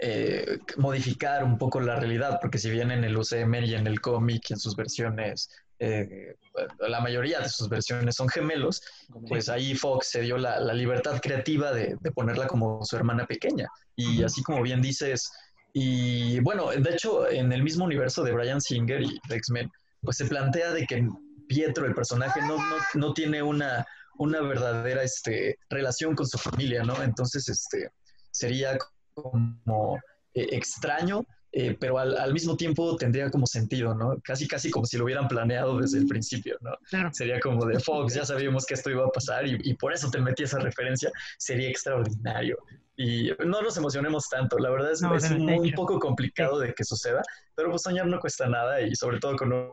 eh, 0.00 0.58
modificar 0.76 1.42
un 1.42 1.58
poco 1.58 1.80
la 1.80 1.96
realidad, 1.96 2.38
porque 2.40 2.58
si 2.58 2.70
bien 2.70 2.90
en 2.90 3.02
el 3.02 3.16
UCM 3.16 3.54
y 3.64 3.74
en 3.74 3.86
el 3.86 4.00
cómic 4.00 4.42
y 4.48 4.52
en 4.52 4.58
sus 4.58 4.76
versiones, 4.76 5.50
eh, 5.80 6.34
la 6.80 7.00
mayoría 7.00 7.40
de 7.40 7.48
sus 7.48 7.68
versiones 7.68 8.16
son 8.16 8.28
gemelos, 8.28 8.82
pues 9.28 9.48
ahí 9.48 9.74
Fox 9.74 10.10
se 10.10 10.20
dio 10.22 10.38
la, 10.38 10.60
libertad 10.72 11.20
creativa 11.20 11.72
de, 11.72 11.96
ponerla 12.14 12.46
como 12.46 12.84
su 12.84 12.96
hermana 12.96 13.26
pequeña. 13.26 13.68
Y 13.96 14.22
así 14.22 14.42
como 14.42 14.62
bien 14.62 14.80
dices, 14.80 15.32
y 15.72 16.38
bueno, 16.40 16.70
de 16.70 16.90
hecho, 16.90 17.28
en 17.28 17.52
el 17.52 17.62
mismo 17.62 17.84
universo 17.84 18.22
de 18.22 18.32
Brian 18.32 18.60
Singer 18.60 19.02
y 19.02 19.20
X-Men, 19.28 19.70
pues 20.00 20.16
se 20.16 20.26
plantea 20.26 20.72
de 20.72 20.86
que 20.86 21.08
Pietro, 21.48 21.86
el 21.86 21.94
personaje, 21.94 22.40
no, 22.42 22.56
no, 22.56 22.76
no 22.94 23.14
tiene 23.14 23.42
una, 23.42 23.84
una 24.18 24.40
verdadera 24.42 25.02
este, 25.02 25.58
relación 25.70 26.14
con 26.14 26.26
su 26.26 26.38
familia, 26.38 26.82
¿no? 26.82 27.02
Entonces, 27.02 27.48
este, 27.48 27.90
sería 28.30 28.78
como 29.22 29.98
eh, 30.34 30.48
extraño, 30.52 31.26
eh, 31.50 31.76
pero 31.80 31.98
al, 31.98 32.32
mismo 32.32 32.56
tiempo 32.56 32.96
tendría 32.96 33.30
como 33.30 33.46
sentido, 33.46 33.94
¿no? 33.94 34.18
Casi, 34.22 34.46
casi 34.46 34.70
como 34.70 34.84
si 34.84 34.98
lo 34.98 35.04
hubieran 35.04 35.28
planeado 35.28 35.78
desde 35.78 35.98
el 35.98 36.06
principio, 36.06 36.58
¿no? 36.60 36.72
Sería 37.12 37.40
como 37.40 37.64
de 37.64 37.80
Fox, 37.80 38.14
ya 38.14 38.24
sabíamos 38.24 38.66
que 38.66 38.74
esto 38.74 38.90
iba 38.90 39.04
a 39.06 39.08
pasar 39.08 39.46
y, 39.46 39.74
por 39.74 39.92
eso 39.92 40.10
te 40.10 40.20
metí 40.20 40.42
esa 40.42 40.58
referencia, 40.58 41.10
sería 41.38 41.68
extraordinario. 41.70 42.58
Y 42.96 43.30
no 43.46 43.62
nos 43.62 43.76
emocionemos 43.76 44.28
tanto, 44.28 44.58
la 44.58 44.70
verdad 44.70 44.92
es, 44.92 45.02
es 45.02 45.38
muy 45.38 45.72
poco 45.72 45.98
complicado 45.98 46.58
de 46.58 46.74
que 46.74 46.84
suceda, 46.84 47.22
pero 47.54 47.70
pues 47.70 47.82
soñar 47.82 48.06
no 48.06 48.20
cuesta 48.20 48.46
nada 48.46 48.80
y 48.80 48.94
sobre 48.94 49.18
todo 49.18 49.36
con 49.36 49.52
un 49.52 49.72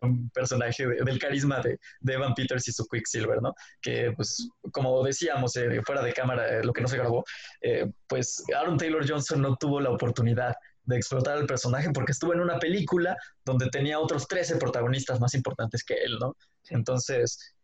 un 0.00 0.30
personaje 0.30 0.86
del 0.86 1.18
carisma 1.18 1.60
de, 1.60 1.78
de, 2.00 2.14
Evan 2.14 2.34
Peters 2.34 2.68
y 2.68 2.72
su 2.72 2.86
Quicksilver, 2.86 3.40
¿no? 3.42 3.54
Que, 3.80 4.12
pues, 4.16 4.48
como 4.72 5.02
decíamos 5.02 5.56
eh, 5.56 5.80
fuera 5.84 6.02
de 6.02 6.12
cámara, 6.12 6.48
eh, 6.48 6.64
lo 6.64 6.72
que 6.72 6.80
no 6.80 6.88
se 6.88 6.96
grabó, 6.96 7.24
eh, 7.60 7.90
pues 8.06 8.42
Aaron 8.56 8.78
Taylor 8.78 9.08
Johnson 9.08 9.42
no 9.42 9.56
tuvo 9.56 9.80
la 9.80 9.90
oportunidad 9.90 10.54
de 10.84 10.96
explotar 10.96 11.38
el 11.38 11.46
personaje 11.46 11.90
porque 11.92 12.12
estuvo 12.12 12.32
en 12.32 12.40
una 12.40 12.58
película 12.58 13.16
donde 13.44 13.68
tenía 13.68 13.98
otros 14.00 14.26
13 14.26 14.56
protagonistas 14.56 15.20
más 15.20 15.34
importantes 15.34 15.84
que 15.84 15.94
él, 15.94 16.16
¿no? 16.18 16.34
Entonces, 16.70 17.54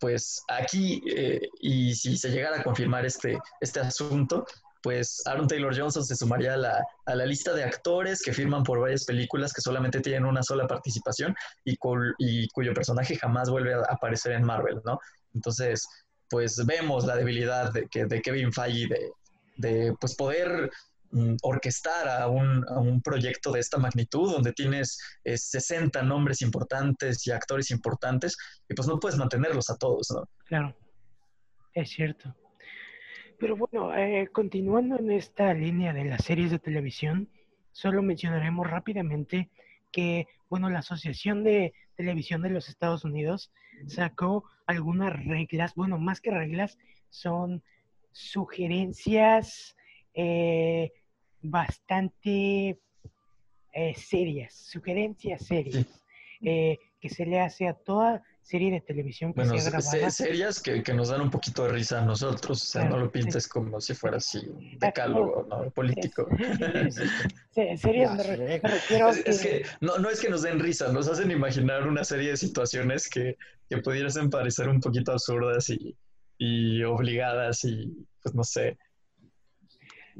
pues 0.00 0.42
aquí, 0.48 1.00
y 1.60 1.94
si 1.94 2.16
se 2.16 2.30
llegara 2.30 2.60
a 2.60 2.62
confirmar 2.64 3.06
este, 3.06 3.38
este 3.60 3.80
asunto, 3.80 4.44
pues 4.82 5.22
Aaron 5.26 5.48
Taylor 5.48 5.76
Johnson 5.76 6.04
se 6.04 6.16
sumaría 6.16 6.54
a 6.54 6.56
la, 6.56 6.84
a 7.06 7.14
la, 7.14 7.26
lista 7.26 7.52
de 7.52 7.64
actores 7.64 8.22
que 8.22 8.32
firman 8.32 8.62
por 8.62 8.80
varias 8.80 9.04
películas 9.04 9.52
que 9.52 9.60
solamente 9.60 10.00
tienen 10.00 10.24
una 10.24 10.42
sola 10.42 10.66
participación 10.66 11.34
y, 11.64 11.76
cuyo 11.76 12.74
personaje 12.74 13.16
jamás 13.16 13.50
vuelve 13.50 13.74
a 13.74 13.82
aparecer 13.90 14.32
en 14.32 14.44
Marvel, 14.44 14.80
¿no? 14.84 14.98
Entonces, 15.34 15.86
pues 16.30 16.64
vemos 16.66 17.04
la 17.04 17.16
debilidad 17.16 17.72
de, 17.72 17.88
que, 17.88 18.06
de 18.06 18.20
Kevin 18.22 18.52
Feige 18.52 18.88
de, 18.88 19.12
de 19.56 19.94
pues 20.00 20.14
poder 20.14 20.70
mm, 21.10 21.36
orquestar 21.42 22.08
a 22.08 22.28
un, 22.28 22.64
a 22.68 22.78
un, 22.78 23.02
proyecto 23.02 23.52
de 23.52 23.60
esta 23.60 23.78
magnitud, 23.78 24.30
donde 24.30 24.52
tienes 24.52 24.98
60 25.24 25.98
eh, 25.98 26.02
nombres 26.02 26.42
importantes 26.42 27.26
y 27.26 27.32
actores 27.32 27.70
importantes, 27.70 28.36
y 28.68 28.74
pues 28.74 28.86
no 28.86 29.00
puedes 29.00 29.18
mantenerlos 29.18 29.70
a 29.70 29.76
todos, 29.76 30.08
¿no? 30.14 30.28
Claro, 30.44 30.76
es 31.74 31.90
cierto. 31.90 32.34
Pero 33.38 33.56
bueno, 33.56 33.94
eh, 33.96 34.28
continuando 34.32 34.98
en 34.98 35.12
esta 35.12 35.54
línea 35.54 35.92
de 35.92 36.04
las 36.04 36.24
series 36.24 36.50
de 36.50 36.58
televisión, 36.58 37.28
solo 37.70 38.02
mencionaremos 38.02 38.68
rápidamente 38.68 39.48
que, 39.92 40.26
bueno, 40.50 40.68
la 40.70 40.80
Asociación 40.80 41.44
de 41.44 41.72
Televisión 41.94 42.42
de 42.42 42.50
los 42.50 42.68
Estados 42.68 43.04
Unidos 43.04 43.52
sacó 43.86 44.44
algunas 44.66 45.12
reglas, 45.24 45.76
bueno, 45.76 45.98
más 45.98 46.20
que 46.20 46.32
reglas, 46.32 46.78
son 47.10 47.62
sugerencias 48.10 49.76
eh, 50.14 50.92
bastante 51.40 52.80
eh, 53.72 53.94
serias, 53.94 54.52
sugerencias 54.52 55.46
serias, 55.46 55.86
que 56.40 57.08
se 57.08 57.24
le 57.24 57.40
hace 57.40 57.68
a 57.68 57.74
toda 57.74 58.24
serie 58.48 58.70
de 58.70 58.80
televisión 58.80 59.34
que 59.34 59.42
bueno, 59.42 59.58
series 60.10 60.62
que, 60.62 60.82
que, 60.82 60.94
nos 60.94 61.08
dan 61.10 61.20
un 61.20 61.30
poquito 61.30 61.64
de 61.64 61.72
risa 61.72 62.00
a 62.00 62.04
nosotros, 62.06 62.62
o 62.62 62.64
sea, 62.64 62.84
no 62.84 62.96
lo 62.96 63.12
pintes 63.12 63.46
como 63.46 63.78
si 63.78 63.92
fuera 63.92 64.16
así 64.16 64.40
decálogo, 64.78 65.46
¿no? 65.50 65.70
Político. 65.70 66.26
series 67.52 68.10
me, 68.14 68.22
refiero 68.22 69.10
es, 69.10 69.42
que... 69.42 69.66
no, 69.82 69.98
no 69.98 70.08
es 70.08 70.20
que 70.20 70.30
nos 70.30 70.40
den 70.42 70.60
risa, 70.60 70.90
nos 70.90 71.08
hacen 71.08 71.30
imaginar 71.30 71.86
una 71.86 72.04
serie 72.04 72.30
de 72.30 72.36
situaciones 72.38 73.10
que, 73.10 73.36
que 73.68 73.78
pudiesen 73.78 74.30
parecer 74.30 74.70
un 74.70 74.80
poquito 74.80 75.12
absurdas 75.12 75.68
y, 75.68 75.94
y 76.38 76.82
obligadas 76.84 77.64
y, 77.64 77.92
pues 78.22 78.34
no 78.34 78.44
sé, 78.44 78.78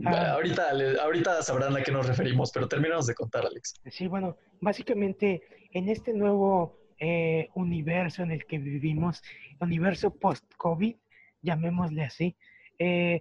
ah. 0.04 0.32
ahorita, 0.32 0.72
ahorita 1.00 1.42
sabrán 1.42 1.74
a 1.78 1.82
qué 1.82 1.92
nos 1.92 2.06
referimos, 2.06 2.50
pero 2.52 2.68
terminamos 2.68 3.06
de 3.06 3.14
contar, 3.14 3.46
Alex. 3.46 3.72
Sí, 3.90 4.06
bueno, 4.06 4.36
básicamente 4.60 5.40
en 5.72 5.88
este 5.88 6.12
nuevo 6.12 6.78
eh, 6.98 7.48
universo 7.54 8.22
en 8.22 8.32
el 8.32 8.44
que 8.46 8.58
vivimos, 8.58 9.22
universo 9.60 10.14
post-COVID, 10.14 10.96
llamémosle 11.42 12.04
así, 12.04 12.36
eh, 12.78 13.20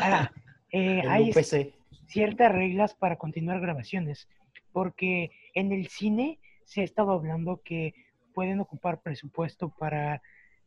ah, 0.00 0.30
eh, 0.72 1.02
hay 1.08 1.32
ciertas 2.06 2.52
reglas 2.52 2.94
para 2.94 3.16
continuar 3.16 3.60
grabaciones, 3.60 4.28
porque 4.72 5.30
en 5.54 5.72
el 5.72 5.88
cine 5.88 6.38
se 6.64 6.80
ha 6.80 6.84
estado 6.84 7.12
hablando 7.12 7.60
que 7.62 7.94
pueden 8.34 8.60
ocupar 8.60 9.02
presupuesto 9.02 9.68
para 9.68 10.22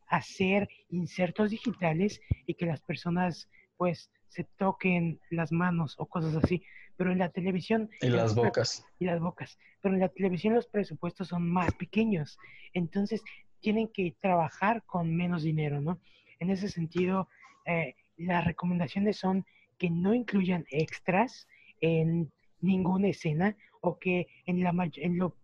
hacer 0.06 0.68
insertos 0.88 1.50
digitales 1.50 2.20
y 2.46 2.54
que 2.54 2.66
las 2.66 2.80
personas 2.80 3.48
pues 3.76 4.10
se 4.36 4.44
toquen 4.56 5.20
las 5.30 5.50
manos 5.50 5.94
o 5.98 6.06
cosas 6.06 6.36
así 6.36 6.62
pero 6.96 7.12
en 7.12 7.18
la 7.18 7.28
televisión... 7.28 7.90
Y 8.00 8.08
las 8.08 8.34
bocas. 8.34 8.84
Y 8.98 9.04
las 9.04 9.20
bocas. 9.20 9.58
Pero 9.80 9.94
en 9.94 10.00
la 10.00 10.08
televisión 10.08 10.54
los 10.54 10.66
presupuestos 10.66 11.28
son 11.28 11.48
más 11.48 11.72
pequeños. 11.74 12.38
Entonces 12.72 13.22
tienen 13.60 13.88
que 13.88 14.14
trabajar 14.20 14.82
con 14.84 15.14
menos 15.14 15.42
dinero, 15.42 15.80
¿no? 15.80 16.00
En 16.38 16.50
ese 16.50 16.68
sentido, 16.68 17.28
eh, 17.66 17.94
las 18.16 18.44
recomendaciones 18.44 19.18
son 19.18 19.44
que 19.78 19.90
no 19.90 20.14
incluyan 20.14 20.64
extras 20.70 21.46
en 21.80 22.32
ninguna 22.60 23.08
escena 23.08 23.56
o 23.80 23.98
que 23.98 24.28
en, 24.46 24.62
la, 24.62 24.74
en, 24.96 25.18
lo, 25.18 25.36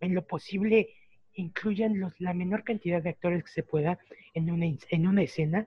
en 0.00 0.14
lo 0.14 0.26
posible 0.26 0.90
incluyan 1.34 1.98
los, 1.98 2.12
la 2.20 2.34
menor 2.34 2.64
cantidad 2.64 3.02
de 3.02 3.10
actores 3.10 3.44
que 3.44 3.52
se 3.52 3.62
pueda 3.62 3.98
en 4.34 4.50
una, 4.50 4.66
en 4.66 5.06
una 5.06 5.22
escena. 5.22 5.66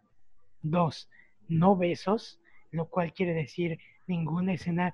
Dos, 0.61 1.09
no 1.47 1.75
besos, 1.75 2.40
lo 2.71 2.87
cual 2.87 3.13
quiere 3.13 3.33
decir 3.33 3.79
ninguna 4.07 4.53
escena 4.53 4.93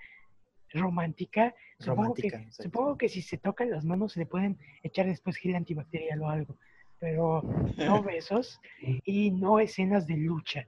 romántica. 0.73 1.53
Supongo, 1.80 2.13
que, 2.13 2.47
supongo 2.51 2.97
que 2.97 3.09
si 3.09 3.21
se 3.21 3.38
tocan 3.38 3.69
las 3.69 3.86
manos 3.86 4.13
se 4.13 4.19
le 4.19 4.25
pueden 4.25 4.57
echar 4.84 5.05
después 5.05 5.38
gel 5.38 5.55
antibacterial 5.55 6.21
o 6.21 6.30
algo, 6.30 6.55
pero 6.99 7.41
no 7.78 8.03
besos 8.03 8.59
y 8.82 9.32
no 9.32 9.59
escenas 9.59 10.07
de 10.07 10.17
lucha. 10.17 10.65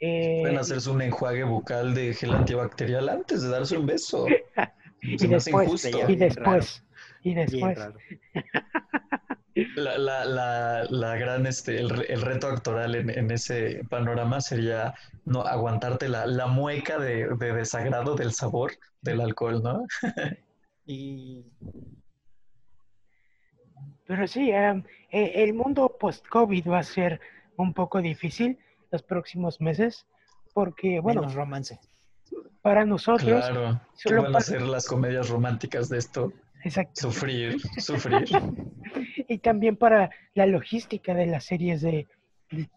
Eh, 0.00 0.38
Pueden 0.40 0.58
hacerse 0.58 0.90
un 0.90 1.02
enjuague 1.02 1.44
bucal 1.44 1.94
de 1.94 2.14
gel 2.14 2.34
antibacterial 2.34 3.08
antes 3.08 3.42
de 3.42 3.48
darse 3.48 3.76
un 3.76 3.86
beso. 3.86 4.26
y, 5.02 5.26
después, 5.26 5.84
y 5.84 6.16
después, 6.16 6.84
y 7.22 7.34
después, 7.34 7.78
La, 9.54 9.96
la, 9.98 10.24
la, 10.24 10.84
la, 10.90 11.16
gran, 11.16 11.46
este, 11.46 11.78
el, 11.78 12.04
el 12.08 12.22
reto 12.22 12.48
actoral 12.48 12.96
en, 12.96 13.08
en, 13.08 13.30
ese 13.30 13.84
panorama 13.88 14.40
sería 14.40 14.94
no 15.24 15.42
aguantarte 15.42 16.08
la, 16.08 16.26
la 16.26 16.48
mueca 16.48 16.98
de, 16.98 17.28
de, 17.38 17.52
desagrado 17.52 18.16
del 18.16 18.32
sabor 18.32 18.72
del 19.00 19.20
alcohol, 19.20 19.62
¿no? 19.62 19.86
y... 20.86 21.44
Pero 24.06 24.26
sí, 24.26 24.50
eh, 24.50 24.82
el 25.10 25.54
mundo 25.54 25.96
post-COVID 26.00 26.68
va 26.68 26.80
a 26.80 26.82
ser 26.82 27.20
un 27.56 27.72
poco 27.72 28.02
difícil 28.02 28.58
los 28.90 29.04
próximos 29.04 29.60
meses, 29.60 30.04
porque, 30.52 30.98
bueno, 30.98 31.20
Menos 31.20 31.34
romance. 31.34 31.78
Para 32.60 32.84
nosotros... 32.84 33.46
Claro, 33.46 33.80
¿qué 34.02 34.14
van 34.14 34.34
a 34.34 34.40
ser 34.40 34.62
las 34.62 34.86
comedias 34.86 35.28
románticas 35.28 35.88
de 35.88 35.98
esto? 35.98 36.32
Exacto. 36.64 37.02
Sufrir, 37.02 37.60
sufrir. 37.78 38.24
y 39.28 39.38
también 39.38 39.76
para 39.76 40.10
la 40.34 40.46
logística 40.46 41.14
de 41.14 41.26
las 41.26 41.44
series 41.44 41.82
de, 41.82 42.08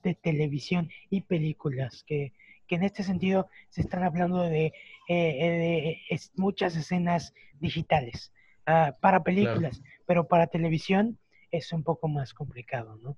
de, 0.03 0.13
televisión 0.15 0.89
y 1.09 1.21
películas, 1.21 2.03
que, 2.05 2.33
que, 2.67 2.75
en 2.75 2.83
este 2.83 3.03
sentido 3.03 3.49
se 3.69 3.81
están 3.81 4.03
hablando 4.03 4.41
de, 4.41 4.73
eh, 5.07 6.03
de 6.09 6.19
muchas 6.35 6.75
escenas 6.75 7.33
digitales 7.59 8.33
uh, 8.67 8.91
para 8.99 9.23
películas, 9.23 9.79
claro. 9.79 10.03
pero 10.05 10.27
para 10.27 10.47
televisión 10.47 11.17
es 11.51 11.71
un 11.71 11.83
poco 11.83 12.09
más 12.09 12.33
complicado, 12.33 12.97
¿no? 12.97 13.17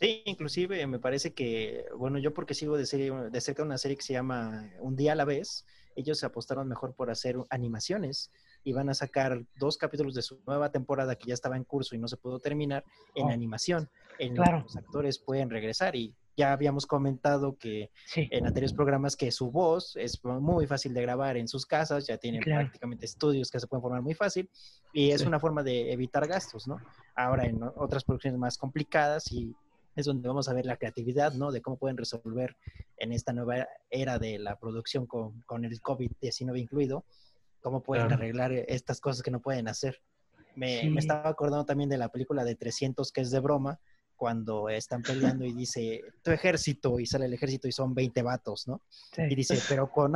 Sí, 0.00 0.22
inclusive 0.24 0.86
me 0.86 0.98
parece 0.98 1.34
que, 1.34 1.84
bueno, 1.96 2.18
yo 2.18 2.34
porque 2.34 2.54
sigo 2.54 2.76
de, 2.76 2.84
serie, 2.86 3.12
de 3.12 3.40
cerca 3.40 3.62
una 3.62 3.78
serie 3.78 3.96
que 3.96 4.02
se 4.02 4.12
llama 4.12 4.70
Un 4.80 4.96
día 4.96 5.12
a 5.12 5.14
la 5.14 5.24
vez, 5.24 5.66
ellos 5.94 6.18
se 6.18 6.26
apostaron 6.26 6.68
mejor 6.68 6.94
por 6.94 7.10
hacer 7.10 7.36
animaciones 7.50 8.32
y 8.64 8.72
van 8.72 8.88
a 8.88 8.94
sacar 8.94 9.44
dos 9.56 9.76
capítulos 9.76 10.14
de 10.14 10.22
su 10.22 10.40
nueva 10.46 10.72
temporada 10.72 11.14
que 11.16 11.28
ya 11.28 11.34
estaba 11.34 11.56
en 11.56 11.64
curso 11.64 11.94
y 11.94 11.98
no 11.98 12.08
se 12.08 12.16
pudo 12.16 12.40
terminar 12.40 12.84
en 13.14 13.26
oh. 13.26 13.30
animación, 13.30 13.88
en 14.18 14.34
claro. 14.34 14.62
los 14.62 14.76
actores 14.76 15.18
pueden 15.18 15.50
regresar 15.50 15.94
y 15.94 16.14
ya 16.36 16.52
habíamos 16.52 16.86
comentado 16.86 17.56
que 17.56 17.90
sí. 18.06 18.28
en 18.32 18.46
anteriores 18.46 18.72
programas 18.72 19.16
que 19.16 19.30
su 19.30 19.50
voz 19.50 19.94
es 19.96 20.22
muy 20.24 20.66
fácil 20.66 20.92
de 20.92 21.02
grabar 21.02 21.36
en 21.36 21.46
sus 21.46 21.64
casas, 21.64 22.06
ya 22.06 22.18
tienen 22.18 22.42
claro. 22.42 22.62
prácticamente 22.62 23.06
estudios 23.06 23.50
que 23.50 23.60
se 23.60 23.66
pueden 23.66 23.82
formar 23.82 24.02
muy 24.02 24.14
fácil 24.14 24.50
y 24.92 25.10
es 25.10 25.20
Sí. 25.20 25.26
una 25.26 25.38
forma 25.38 25.62
de 25.62 25.92
evitar 25.92 26.26
gastos, 26.26 26.66
¿no? 26.66 26.78
Ahora 27.14 27.44
en 27.44 27.62
otras 27.62 28.02
producciones 28.02 28.38
más 28.38 28.58
complicadas 28.58 29.30
y 29.30 29.54
es 29.94 30.06
donde 30.06 30.26
vamos 30.26 30.48
a 30.48 30.54
ver 30.54 30.66
la 30.66 30.76
creatividad, 30.76 31.34
¿no? 31.34 31.52
De 31.52 31.62
cómo 31.62 31.76
pueden 31.76 31.96
resolver 31.96 32.56
en 32.96 33.12
esta 33.12 33.32
nueva 33.32 33.68
era 33.90 34.18
de 34.18 34.38
la 34.38 34.58
producción 34.58 35.06
con, 35.06 35.40
con 35.42 35.64
el 35.64 35.80
COVID-19 35.80 36.58
incluido, 36.58 37.04
cómo 37.64 37.82
pueden 37.82 38.06
Claro. 38.08 38.22
arreglar 38.22 38.52
estas 38.52 39.00
cosas 39.00 39.22
que 39.22 39.30
no 39.30 39.40
pueden 39.40 39.68
hacer. 39.68 40.02
Me, 40.54 40.82
Sí. 40.82 40.90
me 40.90 41.00
estaba 41.00 41.30
acordando 41.30 41.64
también 41.64 41.88
de 41.88 41.96
la 41.96 42.10
película 42.10 42.44
de 42.44 42.54
300 42.54 43.10
que 43.10 43.22
es 43.22 43.30
de 43.30 43.40
broma, 43.40 43.80
cuando 44.16 44.68
están 44.68 45.02
peleando 45.02 45.44
y 45.46 45.52
dice, 45.54 46.02
tu 46.22 46.30
ejército, 46.30 47.00
y 47.00 47.06
sale 47.06 47.24
el 47.24 47.32
ejército 47.32 47.66
y 47.66 47.72
son 47.72 47.94
20 47.94 48.22
vatos, 48.22 48.68
¿no? 48.68 48.82
Sí. 48.90 49.22
Y 49.30 49.34
dice, 49.34 49.58
pero 49.68 49.90
con, 49.90 50.12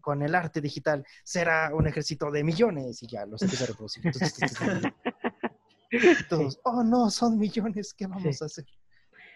con 0.00 0.22
el 0.22 0.34
arte 0.34 0.60
digital 0.60 1.04
será 1.24 1.70
un 1.74 1.86
ejército 1.88 2.30
de 2.30 2.44
millones 2.44 3.02
y 3.02 3.08
ya 3.08 3.26
los 3.26 3.42
empieza 3.42 3.64
a 3.64 3.66
reproducir. 3.66 4.06
Entonces, 4.06 4.44
todos, 6.28 6.60
oh 6.64 6.82
no, 6.84 7.10
son 7.10 7.36
millones, 7.38 7.92
¿qué 7.94 8.06
vamos 8.06 8.36
Sí. 8.36 8.42
a 8.44 8.46
hacer? 8.46 8.64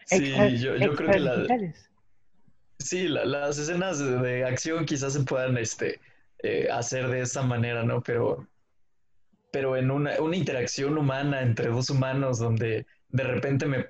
Sí, 0.07 0.15
Extra- 0.17 0.49
yo, 0.51 0.77
yo 0.77 0.95
creo 0.95 1.11
que 1.11 1.19
la, 1.19 1.47
sí, 2.79 3.09
la- 3.09 3.25
las 3.27 3.59
escenas 3.59 3.99
de, 3.99 4.17
de 4.19 4.45
acción 4.45 4.87
quizás 4.87 5.13
se 5.15 5.21
puedan 5.25 5.59
este, 5.59 6.01
eh, 6.43 6.69
hacer 6.71 7.09
de 7.09 7.21
esa 7.23 7.43
manera, 7.43 7.83
¿no? 7.85 8.03
Pero, 8.03 8.47
pero 9.51 9.77
en 9.77 9.91
una, 9.91 10.21
una 10.21 10.37
interacción 10.37 10.99
humana 10.99 11.41
entre 11.43 11.69
dos 11.71 11.91
humanos 11.91 12.39
donde 12.39 12.87
de 13.09 13.23
repente 13.25 13.67
me 13.67 13.87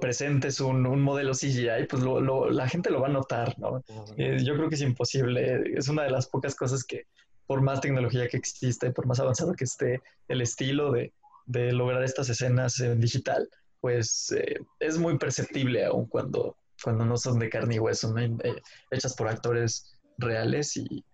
presentes 0.00 0.58
un, 0.60 0.86
un 0.86 1.00
modelo 1.00 1.34
CGI, 1.34 1.86
pues 1.88 2.02
lo- 2.02 2.20
lo- 2.20 2.50
la 2.50 2.68
gente 2.68 2.90
lo 2.90 3.00
va 3.00 3.06
a 3.06 3.10
notar, 3.12 3.56
¿no? 3.60 3.80
Eh, 4.16 4.38
yo 4.42 4.56
creo 4.56 4.68
que 4.68 4.74
es 4.74 4.80
imposible. 4.82 5.62
Es 5.76 5.88
una 5.88 6.02
de 6.02 6.10
las 6.10 6.26
pocas 6.26 6.56
cosas 6.56 6.82
que, 6.82 7.06
por 7.46 7.62
más 7.62 7.80
tecnología 7.80 8.26
que 8.28 8.36
exista 8.36 8.88
y 8.88 8.92
por 8.92 9.06
más 9.06 9.20
avanzado 9.20 9.54
que 9.54 9.64
esté 9.64 10.02
el 10.26 10.40
estilo 10.42 10.90
de, 10.90 11.12
de 11.46 11.72
lograr 11.72 12.02
estas 12.02 12.28
escenas 12.28 12.80
en 12.80 13.00
digital, 13.00 13.48
pues 13.80 14.32
eh, 14.36 14.56
es 14.80 14.98
muy 14.98 15.16
perceptible 15.16 15.84
aun 15.84 16.06
cuando, 16.06 16.56
cuando 16.82 17.04
no 17.04 17.16
son 17.16 17.38
de 17.38 17.48
carne 17.48 17.76
y 17.76 17.78
hueso, 17.78 18.12
¿no? 18.12 18.18
Eh, 18.20 18.60
hechas 18.90 19.14
por 19.14 19.28
actores 19.28 19.96
reales 20.18 20.76
y, 20.76 21.04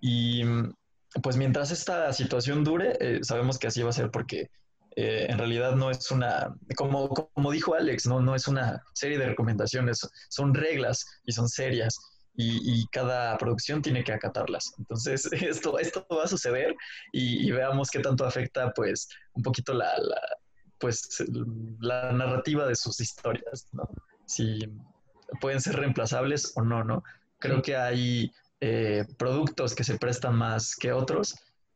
y 0.00 0.44
mm, 0.44 0.74
pues 1.22 1.36
mientras 1.36 1.70
esta 1.70 2.12
situación 2.12 2.64
dure, 2.64 2.96
eh, 3.00 3.20
sabemos 3.22 3.58
que 3.58 3.66
así 3.66 3.82
va 3.82 3.90
a 3.90 3.94
ser 3.94 4.10
porque 4.10 4.50
eh, 4.96 5.26
en 5.28 5.38
realidad 5.38 5.76
no 5.76 5.90
es 5.90 6.10
una, 6.10 6.54
como, 6.76 7.08
como 7.08 7.50
dijo 7.50 7.74
Alex, 7.74 8.06
no, 8.06 8.20
no 8.20 8.34
es 8.34 8.48
una 8.48 8.82
serie 8.94 9.18
de 9.18 9.26
recomendaciones, 9.26 10.08
son 10.28 10.54
reglas 10.54 11.04
y 11.24 11.32
son 11.32 11.48
serias 11.48 11.98
y, 12.34 12.80
y 12.80 12.86
cada 12.86 13.36
producción 13.38 13.82
tiene 13.82 14.04
que 14.04 14.12
acatarlas. 14.12 14.72
Entonces, 14.78 15.26
esto, 15.32 15.78
esto 15.78 16.06
va 16.10 16.24
a 16.24 16.28
suceder 16.28 16.74
y, 17.12 17.46
y 17.46 17.50
veamos 17.50 17.90
qué 17.90 18.00
tanto 18.00 18.24
afecta 18.24 18.72
pues 18.72 19.08
un 19.34 19.42
poquito 19.42 19.74
la, 19.74 19.96
la, 19.98 20.20
pues, 20.78 21.22
la 21.80 22.12
narrativa 22.12 22.66
de 22.66 22.74
sus 22.74 23.00
historias, 23.00 23.68
¿no? 23.72 23.88
Si 24.26 24.60
pueden 25.40 25.60
ser 25.60 25.76
reemplazables 25.76 26.52
o 26.56 26.62
no, 26.62 26.82
¿no? 26.82 27.02
Creo 27.38 27.62
que 27.62 27.76
hay 27.76 28.32
eh, 28.60 29.04
productos 29.18 29.74
que 29.74 29.84
se 29.84 29.98
prestan 29.98 30.36
más 30.36 30.76
que 30.76 30.92
otros 30.92 31.34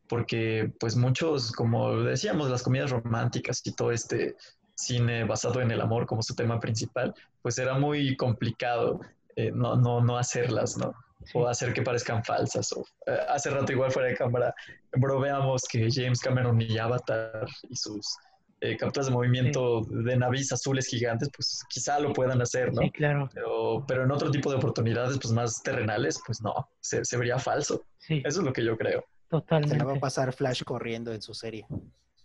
porque 0.09 0.71
pues 0.79 0.97
muchos, 0.97 1.53
como 1.53 2.03
decíamos, 2.03 2.51
las 2.51 2.63
comedias 2.63 2.91
románticas 2.91 3.61
y 3.65 3.73
todo 3.73 3.91
este 3.91 4.37
cine 4.77 5.25
basado 5.25 5.61
en 5.61 5.71
el 5.71 5.81
amor 5.81 6.07
como 6.07 6.23
su 6.23 6.35
tema 6.35 6.61
principal, 6.61 7.15
pues 7.43 7.59
era 7.59 7.75
muy 7.75 8.17
complicado 8.17 9.01
eh, 9.37 9.51
no, 9.53 9.77
no, 9.77 10.01
no 10.01 10.17
hacerlas, 10.19 10.77
¿no? 10.77 10.95
O 11.33 11.49
hacer 11.49 11.73
que 11.73 11.83
parezcan 11.83 12.23
falsas. 12.23 12.73
O, 12.73 12.85
eh, 13.07 13.19
hace 13.29 13.51
rato 13.51 13.73
igual 13.73 13.91
fuera 13.91 14.09
de 14.09 14.17
cámara 14.17 14.55
bromeamos 14.93 15.65
que 15.65 15.89
James 15.91 16.21
Cameron 16.21 16.61
y 16.61 16.79
Avatar 16.79 17.47
y 17.69 17.77
sus 17.77 18.17
eh, 18.65 18.77
capturas 18.77 19.07
de 19.07 19.13
movimiento 19.13 19.83
de 19.89 20.17
navíos 20.17 20.51
azules 20.53 20.87
gigantes, 20.87 21.29
pues 21.35 21.63
quizá 21.69 21.99
lo 22.01 22.13
puedan 22.13 22.41
hacer, 22.41 22.73
¿no? 22.73 22.83
Sí, 22.83 22.91
claro. 22.91 23.29
Pero, 23.35 23.85
pero 23.87 24.05
en 24.05 24.11
otro 24.11 24.31
tipo 24.31 24.51
de 24.51 24.57
oportunidades, 24.57 25.19
pues 25.21 25.33
más 25.33 25.63
terrenales, 25.63 26.21
pues 26.27 26.41
no, 26.43 26.69
se, 26.81 27.05
se 27.05 27.17
vería 27.17 27.39
falso. 27.39 27.85
Sí, 27.99 28.23
Eso 28.25 28.41
es 28.41 28.45
lo 28.47 28.53
que 28.53 28.65
yo 28.65 28.77
creo. 28.77 29.01
Se 29.01 29.37
la 29.37 29.39
va 29.39 29.39
a 29.39 29.41
totalmente. 29.41 30.01
pasar 30.01 30.33
Flash 30.33 30.63
corriendo 30.65 31.13
en 31.13 31.21
su 31.23 31.35
serie. 31.35 31.67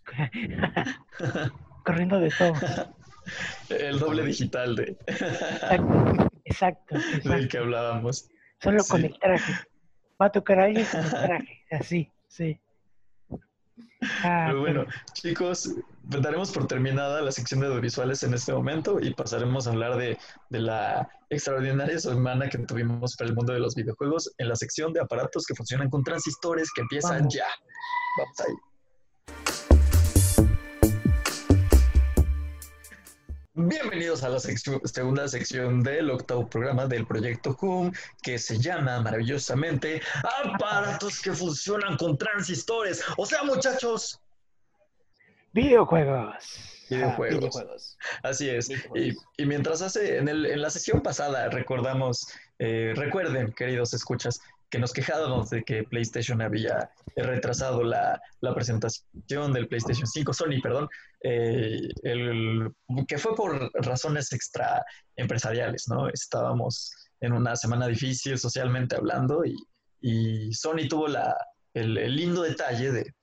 Corriendo 1.84 2.20
de 2.20 2.30
todo. 2.30 2.52
El 3.68 3.98
doble 3.98 4.24
digital 4.24 4.74
de, 4.76 4.96
Exacto, 5.06 6.30
exacto. 6.44 6.96
del 7.28 7.48
que 7.48 7.58
hablábamos. 7.58 8.28
Solo 8.60 8.82
Sí. 8.82 8.90
con 8.90 9.04
el 9.04 9.18
traje. 9.18 9.52
Va 10.20 10.26
a 10.26 10.32
tocar 10.32 10.58
a 10.60 10.64
alguien 10.64 10.86
con 10.90 11.00
el 11.00 11.10
traje. 11.10 11.64
Así, 11.70 12.10
sí. 12.28 12.58
Ah, 14.02 14.46
Pero 14.48 14.60
bueno, 14.60 14.86
chicos, 15.12 15.74
daremos 16.04 16.50
por 16.52 16.66
terminada 16.66 17.20
la 17.20 17.32
sección 17.32 17.60
de 17.60 17.66
audiovisuales 17.66 18.22
en 18.22 18.32
este 18.34 18.52
momento 18.52 18.98
y 19.00 19.12
pasaremos 19.12 19.66
a 19.66 19.70
hablar 19.70 19.96
de, 19.96 20.18
de 20.48 20.58
la 20.60 21.08
extraordinaria 21.28 21.98
semana 21.98 22.48
que 22.48 22.58
tuvimos 22.58 23.16
para 23.16 23.28
el 23.28 23.36
mundo 23.36 23.52
de 23.52 23.60
los 23.60 23.74
videojuegos 23.74 24.32
en 24.38 24.48
la 24.48 24.56
sección 24.56 24.92
de 24.92 25.00
aparatos 25.00 25.46
que 25.46 25.54
funcionan 25.54 25.90
con 25.90 26.02
transistores 26.02 26.70
que 26.74 26.80
empiezan 26.80 27.18
Vamos. 27.18 27.34
ya. 27.34 27.46
Vamos 28.18 28.40
ahí. 28.40 28.54
Bienvenidos 33.68 34.22
a 34.22 34.30
la 34.30 34.38
sección- 34.40 34.80
segunda 34.84 35.28
sección 35.28 35.82
del 35.82 36.10
octavo 36.10 36.48
programa 36.48 36.86
del 36.86 37.06
proyecto 37.06 37.54
Hum, 37.60 37.92
que 38.22 38.38
se 38.38 38.58
llama 38.58 39.00
maravillosamente 39.02 40.00
Aparatos 40.44 41.20
que 41.20 41.32
funcionan 41.34 41.98
con 41.98 42.16
transistores. 42.16 43.04
O 43.18 43.26
sea, 43.26 43.42
muchachos, 43.42 44.18
videojuegos. 45.52 46.36
videojuegos. 46.88 47.34
Ah, 47.34 47.38
videojuegos. 47.38 47.98
Así 48.22 48.48
es. 48.48 48.70
Y, 49.36 49.44
mientras 49.44 49.82
hace, 49.82 50.16
en, 50.16 50.28
el- 50.28 50.46
en 50.46 50.62
la 50.62 50.70
sesión 50.70 51.02
pasada 51.02 51.50
recordamos, 51.50 52.26
eh, 52.58 52.94
recuerden, 52.96 53.52
queridos 53.52 53.92
escuchas, 53.92 54.40
que 54.70 54.78
nos 54.78 54.92
quejábamos 54.92 55.50
de 55.50 55.62
que 55.64 55.82
PlayStation 55.82 56.40
había 56.40 56.90
retrasado 57.16 57.82
la, 57.82 58.20
la 58.40 58.54
presentación 58.54 59.52
del 59.52 59.68
PlayStation 59.68 60.06
5, 60.06 60.32
Sony, 60.32 60.60
perdón, 60.62 60.88
eh, 61.22 61.88
el, 62.04 62.72
que 63.08 63.18
fue 63.18 63.34
por 63.34 63.70
razones 63.74 64.32
extra 64.32 64.84
empresariales, 65.16 65.88
¿no? 65.88 66.08
Estábamos 66.08 66.92
en 67.20 67.32
una 67.32 67.56
semana 67.56 67.86
difícil 67.88 68.38
socialmente 68.38 68.96
hablando 68.96 69.44
y, 69.44 69.56
y 70.00 70.52
Sony 70.54 70.88
tuvo 70.88 71.08
la, 71.08 71.36
el, 71.74 71.94
lindo 72.16 72.42
detalle 72.42 72.92
de, 72.92 73.14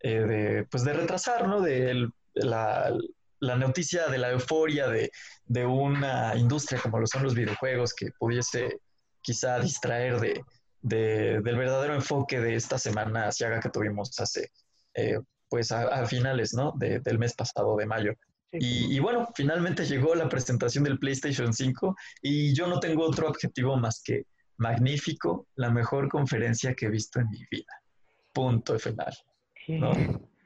eh, 0.00 0.20
de, 0.20 0.66
pues 0.70 0.82
de 0.82 0.94
retrasar, 0.94 1.46
¿no? 1.46 1.60
De 1.60 2.08
la, 2.34 2.96
la, 3.40 3.56
noticia 3.56 4.08
de 4.08 4.18
la 4.18 4.30
euforia 4.30 4.88
de, 4.88 5.10
de, 5.44 5.66
una 5.66 6.34
industria 6.36 6.80
como 6.80 6.98
lo 6.98 7.06
son 7.06 7.22
los 7.22 7.34
videojuegos 7.34 7.94
que 7.94 8.10
pudiese 8.18 8.80
quizá 9.20 9.58
distraer 9.60 10.20
de, 10.20 10.42
del 10.86 11.42
verdadero 11.42 11.94
enfoque 11.94 12.40
de 12.40 12.54
esta 12.54 12.78
semana 12.78 13.28
haga 13.28 13.60
que 13.60 13.70
tuvimos 13.70 14.18
hace, 14.20 14.50
eh, 14.94 15.18
pues 15.48 15.72
a, 15.72 16.06
finales, 16.06 16.54
¿no? 16.54 16.72
del 16.76 17.18
mes 17.18 17.34
pasado, 17.34 17.76
de 17.76 17.86
mayo. 17.86 18.14
Y, 18.52 18.98
bueno, 19.00 19.28
finalmente 19.34 19.84
llegó 19.84 20.14
la 20.14 20.28
presentación 20.28 20.84
del 20.84 20.98
PlayStation 20.98 21.52
5 21.52 21.94
y 22.22 22.54
yo 22.54 22.68
no 22.68 22.80
tengo 22.80 23.04
otro 23.04 23.28
objetivo 23.28 23.76
más 23.76 24.00
que 24.02 24.24
magnífico, 24.56 25.48
la 25.56 25.70
mejor 25.70 26.08
conferencia 26.08 26.72
que 26.74 26.86
he 26.86 26.90
visto 26.90 27.20
en 27.20 27.28
mi 27.28 27.44
vida. 27.50 27.72
Punto 28.32 28.78
final. 28.78 29.12
¿no? 29.68 29.92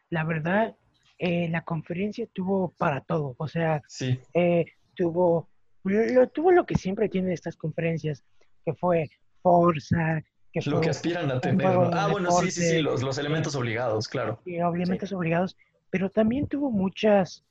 la 0.08 0.24
verdad, 0.24 0.74
eh, 1.18 1.48
la 1.50 1.62
conferencia 1.62 2.26
tuvo 2.32 2.72
para 2.78 3.02
todo, 3.02 3.34
o 3.38 3.46
sea, 3.46 3.82
sí. 3.86 4.18
Eh, 4.32 4.64
tuvo, 4.94 5.50
lo, 5.84 6.28
tuvo 6.30 6.50
lo 6.50 6.64
que 6.64 6.76
siempre 6.76 7.10
tienen 7.10 7.32
estas 7.32 7.56
conferencias, 7.56 8.24
que 8.64 8.74
fue 8.74 9.10
Forza, 9.42 10.22
que 10.52 10.60
lo 10.68 10.80
que 10.80 10.90
aspiran 10.90 11.30
a 11.30 11.40
tener. 11.40 11.66
Ah, 11.66 12.08
bueno, 12.10 12.30
sí, 12.32 12.50
sí, 12.50 12.62
sí, 12.62 12.82
los, 12.82 13.02
los 13.02 13.18
elementos 13.18 13.54
obligados, 13.54 14.08
claro. 14.08 14.40
Sí, 14.44 14.56
elementos 14.56 15.12
obligados, 15.12 15.56
pero 15.90 16.10
también 16.10 16.46
tuvo 16.46 16.70
muchas 16.70 17.44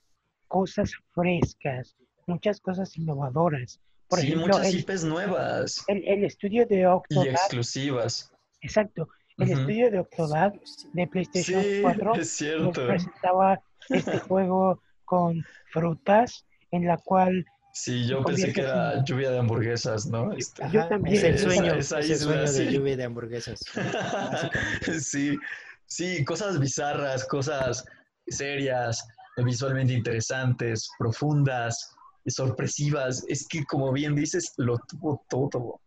cosas 0.47 0.91
frescas, 1.14 1.95
muchas 2.28 2.60
cosas 2.60 2.97
innovadoras. 2.97 3.80
Por 4.10 4.20
sí, 4.20 4.36
muchas 4.36 4.74
IPs 4.74 5.04
nuevas. 5.04 5.86
El, 5.88 6.24
estudio 6.24 6.66
de 6.66 6.88
Octodad. 6.88 7.26
Y 7.26 7.30
exclusivas. 7.30 8.34
Exacto. 8.62 9.08
El 9.38 9.52
estudio 9.52 9.89
de 9.91 10.00
Octodad 10.00 10.54
de 10.93 11.08
PlayStation 11.08 11.62
sí, 11.64 11.80
4 11.82 12.16
es 12.16 12.30
cierto. 12.30 12.88
presentaba 12.88 13.62
este 13.88 14.20
juego 14.20 14.82
con 15.06 15.45
frutas 15.72 16.45
en 16.72 16.86
la 16.86 16.97
cual 16.97 17.45
Sí, 17.72 18.07
yo 18.07 18.24
pensé 18.24 18.51
que 18.51 18.61
era 18.61 19.03
lluvia 19.03 19.32
de 19.32 19.39
hamburguesas, 19.39 20.05
¿no? 20.07 20.34
Este, 20.34 20.63
yo 20.72 20.88
también. 20.88 21.15
Es 21.15 21.24
el 21.24 21.39
sueño, 21.39 21.74
es 21.76 21.91
el 21.91 22.17
sueño 22.17 22.51
de 22.51 22.72
lluvia 22.72 22.97
de 22.97 23.03
hamburguesas. 23.03 23.59
sí, 24.99 25.38
sí, 25.86 26.26
cosas 26.26 26.59
bizarras, 26.59 27.26
cosas 27.26 27.86
serias, 28.28 29.07
visualmente 29.38 29.93
interesantes, 29.93 30.89
profundas, 30.97 31.95
sorpresivas. 32.28 33.24
Es 33.28 33.47
que, 33.47 33.63
como 33.65 33.91
bien 33.91 34.15
dices, 34.15 34.53
lo 34.57 34.78
tuvo 34.80 35.24
todo. 35.30 35.82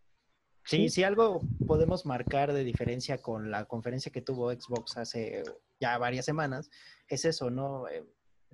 Sí, 0.64 0.89
si 0.89 1.03
algo 1.03 1.43
podemos 1.66 2.07
marcar 2.07 2.53
de 2.53 2.62
diferencia 2.62 3.18
con 3.18 3.51
la 3.51 3.64
conferencia 3.64 4.12
que 4.12 4.22
tuvo 4.22 4.53
Xbox 4.53 4.97
hace 4.97 5.43
ya 5.80 5.99
varias 5.99 6.24
semanas, 6.24 6.70
es 7.09 7.24
eso, 7.24 7.51
¿no? 7.51 7.87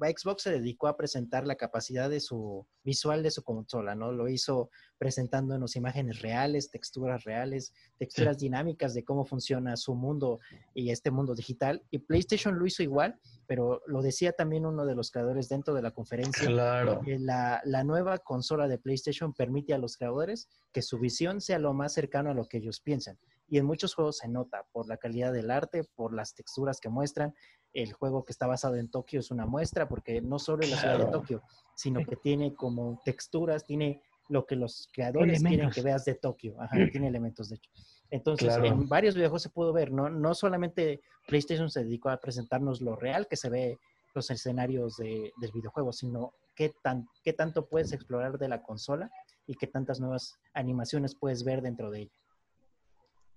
Xbox 0.06 0.42
se 0.42 0.50
dedicó 0.52 0.86
a 0.88 0.96
presentar 0.96 1.46
la 1.46 1.56
capacidad 1.56 2.08
de 2.08 2.20
su 2.20 2.66
visual 2.82 3.22
de 3.22 3.30
su 3.30 3.42
consola, 3.42 3.94
¿no? 3.94 4.12
Lo 4.12 4.28
hizo 4.28 4.70
presentándonos 4.96 5.76
imágenes 5.76 6.22
reales, 6.22 6.70
texturas 6.70 7.24
reales, 7.24 7.72
texturas 7.98 8.38
dinámicas 8.38 8.94
de 8.94 9.04
cómo 9.04 9.24
funciona 9.24 9.76
su 9.76 9.94
mundo 9.94 10.40
y 10.74 10.90
este 10.90 11.10
mundo 11.10 11.34
digital. 11.34 11.84
Y 11.90 11.98
PlayStation 11.98 12.58
lo 12.58 12.66
hizo 12.66 12.82
igual, 12.82 13.18
pero 13.46 13.82
lo 13.86 14.02
decía 14.02 14.32
también 14.32 14.66
uno 14.66 14.86
de 14.86 14.94
los 14.94 15.10
creadores 15.10 15.48
dentro 15.48 15.74
de 15.74 15.82
la 15.82 15.90
conferencia. 15.90 16.46
Claro. 16.46 17.02
la, 17.04 17.60
la 17.64 17.84
nueva 17.84 18.18
consola 18.18 18.68
de 18.68 18.78
PlayStation 18.78 19.34
permite 19.34 19.74
a 19.74 19.78
los 19.78 19.96
creadores 19.96 20.48
que 20.72 20.82
su 20.82 20.98
visión 20.98 21.40
sea 21.40 21.58
lo 21.58 21.74
más 21.74 21.92
cercano 21.92 22.30
a 22.30 22.34
lo 22.34 22.46
que 22.46 22.58
ellos 22.58 22.80
piensan. 22.80 23.18
Y 23.50 23.58
en 23.58 23.64
muchos 23.64 23.94
juegos 23.94 24.18
se 24.18 24.28
nota 24.28 24.66
por 24.72 24.88
la 24.88 24.98
calidad 24.98 25.32
del 25.32 25.50
arte, 25.50 25.84
por 25.94 26.12
las 26.14 26.34
texturas 26.34 26.80
que 26.80 26.90
muestran. 26.90 27.34
El 27.72 27.92
juego 27.92 28.24
que 28.24 28.32
está 28.32 28.46
basado 28.46 28.76
en 28.76 28.90
Tokio 28.90 29.20
es 29.20 29.30
una 29.30 29.46
muestra 29.46 29.88
porque 29.88 30.20
no 30.20 30.38
solo 30.38 30.62
es 30.62 30.70
la 30.70 30.76
ciudad 30.78 30.98
de 30.98 31.12
Tokio, 31.12 31.42
sino 31.74 32.04
que 32.04 32.16
tiene 32.22 32.54
como 32.54 33.00
texturas, 33.04 33.64
tiene 33.64 34.02
lo 34.28 34.46
que 34.46 34.56
los 34.56 34.88
creadores 34.92 35.42
quieren 35.42 35.70
que 35.70 35.82
veas 35.82 36.04
de 36.04 36.14
Tokio. 36.14 36.60
Ajá, 36.60 36.76
tiene 36.90 37.08
elementos 37.08 37.48
de 37.48 37.56
hecho. 37.56 37.70
Entonces, 38.10 38.56
en 38.62 38.88
varios 38.88 39.14
videojuegos 39.14 39.42
se 39.42 39.50
pudo 39.50 39.72
ver, 39.72 39.92
¿no? 39.92 40.08
No 40.08 40.34
solamente 40.34 41.02
PlayStation 41.26 41.70
se 41.70 41.84
dedicó 41.84 42.08
a 42.10 42.18
presentarnos 42.18 42.80
lo 42.80 42.96
real 42.96 43.26
que 43.28 43.36
se 43.36 43.50
ve 43.50 43.78
los 44.14 44.30
escenarios 44.30 44.96
de, 44.96 45.32
del 45.40 45.52
videojuego, 45.52 45.92
sino 45.92 46.32
qué, 46.54 46.72
tan, 46.82 47.06
qué 47.22 47.32
tanto 47.32 47.68
puedes 47.68 47.92
explorar 47.92 48.38
de 48.38 48.48
la 48.48 48.62
consola 48.62 49.10
y 49.46 49.54
qué 49.54 49.66
tantas 49.66 50.00
nuevas 50.00 50.38
animaciones 50.54 51.14
puedes 51.14 51.44
ver 51.44 51.62
dentro 51.62 51.90
de 51.90 52.00
ella. 52.02 52.12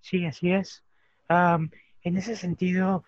Sí, 0.00 0.24
así 0.24 0.52
es. 0.52 0.82
en 1.28 2.16
ese 2.16 2.36
sentido, 2.36 3.04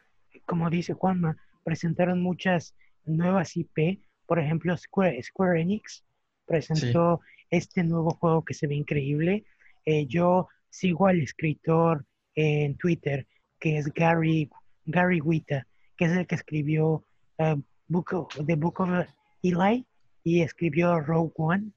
como 0.46 0.70
dice 0.70 0.92
Juanma, 0.92 1.36
presentaron 1.64 2.22
muchas 2.22 2.74
nuevas 3.04 3.56
IP. 3.56 4.00
Por 4.26 4.38
ejemplo, 4.38 4.76
Square, 4.76 5.22
Square 5.22 5.60
Enix 5.60 6.04
presentó 6.46 7.20
este 7.50 7.84
nuevo 7.84 8.10
juego 8.10 8.44
que 8.44 8.54
se 8.54 8.66
ve 8.66 8.74
increíble. 8.74 9.44
Eh, 9.84 10.06
yo 10.06 10.48
sigo 10.70 11.06
al 11.06 11.20
escritor 11.20 12.04
en 12.34 12.76
Twitter, 12.76 13.26
que 13.60 13.78
es 13.78 13.92
Gary, 13.92 14.50
Gary 14.86 15.20
Wita, 15.20 15.66
que 15.96 16.06
es 16.06 16.12
el 16.12 16.26
que 16.26 16.34
escribió 16.34 17.04
uh, 17.38 17.60
Book 17.88 18.28
The 18.46 18.56
Book 18.56 18.80
of 18.80 19.06
Eli 19.42 19.86
y 20.24 20.40
escribió 20.40 21.00
Rogue 21.00 21.32
One. 21.36 21.70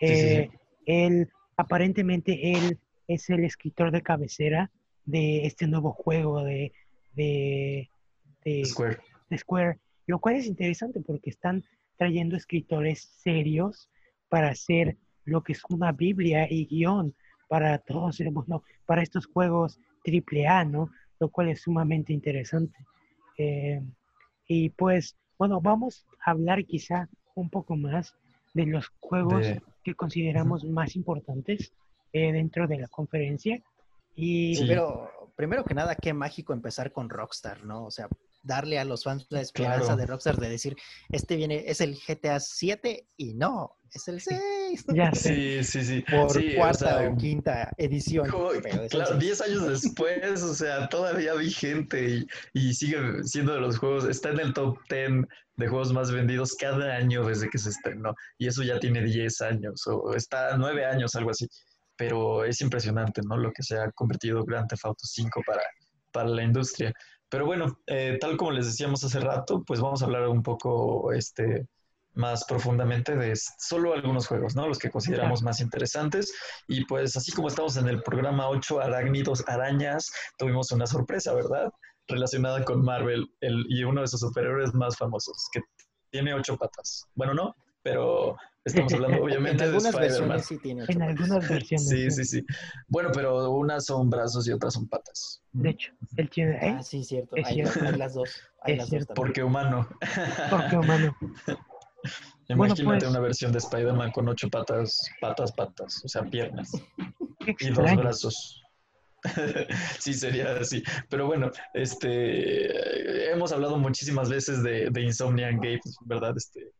Eh, 0.00 0.50
él, 0.84 1.30
aparentemente, 1.56 2.52
él 2.52 2.78
es 3.08 3.30
el 3.30 3.44
escritor 3.44 3.90
de 3.90 4.02
cabecera 4.02 4.70
de 5.04 5.46
este 5.46 5.66
nuevo 5.66 5.92
juego 5.92 6.42
de, 6.42 6.72
de, 7.14 7.88
Square. 8.64 8.98
de 9.30 9.38
Square, 9.38 9.78
lo 10.06 10.18
cual 10.18 10.36
es 10.36 10.46
interesante 10.46 11.00
porque 11.00 11.30
están 11.30 11.64
trayendo 11.96 12.36
escritores 12.36 13.10
serios 13.22 13.88
para 14.28 14.50
hacer 14.50 14.96
lo 15.24 15.42
que 15.42 15.52
es 15.52 15.62
una 15.68 15.92
Biblia 15.92 16.46
y 16.50 16.66
guion 16.66 17.14
para 17.48 17.78
todos, 17.78 18.18
bueno, 18.32 18.62
para 18.86 19.02
estos 19.02 19.26
juegos 19.26 19.78
triple 20.04 20.46
A, 20.46 20.64
¿no? 20.64 20.90
Lo 21.18 21.28
cual 21.28 21.48
es 21.48 21.62
sumamente 21.62 22.12
interesante. 22.12 22.76
Eh, 23.38 23.82
y 24.46 24.70
pues, 24.70 25.16
bueno, 25.38 25.60
vamos 25.60 26.06
a 26.24 26.30
hablar 26.30 26.64
quizá 26.64 27.08
un 27.34 27.50
poco 27.50 27.76
más 27.76 28.14
de 28.54 28.66
los 28.66 28.88
juegos 29.00 29.46
que 29.82 29.94
consideramos 29.94 30.64
más 30.64 30.96
importantes 30.96 31.72
eh, 32.12 32.32
dentro 32.32 32.66
de 32.66 32.78
la 32.78 32.88
conferencia. 32.88 33.62
Y... 34.14 34.66
Pero 34.66 35.10
primero 35.36 35.64
que 35.64 35.74
nada, 35.74 35.94
qué 35.94 36.12
mágico 36.12 36.52
empezar 36.52 36.92
con 36.92 37.10
Rockstar, 37.10 37.64
¿no? 37.64 37.84
O 37.84 37.90
sea, 37.90 38.08
darle 38.46 38.78
a 38.78 38.84
los 38.84 39.04
fans 39.04 39.26
la 39.30 39.40
esperanza 39.40 39.96
de 39.96 40.06
Rockstar 40.06 40.36
de 40.36 40.48
decir, 40.48 40.76
este 41.10 41.36
viene, 41.36 41.64
es 41.66 41.80
el 41.80 41.96
GTA 41.96 42.40
7 42.40 43.08
y 43.16 43.34
no, 43.34 43.76
es 43.92 44.08
el 44.08 44.20
6. 44.20 44.84
Ya 44.94 45.10
Sí, 45.14 45.64
sí, 45.64 45.84
sí. 45.84 46.04
Por 46.08 46.54
cuarta 46.54 47.08
o, 47.08 47.16
quinta 47.16 47.72
edición. 47.76 48.28
claro, 48.90 49.16
10 49.16 49.40
años 49.42 49.68
después, 49.68 50.42
o 50.42 50.54
sea, 50.54 50.88
todavía 50.88 51.34
vigente 51.34 52.08
y, 52.08 52.26
y 52.52 52.74
sigue 52.74 52.98
siendo 53.24 53.54
de 53.54 53.60
los 53.60 53.78
juegos, 53.78 54.04
está 54.04 54.30
en 54.30 54.40
el 54.40 54.54
top 54.54 54.78
10 54.88 55.26
de 55.56 55.68
juegos 55.68 55.92
más 55.92 56.10
vendidos 56.12 56.54
cada 56.54 56.94
año 56.94 57.24
desde 57.26 57.48
que 57.48 57.58
se 57.58 57.70
estrenó. 57.70 58.14
Y 58.38 58.46
eso 58.46 58.62
ya 58.62 58.78
tiene 58.78 59.02
10 59.02 59.40
años, 59.42 59.86
o 59.86 60.14
está 60.14 60.56
9 60.56 60.84
años, 60.84 61.14
algo 61.14 61.30
así. 61.30 61.48
Pero 61.96 62.44
es 62.44 62.60
impresionante, 62.60 63.22
¿no? 63.24 63.38
Lo 63.38 63.50
que 63.52 63.62
se 63.62 63.78
ha 63.78 63.90
convertido 63.92 64.44
Grand 64.44 64.68
Theft 64.68 64.84
Auto 64.84 65.04
5 65.04 65.42
para, 65.46 65.62
para 66.12 66.28
la 66.28 66.42
industria. 66.42 66.92
Pero 67.28 67.46
bueno, 67.46 67.78
eh, 67.86 68.18
tal 68.20 68.36
como 68.36 68.52
les 68.52 68.66
decíamos 68.66 69.02
hace 69.04 69.20
rato, 69.20 69.62
pues 69.64 69.80
vamos 69.80 70.02
a 70.02 70.04
hablar 70.06 70.28
un 70.28 70.42
poco 70.42 71.12
este, 71.12 71.66
más 72.16 72.44
profundamente 72.44 73.14
de 73.14 73.34
solo 73.36 73.92
algunos 73.92 74.26
juegos, 74.26 74.56
¿no? 74.56 74.66
Los 74.66 74.78
que 74.78 74.90
consideramos 74.90 75.42
más 75.42 75.60
interesantes. 75.60 76.32
Y 76.66 76.84
pues 76.86 77.16
así 77.16 77.32
como 77.32 77.48
estamos 77.48 77.76
en 77.76 77.88
el 77.88 78.02
programa 78.02 78.48
8 78.48 78.80
Arácnidos 78.80 79.44
Arañas, 79.46 80.10
tuvimos 80.38 80.72
una 80.72 80.86
sorpresa, 80.86 81.34
¿verdad? 81.34 81.70
Relacionada 82.08 82.64
con 82.64 82.82
Marvel 82.82 83.26
el, 83.40 83.66
y 83.68 83.84
uno 83.84 84.00
de 84.00 84.08
sus 84.08 84.20
superhéroes 84.20 84.74
más 84.74 84.96
famosos, 84.96 85.48
que 85.52 85.60
tiene 86.10 86.32
ocho 86.34 86.56
patas. 86.56 87.06
Bueno, 87.14 87.34
no, 87.34 87.54
pero 87.86 88.36
Estamos 88.64 88.92
hablando 88.94 89.18
obviamente 89.22 89.62
en 89.62 89.70
algunas 89.70 89.94
de 89.94 90.00
versiones 90.00 90.46
sí 90.46 90.58
tiene 90.58 90.84
En 90.88 91.02
algunas 91.02 91.48
versiones. 91.48 91.88
Sí, 91.88 92.10
sí, 92.10 92.24
sí. 92.24 92.46
Bueno, 92.88 93.10
pero 93.14 93.52
unas 93.52 93.86
son 93.86 94.10
brazos 94.10 94.48
y 94.48 94.52
otras 94.52 94.74
son 94.74 94.88
patas. 94.88 95.40
De 95.52 95.70
hecho, 95.70 95.92
él 96.16 96.28
tiene. 96.28 96.56
¿eh? 96.56 96.76
Ah, 96.76 96.82
sí, 96.82 97.04
cierto. 97.04 97.36
Hay, 97.36 97.60
hay, 97.60 97.96
las 97.96 98.14
dos. 98.14 98.42
Hay 98.62 98.72
es 98.72 98.78
las 98.78 98.88
cierto. 98.88 99.14
dos 99.14 99.14
Porque 99.14 99.44
humano. 99.44 99.88
Porque 100.50 100.76
humano. 100.76 101.16
Imagínate 102.48 102.84
bueno, 102.84 103.00
pues, 103.00 103.10
una 103.10 103.20
versión 103.20 103.52
de 103.52 103.58
Spider-Man 103.58 104.10
con 104.10 104.28
ocho 104.28 104.48
patas, 104.48 105.00
patas, 105.20 105.52
patas, 105.52 106.04
o 106.04 106.08
sea, 106.08 106.22
piernas. 106.24 106.70
Y 107.60 107.70
dos 107.70 107.96
brazos. 107.96 108.62
sí, 110.00 110.12
sería 110.12 110.56
así. 110.56 110.82
Pero 111.08 111.26
bueno, 111.26 111.50
este, 111.74 113.30
hemos 113.32 113.52
hablado 113.52 113.78
muchísimas 113.78 114.28
veces 114.28 114.62
de, 114.62 114.90
de 114.90 115.02
Insomniac 115.02 115.56
Games, 115.56 115.96
¿verdad, 116.04 116.34
este, 116.36 116.72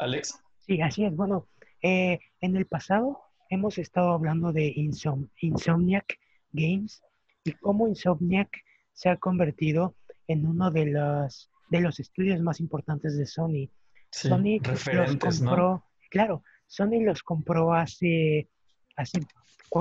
Alex? 0.00 0.42
Sí, 0.66 0.80
así 0.80 1.04
es. 1.04 1.14
Bueno, 1.14 1.46
eh, 1.82 2.18
en 2.40 2.56
el 2.56 2.66
pasado 2.66 3.20
hemos 3.48 3.78
estado 3.78 4.10
hablando 4.12 4.52
de 4.52 4.72
Insom 4.74 5.28
Insomniac 5.40 6.18
Games 6.52 7.02
y 7.44 7.52
cómo 7.52 7.86
Insomniac 7.86 8.50
se 8.92 9.08
ha 9.08 9.16
convertido 9.16 9.94
en 10.26 10.46
uno 10.46 10.70
de 10.70 10.86
los, 10.86 11.50
de 11.68 11.80
los 11.80 12.00
estudios 12.00 12.40
más 12.40 12.60
importantes 12.60 13.16
de 13.16 13.26
Sony. 13.26 13.68
Sí, 14.10 14.28
Sony 14.28 14.58
los 14.92 15.16
compró, 15.16 15.84
claro, 16.10 16.42
Sony 16.66 17.02
los 17.04 17.22
compró 17.22 17.72
hace, 17.72 18.48
hace 18.96 19.20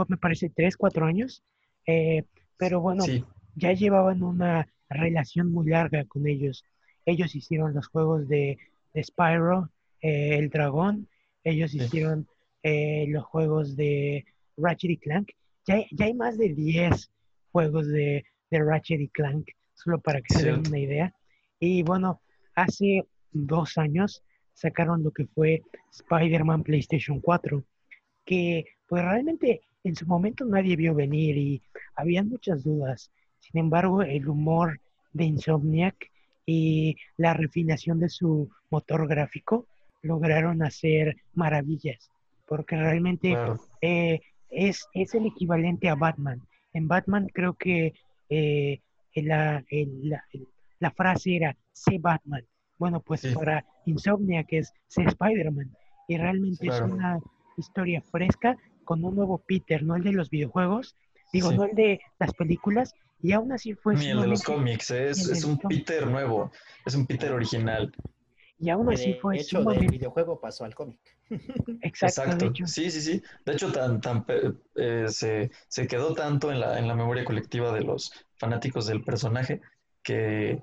me 0.07 0.17
parece, 0.17 0.49
tres, 0.49 0.77
cuatro 0.77 1.05
años, 1.05 1.43
eh, 1.85 2.23
pero 2.57 2.79
bueno, 2.79 3.03
Sí, 3.03 3.23
ya 3.55 3.73
llevaban 3.73 4.23
una 4.23 4.67
relación 4.89 5.51
muy 5.51 5.69
larga 5.69 6.05
con 6.05 6.27
ellos. 6.27 6.63
Ellos 7.05 7.35
hicieron 7.35 7.73
los 7.73 7.87
juegos 7.87 8.27
de, 8.27 8.57
de 8.93 9.03
Spyro, 9.03 9.69
eh, 10.01 10.35
El 10.37 10.49
Dragón, 10.49 11.07
ellos 11.43 11.73
hicieron 11.73 12.27
eh, 12.63 13.05
los 13.09 13.23
juegos 13.25 13.75
de 13.75 14.25
Ratchet 14.57 14.91
y 14.91 14.97
Clank. 14.97 15.31
Ya, 15.65 15.75
hay- 15.75 15.87
ya 15.91 16.05
hay 16.05 16.13
más 16.13 16.37
de 16.37 16.49
10 16.53 17.11
juegos 17.51 17.87
de, 17.87 18.25
de 18.51 18.63
Ratchet 18.63 18.99
y 19.01 19.07
Clank, 19.09 19.49
solo 19.73 19.99
para 19.99 20.21
que 20.21 20.33
se 20.33 20.45
den 20.45 20.67
una 20.67 20.79
idea. 20.79 21.13
Y 21.59 21.83
bueno, 21.83 22.21
hace 22.55 23.05
dos 23.31 23.77
años 23.77 24.23
sacaron 24.53 25.03
lo 25.03 25.11
que 25.11 25.25
fue 25.27 25.61
Spider-Man 25.91 26.63
PlayStation 26.63 27.19
4, 27.21 27.63
que 28.25 28.65
pues 28.87 29.03
realmente 29.03 29.61
en 29.83 29.95
su 29.95 30.05
momento 30.05 30.43
nadie 30.45 30.75
vio 30.75 30.93
venir 30.93 31.37
y 31.37 31.61
habían 31.95 32.27
muchas 32.29 32.63
dudas. 32.63 33.11
Sin 33.39 33.59
embargo, 33.59 34.01
el 34.01 34.27
humor 34.27 34.79
de 35.13 35.23
Insomniac 35.25 36.11
y 36.45 36.97
la 37.17 37.33
refinación 37.33 37.99
de 37.99 38.09
su 38.09 38.49
motor 38.69 39.07
gráfico 39.07 39.65
lograron 40.01 40.63
hacer 40.63 41.17
maravillas, 41.33 42.09
porque 42.47 42.75
realmente 42.75 43.35
eh, 43.81 44.19
es, 44.49 44.87
es 44.93 45.13
el 45.15 45.25
equivalente 45.25 45.89
a 45.89 45.95
Batman. 45.95 46.41
En 46.73 46.87
Batman 46.87 47.27
creo 47.33 47.53
que 47.53 47.93
eh, 48.29 48.79
la, 49.15 49.63
la, 50.79 50.91
frase 50.91 51.35
era 51.35 51.57
sé 51.73 51.97
Batman. 51.99 52.45
Bueno, 52.77 53.01
pues 53.01 53.21
Sí. 53.21 53.33
para 53.33 53.65
Insomniac 53.85 54.47
es 54.53 54.73
sé 54.87 55.03
Spider-Man. 55.03 55.75
Y 56.07 56.17
realmente 56.17 56.67
Claro. 56.67 56.85
es 56.85 56.91
una 56.91 57.19
historia 57.57 58.01
fresca 58.01 58.57
con 58.85 59.03
un 59.03 59.15
nuevo 59.15 59.37
Peter, 59.45 59.83
no 59.83 59.95
el 59.95 60.03
de 60.03 60.13
los 60.13 60.29
videojuegos, 60.29 60.95
digo, 61.33 61.49
Sí. 61.49 61.57
no 61.57 61.65
el 61.65 61.75
de 61.75 61.99
las 62.19 62.33
películas, 62.33 62.93
y 63.21 63.33
aún 63.33 63.51
así 63.51 63.73
fue 63.73 63.95
Ni 63.95 64.07
el 64.07 64.21
de 64.21 64.27
los 64.27 64.43
cómics, 64.43 64.91
¿eh? 64.91 65.09
es, 65.09 65.43
un. 65.43 65.57
Peter 65.59 66.07
nuevo, 66.07 66.51
es 66.85 66.95
un 66.95 67.05
Peter 67.05 67.33
original. 67.33 67.91
Y 68.59 68.69
aún 68.69 68.89
así 68.89 69.13
De 69.13 69.19
fue 69.19 69.35
hecho, 69.35 69.57
del 69.59 69.63
sumamente 69.63 69.91
videojuego 69.91 70.39
pasó 70.39 70.65
al 70.65 70.75
cómic. 70.75 70.99
exacto, 71.29 71.81
de 71.81 71.81
Exacto, 71.81 72.45
hecho. 72.47 72.67
sí, 72.67 72.91
sí, 72.91 73.01
sí. 73.01 73.23
De 73.45 73.53
hecho, 73.53 73.71
tan, 73.71 74.01
tan, 74.01 74.25
pe- 74.25 74.53
eh, 74.75 75.05
se, 75.07 75.49
se 75.67 75.87
quedó 75.87 76.13
tanto 76.13 76.51
en 76.51 76.59
la, 76.59 76.77
en 76.79 76.87
la 76.87 76.95
memoria 76.95 77.23
colectiva 77.25 77.71
de 77.73 77.81
los 77.81 78.11
fanáticos 78.37 78.87
del 78.87 79.03
personaje 79.03 79.61
que 80.03 80.61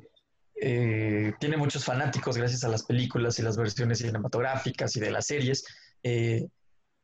eh, 0.61 1.33
tiene 1.39 1.57
muchos 1.57 1.85
fanáticos 1.85 2.37
gracias 2.39 2.65
a 2.65 2.69
las 2.69 2.85
películas 2.85 3.39
y 3.39 3.43
las 3.43 3.57
versiones 3.57 3.99
cinematográficas 3.99 4.95
y 4.97 5.01
de 5.01 5.11
las 5.11 5.27
series. 5.27 5.65
eh, 6.03 6.47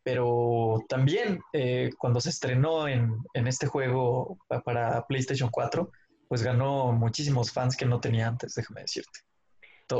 pero 0.05 0.78
también 0.88 1.40
eh, 1.53 1.90
cuando 1.97 2.20
se 2.20 2.30
estrenó 2.30 2.88
en, 2.88 3.18
en 3.34 3.47
este 3.47 3.68
juego 3.68 4.36
pa- 4.49 4.61
para 4.61 5.07
PlayStation 5.07 5.49
4, 5.49 5.93
pues 6.26 6.43
ganó 6.43 6.93
muchísimos 6.93 7.53
fans 7.53 7.76
que 7.76 7.86
no 7.86 8.01
tenía 8.01 8.26
antes, 8.26 8.55
déjame 8.55 8.80
decirte. 8.80 9.20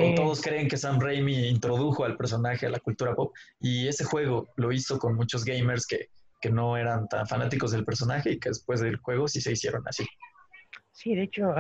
Eh. 0.01 0.15
Todos 0.17 0.41
creen 0.41 0.69
que 0.69 0.77
Sam 0.77 1.01
Raimi 1.01 1.49
introdujo 1.49 2.05
al 2.05 2.17
personaje 2.17 2.67
a 2.67 2.71
la 2.71 2.79
cultura 2.81 3.15
pop 3.15 3.35
y 3.61 3.89
ese 3.89 4.05
juego 4.05 4.49
lo 4.57 4.73
hizo 4.73 4.99
con 4.99 5.15
muchos 5.15 5.45
gamers 5.45 5.87
que, 5.87 6.09
que 6.41 6.51
no 6.51 6.77
eran 6.77 7.09
tan 7.09 7.27
fanáticos 7.27 7.73
del 7.73 7.85
personaje 7.85 8.33
y 8.33 8.39
que 8.39 8.51
después 8.51 8.81
del 8.81 8.97
juego 8.97 9.29
sí 9.29 9.41
se 9.41 9.53
hicieron 9.53 9.83
así. 9.87 10.07
Sí, 10.93 11.15
de 11.15 11.23
hecho, 11.25 11.55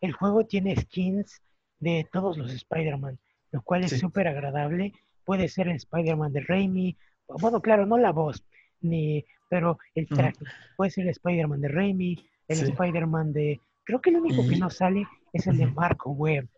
el 0.00 0.12
juego 0.12 0.44
tiene 0.46 0.76
skins 0.76 1.40
de 1.78 2.06
todos 2.12 2.36
los 2.38 2.52
Spider-Man, 2.52 3.18
lo 3.52 3.62
cual 3.62 3.84
es 3.84 3.90
Sí. 3.90 3.98
súper 3.98 4.28
agradable. 4.28 4.92
Puede 5.24 5.48
ser 5.48 5.68
el 5.68 5.76
Spider-Man 5.76 6.32
de 6.32 6.40
Raimi, 6.40 6.96
bueno, 7.28 7.60
claro, 7.60 7.86
no 7.86 7.96
la 7.98 8.10
voz, 8.12 8.44
ni, 8.80 9.24
pero 9.48 9.78
el 9.94 10.06
traje. 10.08 10.38
Puede 10.76 10.90
ser 10.90 11.04
el 11.04 11.10
Spider-Man 11.10 11.60
de 11.60 11.68
Raimi, 11.68 12.28
el 12.48 12.56
Sí. 12.56 12.64
Spider-Man 12.64 13.32
de... 13.32 13.60
Creo 13.84 14.00
que 14.00 14.10
el 14.10 14.16
único 14.16 14.46
que 14.48 14.56
no 14.56 14.70
sale 14.70 15.06
es 15.32 15.46
el 15.46 15.58
de. 15.58 15.66
Marco 15.66 16.10
Webb, 16.10 16.48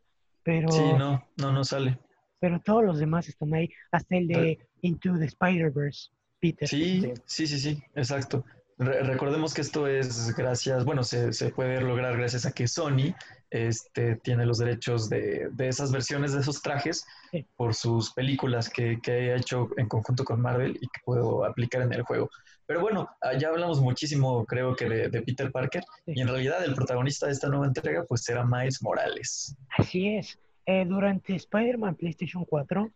pero, 0.45 0.71
Sí, 0.71 0.83
no, 0.93 1.27
no, 1.37 1.53
no 1.53 1.65
sale. 1.65 1.99
pero 2.39 2.61
todos 2.61 2.85
los 2.85 2.99
demás 2.99 3.29
están 3.29 3.55
ahí, 3.55 3.71
hasta 3.91 4.17
el 4.17 4.29
de 4.29 4.59
Into 4.83 5.19
the 5.19 5.27
Spider-Verse, 5.27 6.11
Peter. 6.41 6.69
Sí, 6.69 7.01
Sí. 7.01 7.13
sí, 7.27 7.47
sí, 7.47 7.59
sí, 7.59 7.83
exacto. 7.95 8.45
Re- 8.79 9.03
recordemos 9.05 9.55
que 9.55 9.61
esto 9.61 9.87
es 9.87 10.35
gracias, 10.37 10.85
bueno, 10.85 11.05
se, 11.05 11.33
se 11.33 11.51
puede 11.51 11.81
lograr 11.81 12.17
gracias 12.17 12.45
a 12.45 12.53
que 12.53 12.67
Sony 12.67 13.15
este, 13.51 14.17
tiene 14.17 14.45
los 14.47 14.59
derechos 14.59 15.09
de, 15.09 15.49
de 15.53 15.69
esas 15.69 15.93
versiones 15.93 16.33
de 16.33 16.41
esos 16.41 16.61
trajes 16.61 17.07
Sí. 17.31 17.47
por 17.57 17.75
sus 17.75 18.13
películas 18.13 18.69
que, 18.69 18.99
que 19.01 19.13
ha 19.33 19.37
hecho 19.37 19.69
en 19.77 19.89
conjunto 19.89 20.25
con 20.25 20.41
Marvel 20.41 20.77
y 20.81 20.87
que 20.89 21.01
puedo 21.05 21.45
aplicar 21.45 21.83
en 21.83 21.93
el 21.93 22.03
juego. 22.03 22.31
Pero 22.67 22.81
bueno, 22.81 23.09
ah, 23.23 23.35
ya 23.39 23.49
hablamos 23.49 23.81
muchísimo, 23.81 24.45
creo 24.47 24.75
que 24.75 24.89
de, 24.89 25.09
de 25.09 25.23
Peter 25.23 25.53
Parker, 25.53 25.85
Sí. 26.07 26.13
y 26.17 26.21
en 26.21 26.29
realidad 26.29 26.65
el 26.65 26.75
protagonista 26.75 27.27
de 27.27 27.33
esta 27.33 27.49
nueva 27.49 27.67
entrega 27.67 28.05
pues 28.09 28.23
será 28.25 28.45
Miles 28.45 28.83
Morales. 28.83 29.55
Así 29.79 30.17
es. 30.17 30.39
Eh, 30.67 30.85
durante 30.87 31.35
Spider-Man 31.37 31.95
PlayStation 31.97 32.45
4 32.45 32.91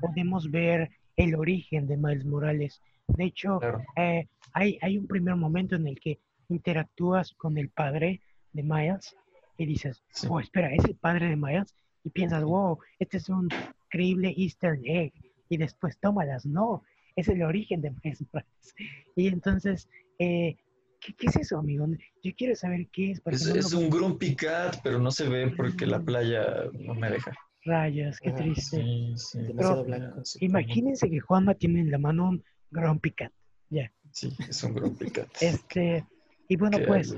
podemos 0.00 0.50
ver 0.50 0.90
el 1.16 1.34
origen 1.34 1.86
de 1.86 1.96
Miles 1.96 2.24
Morales. 2.24 2.80
De 3.16 3.24
hecho, 3.24 3.58
Claro. 3.58 3.82
eh, 3.96 4.26
hay, 4.52 4.78
hay 4.82 4.98
un 4.98 5.06
primer 5.06 5.36
momento 5.36 5.76
en 5.76 5.86
el 5.86 5.98
que 6.00 6.18
interactúas 6.48 7.32
con 7.34 7.56
el 7.58 7.68
padre 7.68 8.20
de 8.52 8.62
Miles 8.62 9.16
y 9.56 9.66
dices, 9.66 10.02
Sí. 10.10 10.26
oh, 10.30 10.40
espera, 10.40 10.72
es 10.74 10.84
el 10.84 10.96
padre 10.96 11.28
de 11.28 11.36
Miles. 11.36 11.74
Y 12.04 12.10
piensas, 12.10 12.42
wow, 12.44 12.78
este 12.98 13.18
es 13.18 13.28
un 13.28 13.48
creíble 13.88 14.34
Easter 14.36 14.78
egg. 14.84 15.12
Y 15.48 15.56
después 15.56 15.98
tómalas, 15.98 16.46
no, 16.46 16.82
es 17.16 17.28
el 17.28 17.42
origen 17.42 17.80
de 17.82 17.90
Miles 17.90 18.24
Morales. 18.32 18.74
Y 19.16 19.28
entonces, 19.28 19.88
eh, 20.18 20.56
¿qué, 21.00 21.12
qué 21.14 21.26
es 21.26 21.36
eso, 21.36 21.58
amigo? 21.58 21.86
Yo 22.22 22.32
quiero 22.36 22.54
saber 22.56 22.86
qué 22.92 23.10
es. 23.12 23.22
Es, 23.26 23.46
no 23.46 23.54
lo 23.54 23.60
es 23.60 23.70
veo. 23.72 23.80
un 23.80 23.90
Grumpy 23.90 24.34
Cat, 24.36 24.76
pero 24.82 24.98
no 24.98 25.10
se 25.10 25.28
ve 25.28 25.52
porque 25.56 25.86
la 25.86 25.98
Mm. 25.98 26.04
playa 26.04 26.44
no 26.78 26.94
me 26.94 27.10
deja. 27.10 27.32
Rayos, 27.64 28.18
qué 28.20 28.30
Ajá, 28.30 28.38
triste. 28.38 28.82
Sí, 28.82 29.12
sí. 29.16 29.38
Pero- 29.54 29.84
blanco. 29.84 30.22
Imagínense 30.40 31.10
que 31.10 31.20
Juanma 31.20 31.54
tiene 31.54 31.80
en 31.80 31.90
la 31.90 31.98
mano 31.98 32.30
un 32.30 32.44
Grumpy 32.70 33.10
Cat. 33.12 33.32
Ya. 33.68 33.92
Sí, 34.12 34.34
es 34.48 34.62
un 34.64 34.74
Grumpy 34.74 35.10
Cat. 35.10 35.28
Este, 35.40 36.04
y 36.48 36.56
bueno, 36.56 36.78
pues, 36.86 37.14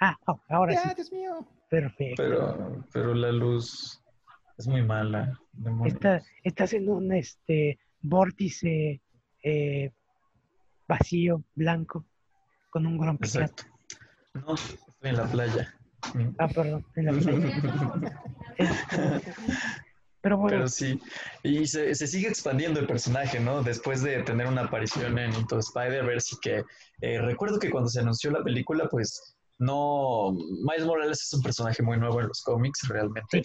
ah, 0.00 0.16
oh, 0.26 0.40
ahora 0.48 0.74
sí, 0.74 0.88
¡Ya, 0.88 0.94
Dios 0.94 1.12
mío! 1.12 1.46
perfecto. 1.68 2.22
Pero, 2.22 2.84
pero 2.92 3.14
la 3.14 3.30
luz 3.30 4.02
es 4.58 4.66
muy 4.66 4.82
mala. 4.82 5.38
Está- 5.86 6.22
estás 6.42 6.72
en 6.72 6.88
un 6.88 7.12
este 7.12 7.78
vórtice 8.02 9.00
eh, 9.42 9.92
vacío, 10.88 11.44
blanco, 11.54 12.04
con 12.70 12.86
un 12.86 12.98
Grumpy 12.98 13.28
Cat. 13.28 13.42
Exacto. 13.42 13.64
No, 14.34 14.54
estoy 14.54 14.78
en 15.02 15.16
la 15.16 15.26
playa. 15.26 15.74
Ah, 16.38 16.48
perdón, 16.48 16.84
en 16.96 17.04
la 17.06 17.12
playa. 17.12 18.22
Este, 18.60 19.32
pero 20.22 20.36
bueno, 20.36 20.56
Pero 20.58 20.68
sí, 20.68 21.00
y 21.42 21.66
se, 21.66 21.94
se 21.94 22.06
sigue 22.06 22.28
expandiendo 22.28 22.80
el 22.80 22.86
personaje, 22.86 23.40
¿no? 23.40 23.62
Después 23.62 24.02
de 24.02 24.22
tener 24.22 24.46
una 24.46 24.62
aparición 24.62 25.18
en 25.18 25.32
Into 25.34 25.56
the 25.56 25.60
Spider-Verse 25.60 26.36
y 26.36 26.38
que 26.40 26.64
eh, 27.00 27.20
recuerdo 27.20 27.58
que 27.58 27.70
cuando 27.70 27.88
se 27.88 28.00
anunció 28.00 28.30
la 28.30 28.42
película, 28.44 28.88
pues 28.90 29.36
no, 29.58 30.32
Miles 30.32 30.86
Morales 30.86 31.20
es 31.22 31.32
un 31.34 31.42
personaje 31.42 31.82
muy 31.82 31.98
nuevo 31.98 32.20
en 32.20 32.28
los 32.28 32.42
cómics, 32.42 32.86
realmente. 32.88 33.42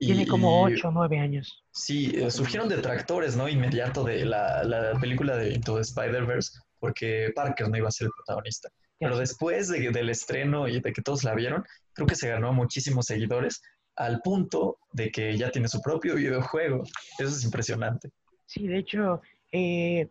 Y- 0.00 0.06
tiene 0.06 0.26
como 0.28 0.68
y- 0.68 0.74
8 0.74 0.88
o 0.88 0.90
9 0.92 1.18
años. 1.18 1.64
Sí, 1.72 2.12
eh, 2.14 2.30
surgieron 2.30 2.68
detractores, 2.68 3.36
¿no? 3.36 3.48
Inmediato 3.48 4.04
de 4.04 4.24
la, 4.24 4.62
la 4.64 4.98
película 5.00 5.36
de 5.36 5.52
Into 5.54 5.74
the 5.74 5.80
Spider-Verse, 5.82 6.52
porque 6.78 7.32
Parker 7.34 7.68
no 7.68 7.76
iba 7.76 7.88
a 7.88 7.92
ser 7.92 8.06
el 8.06 8.12
protagonista. 8.12 8.68
Pero 9.00 9.18
después 9.18 9.68
de- 9.68 9.90
del 9.90 10.08
estreno 10.10 10.68
y 10.68 10.80
de 10.80 10.92
que 10.92 11.02
todos 11.02 11.24
la 11.24 11.34
vieron, 11.34 11.64
creo 11.94 12.06
que 12.06 12.14
se 12.14 12.28
ganó 12.28 12.52
muchísimos 12.52 13.06
seguidores 13.06 13.60
al 13.98 14.20
punto 14.20 14.78
de 14.92 15.10
que 15.10 15.36
ya 15.36 15.50
tiene 15.50 15.68
su 15.68 15.80
propio 15.82 16.14
videojuego. 16.14 16.84
Eso 17.18 17.28
es 17.28 17.44
impresionante. 17.44 18.10
Sí, 18.46 18.66
de 18.66 18.78
hecho, 18.78 19.20
eh, 19.52 20.08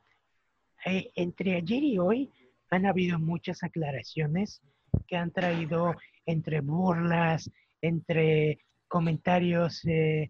eh, 0.86 1.12
entre 1.16 1.56
ayer 1.56 1.84
y 1.84 1.98
hoy 1.98 2.32
han 2.70 2.86
habido 2.86 3.18
muchas 3.18 3.64
aclaraciones 3.64 4.62
que 5.08 5.16
han 5.16 5.32
traído 5.32 5.96
entre 6.26 6.60
burlas, 6.60 7.50
entre 7.82 8.60
comentarios 8.90 9.82
eh, 9.86 10.30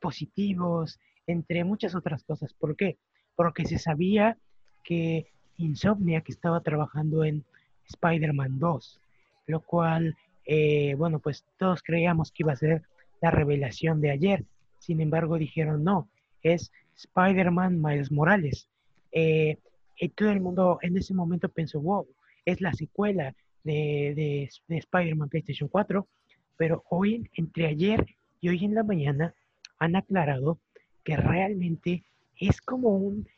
positivos, 0.00 1.00
entre 1.26 1.64
muchas 1.64 1.96
otras 1.96 2.22
cosas. 2.22 2.54
¿Por 2.54 2.76
qué? 2.76 2.98
Porque 3.34 3.64
se 3.64 3.78
sabía 3.78 4.38
que 4.84 5.26
Insomnia, 5.56 6.20
que 6.20 6.32
estaba 6.32 6.60
trabajando 6.60 7.24
en 7.24 7.44
Spider-Man 7.88 8.60
2, 8.60 9.00
lo 9.46 9.60
cual, 9.60 10.16
eh, 10.52 10.96
bueno, 10.96 11.20
pues 11.20 11.44
todos 11.58 11.80
creíamos 11.80 12.32
que 12.32 12.42
iba 12.42 12.52
a 12.52 12.56
ser 12.56 12.82
la 13.22 13.30
revelación 13.30 14.00
de 14.00 14.10
ayer. 14.10 14.44
Sin 14.80 15.00
embargo, 15.00 15.38
dijeron 15.38 15.84
no, 15.84 16.08
es 16.42 16.72
Spider-Man 16.96 17.80
Miles 17.80 18.10
Morales. 18.10 18.68
Eh, 19.12 19.58
y 19.96 20.08
todo 20.08 20.30
el 20.30 20.40
mundo 20.40 20.80
en 20.82 20.96
ese 20.96 21.14
momento 21.14 21.48
pensó, 21.50 21.80
wow, 21.80 22.04
es 22.44 22.60
la 22.60 22.72
secuela 22.72 23.32
de, 23.62 24.48
de, 24.66 24.76
Spider-Man 24.76 25.28
PlayStation 25.28 25.68
4, 25.68 26.08
pero 26.56 26.82
hoy, 26.90 27.30
entre 27.34 27.68
ayer 27.68 28.04
y 28.40 28.48
hoy 28.48 28.64
en 28.64 28.74
la 28.74 28.82
mañana, 28.82 29.32
han 29.78 29.94
aclarado 29.94 30.58
que 31.04 31.16
realmente 31.16 32.02
es 32.36 32.60
como 32.60 32.88
un 32.88 33.28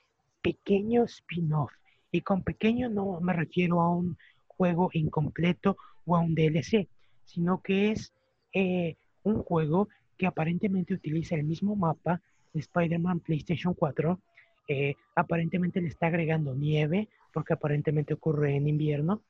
pequeño 0.41 1.05
spin-off. 1.05 1.73
Y 2.11 2.23
con 2.23 2.43
pequeño 2.43 2.89
no 2.89 3.21
me 3.21 3.35
refiero 3.35 3.83
a 3.83 3.95
un 3.95 4.17
juego 4.47 4.89
incompleto 4.95 5.77
o 6.07 6.17
a 6.17 6.21
un 6.21 6.35
DLC, 6.35 6.89
sino 7.25 7.61
que 7.62 7.93
es 7.93 8.12
eh, 8.53 8.97
un 9.23 9.43
juego 9.43 9.89
que 10.16 10.27
aparentemente 10.27 10.95
utiliza 10.95 11.35
el 11.35 11.45
mismo 11.45 11.75
mapa 11.77 12.20
de 12.53 12.61
Spider-Man 12.61 13.20
PlayStation 13.20 13.75
4. 13.75 14.20
Eh, 14.68 14.95
aparentemente 15.14 15.81
le 15.81 15.89
está 15.89 16.07
agregando 16.07 16.55
nieve, 16.55 17.09
porque 17.33 17.55
aparentemente 17.55 18.14
ocurre 18.14 18.57
en 18.57 18.68
invierno. 18.68 19.23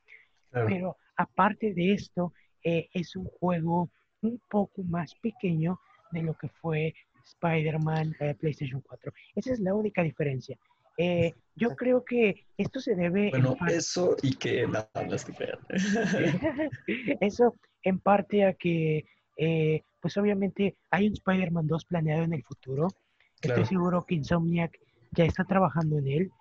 Pero 0.51 0.97
aparte 1.15 1.73
de 1.73 1.93
esto, 1.93 2.33
eh, 2.63 2.87
es 2.93 3.15
un 3.15 3.25
juego 3.25 3.89
un 4.21 4.39
poco 4.49 4.83
más 4.83 5.15
pequeño 5.15 5.79
de 6.11 6.21
lo 6.21 6.35
que 6.35 6.47
fue 6.47 6.93
Spider-Man 7.25 8.15
PlayStation 8.39 8.81
4. 8.81 9.11
Esa 9.35 9.53
es 9.53 9.59
la 9.59 9.73
única 9.73 10.03
diferencia. 10.03 10.59
Eh, 10.97 11.33
yo 11.55 11.75
creo 11.75 12.03
que 12.03 12.45
esto 12.57 12.79
se 12.79 12.95
debe... 12.95 13.29
Bueno, 13.29 13.55
eso 13.67 14.15
y 14.21 14.35
que 14.35 14.67
nada, 14.67 14.89
no 15.07 15.15
Eso 17.21 17.55
en 17.83 17.99
parte 17.99 18.45
a 18.45 18.53
que, 18.53 19.05
eh, 19.37 19.83
pues 19.99 20.17
obviamente 20.17 20.75
hay 20.89 21.07
un 21.07 21.13
Spider-Man 21.13 21.67
2 21.67 21.85
planeado 21.85 22.23
en 22.23 22.33
el 22.33 22.43
futuro. 22.43 22.87
Estoy 23.41 23.65
seguro 23.65 24.05
que 24.05 24.15
Insomniac 24.15 24.79
ya 25.11 25.25
está 25.25 25.43
trabajando 25.43 25.97
en 25.97 26.07
él. 26.07 26.31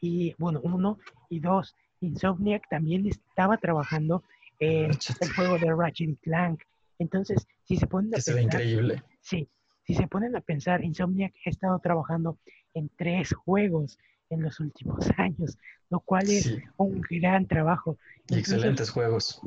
Y 0.00 0.34
bueno, 0.38 0.60
uno. 0.62 0.98
Y 1.28 1.40
dos, 1.40 1.74
Insomniac 2.00 2.68
también 2.68 3.06
estaba 3.06 3.58
trabajando 3.58 4.22
en 4.58 4.90
el 4.90 5.32
juego 5.34 5.58
de 5.58 5.74
Ratchet 5.74 6.18
Clank. 6.20 6.62
Entonces, 6.98 7.46
si 7.64 7.76
se 7.76 7.86
ponen 7.86 8.14
a 8.14 8.16
pensar... 8.16 8.40
increíble. 8.40 9.02
Sí, 9.20 9.48
si 9.84 9.94
se 9.94 10.06
ponen 10.06 10.36
a 10.36 10.40
pensar, 10.40 10.84
Insomniac 10.84 11.34
ha 11.46 11.50
estado 11.50 11.78
trabajando 11.78 12.38
en 12.74 12.90
tres 12.96 13.32
juegos 13.34 13.98
en 14.30 14.42
los 14.42 14.60
últimos 14.60 15.06
años, 15.18 15.58
lo 15.90 16.00
cual 16.00 16.28
es 16.28 16.56
un 16.76 17.00
gran 17.10 17.46
trabajo. 17.46 17.98
excelentes 18.28 18.90
juegos. 18.90 19.40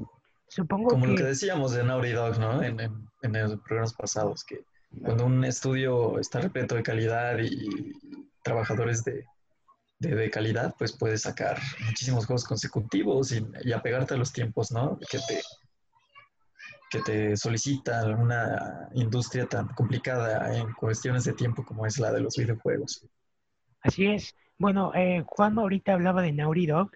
Supongo 0.48 0.90
Como 0.90 1.08
lo 1.08 1.16
que 1.16 1.24
decíamos 1.24 1.72
de 1.72 1.84
Naughty 1.84 2.12
Dog, 2.12 2.40
¿no? 2.40 2.62
En, 2.62 2.80
en, 2.80 3.34
los 3.34 3.60
programas 3.62 3.94
pasados, 3.94 4.44
que 4.44 4.64
cuando 5.04 5.26
un 5.26 5.44
estudio 5.44 6.20
está 6.20 6.40
repleto 6.40 6.76
de 6.76 6.84
calidad 6.84 7.40
y 7.40 7.92
trabajadores 8.44 9.04
de, 9.04 9.26
de, 10.00 10.30
calidad, 10.30 10.76
pues 10.78 10.96
puedes 10.96 11.24
sacar 11.24 11.60
muchísimos 11.86 12.28
juegos 12.28 12.46
consecutivos 12.46 13.32
y, 13.32 13.46
y, 13.64 13.72
apegarte 13.74 14.14
a 14.14 14.18
los 14.18 14.32
tiempos, 14.32 14.72
¿no? 14.72 15.00
Que 15.10 15.18
te, 15.18 15.42
que 16.90 17.02
te 17.02 17.38
solicita 17.38 18.06
una 18.06 18.90
industria 18.94 19.46
tan 19.48 19.68
complicada 19.70 20.56
en 20.58 20.72
cuestiones 20.74 21.24
de 21.26 21.34
tiempo 21.34 21.66
como 21.66 21.86
es 21.86 22.00
la 22.00 22.12
de 22.12 22.22
los 22.22 22.36
videojuegos. 22.38 23.06
Así 23.82 24.08
es. 24.08 24.36
Bueno, 24.58 24.94
eh, 24.96 25.24
Juan 25.26 25.58
ahorita 25.58 25.94
hablaba 25.94 26.22
de 26.22 26.32
Naughty 26.32 26.68
Dog, 26.68 26.92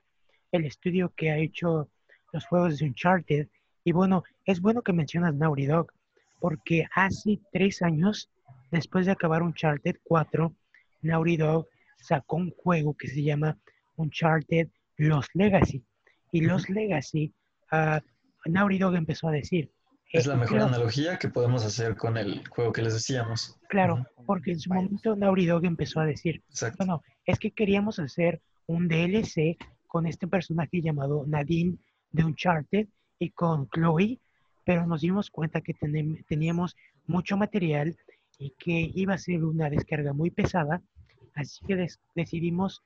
el 0.52 0.66
estudio 0.66 1.14
que 1.16 1.32
ha 1.32 1.38
hecho 1.38 1.90
los 2.32 2.46
juegos 2.46 2.80
de 2.80 2.86
Uncharted. 2.86 3.48
Y 3.84 3.92
bueno, 3.92 4.24
es 4.46 4.62
bueno 4.62 4.82
que 4.82 4.94
mencionas 4.94 5.36
Naughty 5.36 5.66
Dog, 5.66 5.92
porque 6.40 6.88
hace 6.96 7.40
tres 7.52 7.82
años, 7.82 8.30
después 8.72 9.06
de 9.06 9.12
acabar 9.12 9.44
Uncharted 9.44 9.98
4, 10.04 10.54
Naughty 11.02 11.38
Dog 11.38 11.68
sacó 11.98 12.38
un 12.38 12.52
juego 12.52 12.96
que 12.96 13.08
se 13.08 13.24
llama 13.24 13.58
Uncharted 13.98 14.70
Los 14.98 15.28
Legacy. 15.34 15.84
Y 16.32 16.42
Los 16.42 16.70
Legacy, 16.70 17.34
uh, 17.72 18.00
Naughty 18.50 18.78
Dog 18.78 18.96
empezó 18.96 19.28
a 19.28 19.32
decir, 19.32 19.72
es 20.12 20.26
la 20.26 20.36
mejor 20.36 20.60
analogía 20.60 21.18
que 21.18 21.30
podemos 21.30 21.64
hacer 21.66 21.96
con 21.96 22.18
el 22.18 22.48
juego 22.48 22.72
que 22.72 22.82
les 22.82 22.94
decíamos. 22.94 23.58
Claro, 23.68 24.06
porque 24.26 24.52
en 24.52 24.60
su 24.60 24.74
momento 24.74 25.16
Naughty 25.16 25.46
Dog 25.46 25.66
empezó 25.66 26.00
a 26.00 26.06
decir, 26.06 26.42
bueno, 26.78 27.04
es 27.26 27.38
que 27.40 27.52
queríamos 27.52 28.00
hacer 28.00 28.42
un 28.66 28.88
DLC 28.88 29.58
con 29.88 30.08
este 30.08 30.28
personaje 30.28 30.82
llamado 30.82 31.26
Nadine 31.28 31.78
de 32.12 32.24
Uncharted 32.24 32.88
y 33.20 33.30
con 33.32 33.70
Chloe, 33.70 34.20
pero 34.66 34.86
nos 34.86 35.02
dimos 35.02 35.30
cuenta 35.30 35.62
que 35.62 35.76
teníamos 36.28 36.76
mucho 37.06 37.38
material 37.38 37.96
y 38.38 38.52
que 38.52 38.92
iba 38.94 39.14
a 39.14 39.18
ser 39.18 39.44
una 39.44 39.70
descarga 39.70 40.14
muy 40.14 40.32
pesada, 40.32 40.82
así 41.36 41.66
que 41.66 41.88
decidimos 42.16 42.82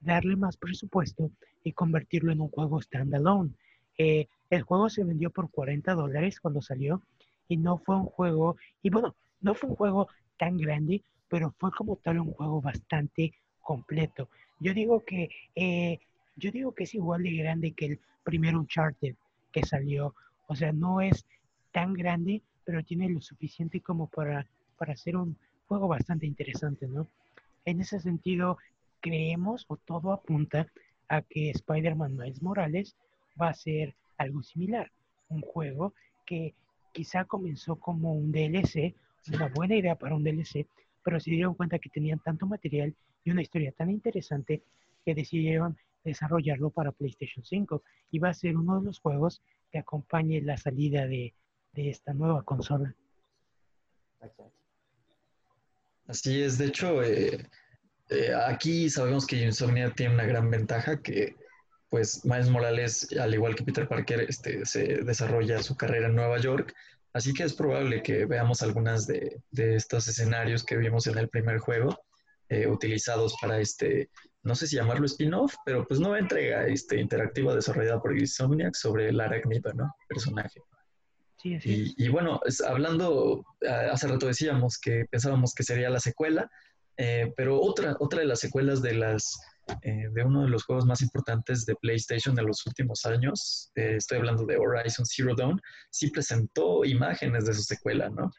darle 0.00 0.36
más 0.36 0.56
presupuesto 0.56 1.30
y 1.64 1.72
convertirlo 1.72 2.32
en 2.32 2.40
un 2.40 2.48
juego 2.48 2.80
standalone. 2.80 3.54
Eh, 3.98 4.28
el 4.50 4.62
juego 4.62 4.88
se 4.88 5.04
vendió 5.04 5.30
por 5.30 5.50
40 5.50 5.94
dólares 5.94 6.40
cuando 6.40 6.62
salió 6.62 7.02
y 7.48 7.56
no 7.56 7.78
fue 7.78 7.96
un 7.96 8.06
juego, 8.06 8.56
y 8.82 8.90
bueno, 8.90 9.14
no 9.40 9.54
fue 9.54 9.70
un 9.70 9.76
juego 9.76 10.08
tan 10.38 10.56
grande, 10.56 11.02
pero 11.28 11.54
fue 11.58 11.70
como 11.72 11.96
tal 11.96 12.20
un 12.20 12.32
juego 12.32 12.60
bastante 12.60 13.34
completo. 13.60 14.28
Yo 14.60 14.74
digo 14.74 15.04
que, 15.04 15.30
eh, 15.54 15.98
yo 16.36 16.50
digo 16.50 16.72
que 16.72 16.84
es 16.84 16.94
igual 16.94 17.22
de 17.22 17.32
grande 17.32 17.72
que 17.72 17.86
el 17.86 18.00
primer 18.22 18.56
Uncharted 18.56 19.14
que 19.52 19.64
salió. 19.64 20.14
O 20.46 20.54
sea, 20.54 20.72
no 20.72 21.00
es 21.00 21.26
tan 21.72 21.94
grande, 21.94 22.42
pero 22.64 22.82
tiene 22.82 23.08
lo 23.08 23.20
suficiente 23.20 23.80
como 23.80 24.06
para, 24.06 24.46
para 24.76 24.92
hacer 24.92 25.16
un 25.16 25.36
juego 25.66 25.88
bastante 25.88 26.26
interesante, 26.26 26.86
¿no? 26.86 27.06
En 27.64 27.80
ese 27.80 28.00
sentido, 28.00 28.58
creemos 29.00 29.64
o 29.68 29.76
todo 29.76 30.12
apunta 30.12 30.66
a 31.08 31.22
que 31.22 31.50
Spider-Man 31.50 32.16
Miles 32.16 32.42
Morales 32.42 32.96
va 33.40 33.50
a 33.50 33.54
ser 33.54 33.94
algo 34.16 34.42
similar. 34.42 34.90
Un 35.28 35.40
juego 35.40 35.94
que 36.26 36.54
quizá 36.92 37.24
comenzó 37.24 37.76
como 37.76 38.12
un 38.12 38.32
DLC, 38.32 38.94
una 39.32 39.48
buena 39.48 39.76
idea 39.76 39.94
para 39.94 40.14
un 40.14 40.24
DLC, 40.24 40.66
pero 41.04 41.20
se 41.20 41.30
dieron 41.30 41.54
cuenta 41.54 41.78
que 41.78 41.90
tenían 41.90 42.18
tanto 42.18 42.46
material 42.46 42.94
y 43.24 43.30
una 43.30 43.42
historia 43.42 43.72
tan 43.72 43.90
interesante 43.90 44.62
que 45.04 45.14
decidieron 45.14 45.76
desarrollarlo 46.04 46.70
para 46.70 46.92
PlayStation 46.92 47.44
5 47.44 47.82
y 48.10 48.18
va 48.18 48.30
a 48.30 48.34
ser 48.34 48.56
uno 48.56 48.78
de 48.78 48.86
los 48.86 48.98
juegos 48.98 49.42
que 49.70 49.78
acompañe 49.78 50.40
la 50.40 50.56
salida 50.56 51.06
de, 51.06 51.34
esta 51.74 52.12
nueva 52.12 52.42
consola. 52.42 52.92
Así 56.08 56.42
es, 56.42 56.58
de 56.58 56.66
hecho, 56.66 57.04
eh, 57.04 57.46
eh, 58.10 58.32
aquí 58.34 58.90
sabemos 58.90 59.26
que 59.26 59.44
Insomnia 59.44 59.90
tiene 59.92 60.14
una 60.14 60.24
gran 60.24 60.50
ventaja 60.50 61.00
que 61.00 61.36
pues 61.88 62.24
Miles 62.24 62.50
Morales, 62.50 63.08
al 63.18 63.34
igual 63.34 63.54
que 63.54 63.64
Peter 63.64 63.88
Parker, 63.88 64.20
este, 64.20 64.64
se 64.66 64.98
desarrolla 65.02 65.62
su 65.62 65.76
carrera 65.76 66.08
en 66.08 66.16
Nueva 66.16 66.38
York, 66.38 66.74
así 67.12 67.32
que 67.32 67.44
es 67.44 67.54
probable 67.54 68.02
que 68.02 68.26
veamos 68.26 68.62
algunas 68.62 69.06
de, 69.06 69.40
estos 69.52 70.08
escenarios 70.08 70.64
que 70.64 70.76
vimos 70.76 71.06
en 71.06 71.18
el 71.18 71.28
primer 71.28 71.58
juego 71.58 71.98
eh, 72.48 72.66
utilizados 72.66 73.36
para 73.40 73.60
este, 73.60 74.10
no 74.42 74.54
sé 74.54 74.66
si 74.66 74.76
llamarlo 74.76 75.06
spin-off, 75.06 75.54
pero 75.64 75.86
pues 75.86 76.00
nueva 76.00 76.18
entrega 76.18 76.66
este, 76.66 76.98
interactiva 77.00 77.54
desarrollada 77.54 78.00
por 78.00 78.16
Insomniac 78.16 78.74
sobre 78.74 79.08
el 79.08 79.20
arácnido, 79.20 79.72
¿no? 79.74 79.94
Personaje. 80.08 80.60
Sí, 81.42 81.56
y, 81.62 82.04
y, 82.04 82.08
bueno, 82.08 82.40
hablando, 82.66 83.44
hace 83.92 84.08
rato 84.08 84.26
decíamos 84.26 84.76
que 84.76 85.04
pensábamos 85.08 85.54
que 85.54 85.62
sería 85.62 85.88
la 85.88 86.00
secuela, 86.00 86.50
eh, 86.96 87.32
pero 87.36 87.60
otra, 87.60 87.96
otra 88.00 88.20
de 88.20 88.26
las 88.26 88.40
secuelas 88.40 88.82
de 88.82 88.94
las 88.94 89.38
eh, 89.82 90.08
de 90.12 90.24
uno 90.24 90.42
de 90.42 90.48
los 90.48 90.64
juegos 90.64 90.86
más 90.86 91.02
importantes 91.02 91.66
de 91.66 91.74
PlayStation 91.76 92.34
de 92.34 92.42
los 92.42 92.66
últimos 92.66 93.04
años, 93.04 93.70
eh, 93.74 93.96
estoy 93.96 94.18
hablando 94.18 94.44
de 94.44 94.56
Horizon 94.56 95.06
Zero 95.06 95.34
Dawn, 95.34 95.60
sí 95.90 96.10
presentó 96.10 96.84
imágenes 96.84 97.46
de 97.46 97.54
su 97.54 97.62
secuela, 97.62 98.08
¿no? 98.08 98.30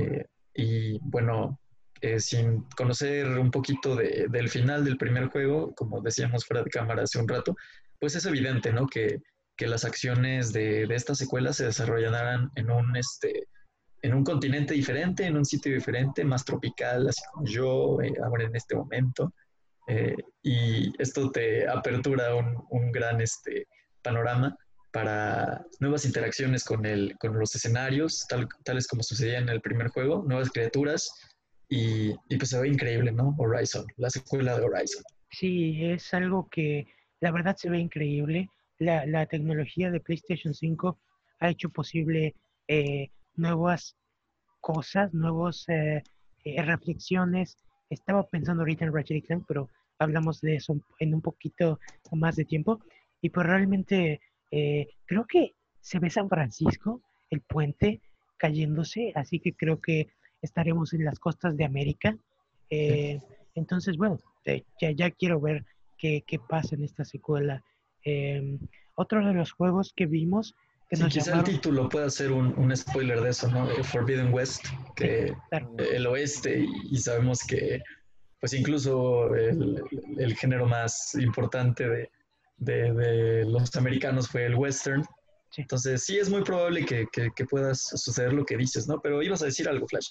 Eh, 0.00 0.26
y 0.54 0.98
bueno, 1.00 1.58
sin 2.18 2.64
conocer 2.76 3.26
un 3.38 3.50
poquito 3.50 3.96
del 3.96 4.50
final 4.50 4.84
del 4.84 4.98
primer 4.98 5.28
juego, 5.28 5.74
como 5.74 6.02
decíamos 6.02 6.44
fuera 6.44 6.62
de 6.62 6.68
cámara 6.68 7.02
hace 7.02 7.18
un 7.18 7.26
rato, 7.26 7.56
pues 7.98 8.14
es 8.14 8.26
evidente, 8.26 8.72
¿no? 8.74 8.86
Que, 8.86 9.22
que 9.56 9.66
las 9.66 9.86
acciones 9.86 10.52
de, 10.52 10.86
de, 10.86 10.94
esta 10.94 11.14
secuela 11.14 11.54
se 11.54 11.64
desarrollarán 11.64 12.50
en 12.56 12.70
un, 12.70 12.94
este, 12.96 13.48
en 14.02 14.12
un 14.12 14.22
continente 14.22 14.74
diferente, 14.74 15.24
en 15.24 15.38
un 15.38 15.46
sitio 15.46 15.72
diferente, 15.72 16.24
más 16.24 16.44
tropical, 16.44 17.08
así 17.08 17.22
como 17.32 17.46
yo 17.46 17.96
ahora 18.22 18.44
en 18.44 18.54
este 18.54 18.76
momento. 18.76 19.32
Eh, 19.86 20.16
y 20.42 20.92
esto 21.02 21.30
te 21.30 21.68
apertura 21.68 22.34
un, 22.34 22.92
gran 22.92 23.20
este, 23.20 23.66
panorama 24.02 24.56
para 24.92 25.64
nuevas 25.80 26.04
interacciones 26.04 26.64
con, 26.64 26.86
el, 26.86 27.16
con 27.18 27.38
los 27.38 27.54
escenarios, 27.54 28.26
tal, 28.28 28.48
tales 28.64 28.86
como 28.86 29.02
sucedía 29.02 29.38
en 29.38 29.48
el 29.48 29.60
primer 29.60 29.88
juego, 29.88 30.24
nuevas 30.26 30.50
criaturas, 30.50 31.10
y, 31.68 32.10
y, 32.28 32.36
pues 32.36 32.50
se 32.50 32.60
ve 32.60 32.68
increíble, 32.68 33.10
¿no? 33.10 33.34
Horizon, 33.38 33.86
la 33.96 34.10
secuela 34.10 34.56
de 34.56 34.64
Horizon. 34.64 35.02
Sí, 35.30 35.84
es 35.84 36.14
algo 36.14 36.48
que 36.48 36.86
la 37.20 37.32
verdad 37.32 37.56
se 37.56 37.70
ve 37.70 37.78
increíble. 37.78 38.48
la, 38.78 39.06
la 39.06 39.26
tecnología 39.26 39.90
de 39.90 40.00
PlayStation 40.00 40.54
5 40.54 40.98
ha 41.40 41.48
hecho 41.48 41.68
posible 41.70 42.34
eh, 42.68 43.10
nuevas 43.36 43.96
cosas, 44.60 45.12
nuevas 45.12 45.64
eh, 45.68 46.02
eh, 46.44 46.62
reflexiones. 46.62 47.56
Estaba 47.90 48.26
pensando 48.28 48.62
ahorita 48.62 48.84
en 48.84 48.94
Ratchet 48.94 49.26
Clank, 49.26 49.44
pero 49.46 49.68
hablamos 49.98 50.40
de 50.40 50.56
eso 50.56 50.76
en 50.98 51.14
un 51.14 51.20
poquito 51.20 51.78
más 52.12 52.36
de 52.36 52.44
tiempo. 52.44 52.80
Y 53.20 53.30
pues 53.30 53.46
realmente 53.46 54.20
eh, 54.50 54.88
creo 55.06 55.26
que 55.26 55.54
se 55.80 55.98
ve 55.98 56.10
San 56.10 56.28
Francisco, 56.28 57.02
el 57.30 57.40
puente 57.40 58.00
cayéndose, 58.36 59.12
así 59.14 59.40
que 59.40 59.54
creo 59.54 59.80
que 59.80 60.08
estaremos 60.42 60.92
en 60.92 61.04
las 61.04 61.18
costas 61.18 61.56
de 61.56 61.64
América. 61.64 62.16
Eh, 62.70 63.20
entonces, 63.54 63.96
bueno, 63.96 64.18
eh, 64.44 64.64
ya, 64.80 64.90
ya 64.90 65.10
quiero 65.10 65.40
ver 65.40 65.64
qué, 65.96 66.24
qué 66.26 66.38
pasa 66.38 66.74
en 66.74 66.84
esta 66.84 67.04
secuela. 67.04 67.62
Eh, 68.04 68.58
otro 68.94 69.26
de 69.26 69.34
los 69.34 69.52
juegos 69.52 69.92
que 69.94 70.06
vimos 70.06 70.54
que 70.88 70.96
Sí, 70.96 71.04
quizá 71.08 71.30
llamaron... 71.30 71.50
el 71.50 71.56
título 71.56 71.88
pueda 71.88 72.10
ser 72.10 72.32
un, 72.32 72.56
un 72.58 72.76
spoiler 72.76 73.20
de 73.20 73.30
eso, 73.30 73.48
¿no? 73.48 73.66
De 73.66 73.82
Forbidden 73.82 74.32
West, 74.32 74.64
que 74.96 75.34
Claro. 75.50 75.74
el 75.78 76.06
oeste, 76.06 76.64
y, 76.90 76.96
sabemos 76.98 77.40
que, 77.46 77.80
pues 78.40 78.52
incluso 78.52 79.34
el, 79.34 79.82
el 80.18 80.36
género 80.36 80.66
más 80.66 81.14
importante 81.14 81.88
de, 81.88 82.10
de- 82.58 82.92
de 82.92 83.44
los 83.46 83.74
americanos 83.76 84.28
fue 84.28 84.44
el 84.46 84.54
western. 84.54 85.02
Sí. 85.50 85.62
Entonces, 85.62 86.04
sí 86.04 86.18
es 86.18 86.28
muy 86.30 86.42
probable 86.42 86.84
que, 86.84 87.06
que, 87.12 87.30
que 87.34 87.44
pueda 87.46 87.74
suceder 87.74 88.32
lo 88.32 88.44
que 88.44 88.56
dices, 88.56 88.86
¿no? 88.88 89.00
Pero 89.00 89.22
ibas 89.22 89.40
a 89.42 89.46
decir 89.46 89.68
algo, 89.68 89.86
Flash. 89.88 90.08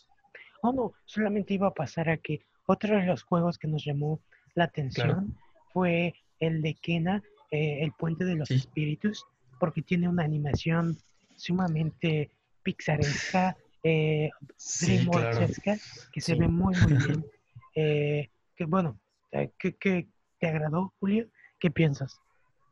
Oh, 0.61 0.71
no, 0.71 0.93
solamente 1.05 1.53
iba 1.53 1.67
a 1.67 1.73
pasar 1.73 2.09
a 2.09 2.17
que 2.17 2.39
otro 2.65 2.95
de 2.97 3.05
los 3.05 3.23
juegos 3.23 3.57
que 3.57 3.67
nos 3.67 3.83
llamó 3.83 4.21
la 4.55 4.63
atención 4.65 5.37
fue 5.73 6.13
el 6.39 6.61
de 6.61 6.73
Kena, 6.75 7.21
eh, 7.51 7.79
el 7.83 7.91
puente 7.91 8.23
de 8.23 8.35
los 8.35 8.47
Sí. 8.47 8.55
espíritus, 8.55 9.25
porque 9.59 9.81
tiene 9.81 10.07
una 10.07 10.23
animación 10.23 10.97
sumamente 11.35 12.31
pixaresca, 12.63 13.57
eh, 13.83 14.29
Sí, 14.55 15.05
claro. 15.11 15.47
Que 16.11 16.21
se 16.21 16.33
Sí. 16.33 16.39
ve 16.39 16.47
muy, 16.47 16.75
muy 16.75 16.93
bien. 16.93 17.25
Eh, 17.75 18.29
que 18.55 18.65
bueno, 18.65 18.99
eh, 19.31 19.51
¿qué, 19.57 19.75
qué 19.77 20.07
te 20.39 20.45
agradó, 20.47 20.93
Julio? 20.99 21.27
¿Qué 21.59 21.71
piensas? 21.71 22.19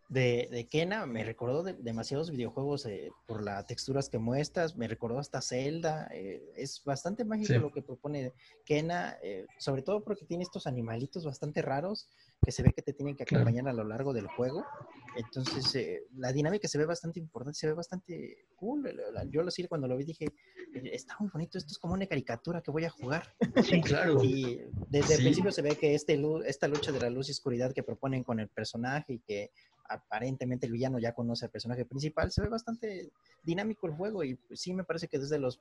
De, 0.10 0.48
de 0.52 0.68
Kena 0.68 1.08
me 1.08 1.24
recordó 1.24 1.64
de- 1.64 1.74
demasiados 1.74 2.30
videojuegos 2.30 2.86
eh, 2.86 3.10
por 3.26 3.42
las 3.42 3.66
texturas 3.66 4.10
que 4.10 4.20
muestras, 4.20 4.76
me 4.78 4.88
recordó 4.88 5.18
hasta 5.18 5.42
Zelda, 5.42 6.08
eh, 6.14 6.44
es 6.56 6.84
bastante 6.86 7.26
mágico 7.26 7.54
Sí. 7.54 7.58
lo 7.60 7.72
que 7.72 7.82
propone 7.82 8.32
Kena, 8.64 9.18
eh, 9.24 9.48
sobre 9.58 9.82
todo 9.82 10.04
porque 10.04 10.26
tiene 10.26 10.44
estos 10.44 10.68
animalitos 10.68 11.26
bastante 11.26 11.64
raros 11.64 12.08
que 12.46 12.52
se 12.52 12.62
ve 12.62 12.72
que 12.72 12.84
te 12.84 12.94
tienen 12.94 13.16
que 13.16 13.26
Claro. 13.26 13.42
acompañar 13.42 13.70
a 13.70 13.74
lo 13.74 13.86
largo 13.86 14.14
del 14.14 14.28
juego, 14.28 14.64
entonces 15.14 15.74
eh, 15.76 16.04
la 16.16 16.32
dinámica 16.32 16.68
se 16.68 16.78
ve 16.78 16.86
bastante 16.86 17.20
importante, 17.20 17.58
se 17.60 17.68
ve 17.68 17.74
bastante 17.74 18.46
cool, 18.56 18.84
la- 19.14 19.26
yo 19.26 19.44
lo 19.44 19.52
sí 19.52 19.66
cuando 19.68 19.88
lo 19.88 19.98
vi 19.98 20.06
dije, 20.06 20.26
"Eh, 20.74 20.82
está 20.94 21.16
muy 21.20 21.30
bonito, 21.32 21.58
esto 21.58 21.72
es 21.72 21.80
como 21.80 21.94
una 21.94 22.06
caricatura 22.08 22.62
que 22.62 22.72
voy 22.72 22.86
a 22.86 22.90
jugar. 22.90 23.36
Sí, 23.80 23.82
Claro. 23.82 24.24
Y 24.24 24.60
desde 24.90 25.16
el 25.16 25.22
principio 25.22 25.52
se 25.52 25.62
ve 25.62 25.76
que 25.78 25.94
este 25.96 26.20
esta 26.46 26.68
lucha 26.68 26.92
de 26.92 27.00
la 27.00 27.10
luz 27.10 27.28
y 27.30 27.32
oscuridad 27.32 27.74
que 27.74 27.84
proponen 27.84 28.24
con 28.24 28.40
el 28.40 28.48
personaje 28.50 29.14
y 29.14 29.20
que 29.20 29.52
aparentemente 29.90 30.66
el 30.68 30.72
villano 30.72 31.00
ya 31.00 31.14
conoce 31.14 31.46
al 31.46 31.52
personaje 31.52 31.86
principal, 31.86 32.32
se 32.32 32.42
ve 32.42 32.48
bastante 32.48 33.12
dinámico 33.44 33.88
el 33.88 33.94
juego 33.94 34.24
y 34.24 34.36
pues, 34.36 34.62
sí 34.62 34.74
me 34.74 34.84
parece 34.86 35.08
que 35.10 35.20
desde 35.20 35.38
los 35.38 35.60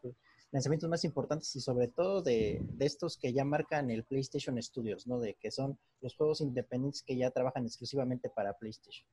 lanzamientos 0.52 0.88
más 0.88 1.04
importantes 1.04 1.54
y 1.56 1.60
sobre 1.60 1.88
todo 1.88 2.22
de, 2.22 2.60
de 2.62 2.86
estos 2.86 3.16
que 3.16 3.32
ya 3.32 3.44
marcan 3.44 3.90
el 3.90 4.04
PlayStation 4.04 4.60
Studios, 4.62 5.06
¿no? 5.08 5.18
De 5.18 5.34
que 5.34 5.50
son 5.50 5.78
los 6.00 6.14
juegos 6.14 6.40
independientes 6.40 7.02
que 7.02 7.16
ya 7.16 7.30
trabajan 7.30 7.64
exclusivamente 7.64 8.30
para 8.30 8.52
PlayStation. 8.56 9.06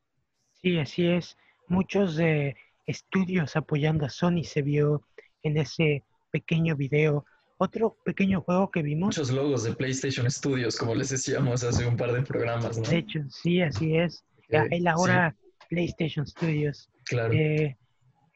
Sí, 0.62 0.78
así 0.80 1.06
es. 1.08 1.38
Muchos 1.68 2.16
de 2.16 2.56
estudios 2.86 3.56
apoyando 3.56 4.06
a 4.06 4.10
Sony 4.10 4.44
se 4.44 4.62
vio 4.62 5.04
en 5.44 5.58
ese 5.58 6.04
pequeño 6.32 6.76
video. 6.76 7.26
Otro 7.58 7.98
pequeño 8.06 8.42
juego 8.42 8.70
que 8.70 8.84
vimos, 8.84 9.18
Muchos 9.18 9.32
logos 9.32 9.64
de 9.64 9.74
PlayStation 9.74 10.30
Studios, 10.30 10.78
como 10.78 10.94
les 10.94 11.10
decíamos 11.10 11.64
hace 11.64 11.88
un 11.88 11.98
par 11.98 12.12
de 12.14 12.22
programas, 12.22 12.78
¿no? 12.78 12.88
de 12.88 12.98
hecho, 12.98 13.20
sí, 13.30 13.62
así 13.62 13.96
es. 13.98 14.24
La- 14.50 14.66
Eh, 14.66 14.68
el 14.72 14.88
ahora 14.88 15.36
PlayStation 15.70 16.26
Studios. 16.28 16.90
sí, 16.94 17.16
claro. 17.16 17.34
Eh, 17.34 17.76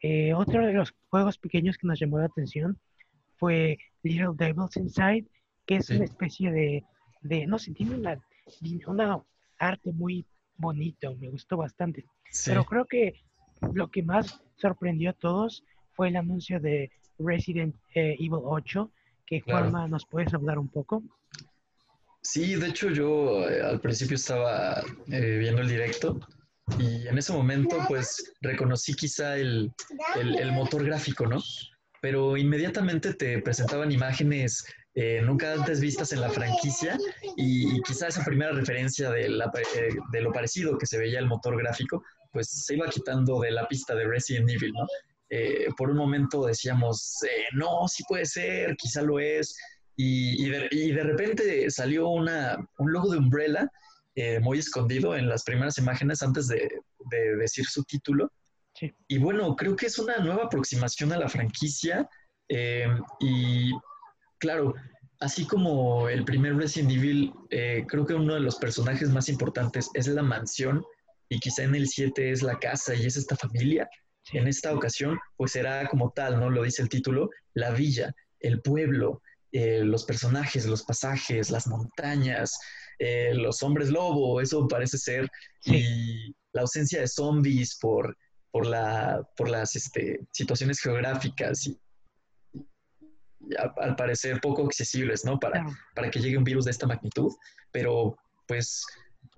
eh, 0.02 0.34
otro 0.34 0.66
de 0.66 0.74
los 0.74 0.94
juegos 1.10 1.38
pequeños 1.38 1.78
que 1.78 1.86
nos 1.88 2.00
llamó 2.00 2.18
la 2.18 2.26
atención 2.26 2.80
fue 3.38 3.78
Little 4.02 4.32
Devils 4.36 4.76
Inside, 4.78 5.28
que 5.68 5.76
es 5.78 5.86
Sí. 5.86 5.96
una 5.96 6.06
especie 6.06 6.52
de, 6.52 6.84
de, 7.22 7.46
no 7.46 7.60
sé, 7.60 7.72
tiene 7.74 7.96
una, 7.96 8.20
una 8.88 9.24
arte 9.60 9.92
muy 9.94 10.26
bonito, 10.62 11.16
me 11.20 11.30
gustó 11.30 11.58
bastante. 11.58 12.06
Sí. 12.30 12.52
Pero 12.52 12.64
creo 12.64 12.86
que 12.86 13.14
lo 13.74 13.90
que 13.90 14.04
más 14.04 14.42
sorprendió 14.58 15.10
a 15.10 15.14
todos 15.14 15.64
fue 15.94 16.08
el 16.10 16.16
anuncio 16.16 16.60
de 16.60 16.92
Resident 17.20 17.76
eh, 17.96 18.14
Evil 18.20 18.40
8, 18.44 18.92
que 19.26 19.42
Claro. 19.42 19.62
Juanma, 19.70 19.88
¿nos 19.88 20.06
puedes 20.06 20.34
hablar 20.34 20.58
un 20.60 20.70
poco? 20.70 21.04
Sí, 22.22 22.56
de 22.56 22.68
hecho 22.68 22.90
yo 22.92 23.50
eh, 23.50 23.62
al 23.62 23.80
principio 23.82 24.16
estaba 24.16 24.82
eh, 25.08 25.38
viendo 25.40 25.62
el 25.62 25.68
directo 25.70 26.20
y 26.78 27.08
en 27.08 27.18
ese 27.18 27.34
momento 27.34 27.76
pues 27.88 28.34
reconocí 28.42 28.94
quizá 28.94 29.36
el, 29.38 29.72
el- 30.20 30.38
el 30.40 30.52
motor 30.52 30.86
gráfico, 30.86 31.26
¿no? 31.26 31.42
Pero 32.02 32.36
inmediatamente 32.36 33.14
te 33.14 33.42
presentaban 33.42 33.92
imágenes 33.92 34.66
eh, 34.94 35.22
nunca 35.24 35.54
antes 35.54 35.80
vistas 35.80 36.12
en 36.12 36.20
la 36.20 36.30
franquicia 36.30 36.98
y, 37.38 37.82
quizá 37.84 38.08
esa 38.08 38.26
primera 38.26 38.52
referencia 38.52 39.10
de, 39.10 39.30
la- 39.30 39.50
eh, 39.76 40.20
lo 40.22 40.34
parecido 40.34 40.78
que 40.78 40.86
se 40.86 40.98
veía 40.98 41.20
el 41.20 41.28
motor 41.28 41.58
gráfico 41.58 42.04
pues 42.34 42.50
se 42.50 42.76
iba 42.76 42.88
quitando 42.90 43.40
de 43.40 43.52
la 43.52 43.68
pista 43.68 43.94
de 43.96 44.06
Resident 44.06 44.50
Evil, 44.50 44.72
¿no? 44.74 44.88
Eh, 45.30 45.68
por 45.78 45.90
un 45.90 45.98
momento 45.98 46.46
decíamos, 46.46 47.20
no, 47.54 47.88
sí 47.88 48.04
puede 48.08 48.26
ser, 48.26 48.76
quizá 48.78 49.02
lo 49.02 49.20
es, 49.20 49.56
y, 49.98 50.50
de, 50.50 50.68
y 50.72 50.92
de 50.92 51.04
repente 51.04 51.70
salió 51.70 52.08
una, 52.08 52.58
un 52.78 52.92
logo 52.92 53.12
de 53.12 53.18
Umbrella 53.18 53.70
muy 54.42 54.60
escondido 54.60 55.16
en 55.16 55.28
las 55.28 55.44
primeras 55.44 55.78
imágenes 55.78 56.22
antes 56.22 56.48
de 56.48 56.70
decir 57.38 57.66
su 57.66 57.84
título. 57.84 58.32
Sí. 58.74 58.94
Y 59.08 59.18
bueno, 59.18 59.56
creo 59.56 59.76
que 59.76 59.88
es 59.88 60.00
una 60.00 60.18
nueva 60.18 60.46
aproximación 60.46 61.12
a 61.14 61.18
la 61.18 61.30
franquicia. 61.30 62.08
eh, 62.50 62.88
y 63.20 63.72
claro, 64.40 64.74
así 65.20 65.46
como 65.46 66.10
el 66.10 66.26
primer 66.26 66.56
Resident 66.58 66.92
Evil, 66.92 67.32
eh, 67.50 67.86
creo 67.88 68.06
que 68.06 68.14
uno 68.14 68.34
de 68.34 68.40
los 68.42 68.56
personajes 68.58 69.10
más 69.10 69.30
importantes 69.30 69.90
es 69.94 70.08
la 70.08 70.24
mansión. 70.24 70.84
Y 71.30 71.40
quizá 71.40 71.64
en 71.64 71.76
el 71.76 71.88
7 71.88 72.32
es 72.32 72.42
la 72.44 72.60
casa 72.60 72.94
y 72.94 73.06
es 73.06 73.16
esta 73.16 73.38
familia. 73.38 73.90
En 74.34 74.48
esta 74.48 74.74
ocasión, 74.74 75.18
pues 75.38 75.54
será 75.54 75.88
como 75.88 76.12
tal, 76.12 76.40
¿no? 76.40 76.50
Lo 76.50 76.64
dice 76.64 76.82
el 76.82 76.90
título, 76.90 77.30
la 77.54 77.72
villa, 77.72 78.14
el 78.42 78.62
pueblo, 78.62 79.22
eh, 79.54 79.82
los 79.84 80.04
personajes, 80.06 80.66
los 80.66 80.84
pasajes, 80.84 81.50
las 81.52 81.68
montañas, 81.68 82.58
eh, 83.00 83.34
los 83.34 83.64
hombres 83.64 83.90
lobo, 83.90 84.42
eso 84.42 84.68
parece 84.68 84.98
ser, 84.98 85.30
Sí. 85.62 85.76
y 85.78 86.36
la 86.54 86.62
ausencia 86.64 87.00
de 87.00 87.08
zombies 87.08 87.78
por, 87.80 88.16
por, 88.52 88.66
la, 88.68 89.28
por 89.38 89.50
las 89.50 89.76
este, 89.76 90.20
situaciones 90.32 90.80
geográficas 90.80 91.66
y, 91.68 91.80
y 92.54 93.56
a- 93.58 93.74
al 93.82 93.96
parecer 93.96 94.40
poco 94.42 94.66
accesibles, 94.66 95.26
¿no? 95.26 95.40
Para, 95.40 95.62
Claro. 95.62 95.78
para 95.96 96.10
que 96.12 96.20
llegue 96.20 96.38
un 96.38 96.44
virus 96.44 96.66
de 96.66 96.72
esta 96.72 96.88
magnitud, 96.88 97.32
pero 97.72 98.16
pues 98.48 98.84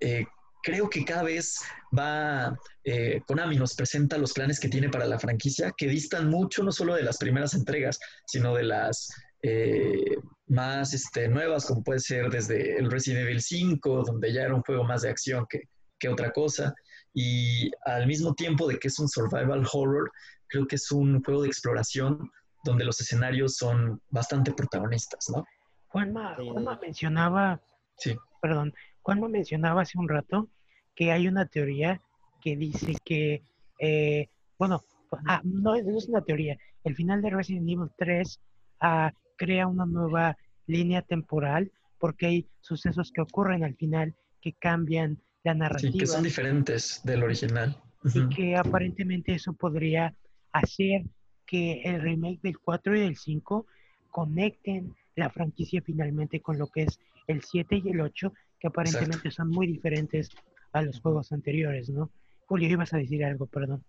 eh, 0.00 0.24
creo 0.62 0.88
que 0.90 1.04
cada 1.04 1.22
vez 1.22 1.58
va, 1.96 2.56
eh, 2.84 3.20
Konami 3.26 3.56
nos 3.56 3.74
presenta 3.74 4.18
los 4.18 4.32
planes 4.32 4.58
que 4.58 4.68
tiene 4.68 4.88
para 4.88 5.06
la 5.06 5.18
franquicia 5.18 5.72
que 5.76 5.86
distan 5.88 6.28
mucho 6.28 6.62
no 6.62 6.72
solo 6.72 6.94
de 6.94 7.02
las 7.02 7.18
primeras 7.18 7.54
entregas, 7.54 7.98
sino 8.26 8.54
de 8.54 8.64
las 8.64 9.08
eh, 9.42 10.16
más 10.46 10.94
este, 10.94 11.28
nuevas, 11.28 11.66
como 11.66 11.82
puede 11.84 12.00
ser 12.00 12.30
desde 12.30 12.78
el 12.78 12.90
Resident 12.90 13.26
Evil 13.26 13.42
5, 13.42 14.02
donde 14.04 14.32
ya 14.32 14.42
era 14.42 14.54
un 14.54 14.62
juego 14.62 14.84
más 14.84 15.02
de 15.02 15.10
acción 15.10 15.46
que, 15.48 15.60
que 15.98 16.08
otra 16.08 16.30
cosa, 16.32 16.74
y 17.14 17.70
al 17.86 18.06
mismo 18.06 18.34
tiempo 18.34 18.66
de 18.68 18.78
que 18.78 18.88
es 18.88 18.98
un 18.98 19.08
survival 19.08 19.64
horror, 19.72 20.10
creo 20.48 20.66
que 20.66 20.74
es 20.76 20.90
un 20.90 21.22
juego 21.22 21.42
de 21.42 21.48
exploración 21.48 22.30
donde 22.64 22.84
los 22.84 23.00
escenarios 23.00 23.56
son 23.56 24.00
bastante 24.10 24.52
protagonistas, 24.52 25.26
¿no? 25.34 25.44
Juanma. 25.88 26.34
Juanma 26.36 26.78
mencionaba, 26.82 27.60
Sí. 27.96 28.16
perdón, 28.42 28.74
Juanma 29.02 29.28
mencionaba 29.28 29.82
hace 29.82 29.98
un 29.98 30.08
rato 30.08 30.48
que 30.94 31.12
hay 31.12 31.28
una 31.28 31.46
teoría 31.46 32.00
que 32.40 32.56
dice 32.56 32.94
que, 33.04 33.42
eh, 33.78 34.28
bueno, 34.58 34.82
ah, 35.26 35.40
no, 35.44 35.74
es- 35.76 35.84
no 35.84 35.96
es 35.98 36.08
una 36.08 36.22
teoría, 36.22 36.56
el 36.82 36.96
final 36.96 37.22
de 37.22 37.30
Resident 37.30 37.68
Evil 37.68 37.90
3 37.96 38.40
ah, 38.80 39.12
crea 39.36 39.66
una 39.66 39.86
nueva 39.86 40.36
línea 40.66 41.02
temporal 41.02 41.70
porque 41.98 42.26
hay 42.26 42.48
sucesos 42.60 43.12
que 43.12 43.20
ocurren 43.22 43.62
al 43.64 43.76
final 43.76 44.14
que 44.40 44.52
cambian 44.54 45.20
la 45.44 45.52
Sí, 45.52 45.58
narrativa 45.58 45.92
que 45.98 46.06
son 46.06 46.22
diferentes 46.24 47.00
del 47.04 47.22
original. 47.22 47.76
y 48.02 48.20
Ujú. 48.20 48.28
que 48.30 48.56
aparentemente 48.56 49.34
eso 49.34 49.52
podría 49.54 50.14
hacer 50.52 51.04
que 51.46 51.82
el 51.84 52.00
remake 52.00 52.40
del 52.42 52.58
4 52.58 52.96
y 52.96 53.00
del 53.00 53.16
5 53.16 53.66
conecten 54.10 54.94
la 55.16 55.30
franquicia 55.30 55.82
finalmente 55.82 56.40
con 56.40 56.58
lo 56.58 56.66
que 56.68 56.82
es 56.84 56.98
el 57.26 57.42
7 57.42 57.80
y 57.82 57.90
el 57.90 58.00
8, 58.00 58.32
que 58.60 58.68
aparentemente 58.68 59.30
son 59.30 59.48
muy 59.48 59.66
diferentes 59.66 60.30
a 60.72 60.82
los 60.82 61.00
juegos 61.00 61.32
anteriores, 61.32 61.88
¿no? 61.90 62.10
Julio, 62.46 62.68
ibas 62.68 62.92
a 62.92 62.98
decir 62.98 63.24
algo, 63.24 63.46
perdón. 63.46 63.84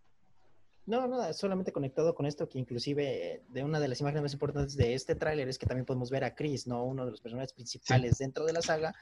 No, 0.86 1.07
no, 1.07 1.34
solamente 1.34 1.72
conectado 1.72 2.14
con 2.14 2.28
esto, 2.28 2.48
que 2.48 2.60
inclusive 2.60 3.34
eh, 3.34 3.44
de 3.49 3.64
una 3.64 3.80
de 3.80 3.88
las 3.88 4.02
imágenes 4.02 4.22
más 4.22 4.34
importantes 4.34 4.76
de 4.76 4.94
este 4.94 5.16
tráiler 5.16 5.49
es 5.49 5.57
que 5.57 5.66
también 5.66 5.86
podemos 5.86 6.12
ver 6.12 6.24
a 6.24 6.36
Chris, 6.36 6.68
¿no? 6.68 6.84
Uno 6.84 7.06
de 7.06 7.12
los 7.12 7.22
personajes 7.22 7.53
principales 7.53 8.20
dentro 8.20 8.45
de 8.45 8.53
la 8.53 8.62
saga 8.62 8.94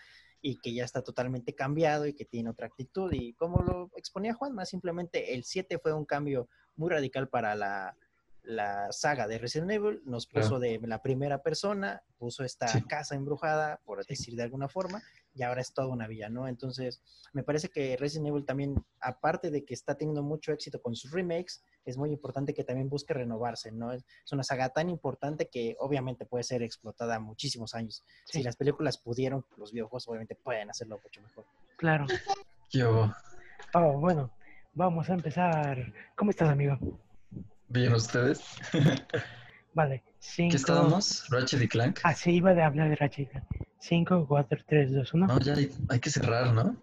y 0.41 0.59
que 0.59 0.73
ya 0.73 0.85
está 0.85 1.01
totalmente 1.01 1.55
cambiado 1.55 2.05
y 2.05 2.13
que 2.13 2.25
tiene 2.25 2.49
otra 2.49 2.67
actitud. 2.67 3.11
Y 3.11 3.33
como 3.33 3.61
lo 3.63 3.91
exponía 3.97 4.33
Juan, 4.33 4.53
más 4.53 4.69
simplemente 4.69 5.33
el 5.33 5.43
7 5.43 5.77
fue 5.79 5.93
un 5.93 6.05
cambio 6.05 6.47
muy 6.75 6.89
radical 6.89 7.27
para 7.27 7.53
la, 7.55 7.97
la 8.43 8.91
saga 8.91 9.27
de 9.27 9.37
Resident 9.37 9.71
Evil, 9.71 10.01
nos 10.05 10.27
puso 10.27 10.59
de 10.59 10.79
la 10.83 11.01
primera 11.01 11.41
persona, 11.41 12.03
puso 12.17 12.43
esta 12.43 12.67
casa 12.87 13.15
embrujada, 13.15 13.81
por 13.85 14.05
decir 14.05 14.35
de 14.35 14.43
alguna 14.43 14.67
forma, 14.67 15.01
y 15.35 15.43
ahora 15.43 15.61
es 15.61 15.73
toda 15.73 15.87
una 15.87 16.07
villa, 16.07 16.29
¿no? 16.29 16.47
Entonces, 16.47 17.01
me 17.33 17.43
parece 17.43 17.69
que 17.69 17.97
Resident 17.97 18.27
Evil 18.27 18.45
también, 18.45 18.75
aparte 18.99 19.49
de 19.49 19.65
que 19.65 19.73
está 19.73 19.95
teniendo 19.95 20.21
mucho 20.21 20.51
éxito 20.51 20.81
con 20.81 20.95
sus 20.95 21.11
remakes, 21.11 21.63
es 21.85 21.97
muy 21.97 22.11
importante 22.11 22.53
que 22.53 22.63
también 22.63 22.89
busque 22.89 23.13
renovarse, 23.13 23.71
¿no? 23.71 23.91
Es 23.91 24.03
una 24.31 24.43
saga 24.43 24.69
tan 24.69 24.89
importante 24.89 25.49
que 25.49 25.75
obviamente 25.79 26.25
puede 26.25 26.43
ser 26.43 26.61
explotada 26.63 27.19
muchísimos 27.19 27.73
años. 27.73 28.03
Si 28.25 28.43
las 28.43 28.55
películas 28.55 28.97
pudieron, 28.97 29.45
los 29.57 29.71
videojuegos 29.71 30.07
obviamente 30.07 30.35
pueden 30.35 30.69
hacerlo 30.69 30.99
mucho 31.03 31.21
mejor. 31.21 31.45
Claro. 31.77 32.05
Yo. 32.69 33.11
Oh, 33.73 33.99
bueno, 33.99 34.31
vamos 34.73 35.09
a 35.09 35.13
empezar. 35.13 35.93
¿Cómo 36.15 36.31
estás, 36.31 36.49
amigo? 36.49 36.77
Bien, 37.67 37.93
¿ustedes? 37.93 38.43
vale. 39.73 40.03
Cinco... 40.19 40.51
¿Qué 40.51 40.57
estábamos? 40.57 41.29
¿Ratchet 41.29 41.61
y 41.61 41.67
Clank? 41.67 41.99
Ah, 42.03 42.13
sí, 42.13 42.31
iba 42.31 42.51
a 42.51 42.65
hablar 42.65 42.89
de 42.89 42.95
Ratchet 42.95 43.27
y 43.27 43.31
Clank. 43.31 43.45
5, 43.83 44.25
4, 44.27 44.59
3, 44.65 44.93
2, 44.93 45.13
1. 45.13 45.27
No, 45.27 45.39
ya 45.39 45.55
hay, 45.89 45.99
que 45.99 46.09
cerrar, 46.09 46.53
¿no? 46.53 46.81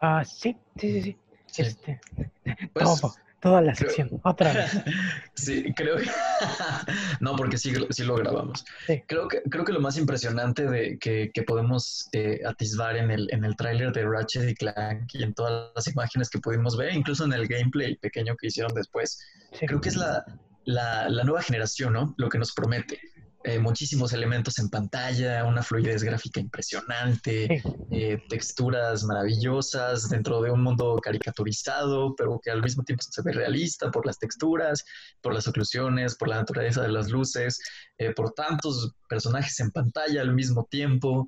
Ah, 0.00 0.24
sí, 0.24 0.56
sí, 0.76 1.00
sí, 1.00 1.16
sí. 1.46 1.62
Este, 1.62 2.00
pues, 2.72 3.00
todo, 3.00 3.14
toda 3.40 3.60
la 3.62 3.72
sección, 3.72 4.20
otra 4.24 4.52
vez. 4.52 4.82
sí, 5.34 5.72
creo 5.76 5.98
que... 5.98 6.06
no, 7.20 7.36
porque 7.36 7.56
sí, 7.56 7.72
sí 7.90 8.04
lo 8.04 8.16
grabamos. 8.16 8.64
Creo, 9.06 9.28
que, 9.28 9.42
creo 9.48 9.64
que 9.64 9.72
lo 9.72 9.80
más 9.80 9.96
impresionante 9.96 10.68
de 10.68 10.98
que, 10.98 11.30
que 11.32 11.42
podemos 11.44 12.08
eh, 12.12 12.40
atisbar 12.44 12.96
en 12.96 13.12
el, 13.12 13.28
en 13.30 13.44
el 13.44 13.54
tráiler 13.54 13.92
de 13.92 14.04
Ratchet 14.04 14.48
y 14.48 14.54
Clank 14.56 15.14
y 15.14 15.22
en 15.22 15.34
todas 15.34 15.70
las 15.76 15.86
imágenes 15.86 16.30
que 16.30 16.40
pudimos 16.40 16.76
ver, 16.76 16.92
incluso 16.94 17.24
en 17.24 17.32
el 17.32 17.46
gameplay 17.46 17.94
pequeño 17.94 18.34
que 18.36 18.48
hicieron 18.48 18.74
después, 18.74 19.20
creo 19.60 19.80
que 19.80 19.90
es 19.90 19.96
la, 19.96 20.24
la, 20.64 21.08
la 21.08 21.24
nueva 21.24 21.42
generación, 21.42 21.92
¿no? 21.92 22.14
Lo 22.16 22.28
que 22.28 22.38
nos 22.38 22.52
promete. 22.52 23.00
Eh, 23.44 23.58
muchísimos 23.58 24.12
elementos 24.12 24.60
en 24.60 24.68
pantalla, 24.70 25.44
una 25.44 25.64
fluidez 25.64 26.04
gráfica 26.04 26.38
impresionante, 26.38 27.60
eh, 27.90 28.22
texturas 28.28 29.02
maravillosas 29.02 30.08
dentro 30.08 30.40
de 30.40 30.52
un 30.52 30.62
mundo 30.62 30.96
caricaturizado, 31.02 32.14
pero 32.14 32.38
que 32.40 32.52
al 32.52 32.62
mismo 32.62 32.84
tiempo 32.84 33.02
se 33.02 33.20
ve 33.22 33.32
realista 33.32 33.90
por 33.90 34.06
las 34.06 34.20
texturas, 34.20 34.84
por 35.20 35.34
las 35.34 35.48
oclusiones, 35.48 36.14
por 36.14 36.28
la 36.28 36.36
naturaleza 36.36 36.82
de 36.82 36.92
las 36.92 37.10
luces, 37.10 37.58
eh, 37.98 38.12
por 38.12 38.32
tantos 38.32 38.94
personajes 39.08 39.58
en 39.58 39.72
pantalla 39.72 40.20
al 40.20 40.34
mismo 40.34 40.66
tiempo. 40.70 41.26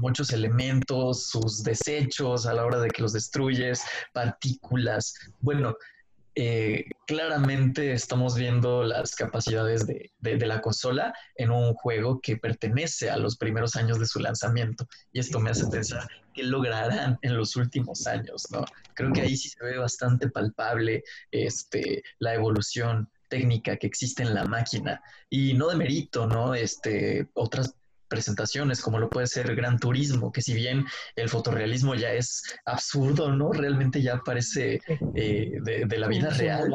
muchos 0.00 0.32
elementos, 0.32 1.30
sus 1.30 1.64
desechos 1.64 2.46
a 2.46 2.54
la 2.54 2.64
hora 2.64 2.78
de 2.78 2.88
que 2.90 3.02
los 3.02 3.12
destruyes, 3.12 3.82
partículas. 4.12 5.14
Bueno, 5.40 5.74
eh, 6.40 6.84
claramente 7.08 7.94
estamos 7.94 8.36
viendo 8.36 8.84
las 8.84 9.16
capacidades 9.16 9.86
de, 9.86 10.12
la 10.20 10.60
consola 10.60 11.14
en 11.36 11.50
un 11.50 11.72
juego 11.72 12.20
que 12.20 12.36
pertenece 12.36 13.08
a 13.08 13.16
los 13.16 13.38
primeros 13.38 13.76
años 13.76 13.98
de 13.98 14.04
su 14.04 14.20
lanzamiento. 14.20 14.86
Y 15.10 15.20
esto 15.20 15.40
me 15.40 15.48
hace 15.48 15.66
pensar 15.68 16.06
qué 16.34 16.42
lograrán 16.42 17.18
en 17.22 17.34
los 17.34 17.56
últimos 17.56 18.06
años, 18.06 18.46
¿no? 18.50 18.62
Creo 18.94 19.10
que 19.14 19.22
ahí 19.22 19.38
sí 19.38 19.48
se 19.48 19.64
ve 19.64 19.78
bastante 19.78 20.28
palpable 20.28 21.02
este, 21.30 22.02
la 22.18 22.34
evolución 22.34 23.08
técnica 23.28 23.78
que 23.78 23.86
existe 23.86 24.22
en 24.22 24.34
la 24.34 24.44
máquina. 24.44 25.00
Y 25.30 25.54
no 25.54 25.68
de 25.68 25.76
mérito, 25.76 26.26
¿no? 26.26 26.54
Este, 26.54 27.26
otras 27.32 27.74
presentaciones, 28.08 28.80
como 28.80 28.98
lo 28.98 29.08
puede 29.10 29.26
ser 29.26 29.54
Gran 29.54 29.78
Turismo, 29.78 30.32
que 30.32 30.42
si 30.42 30.54
bien 30.54 30.86
el 31.16 31.28
fotorrealismo 31.28 31.94
ya 31.94 32.12
es 32.12 32.42
absurdo, 32.64 33.32
¿no? 33.32 33.52
Realmente 33.52 34.02
ya 34.02 34.18
parece 34.24 34.80
eh, 35.14 35.52
de, 35.62 35.98
la 35.98 36.08
vida 36.08 36.30
real. 36.30 36.72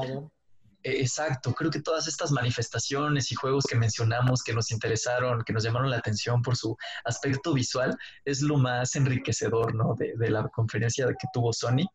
E, 0.83 1.01
exacto, 1.01 1.53
creo 1.53 1.71
que 1.71 1.81
todas 1.81 2.07
estas 2.07 2.31
manifestaciones 2.31 3.31
y 3.31 3.35
juegos 3.35 3.65
que 3.65 3.75
mencionamos 3.75 4.43
que 4.43 4.53
nos 4.53 4.71
interesaron, 4.71 5.43
que 5.43 5.53
nos 5.53 5.63
llamaron 5.63 5.89
la 5.89 5.97
atención 5.97 6.41
por 6.41 6.55
su 6.55 6.75
aspecto 7.05 7.53
visual, 7.53 7.97
es 8.25 8.41
lo 8.41 8.57
más 8.57 8.95
enriquecedor, 8.95 9.73
¿no? 9.75 9.95
De, 9.97 10.13
la 10.29 10.47
conferencia 10.49 11.07
que 11.07 11.27
tuvo 11.33 11.53
Sony. 11.53 11.85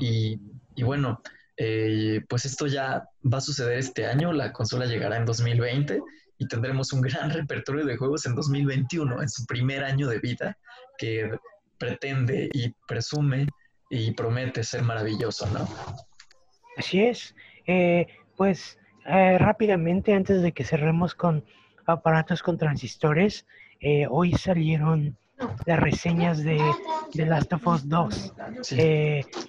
Y, 0.00 0.38
bueno, 0.82 1.20
eh, 1.56 2.20
pues 2.28 2.44
esto 2.44 2.66
ya 2.66 3.08
va 3.24 3.38
a 3.38 3.40
suceder 3.40 3.78
este 3.78 4.06
año, 4.06 4.32
la 4.32 4.52
consola 4.52 4.86
llegará 4.86 5.16
en 5.16 5.24
2020 5.24 6.02
y 6.38 6.46
tendremos 6.46 6.92
un 6.92 7.00
gran 7.00 7.30
repertorio 7.30 7.84
de 7.84 7.96
juegos 7.96 8.26
en 8.26 8.34
2021, 8.34 9.22
en 9.22 9.28
su 9.28 9.46
primer 9.46 9.84
año 9.84 10.08
de 10.08 10.18
vida, 10.18 10.58
que 10.98 11.30
pretende 11.78 12.48
y 12.52 12.72
presume 12.86 13.46
y 13.90 14.12
promete 14.12 14.64
ser 14.64 14.82
maravilloso, 14.82 15.46
¿no? 15.50 15.68
Así 16.76 17.02
es. 17.02 17.34
Eh, 17.66 18.06
pues 18.36 18.78
eh, 19.06 19.38
rápidamente, 19.38 20.14
antes 20.14 20.42
de 20.42 20.52
que 20.52 20.64
cerremos 20.64 21.14
con 21.14 21.44
aparatos 21.86 22.42
con 22.42 22.58
transistores, 22.58 23.46
eh, 23.80 24.06
hoy 24.10 24.32
salieron 24.32 25.16
las 25.66 25.78
reseñas 25.78 26.42
de 26.42 26.58
The 27.12 27.26
Last 27.26 27.52
of 27.52 27.66
Us 27.66 27.88
2, 27.88 28.34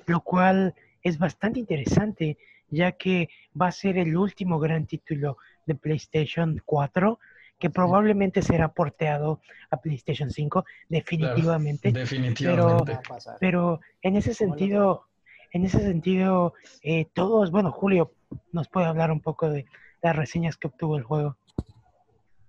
lo 0.05 0.19
cual 0.21 0.75
es 1.01 1.17
bastante 1.17 1.59
interesante, 1.59 2.37
ya 2.69 2.91
que 2.91 3.29
va 3.59 3.67
a 3.67 3.71
ser 3.71 3.97
el 3.97 4.17
último 4.17 4.59
gran 4.59 4.85
título 4.85 5.37
de 5.67 5.75
PlayStation 5.75 6.61
4 6.65 7.19
que 7.59 7.69
probablemente 7.69 8.41
será 8.41 8.69
porteado 8.69 9.41
a 9.71 9.77
PlayStation 9.77 10.29
5 10.29 10.63
definitivamente. 10.89 11.91
definitivamente. 11.91 12.99
Pero, 13.39 13.79
en 14.01 14.15
ese 14.15 14.33
sentido, 14.33 15.05
en 15.51 15.65
ese 15.65 15.79
sentido, 15.79 16.53
eh, 16.83 17.07
todos, 17.13 17.51
bueno, 17.51 17.71
Julio 17.71 18.11
nos 18.51 18.67
puede 18.67 18.85
hablar 18.85 19.11
un 19.11 19.21
poco 19.21 19.49
de 19.49 19.65
las 20.01 20.15
reseñas 20.15 20.57
que 20.57 20.67
obtuvo 20.67 20.97
el 20.97 21.03
juego. 21.03 21.35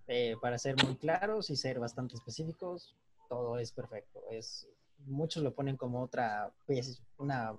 Eh, 0.08 0.36
para 0.40 0.58
ser 0.58 0.76
muy 0.84 0.96
claros 0.96 1.50
y 1.50 1.56
ser 1.56 1.78
bastante 1.78 2.14
específicos, 2.14 2.94
todo 3.28 3.58
es 3.58 3.72
perfecto. 3.72 4.20
Es 4.30 4.68
muchos 5.06 5.42
lo 5.42 5.54
ponen 5.54 5.76
como 5.76 6.02
otra 6.02 6.50
pues, 6.66 7.02
una 7.18 7.54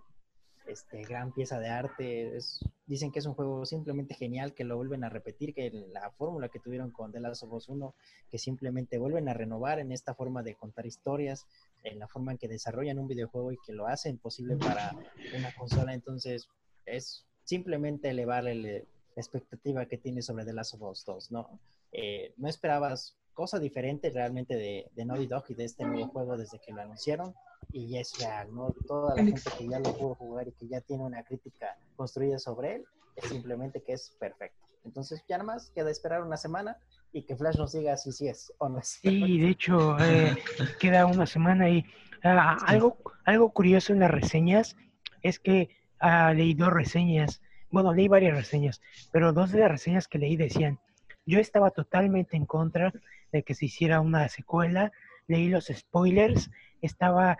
este, 0.69 1.01
gran 1.03 1.33
pieza 1.33 1.59
de 1.59 1.67
arte. 1.67 2.37
dicen 2.85 3.11
que 3.11 3.19
es 3.19 3.25
un 3.25 3.33
juego 3.33 3.65
simplemente 3.65 4.13
genial, 4.15 4.53
que 4.53 4.63
lo 4.63 4.77
vuelven 4.77 5.03
a 5.03 5.09
repetir, 5.09 5.53
que 5.53 5.69
la 5.71 6.11
fórmula 6.11 6.49
que 6.49 6.59
tuvieron 6.59 6.91
con 6.91 7.11
The 7.11 7.19
Last 7.19 7.43
of 7.43 7.53
Us 7.53 7.69
1, 7.69 7.93
que 8.29 8.37
simplemente 8.37 8.97
vuelven 8.97 9.29
a 9.29 9.33
renovar 9.33 9.79
en 9.79 9.91
esta 9.91 10.13
forma 10.13 10.43
de 10.43 10.55
contar 10.55 10.85
historias, 10.85 11.45
en 11.83 11.99
la 11.99 12.07
forma 12.07 12.31
en 12.31 12.37
que 12.37 12.47
desarrollan 12.47 12.99
un 12.99 13.07
videojuego 13.07 13.51
y 13.51 13.57
que 13.65 13.73
lo 13.73 13.87
hacen 13.87 14.17
posible 14.17 14.55
para 14.57 14.95
una 15.37 15.53
consola. 15.55 15.93
Entonces, 15.93 16.47
es 16.85 17.25
simplemente 17.43 18.09
elevar 18.09 18.43
la 18.43 18.83
expectativa 19.15 19.85
que 19.85 19.97
tienes 19.97 20.25
sobre 20.25 20.45
The 20.45 20.53
Last 20.53 20.75
of 20.75 20.81
Us 20.83 21.05
2, 21.05 21.31
¿no? 21.31 21.59
Eh, 21.91 22.33
no 22.37 22.47
esperabas 22.47 23.18
cosa 23.39 23.57
diferente 23.57 24.09
realmente 24.09 24.53
de, 24.53 24.91
de 24.93 25.05
Naughty 25.05 25.25
Dog 25.25 25.45
y 25.47 25.53
de 25.53 25.63
este 25.63 25.85
nuevo 25.85 26.09
juego 26.09 26.35
desde 26.35 26.59
que 26.59 26.73
lo 26.73 26.81
anunciaron 26.81 27.33
y 27.71 27.97
es 27.97 28.19
real, 28.19 28.53
¿no? 28.53 28.75
Toda 28.85 29.15
la 29.15 29.23
gente 29.23 29.41
que 29.57 29.65
ya 29.65 29.79
lo 29.79 29.95
pudo 29.95 30.15
jugar 30.15 30.49
y 30.49 30.51
que 30.51 30.67
ya 30.67 30.81
tiene 30.81 31.03
una 31.05 31.23
crítica 31.23 31.77
construida 31.95 32.37
sobre 32.37 32.75
él, 32.75 32.85
es 33.15 33.29
simplemente 33.29 33.81
que 33.81 33.93
es 33.93 34.13
perfecto. 34.19 34.67
Entonces 34.83 35.23
ya 35.29 35.37
nada 35.37 35.53
más 35.53 35.71
queda 35.73 35.89
esperar 35.89 36.21
una 36.21 36.35
semana 36.35 36.75
y 37.13 37.21
que 37.21 37.37
Flash 37.37 37.55
nos 37.55 37.71
diga 37.71 37.95
si 37.95 38.11
sí 38.11 38.27
es 38.27 38.51
o 38.57 38.67
no 38.67 38.79
es. 38.79 38.99
Sí, 39.01 39.39
de 39.39 39.47
hecho, 39.47 39.97
eh, 40.01 40.35
queda 40.77 41.05
una 41.05 41.25
semana 41.25 41.69
y 41.69 41.85
ah, 42.25 42.57
algo, 42.67 42.97
algo 43.23 43.51
curioso 43.51 43.93
en 43.93 44.01
las 44.01 44.11
reseñas 44.11 44.75
es 45.21 45.39
que 45.39 45.69
uh, 46.01 46.33
leí 46.33 46.55
dos 46.55 46.73
reseñas, 46.73 47.41
bueno, 47.71 47.93
leí 47.93 48.09
varias 48.09 48.35
reseñas, 48.35 48.81
pero 49.13 49.31
dos 49.31 49.53
de 49.53 49.59
las 49.59 49.71
reseñas 49.71 50.09
que 50.09 50.19
leí 50.19 50.35
decían, 50.35 50.77
yo 51.25 51.39
estaba 51.39 51.71
totalmente 51.71 52.35
en 52.35 52.45
contra 52.45 52.91
de 53.31 53.43
que 53.43 53.55
se 53.55 53.65
hiciera 53.65 54.01
una 54.01 54.27
secuela, 54.29 54.91
leí 55.27 55.49
los 55.49 55.67
spoilers, 55.67 56.49
estaba 56.81 57.37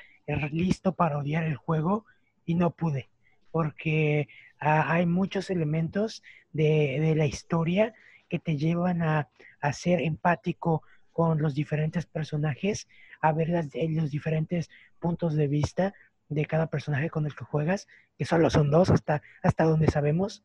listo 0.52 0.94
para 0.94 1.18
odiar 1.18 1.44
el 1.44 1.56
juego 1.56 2.06
y 2.46 2.56
no 2.56 2.72
pude, 2.72 3.10
porque 3.52 4.28
ah, 4.60 4.92
hay 4.92 5.06
muchos 5.06 5.50
elementos 5.50 6.24
de, 6.54 7.14
la 7.16 7.26
historia 7.26 7.94
que 8.28 8.40
te 8.40 8.58
llevan 8.58 9.02
a, 9.02 9.28
ser 9.74 10.02
empático 10.02 10.84
con 11.12 11.42
los 11.42 11.54
diferentes 11.54 12.06
personajes, 12.06 12.88
a 13.22 13.34
ver 13.34 13.50
los 13.50 14.12
diferentes 14.12 14.70
puntos 15.00 15.36
de 15.36 15.48
vista 15.48 15.94
de 16.30 16.46
cada 16.46 16.68
personaje 16.68 17.10
con 17.10 17.26
el 17.26 17.36
que 17.36 17.44
juegas, 17.44 17.88
que 18.18 18.26
solo 18.26 18.50
son 18.50 18.70
dos 18.72 18.90
hasta, 18.90 19.22
hasta 19.42 19.64
donde 19.64 19.88
sabemos. 19.88 20.44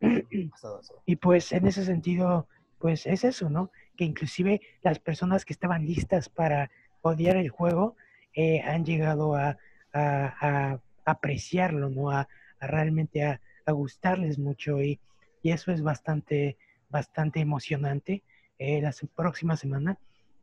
y 1.06 1.16
pues 1.16 1.52
en 1.52 1.66
ese 1.66 1.84
sentido, 1.84 2.48
pues 2.78 3.06
es 3.06 3.24
eso, 3.24 3.50
¿no? 3.50 3.70
Que 3.96 4.04
inclusive 4.04 4.60
las 4.82 4.98
personas 4.98 5.44
que 5.44 5.52
estaban 5.52 5.86
listas 5.86 6.28
para 6.28 6.70
odiar 7.02 7.36
el 7.36 7.48
juego, 7.48 7.96
eh, 8.34 8.60
han 8.62 8.84
llegado 8.84 9.34
a, 9.34 9.56
apreciarlo, 11.04 11.88
¿no? 11.88 12.10
A, 12.10 12.28
realmente 12.60 13.24
a, 13.24 13.40
gustarles 13.68 14.38
mucho 14.38 14.80
y, 14.82 15.00
y, 15.42 15.50
eso 15.50 15.72
es 15.72 15.82
bastante, 15.82 16.56
bastante 16.88 17.40
emocionante. 17.40 18.22
Eh, 18.58 18.80
la 18.80 18.92
próxima 19.14 19.56
semana 19.56 19.98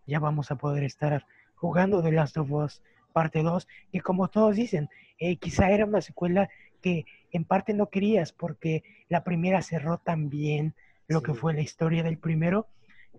ya 0.06 0.20
vamos 0.20 0.52
a 0.52 0.56
poder 0.56 0.84
estar 0.84 1.26
jugando 1.56 2.02
The 2.02 2.12
Last 2.12 2.38
of 2.38 2.52
Us 2.52 2.82
parte 3.14 3.44
2, 3.44 3.68
que 3.92 4.02
como 4.02 4.28
todos 4.28 4.56
dicen, 4.56 4.90
eh, 5.20 5.38
quizá 5.38 5.70
era 5.70 5.86
una 5.86 6.02
secuela 6.02 6.50
que 6.82 7.06
en 7.32 7.46
parte 7.46 7.74
no 7.74 7.90
querías 7.90 8.34
porque 8.34 8.84
la 9.08 9.24
primera 9.24 9.62
cerró 9.62 10.00
tan 10.00 10.30
bien 10.30 10.76
lo 11.08 11.22
que 11.22 11.34
fue 11.34 11.54
la 11.54 11.62
historia 11.62 12.04
del 12.04 12.18
primero, 12.18 12.68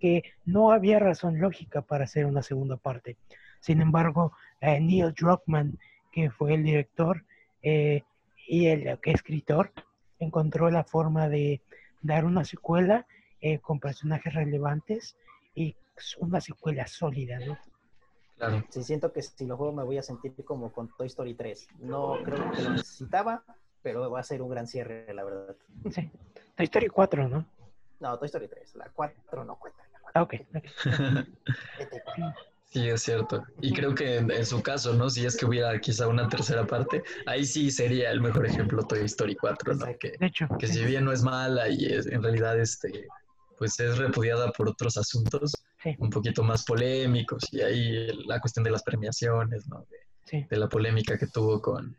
que 0.01 0.25
no 0.45 0.73
había 0.73 0.99
razón 0.99 1.41
lógica 1.41 1.83
para 1.83 2.05
hacer 2.05 2.27
una 2.27 2.43
segunda 2.43 2.77
parte. 2.77 3.17
Sin 3.61 3.81
embargo, 3.81 4.33
eh, 4.61 4.81
Neil 4.81 5.13
Druckmann, 5.13 5.79
que 6.13 6.31
fue 6.31 6.55
el 6.55 6.65
director 6.65 7.25
eh, 7.63 8.03
y 8.47 8.67
el 8.67 8.99
escritor, 9.05 9.73
encontró 10.19 10.71
la 10.71 10.85
forma 10.85 11.29
de 11.29 11.63
dar 12.03 12.25
una 12.25 12.45
secuela 12.45 13.07
con 13.61 13.79
personajes 13.79 14.33
relevantes 14.33 15.19
y 15.55 15.77
una 16.19 16.41
secuela 16.41 16.87
sólida, 16.87 17.39
¿no? 17.41 17.59
Claro. 18.37 18.65
Sí, 18.69 18.83
siento 18.83 19.13
que 19.13 19.23
si 19.23 19.47
lo 19.47 19.57
juego 19.57 19.73
me 19.73 19.85
voy 19.85 19.99
a 19.99 20.03
sentir 20.03 20.35
como 20.45 20.73
con 20.73 20.89
Toy 20.97 21.07
Story 21.07 21.35
3. 21.35 21.69
No 21.81 22.17
creo 22.25 22.51
que 22.51 22.63
lo 22.63 22.71
necesitaba, 22.71 23.45
pero 23.83 24.11
va 24.11 24.21
a 24.21 24.25
ser 24.25 24.43
un 24.43 24.51
gran 24.51 24.67
cierre, 24.67 25.13
la 25.15 25.25
verdad. 25.25 25.57
Sí. 25.91 26.11
Toy 26.57 26.65
Story 26.65 26.89
4, 26.89 27.29
¿no? 27.29 27.47
No, 28.01 28.19
Toy 28.19 28.27
Story 28.27 28.49
3. 28.49 28.77
La 28.77 28.91
4 28.91 29.45
no 29.45 29.59
cuenta. 29.59 29.83
Ah, 30.15 30.23
ok. 30.23 30.35
Sí, 32.75 32.89
es 32.89 33.03
cierto. 33.03 33.45
Y 33.61 33.73
creo 33.73 33.95
que 33.95 34.17
en, 34.17 34.45
su 34.45 34.61
caso, 34.61 34.95
¿no? 34.95 35.09
Si 35.09 35.25
es 35.25 35.37
que 35.37 35.47
hubiera 35.47 35.79
quizá 35.79 36.09
una 36.09 36.29
tercera 36.29 36.67
parte, 36.67 37.05
ahí 37.25 37.45
sí 37.45 37.71
sería 37.71 38.11
el 38.11 38.21
mejor 38.21 38.47
ejemplo 38.47 38.83
Toy 38.83 39.05
Story 39.05 39.37
4, 39.37 39.75
¿no? 39.75 39.87
Que, 39.97 40.17
de 40.19 40.27
hecho, 40.27 40.49
que 40.59 40.67
si 40.67 40.85
bien 40.85 41.05
no 41.05 41.13
es 41.13 41.23
mala 41.23 41.69
y 41.69 41.87
es, 41.87 42.07
en 42.07 42.21
realidad 42.21 42.59
este, 42.59 43.07
pues 43.59 43.79
es 43.79 43.97
repudiada 43.97 44.51
por 44.51 44.69
otros 44.69 44.97
asuntos, 44.97 45.53
un 45.99 46.11
poquito 46.11 46.43
más 46.43 46.65
polémicos 46.65 47.45
y 47.53 47.61
ahí 47.61 48.09
la 48.27 48.41
cuestión 48.41 48.65
de 48.65 48.73
las 48.73 48.83
premiaciones, 48.83 49.69
¿no? 49.69 49.87
De, 50.33 50.57
la 50.57 50.69
polémica 50.69 51.17
que 51.17 51.29
tuvo 51.29 51.63
con, 51.63 51.97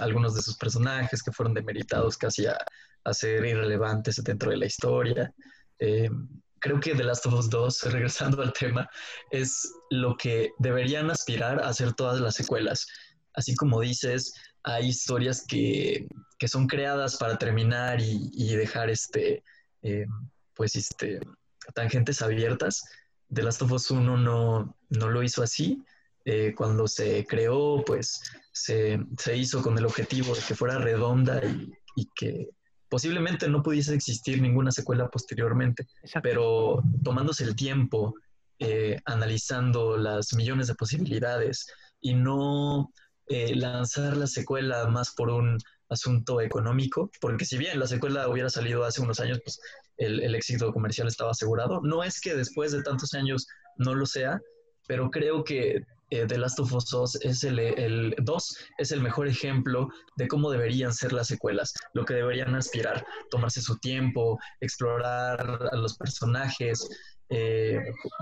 algunos 0.00 0.34
de 0.34 0.42
sus 0.42 0.58
personajes 0.58 1.22
que 1.22 1.32
fueron 1.32 1.54
demeritados 1.54 2.18
casi 2.18 2.44
a, 2.44 2.58
ser 3.14 3.44
irrelevantes 3.44 4.22
dentro 4.22 4.50
de 4.50 4.56
la 4.56 4.66
historia. 4.66 5.32
Eh, 5.78 6.10
creo 6.60 6.80
que 6.80 6.94
The 6.94 7.04
Last 7.04 7.26
of 7.26 7.34
Us 7.34 7.50
2, 7.50 7.82
regresando 7.92 8.42
al 8.42 8.52
tema, 8.52 8.88
es 9.30 9.72
lo 9.90 10.16
que 10.16 10.50
deberían 10.58 11.10
aspirar 11.10 11.60
a 11.60 11.68
hacer 11.68 11.92
todas 11.94 12.20
las 12.20 12.34
secuelas. 12.34 12.86
Así 13.34 13.54
como 13.54 13.80
dices, 13.80 14.32
hay 14.64 14.88
historias 14.88 15.44
que, 15.46 16.06
son 16.46 16.66
creadas 16.66 17.16
para 17.16 17.36
terminar 17.36 18.00
y, 18.00 18.54
dejar 18.54 18.90
este, 18.90 19.42
eh, 19.82 20.06
pues 20.54 20.76
este, 20.76 21.20
tangentes 21.74 22.22
abiertas 22.22 22.82
The 23.32 23.42
Last 23.42 23.62
of 23.62 23.72
Us 23.72 23.90
1 23.90 24.16
no, 24.16 24.76
no 24.88 25.10
lo 25.10 25.22
hizo 25.22 25.42
así. 25.42 25.82
Eh, 26.24 26.54
cuando 26.54 26.86
se 26.86 27.24
creó, 27.26 27.82
pues 27.86 28.20
se, 28.52 28.98
hizo 29.34 29.62
con 29.62 29.78
el 29.78 29.86
objetivo 29.86 30.34
de 30.34 30.42
que 30.42 30.54
fuera 30.54 30.78
redonda 30.78 31.40
y, 31.96 32.08
que 32.14 32.48
posiblemente 32.88 33.48
no 33.48 33.62
pudiese 33.62 33.94
existir 33.94 34.40
ninguna 34.40 34.70
secuela 34.70 35.08
posteriormente. 35.08 35.86
Pero 36.22 36.82
tomándose 37.02 37.44
el 37.44 37.56
tiempo, 37.56 38.14
eh, 38.58 38.98
analizando 39.04 39.96
las 39.96 40.34
millones 40.34 40.66
de 40.66 40.74
posibilidades 40.74 41.66
y 42.00 42.14
no 42.14 42.92
eh, 43.26 43.54
lanzar 43.54 44.16
la 44.16 44.26
secuela 44.26 44.86
más 44.86 45.12
por 45.14 45.30
un 45.30 45.58
asunto 45.90 46.40
económico, 46.40 47.10
porque 47.20 47.44
si 47.44 47.56
bien 47.56 47.78
la 47.78 47.86
secuela 47.86 48.28
hubiera 48.28 48.50
salido 48.50 48.84
hace 48.84 49.00
unos 49.00 49.20
años, 49.20 49.40
pues 49.42 49.60
el, 49.96 50.34
éxito 50.34 50.72
comercial 50.72 51.08
estaba 51.08 51.30
asegurado. 51.30 51.80
No 51.82 52.02
es 52.02 52.20
que 52.20 52.34
después 52.34 52.72
de 52.72 52.82
tantos 52.82 53.14
años 53.14 53.46
no 53.76 53.94
lo 53.94 54.06
sea, 54.06 54.40
pero 54.86 55.10
creo 55.10 55.44
que 55.44 55.84
eh, 56.10 56.26
The 56.26 56.38
Last 56.38 56.58
of 56.60 56.72
Us 56.72 56.86
2 56.90 57.16
es 57.22 57.44
el, 57.44 57.58
el 57.58 58.14
2 58.18 58.56
es 58.78 58.92
el 58.92 59.00
mejor 59.00 59.28
ejemplo 59.28 59.88
de 60.16 60.28
cómo 60.28 60.50
deberían 60.50 60.92
ser 60.92 61.12
las 61.12 61.28
secuelas, 61.28 61.74
lo 61.94 62.04
que 62.04 62.14
deberían 62.14 62.54
aspirar, 62.54 63.04
tomarse 63.30 63.60
su 63.60 63.78
tiempo, 63.78 64.38
explorar 64.60 65.68
a 65.70 65.76
los 65.76 65.96
personajes, 65.96 66.88
eh, 67.30 67.80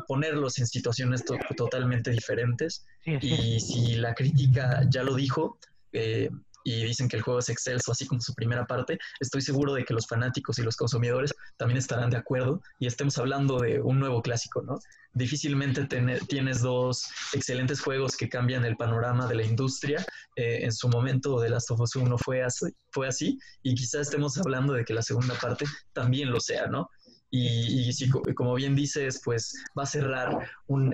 ponerlos 0.09 0.59
en 0.59 0.67
situaciones 0.67 1.25
totalmente 1.57 2.11
diferentes. 2.11 2.85
y 3.05 3.61
si 3.61 3.97
la 3.97 4.15
crítica 4.15 4.83
ya 4.91 5.03
lo 5.05 5.15
dijo, 5.15 5.59
eh, 5.93 6.29
y 6.67 6.83
dicen 6.83 7.09
que 7.09 7.17
el 7.17 7.23
juego 7.23 7.39
es 7.39 7.49
excelso, 7.49 7.93
así 7.93 8.07
como 8.07 8.21
su 8.21 8.35
primera 8.35 8.67
parte, 8.67 8.99
estoy 9.21 9.41
seguro 9.41 9.73
de 9.73 9.85
que 9.85 9.95
los 9.95 10.09
fanáticos 10.09 10.59
y 10.59 10.63
los 10.63 10.77
consumidores 10.77 11.33
también 11.57 11.79
estarán 11.79 12.11
de 12.11 12.17
acuerdo 12.17 12.61
y 12.81 12.89
estemos 12.89 13.17
hablando 13.19 13.61
de 13.61 13.81
un 13.81 14.01
nuevo 14.01 14.21
clásico, 14.21 14.63
¿no? 14.63 14.81
Difícilmente 15.13 15.87
tienes 16.27 16.63
dos 16.63 17.07
excelentes 17.33 17.81
juegos 17.81 18.17
que 18.17 18.29
cambian 18.29 18.65
el 18.65 18.77
panorama 18.77 19.29
de 19.29 19.37
la 19.37 19.45
industria. 19.45 20.05
Eh, 20.35 20.65
en 20.65 20.73
su 20.73 20.89
momento 20.89 21.41
The 21.41 21.51
Last 21.51 21.71
of 21.71 21.81
Us 21.81 21.95
1 21.95 22.19
fue 22.19 22.43
así, 22.43 22.67
fue 22.91 23.07
así 23.07 23.39
y 23.63 23.77
quizás 23.77 24.03
estemos 24.03 24.37
hablando 24.37 24.73
de 24.73 24.85
que 24.85 24.93
la 24.93 25.03
segunda 25.03 25.35
parte 25.37 25.67
también 25.93 26.33
lo 26.33 26.41
sea, 26.41 26.67
¿no? 26.67 26.91
Y, 27.31 27.91
y 27.91 28.35
como 28.35 28.55
bien 28.55 28.75
dices, 28.75 29.21
pues 29.25 29.53
va 29.79 29.83
a 29.83 29.87
cerrar 29.87 30.49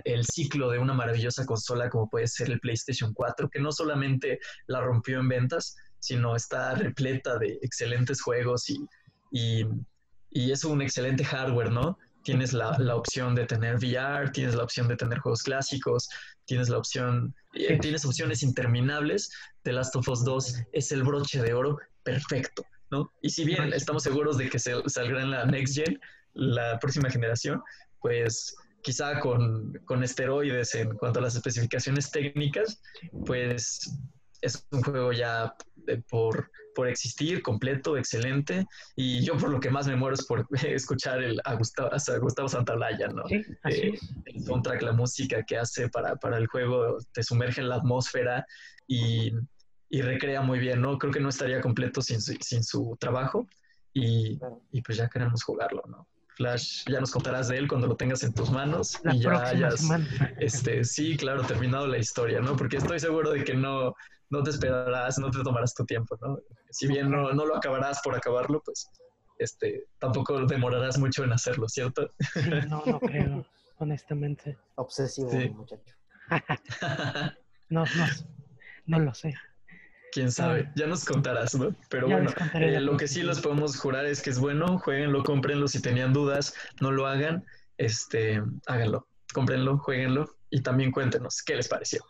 el 0.05 0.25
ciclo 0.25 0.71
de 0.71 0.79
una 0.79 0.95
maravillosa 0.95 1.45
consola 1.45 1.91
como 1.91 2.09
puede 2.09 2.27
ser 2.27 2.51
el 2.51 2.61
PlayStation 2.61 3.13
4, 3.13 3.51
que 3.51 3.61
no 3.61 3.71
solamente 3.71 4.41
la 4.67 4.81
rompió 4.81 5.21
en 5.21 5.29
ventas, 5.29 5.77
sino 6.03 6.35
está 6.35 6.75
repleta 6.75 7.39
de 7.39 7.59
excelentes 7.63 8.21
juegos 8.21 8.69
y, 8.69 8.85
y, 9.31 10.51
es 10.51 10.65
un 10.65 10.83
excelente 10.83 11.25
hardware, 11.25 11.71
¿no? 11.71 11.97
Tienes 12.25 12.53
la, 12.53 12.77
la, 12.79 12.97
opción 12.97 13.35
de 13.35 13.47
tener 13.47 13.77
VR, 13.77 14.31
tienes 14.31 14.55
la 14.55 14.65
opción 14.65 14.89
de 14.89 14.97
tener 14.97 15.21
juegos 15.21 15.43
clásicos, 15.43 16.09
tienes 16.45 16.69
la 16.69 16.79
opción, 16.79 17.35
eh, 17.55 17.79
tienes 17.79 18.05
opciones 18.05 18.43
interminables. 18.43 19.31
The 19.63 19.73
Last 19.73 19.95
of 19.95 20.09
Us 20.09 20.25
2 20.25 20.55
es 20.73 20.93
el 20.93 21.05
broche 21.05 21.41
de 21.41 21.55
oro 21.55 21.79
perfecto, 22.03 22.65
¿no? 22.91 23.13
Y 23.23 23.31
si 23.31 23.45
bien 23.45 23.73
estamos 23.73 24.03
seguros 24.03 24.39
de 24.39 24.51
que 24.51 24.59
se, 24.59 24.75
saldrá 24.89 25.23
en 25.23 25.31
la 25.31 25.45
Next 25.47 25.77
Gen, 25.77 26.01
la 26.35 26.79
próxima 26.79 27.11
generación, 27.11 27.63
pues 28.01 28.55
quizá 28.83 29.21
con, 29.21 29.73
esteroides 30.03 30.75
en 30.75 30.97
cuanto 30.97 31.21
a 31.21 31.23
las 31.23 31.37
especificaciones 31.37 32.11
técnicas, 32.11 32.83
pues 33.25 33.91
es 34.41 34.67
un 34.73 34.83
juego 34.83 35.13
ya 35.13 35.55
por, 36.11 36.51
por 36.75 36.89
existir, 36.89 37.43
completo, 37.43 37.97
excelente. 37.97 38.67
Y 38.97 39.25
yo 39.25 39.37
por 39.37 39.51
lo 39.51 39.61
que 39.61 39.71
más 39.71 39.87
me 39.87 39.97
muero 39.97 40.15
es 40.15 40.27
por 40.27 40.47
escuchar 40.67 41.23
el, 41.23 41.41
a, 41.45 41.55
Gustavo, 41.55 41.91
a 41.93 42.19
Gustavo 42.19 42.49
Santaolalla, 42.49 43.09
¿no? 43.09 43.23
Sí, 43.29 43.43
eh, 43.71 43.99
el 44.27 44.43
soundtrack, 44.43 44.83
la 44.83 44.93
música 44.93 45.43
que 45.45 45.59
hace 45.59 45.89
para, 45.89 46.37
el 46.37 46.47
juego, 46.49 46.99
te 47.13 47.23
sumerge 47.23 47.61
en 47.61 47.69
la 47.69 47.77
atmósfera 47.77 48.45
y, 48.87 49.33
recrea 49.91 50.41
muy 50.41 50.59
bien, 50.59 50.81
¿no? 50.81 50.99
Creo 50.99 51.13
que 51.13 51.21
no 51.21 51.29
estaría 51.29 51.61
completo 51.61 52.01
sin 52.01 52.21
su, 52.21 52.33
sin 52.41 52.65
su 52.65 52.97
trabajo 52.99 53.47
y, 53.93 54.39
y 54.71 54.81
pues 54.81 54.97
ya 54.97 55.09
queremos 55.09 55.45
jugarlo, 55.45 55.83
¿no? 55.87 56.09
Flash, 56.37 56.85
ya 56.91 57.01
nos 57.01 57.11
contarás 57.11 57.49
de 57.49 57.59
él 57.59 57.69
cuando 57.69 57.87
lo 57.87 57.97
tengas 57.97 58.23
en 58.23 58.33
tus 58.33 58.51
manos 58.51 58.99
y 59.05 59.21
ya 59.21 59.43
hayas, 59.43 59.87
este, 60.39 60.85
sí, 60.85 61.17
claro, 61.17 61.43
terminado 61.43 61.87
la 61.87 61.99
historia, 61.99 62.41
¿no? 62.41 62.57
Porque 62.57 62.79
estoy 62.79 62.99
seguro 63.01 63.31
de 63.31 63.45
que 63.45 63.55
no, 63.55 63.95
no 64.31 64.43
te 64.43 64.51
esperarás, 64.51 65.19
no 65.19 65.31
te 65.31 65.43
tomarás 65.43 65.75
tu 65.75 65.85
tiempo, 65.85 66.17
¿no? 66.21 66.39
Si 66.71 66.87
bien 66.87 67.11
no, 67.11 67.33
no 67.33 67.45
lo 67.45 67.57
acabarás 67.57 68.01
por 68.03 68.17
acabarlo, 68.17 68.63
pues 68.65 68.89
este, 69.39 69.85
tampoco 69.99 70.47
demorarás 70.47 70.99
mucho 70.99 71.25
en 71.25 71.33
hacerlo, 71.33 71.69
¿cierto? 71.69 72.11
Sí, 72.33 72.51
no, 72.69 72.83
no 72.87 73.01
creo, 73.01 73.47
honestamente. 73.79 74.57
Obsesivo, 74.77 75.31
muchacho. 75.55 75.95
no, 77.69 77.85
no, 77.85 78.07
no 78.87 78.99
lo 79.01 79.15
sé 79.15 79.35
quién 80.13 80.31
sabe, 80.31 80.71
ya 80.77 80.87
nos 80.87 81.05
contarás, 81.05 81.55
¿no? 81.55 81.75
Pero 81.89 82.07
bueno, 82.07 82.31
eh, 82.55 82.81
lo 82.81 82.97
que 82.97 83.09
sí 83.09 83.23
les 83.23 83.41
podemos 83.41 83.77
jurar 83.77 84.07
es 84.07 84.23
que 84.23 84.31
es 84.31 84.39
bueno, 84.39 84.79
jueguenlo, 84.79 85.25
cómprenlo, 85.25 85.67
si 85.67 85.81
tenían 85.81 86.13
dudas, 86.13 86.55
no 86.81 86.93
lo 86.93 87.07
hagan, 87.07 87.45
este, 87.79 88.43
háganlo, 88.67 89.09
cómprenlo, 89.33 89.79
jueguenlo 89.79 90.37
y 90.51 90.61
también 90.61 90.93
cuéntenos 90.93 91.43
qué 91.43 91.57
les 91.57 91.67
pareció. 91.67 92.05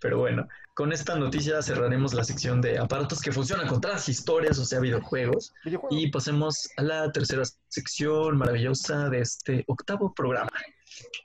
Pero 0.00 0.18
bueno, 0.18 0.48
con 0.74 0.92
esta 0.92 1.14
noticia 1.14 1.62
cerraremos 1.62 2.14
la 2.14 2.24
sección 2.24 2.60
de 2.60 2.78
aparatos 2.78 3.20
que 3.20 3.32
funcionan 3.32 3.68
con 3.68 3.80
historias, 4.08 4.58
o 4.58 4.64
sea, 4.64 4.80
videojuegos, 4.80 5.52
y 5.90 6.10
pasemos 6.10 6.68
a 6.76 6.82
la 6.82 7.12
tercera 7.12 7.42
sección 7.68 8.38
maravillosa 8.38 9.08
de 9.08 9.20
este 9.20 9.64
octavo 9.68 10.12
programa. 10.14 10.50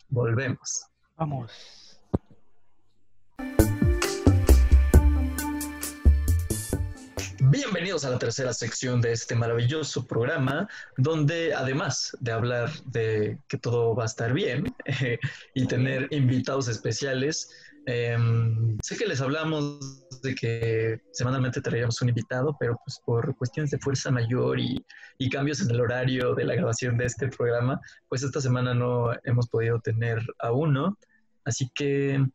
Volvemos. 0.09 0.85
Vamos. 1.17 1.84
Bienvenidos 7.49 8.05
a 8.05 8.09
la 8.09 8.19
tercera 8.19 8.53
sección 8.53 9.01
de 9.01 9.11
este 9.11 9.35
maravilloso 9.35 10.05
programa, 10.05 10.67
donde 10.97 11.53
además 11.53 12.15
de 12.19 12.31
hablar 12.31 12.71
de 12.85 13.39
que 13.47 13.57
todo 13.57 13.95
va 13.95 14.03
a 14.03 14.07
estar 14.07 14.33
bien 14.33 14.75
y 15.53 15.67
tener 15.67 16.07
invitados 16.11 16.67
especiales, 16.67 17.49
Em, 17.87 18.77
sé 18.81 18.97
que 18.97 19.05
les 19.05 19.21
hablamos 19.21 19.79
de 20.23 20.33
que 20.33 20.99
semanalmente 21.11 21.61
traíamos 21.61 22.01
un 22.01 22.09
invitado, 22.09 22.55
pero 22.59 22.79
pues 22.83 22.99
por 23.05 23.35
cuestiones 23.37 23.69
de 23.69 23.77
fuerza 23.77 24.09
mayor 24.09 24.59
y, 24.59 24.83
y, 25.19 25.29
cambios 25.29 25.61
en 25.61 25.69
el 25.69 25.79
horario 25.79 26.33
de 26.33 26.45
la 26.45 26.55
grabación 26.55 26.97
de 26.97 27.05
este 27.05 27.27
programa, 27.27 27.79
pues 28.09 28.23
esta 28.23 28.41
semana 28.41 28.73
no 28.73 29.11
hemos 29.23 29.47
podido 29.49 29.79
tener 29.81 30.19
a 30.39 30.51
uno. 30.51 30.97
Así 31.43 31.69
que 31.75 32.25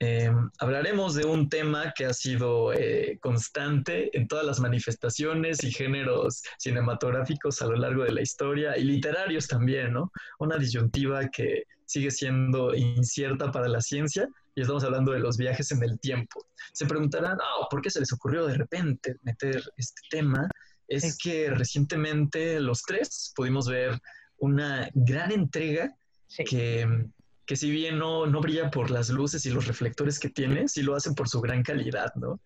eh, 0.00 0.30
hablaremos 0.60 1.14
de 1.14 1.24
un 1.26 1.48
tema 1.48 1.92
que 1.96 2.06
ha 2.06 2.14
sido 2.14 2.72
eh, 2.72 3.18
constante 3.20 4.16
en 4.16 4.28
todas 4.28 4.46
las 4.46 4.60
manifestaciones 4.60 5.64
y 5.64 5.72
géneros 5.72 6.42
cinematográficos 6.58 7.60
a 7.62 7.66
lo 7.66 7.74
largo 7.74 8.04
de 8.04 8.12
la 8.12 8.22
historia 8.22 8.78
y 8.78 8.84
literarios 8.84 9.48
también, 9.48 9.94
¿no? 9.94 10.12
Una 10.38 10.56
disyuntiva 10.56 11.28
que 11.28 11.64
sigue 11.84 12.12
siendo 12.12 12.74
incierta 12.74 13.50
para 13.50 13.66
la 13.66 13.80
ciencia 13.80 14.28
y 14.54 14.60
estamos 14.60 14.84
hablando 14.84 15.10
de 15.12 15.18
los 15.18 15.36
viajes 15.36 15.72
en 15.72 15.82
el 15.82 15.98
tiempo. 15.98 16.46
Se 16.72 16.86
preguntarán, 16.86 17.38
oh, 17.40 17.66
¿por 17.68 17.82
qué 17.82 17.90
se 17.90 18.00
les 18.00 18.12
ocurrió 18.12 18.46
de 18.46 18.54
repente 18.54 19.16
meter 19.22 19.60
este 19.76 20.02
tema? 20.10 20.48
Es 20.86 21.18
que 21.18 21.50
recientemente 21.50 22.60
los 22.60 22.82
tres 22.82 23.32
pudimos 23.34 23.68
ver 23.68 23.98
una 24.38 24.88
gran 24.94 25.32
entrega 25.32 25.92
que 26.48 26.86
que 27.48 27.56
si 27.56 27.70
bien 27.70 27.98
no, 27.98 28.26
no 28.26 28.42
brilla 28.42 28.70
por 28.70 28.90
las 28.90 29.08
luces 29.08 29.46
y 29.46 29.50
los 29.50 29.66
reflectores 29.66 30.20
que 30.20 30.28
tiene, 30.28 30.68
sí 30.68 30.82
lo 30.82 30.94
hacen 30.94 31.14
por 31.14 31.30
su 31.30 31.40
gran 31.40 31.62
calidad, 31.62 32.14
¿no? 32.14 32.38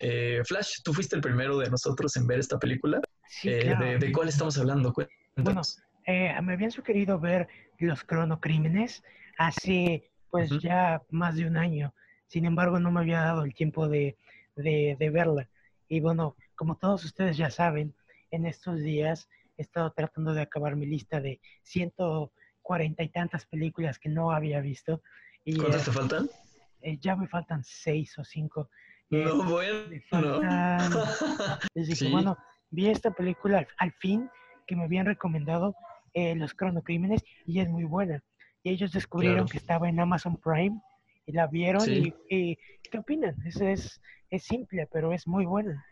Eh, 0.00 0.42
Flash, 0.44 0.82
tú 0.82 0.92
fuiste 0.92 1.14
el 1.14 1.22
primero 1.22 1.58
de 1.58 1.70
nosotros 1.70 2.16
en 2.16 2.26
ver 2.26 2.40
esta 2.40 2.58
película. 2.58 3.00
Sí, 3.28 3.50
eh, 3.50 3.76
de, 4.00 4.12
cuál 4.12 4.28
estamos 4.28 4.58
hablando? 4.58 4.92
Bueno, 5.36 5.62
eh, 6.06 6.34
me 6.42 6.54
habían 6.54 6.72
sugerido 6.72 7.20
ver 7.20 7.46
Los 7.78 8.02
Cronocrímenes 8.02 9.04
hace 9.38 10.10
pues 10.28 10.50
ya 10.60 11.02
más 11.08 11.36
de 11.36 11.46
un 11.46 11.56
año. 11.56 11.94
Sin 12.26 12.44
embargo, 12.44 12.80
no 12.80 12.90
me 12.90 12.98
había 12.98 13.20
dado 13.20 13.44
el 13.44 13.54
tiempo 13.54 13.86
de, 13.86 14.16
de, 14.56 14.96
de 14.98 15.10
verla. 15.10 15.48
Y 15.88 16.00
bueno, 16.00 16.34
como 16.56 16.76
todos 16.76 17.04
ustedes 17.04 17.36
ya 17.36 17.50
saben, 17.50 17.94
en 18.32 18.44
estos 18.44 18.80
días 18.80 19.28
he 19.56 19.62
estado 19.62 19.92
tratando 19.92 20.34
de 20.34 20.42
acabar 20.42 20.74
mi 20.74 20.86
lista 20.86 21.20
de 21.20 21.40
ciento 21.62 22.32
cuarenta 22.68 23.02
y 23.02 23.08
tantas 23.08 23.46
películas 23.46 23.98
que 23.98 24.10
no 24.10 24.30
había 24.30 24.60
visto. 24.60 25.00
Y, 25.42 25.56
¿Cuántas 25.56 25.86
te 25.86 25.90
faltan? 25.90 26.28
Eh, 26.82 26.98
ya 27.00 27.16
me 27.16 27.26
faltan 27.26 27.64
seis 27.64 28.18
o 28.18 28.24
cinco. 28.24 28.68
no, 29.08 29.42
bueno. 29.44 29.88
Les 31.74 32.10
bueno, 32.10 32.36
vi 32.70 32.88
esta 32.88 33.10
película 33.10 33.66
al, 33.78 33.92
fin 33.92 34.28
que 34.66 34.76
me 34.76 34.84
habían 34.84 35.06
recomendado 35.06 35.74
eh, 36.12 36.34
Los 36.36 36.52
Cronocrímenes 36.52 37.24
y 37.46 37.60
es 37.60 37.70
muy 37.70 37.84
buena. 37.84 38.22
Y 38.62 38.68
ellos 38.70 38.92
descubrieron 38.92 39.48
que 39.48 39.56
estaba 39.56 39.88
en 39.88 39.98
Amazon 39.98 40.36
Prime 40.36 40.78
y 41.24 41.32
la 41.32 41.46
vieron 41.46 41.88
y, 41.88 42.12
¿qué 42.90 42.98
opinan? 42.98 43.34
Es, 43.46 43.62
es, 43.62 44.00
es 44.28 44.42
simple, 44.42 44.86
pero 44.92 45.14
es 45.14 45.26
muy 45.26 45.46
buena. 45.46 45.86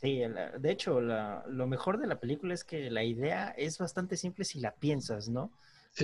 Sí, 0.00 0.20
de 0.58 0.72
hecho, 0.72 1.00
lo 1.00 1.66
mejor 1.68 1.98
de 1.98 2.08
la 2.08 2.18
película 2.18 2.54
es 2.54 2.64
que 2.64 2.90
la 2.90 3.04
idea 3.04 3.54
es 3.56 3.78
bastante 3.78 4.16
simple 4.16 4.44
si 4.44 4.58
la 4.58 4.72
piensas, 4.72 5.28
¿no? 5.28 5.52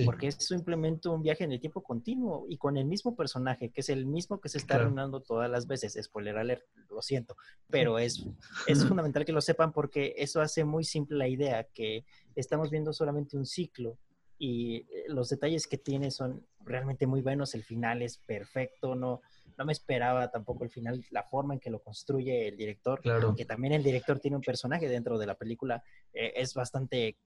Porque 0.05 0.27
es 0.27 0.35
simplemente 0.35 1.09
un 1.09 1.23
viaje 1.23 1.43
en 1.43 1.51
el 1.51 1.59
tiempo 1.59 1.81
continuo 1.81 2.45
y 2.47 2.57
con 2.57 2.77
el 2.77 2.85
mismo 2.85 3.15
personaje, 3.15 3.71
que 3.71 3.81
es 3.81 3.89
el 3.89 4.05
mismo 4.05 4.39
que 4.39 4.49
se 4.49 4.59
está 4.59 4.75
claro. 4.75 5.21
todas 5.21 5.49
las 5.49 5.65
veces. 5.65 5.97
Spoiler 5.99 6.37
alert, 6.37 6.63
lo 6.89 7.01
siento, 7.01 7.35
pero 7.69 7.97
es, 7.97 8.23
es 8.67 8.85
fundamental 8.85 9.25
que 9.25 9.31
lo 9.31 9.41
sepan 9.41 9.71
porque 9.71 10.13
eso 10.17 10.41
hace 10.41 10.63
muy 10.63 10.83
simple 10.83 11.17
la 11.17 11.27
idea 11.27 11.63
que 11.73 12.05
estamos 12.35 12.69
viendo 12.69 12.93
solamente 12.93 13.35
un 13.35 13.45
ciclo 13.45 13.97
y 14.37 14.77
eh, 14.77 15.05
los 15.07 15.29
detalles 15.29 15.67
que 15.67 15.77
tiene 15.77 16.11
son 16.11 16.45
realmente 16.61 17.07
muy 17.07 17.21
buenos. 17.21 17.55
El 17.55 17.63
final 17.63 18.01
es 18.01 18.17
perfecto, 18.17 18.95
no, 18.95 19.21
no 19.57 19.65
me 19.65 19.73
esperaba 19.73 20.31
tampoco 20.31 20.63
el 20.63 20.69
final, 20.69 21.03
la 21.11 21.23
forma 21.23 21.53
en 21.53 21.59
que 21.59 21.69
lo 21.69 21.83
construye 21.83 22.47
el 22.47 22.55
director, 22.55 23.01
claro. 23.01 23.35
que 23.35 23.45
también 23.45 23.73
el 23.73 23.83
director 23.83 24.19
tiene 24.19 24.37
un 24.37 24.43
personaje 24.43 24.87
dentro 24.87 25.17
de 25.17 25.27
la 25.27 25.35
película, 25.35 25.83
eh, 26.13 26.33
es 26.35 26.53
bastante 26.53 27.17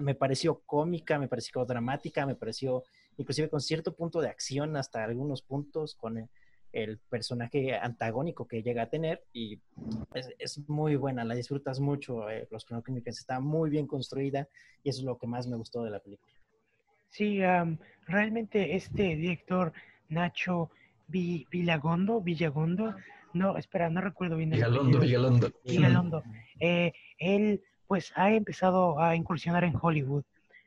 me 0.00 0.14
pareció 0.14 0.60
cómica, 0.66 1.18
me 1.18 1.28
pareció 1.28 1.64
dramática, 1.64 2.26
me 2.26 2.34
pareció 2.34 2.84
inclusive 3.16 3.48
con 3.48 3.60
cierto 3.60 3.94
punto 3.94 4.20
de 4.20 4.28
acción 4.28 4.76
hasta 4.76 5.04
algunos 5.04 5.42
puntos 5.42 5.94
con 5.94 6.18
el, 6.18 6.28
personaje 7.08 7.74
antagónico 7.74 8.46
que 8.46 8.62
llega 8.62 8.82
a 8.82 8.90
tener 8.90 9.24
y 9.32 9.58
es, 10.14 10.58
muy 10.68 10.96
buena, 10.96 11.24
la 11.24 11.34
disfrutas 11.34 11.80
mucho, 11.80 12.28
eh, 12.30 12.46
los 12.50 12.64
cronocrímenes 12.64 13.18
está 13.18 13.40
muy 13.40 13.70
bien 13.70 13.86
construida 13.86 14.46
y 14.84 14.90
eso 14.90 15.00
es 15.00 15.04
lo 15.04 15.18
que 15.18 15.26
más 15.26 15.48
me 15.48 15.56
gustó 15.56 15.82
de 15.82 15.90
la 15.90 15.98
película. 15.98 16.32
Sí, 17.10 17.40
realmente 18.06 18.76
este 18.76 19.16
director 19.16 19.72
Nacho 20.08 20.70
Villagondo, 21.08 22.20
Villagondo, 22.20 22.94
no, 23.32 23.56
espera, 23.56 23.90
no 23.90 24.00
recuerdo 24.00 24.36
bien. 24.36 24.50
Vigalondo, 24.50 24.98
Vigalondo. 25.00 25.52
Vigalondo. 25.64 26.22
Eh, 26.60 26.92
él 27.18 27.62
pues 27.88 28.12
ha 28.14 28.30
empezado 28.30 29.00
a 29.00 29.16
incursionar 29.16 29.64
en 29.64 29.74
Hollywood 29.80 30.22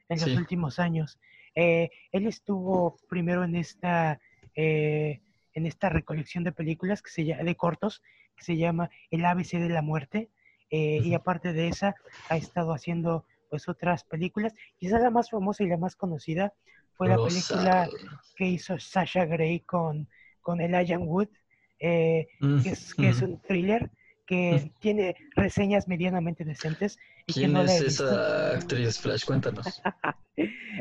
en 0.09 0.19
los 0.19 0.35
últimos 0.35 0.79
años. 0.79 1.19
Eh, 1.55 1.89
él 2.11 2.27
estuvo 2.27 2.97
primero 3.07 3.43
en 3.43 3.55
esta, 3.55 4.19
eh, 4.55 5.21
en 5.53 5.65
esta 5.65 5.87
recolección 5.89 6.43
de 6.43 6.51
películas 6.51 7.01
que 7.01 7.11
se 7.11 7.23
llama, 7.23 7.43
de 7.43 7.55
cortos 7.55 8.01
que 8.35 8.43
se 8.43 8.57
llama 8.57 8.89
El 9.11 9.23
ABC 9.23 9.59
de 9.59 9.69
la 9.69 9.81
muerte 9.81 10.29
eh, 10.71 10.99
y 11.03 11.13
aparte 11.13 11.53
de 11.53 11.67
esa 11.67 11.95
ha 12.29 12.37
estado 12.37 12.73
haciendo 12.73 13.25
pues 13.49 13.69
otras 13.69 14.03
películas. 14.03 14.53
Quizás 14.77 15.01
la 15.01 15.11
más 15.11 15.29
famosa 15.29 15.63
y 15.63 15.67
la 15.67 15.77
más 15.77 15.95
conocida 15.95 16.53
fue 16.93 17.07
la 17.07 17.17
película 17.17 17.87
que 18.35 18.45
hizo 18.45 18.79
Sasha 18.79 19.25
Grey 19.25 19.59
con, 19.59 20.07
con 20.41 20.59
Elijah 20.59 20.97
Wood, 20.97 21.27
que, 21.77 22.27
es, 22.65 22.95
que 22.95 23.09
es 23.09 23.21
un 23.21 23.39
thriller 23.41 23.91
que 24.31 24.71
tiene 24.79 25.15
reseñas 25.35 25.89
medianamente 25.89 26.45
decentes. 26.45 26.97
Y 27.27 27.33
¿Quién 27.33 27.53
que 27.53 27.63
es 27.63 27.81
esa 27.81 28.51
actriz, 28.55 28.99
Flash? 28.99 29.25
Cuéntanos. 29.25 29.81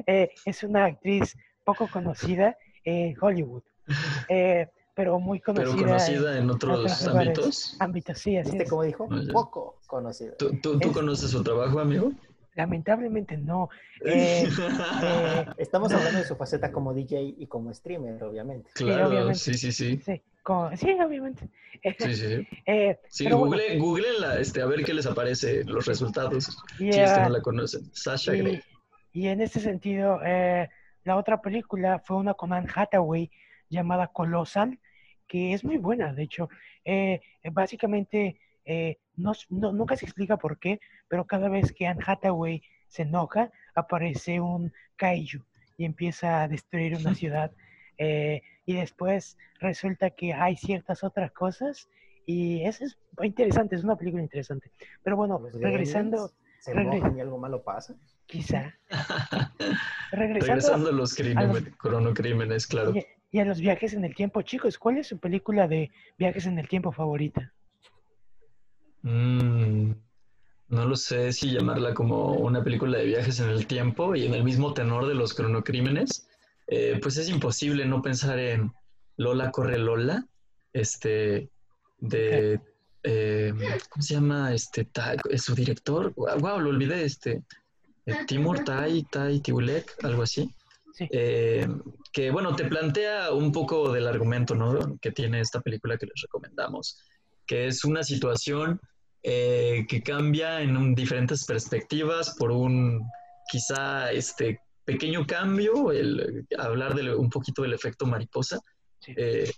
Eh, 0.06 0.31
es 0.47 0.62
una 0.62 0.86
actriz 0.86 1.36
poco 1.64 1.86
conocida 1.89 2.56
en 2.85 3.14
Hollywood, 3.20 3.62
eh, 4.28 4.68
pero 4.94 5.18
muy 5.18 5.40
conocida. 5.40 5.74
¿Pero 5.77 5.86
conocida 5.86 6.39
en, 6.39 6.48
otros 6.48 7.06
ámbitos? 7.06 7.77
Ámbitos, 7.81 8.18
sí, 8.18 8.39
así 8.39 8.56
es. 8.56 8.70
como 8.70 8.85
dijo? 8.85 9.09
Poco 9.32 9.81
conocida. 9.86 10.36
¿Tú, 10.39 10.59
tú, 10.60 10.93
conoces 10.93 11.32
su 11.32 11.43
trabajo, 11.43 11.81
amigo? 11.81 12.12
Lamentablemente 12.55 13.36
no. 13.36 13.68
Eh, 14.02 14.48
Estamos 15.59 15.93
hablando 15.93 16.20
de 16.20 16.24
su 16.24 16.36
faceta 16.36 16.72
como 16.72 16.94
DJ 16.94 17.35
y 17.36 17.47
como 17.47 17.74
streamer, 17.74 18.22
obviamente. 18.22 18.70
Claro, 18.74 19.35
sí, 19.35 19.55
sí, 19.55 19.72
sí. 19.72 20.01
sí 20.02 20.22
sí, 20.76 20.90
obviamente. 20.92 21.48
Sí, 21.98 22.14
sí. 22.14 22.48
Eh, 22.66 22.98
sí, 23.08 23.28
google, 23.28 23.78
google 23.78 24.04
este, 24.38 24.62
a 24.62 24.66
ver 24.66 24.84
qué 24.84 24.94
les 24.94 25.06
aparece 25.06 25.64
los 25.64 25.86
resultados. 25.86 26.56
si 26.76 26.88
es 26.88 27.12
que 27.12 27.20
no 27.20 27.30
la 27.30 27.40
conocen. 27.40 27.90
Sasha 27.92 28.34
y, 28.34 28.38
Grey. 28.38 28.62
Y 29.12 29.28
en 29.28 29.40
este 29.40 29.60
sentido, 29.60 30.20
eh, 30.24 30.68
la 31.04 31.16
otra 31.16 31.40
película 31.40 31.98
fue 31.98 32.16
una 32.16 32.34
con 32.34 32.52
Anne 32.52 32.68
Hathaway 32.72 33.30
llamada 33.68 34.08
Colossal, 34.08 34.78
que 35.26 35.52
es 35.52 35.64
muy 35.64 35.78
buena, 35.78 36.12
de 36.12 36.24
hecho. 36.24 36.48
Eh, 36.84 37.20
básicamente, 37.52 38.38
no, 39.16 39.32
nunca 39.48 39.96
se 39.96 40.04
explica 40.04 40.36
por 40.36 40.58
qué, 40.58 40.80
pero 41.08 41.26
cada 41.26 41.48
vez 41.48 41.72
que 41.72 41.86
Anne 41.86 42.02
Hathaway 42.06 42.62
se 42.88 43.02
enoja, 43.02 43.50
aparece 43.74 44.40
un 44.40 44.72
kaiju 44.96 45.42
y 45.76 45.84
empieza 45.84 46.42
a 46.42 46.48
destruir 46.48 46.96
una 46.96 47.14
ciudad. 47.14 47.52
Eh, 48.02 48.40
y 48.64 48.77
después 48.77 49.36
resulta 49.60 50.09
que 50.09 50.32
hay 50.32 50.56
ciertas 50.56 51.05
otras 51.05 51.32
cosas 51.32 51.90
y 52.24 52.64
eso 52.64 52.85
es 52.85 52.98
interesante, 53.22 53.77
es 53.77 53.85
una 53.85 53.94
película 53.94 54.22
interesante. 54.22 54.72
Pero 55.02 55.16
bueno, 55.16 55.39
regresando... 55.52 56.32
¿Se 56.60 56.72
y 56.74 57.20
algo 57.20 57.39
malo 57.39 57.62
pasa? 57.62 57.94
Quizá. 58.27 58.74
regresando, 60.12 60.89
a 60.89 60.93
los, 60.93 61.14
cronocrímenes, 61.78 62.66
claro. 62.66 62.93
Y, 63.32 63.39
a 63.39 63.44
los 63.44 63.60
viajes 63.60 63.93
en 63.94 64.05
el 64.05 64.14
tiempo. 64.14 64.43
Chicos, 64.43 64.78
¿cuál 64.78 64.98
es 64.98 65.09
su 65.09 65.18
película 65.18 65.68
de 65.68 65.90
viajes 66.18 66.47
en 66.47 66.59
el 66.59 66.68
tiempo 66.68 66.93
favorita? 66.93 67.52
Mm, 69.02 69.93
no 70.68 70.85
lo 70.85 70.97
sé 70.97 71.32
si 71.32 71.52
llamarla 71.52 71.94
como 71.94 72.35
una 72.35 72.62
película 72.62 72.98
de 72.98 73.06
viajes 73.06 73.40
en 73.40 73.48
el 73.48 73.66
tiempo 73.66 74.14
y 74.14 74.27
en 74.27 74.35
el 74.35 74.44
mismo 74.44 74.72
tenor 74.74 75.06
de 75.06 75.14
los 75.14 75.35
cronocrímenes. 75.35 76.30
Eh, 76.72 77.01
pues 77.02 77.16
es 77.16 77.28
imposible 77.28 77.84
no 77.84 78.01
pensar 78.01 78.38
en 78.38 78.72
Lola 79.16 79.51
corre 79.51 79.76
Lola, 79.76 80.24
este, 80.72 81.51
de, 81.98 82.60
eh, 83.02 83.52
¿cómo 83.88 84.02
se 84.02 84.14
llama? 84.14 84.55
Este, 84.55 84.88
es 85.30 85.42
su 85.42 85.56
director, 85.56 86.14
wow, 86.14 86.60
lo 86.60 86.70
olvidé, 86.70 87.05
este, 87.05 87.42
eh, 88.06 88.14
Timur 88.28 88.62
Tai, 88.62 89.02
Tai 89.10 89.40
Tiulek, 89.40 89.97
algo 90.05 90.22
así. 90.22 90.48
que 92.12 92.30
bueno, 92.30 92.55
te 92.55 92.66
plantea 92.66 93.32
un 93.32 93.51
poco 93.51 93.90
del 93.90 94.06
argumento 94.06 94.55
¿no? 94.55 94.97
que 95.01 95.10
tiene 95.10 95.40
esta 95.40 95.60
película 95.60 95.97
que 95.97 96.06
les 96.06 96.22
recomendamos, 96.22 96.98
que 97.47 97.66
es 97.66 97.84
una 97.84 98.05
situación 98.05 98.80
que 99.22 100.02
cambia 100.05 100.60
en 100.60 100.94
diferentes 100.94 101.44
perspectivas 101.44 102.36
por 102.38 102.52
un 102.52 103.02
quizá 103.51 104.12
este 104.12 104.60
pequeño 104.92 105.26
cambio, 105.26 105.92
el 105.92 106.46
hablar 106.58 106.94
de, 106.94 107.14
un 107.14 107.30
poquito 107.30 107.62
del 107.62 107.74
efecto 107.74 108.06
mariposa. 108.06 108.58
Eh, 109.06 109.50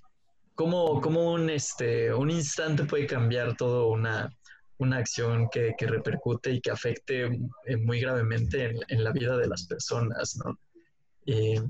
cómo, 0.55 1.01
cómo 1.01 1.33
un, 1.33 1.49
este, 1.51 2.13
un 2.13 2.31
instante 2.31 2.85
puede 2.85 3.07
cambiar 3.07 3.57
todo 3.57 3.89
una, 3.89 4.31
una 4.79 4.99
acción 4.99 5.49
que, 5.51 5.75
que, 5.79 5.87
repercute 5.87 6.53
y 6.53 6.61
que 6.61 6.71
afecte 6.71 7.25
eh, 7.67 7.77
muy 7.77 8.01
gravemente 8.01 8.65
en, 8.67 8.81
en, 8.89 9.05
la 9.05 9.13
vida 9.13 9.37
de 9.37 9.49
las 9.49 9.67
personas, 9.67 10.37
¿no? 10.37 10.59
Eh, 11.27 11.63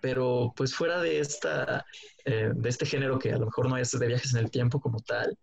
pero 0.00 0.52
pues 0.56 0.74
fuera 0.74 1.00
de, 1.00 1.20
esta, 1.20 1.84
eh, 2.24 2.50
de 2.54 2.68
este 2.68 2.86
género 2.86 3.18
que 3.18 3.32
a 3.32 3.38
lo 3.38 3.46
mejor 3.46 3.68
no 3.68 3.76
es 3.76 3.90
de 3.90 4.06
viajes 4.06 4.34
en 4.34 4.40
el 4.40 4.50
tiempo 4.50 4.80
como 4.80 5.00
tal, 5.00 5.36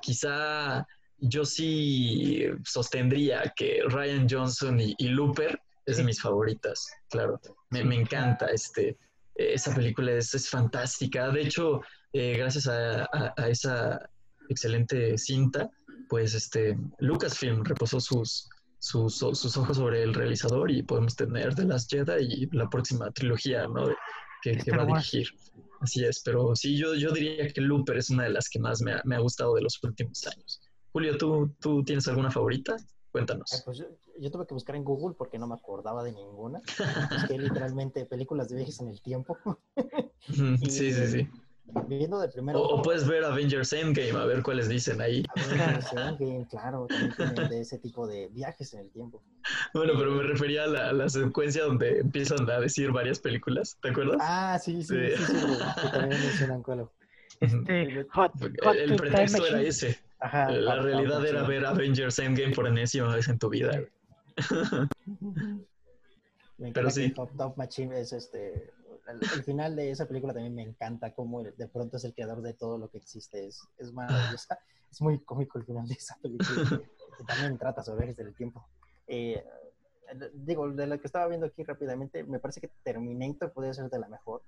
quizá 0.00 0.86
yo 1.18 1.44
sí 1.44 2.44
sostendría 2.64 3.52
que 3.54 3.82
Ryan 3.86 4.26
Johnson 4.30 4.80
y, 4.80 5.08
Looper 5.08 5.60
es 5.86 5.96
de 5.96 6.04
mis 6.04 6.20
favoritas, 6.20 6.86
claro. 7.08 7.40
Me, 7.70 7.84
me 7.84 7.96
encanta 7.96 8.46
este, 8.46 8.98
esa 9.34 9.74
película, 9.74 10.12
es, 10.12 10.34
es 10.34 10.48
fantástica. 10.48 11.30
De 11.30 11.42
hecho, 11.42 11.80
eh, 12.12 12.36
gracias 12.36 12.66
a, 12.66 13.04
a, 13.04 13.34
a, 13.36 13.48
esa 13.48 14.10
excelente 14.48 15.16
cinta, 15.16 15.70
pues 16.08 16.34
este, 16.34 16.76
Lucasfilm 16.98 17.64
reposó 17.64 18.00
sus, 18.00 18.48
sus, 18.78 19.16
sus, 19.16 19.56
ojos 19.56 19.76
sobre 19.76 20.02
el 20.02 20.14
realizador 20.14 20.70
y 20.70 20.82
podemos 20.82 21.14
tener 21.16 21.54
The 21.54 21.64
Last 21.64 21.90
Jedi 21.90 22.24
y 22.24 22.56
la 22.56 22.68
próxima 22.68 23.10
trilogía, 23.12 23.66
¿no? 23.68 23.88
Que, 24.42 24.56
que 24.56 24.70
va 24.70 24.82
a 24.82 24.86
dirigir. 24.86 25.28
Así 25.80 26.04
es, 26.04 26.20
pero 26.22 26.54
sí, 26.54 26.76
yo, 26.76 26.94
yo 26.94 27.10
diría 27.12 27.48
que 27.48 27.60
Looper 27.60 27.96
es 27.96 28.10
una 28.10 28.24
de 28.24 28.30
las 28.30 28.48
que 28.48 28.58
más 28.58 28.82
me 28.82 28.92
ha, 28.92 29.02
me 29.04 29.16
ha 29.16 29.20
gustado 29.20 29.54
de 29.54 29.62
los 29.62 29.82
últimos 29.82 30.26
años. 30.26 30.60
Julio, 30.92 31.16
¿tú, 31.16 31.54
¿tú 31.60 31.82
tienes 31.84 32.06
alguna 32.08 32.30
favorita? 32.30 32.76
Cuéntanos. 33.12 33.50
Ay, 33.52 33.60
pues 33.64 33.78
yo, 33.78 33.86
yo, 34.20 34.30
tuve 34.30 34.46
que 34.46 34.54
buscar 34.54 34.76
en 34.76 34.84
Google 34.84 35.14
porque 35.16 35.38
no 35.38 35.46
me 35.46 35.54
acordaba 35.54 36.02
de 36.04 36.12
ninguna. 36.12 36.60
Busqué 37.10 37.38
literalmente 37.38 38.04
películas 38.04 38.48
de 38.48 38.56
viajes 38.56 38.80
en 38.80 38.88
el 38.88 39.00
tiempo. 39.00 39.36
y, 40.28 40.70
sí, 40.70 40.92
sí, 40.92 41.06
sí. 41.06 41.28
Viendo 41.86 42.18
de 42.18 42.28
primero. 42.28 42.60
O, 42.60 42.76
o, 42.76 42.82
puedes 42.82 43.06
ver 43.06 43.24
Avengers 43.24 43.72
Endgame, 43.72 44.18
a 44.18 44.24
ver 44.24 44.42
cuáles 44.42 44.68
dicen 44.68 45.00
ahí. 45.00 45.24
Avengers 45.36 45.92
Endgame, 45.92 46.46
claro, 46.48 46.86
también 47.16 47.48
de 47.48 47.60
ese 47.60 47.78
tipo 47.78 48.06
de 48.06 48.28
viajes 48.28 48.74
en 48.74 48.80
el 48.80 48.90
tiempo. 48.90 49.22
Bueno, 49.72 49.92
pero 49.96 50.10
me 50.12 50.22
refería 50.22 50.64
a 50.64 50.66
la, 50.66 50.92
la, 50.92 51.08
secuencia 51.08 51.64
donde 51.64 52.00
empiezan 52.00 52.48
a 52.50 52.60
decir 52.60 52.90
varias 52.90 53.20
películas, 53.20 53.78
¿te 53.80 53.90
acuerdas? 53.90 54.18
Ah, 54.20 54.58
sí, 54.62 54.82
sí, 54.82 54.94
sí, 55.16 55.24
sí, 55.24 55.34
sí 55.34 55.80
que 55.82 55.88
también 55.88 56.20
mencionan 56.20 56.62
cuál. 56.62 56.88
Este, 57.40 58.04
hot, 58.12 58.32
hot 58.62 58.76
el, 58.76 58.96
pretexto 58.96 59.46
era 59.46 59.62
ese. 59.62 59.98
Ajá, 60.18 60.50
la 60.50 60.76
hot, 60.76 60.84
realidad 60.84 61.18
hot, 61.18 61.26
era 61.26 61.42
ver 61.44 61.64
Avengers 61.64 62.18
Endgame 62.18 62.54
por 62.54 62.66
enésima 62.66 63.14
vez 63.14 63.28
en 63.28 63.38
tu 63.38 63.48
vida. 63.48 63.80
Me 66.58 66.72
Pero 66.72 66.88
encanta 66.88 66.90
sí. 66.90 67.08
que 67.08 67.16
Hot 67.16 67.36
Top 67.36 67.56
Machine 67.56 68.00
es 68.00 68.12
este. 68.12 68.70
El, 69.08 69.16
el, 69.16 69.42
final 69.42 69.74
de 69.74 69.90
esa 69.90 70.06
película 70.06 70.34
también 70.34 70.54
me 70.54 70.62
encanta 70.62 71.14
cómo 71.14 71.42
de 71.42 71.66
pronto 71.68 71.96
es 71.96 72.04
el 72.04 72.12
creador 72.12 72.42
de 72.42 72.52
todo 72.52 72.78
lo 72.78 72.90
que 72.90 72.98
existe. 72.98 73.46
Es, 73.46 73.66
es 73.78 73.92
maravillosa. 73.92 74.58
Es 74.90 75.00
muy 75.00 75.18
cómico 75.20 75.58
el 75.58 75.64
final 75.64 75.88
de 75.88 75.94
esa 75.94 76.16
película. 76.20 76.80
que 77.16 77.24
también 77.24 77.58
trata 77.58 77.82
sobre 77.82 78.06
viajes 78.06 78.16
del 78.16 78.34
tiempo. 78.34 78.66
Eh, 79.06 79.44
digo, 80.34 80.70
de 80.70 80.86
lo 80.86 81.00
que 81.00 81.06
estaba 81.06 81.28
viendo 81.28 81.46
aquí 81.46 81.62
rápidamente, 81.62 82.24
me 82.24 82.38
parece 82.38 82.60
que 82.60 82.70
Terminator 82.82 83.52
podría 83.52 83.74
ser 83.74 83.90
de 83.90 83.98
la 83.98 84.08
mejor. 84.08 84.42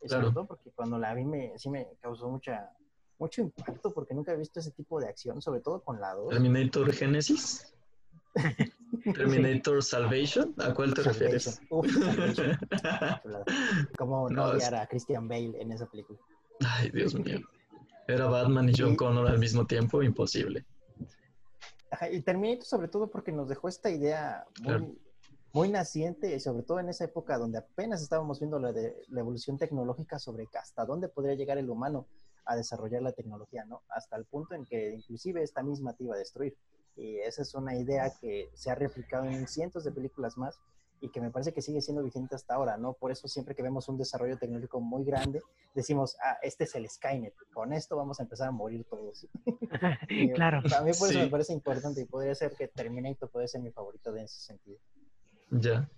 Claro. 0.00 0.22
Sobre 0.22 0.34
todo 0.34 0.46
porque 0.46 0.70
cuando 0.70 0.98
la 0.98 1.14
vi 1.14 1.24
me, 1.24 1.58
sí 1.58 1.70
me 1.70 1.88
causó 2.00 2.28
mucha, 2.28 2.70
mucho 3.18 3.40
impacto 3.40 3.92
porque 3.92 4.14
nunca 4.14 4.32
he 4.32 4.36
visto 4.36 4.60
ese 4.60 4.70
tipo 4.70 5.00
de 5.00 5.08
acción, 5.08 5.40
sobre 5.40 5.60
todo 5.60 5.82
con 5.82 6.00
la 6.00 6.14
2. 6.14 6.30
Terminator 6.30 6.92
Genesis. 6.92 7.74
Terminator 9.12 9.82
sí. 9.82 9.90
Salvation, 9.90 10.54
¿a 10.58 10.72
cuál 10.72 10.94
te 10.94 11.02
Salvation. 11.02 11.30
refieres? 11.30 11.60
Uf. 11.70 11.86
Como 13.98 14.30
no, 14.30 14.46
odiar 14.46 14.74
es... 14.74 14.80
a 14.80 14.86
Christian 14.86 15.28
Bale 15.28 15.60
en 15.60 15.72
esa 15.72 15.86
película. 15.86 16.18
Ay, 16.66 16.90
Dios 16.90 17.14
mío. 17.24 17.40
Era 18.06 18.26
Batman 18.26 18.68
y 18.68 18.72
John 18.76 18.90
sí. 18.90 18.96
Connor 18.96 19.28
al 19.28 19.38
mismo 19.38 19.66
tiempo, 19.66 20.02
imposible. 20.02 20.64
Ajá, 21.90 22.10
y 22.10 22.22
Terminator 22.22 22.64
sobre 22.64 22.88
todo 22.88 23.10
porque 23.10 23.32
nos 23.32 23.48
dejó 23.48 23.68
esta 23.68 23.90
idea 23.90 24.44
muy, 24.58 24.66
claro. 24.66 24.94
muy 25.52 25.68
naciente, 25.68 26.34
y 26.34 26.40
sobre 26.40 26.64
todo 26.64 26.80
en 26.80 26.88
esa 26.88 27.04
época 27.04 27.38
donde 27.38 27.58
apenas 27.58 28.02
estábamos 28.02 28.40
viendo 28.40 28.58
la, 28.58 28.72
de, 28.72 28.96
la 29.08 29.20
evolución 29.20 29.58
tecnológica 29.58 30.18
sobre 30.18 30.48
hasta 30.60 30.84
dónde 30.84 31.08
podría 31.08 31.34
llegar 31.34 31.58
el 31.58 31.70
humano 31.70 32.06
a 32.46 32.56
desarrollar 32.56 33.02
la 33.02 33.12
tecnología, 33.12 33.64
¿no? 33.64 33.82
Hasta 33.88 34.16
el 34.16 34.24
punto 34.24 34.54
en 34.54 34.64
que 34.64 34.92
inclusive 34.92 35.42
esta 35.42 35.62
misma 35.62 35.94
te 35.94 36.04
iba 36.04 36.14
a 36.14 36.18
destruir. 36.18 36.56
Y 36.96 37.18
esa 37.18 37.42
es 37.42 37.54
una 37.54 37.76
idea 37.76 38.12
que 38.20 38.50
se 38.54 38.70
ha 38.70 38.74
replicado 38.74 39.24
en 39.26 39.48
cientos 39.48 39.84
de 39.84 39.92
películas 39.92 40.36
más 40.36 40.60
y 41.00 41.10
que 41.10 41.20
me 41.20 41.30
parece 41.30 41.52
que 41.52 41.60
sigue 41.60 41.82
siendo 41.82 42.02
vigente 42.02 42.34
hasta 42.34 42.54
ahora, 42.54 42.78
¿no? 42.78 42.94
Por 42.94 43.10
eso 43.10 43.28
siempre 43.28 43.54
que 43.54 43.62
vemos 43.62 43.88
un 43.88 43.98
desarrollo 43.98 44.38
tecnológico 44.38 44.80
muy 44.80 45.04
grande, 45.04 45.42
decimos, 45.74 46.16
ah, 46.24 46.38
este 46.42 46.64
es 46.64 46.74
el 46.76 46.88
Skynet, 46.88 47.34
con 47.52 47.74
esto 47.74 47.96
vamos 47.96 48.20
a 48.20 48.22
empezar 48.22 48.48
a 48.48 48.52
morir 48.52 48.84
todos. 48.88 49.26
y, 50.08 50.32
claro. 50.32 50.62
A 50.76 50.82
mí 50.82 50.92
por 50.98 51.10
eso 51.10 51.18
sí. 51.18 51.18
me 51.18 51.28
parece 51.28 51.52
importante 51.52 52.00
y 52.00 52.04
podría 52.06 52.34
ser 52.34 52.52
que 52.56 52.68
Terminator 52.68 53.28
puede 53.28 53.48
ser 53.48 53.60
mi 53.60 53.70
favorito 53.70 54.12
de 54.12 54.24
ese 54.24 54.40
sentido. 54.40 54.78
Ya. 55.50 55.88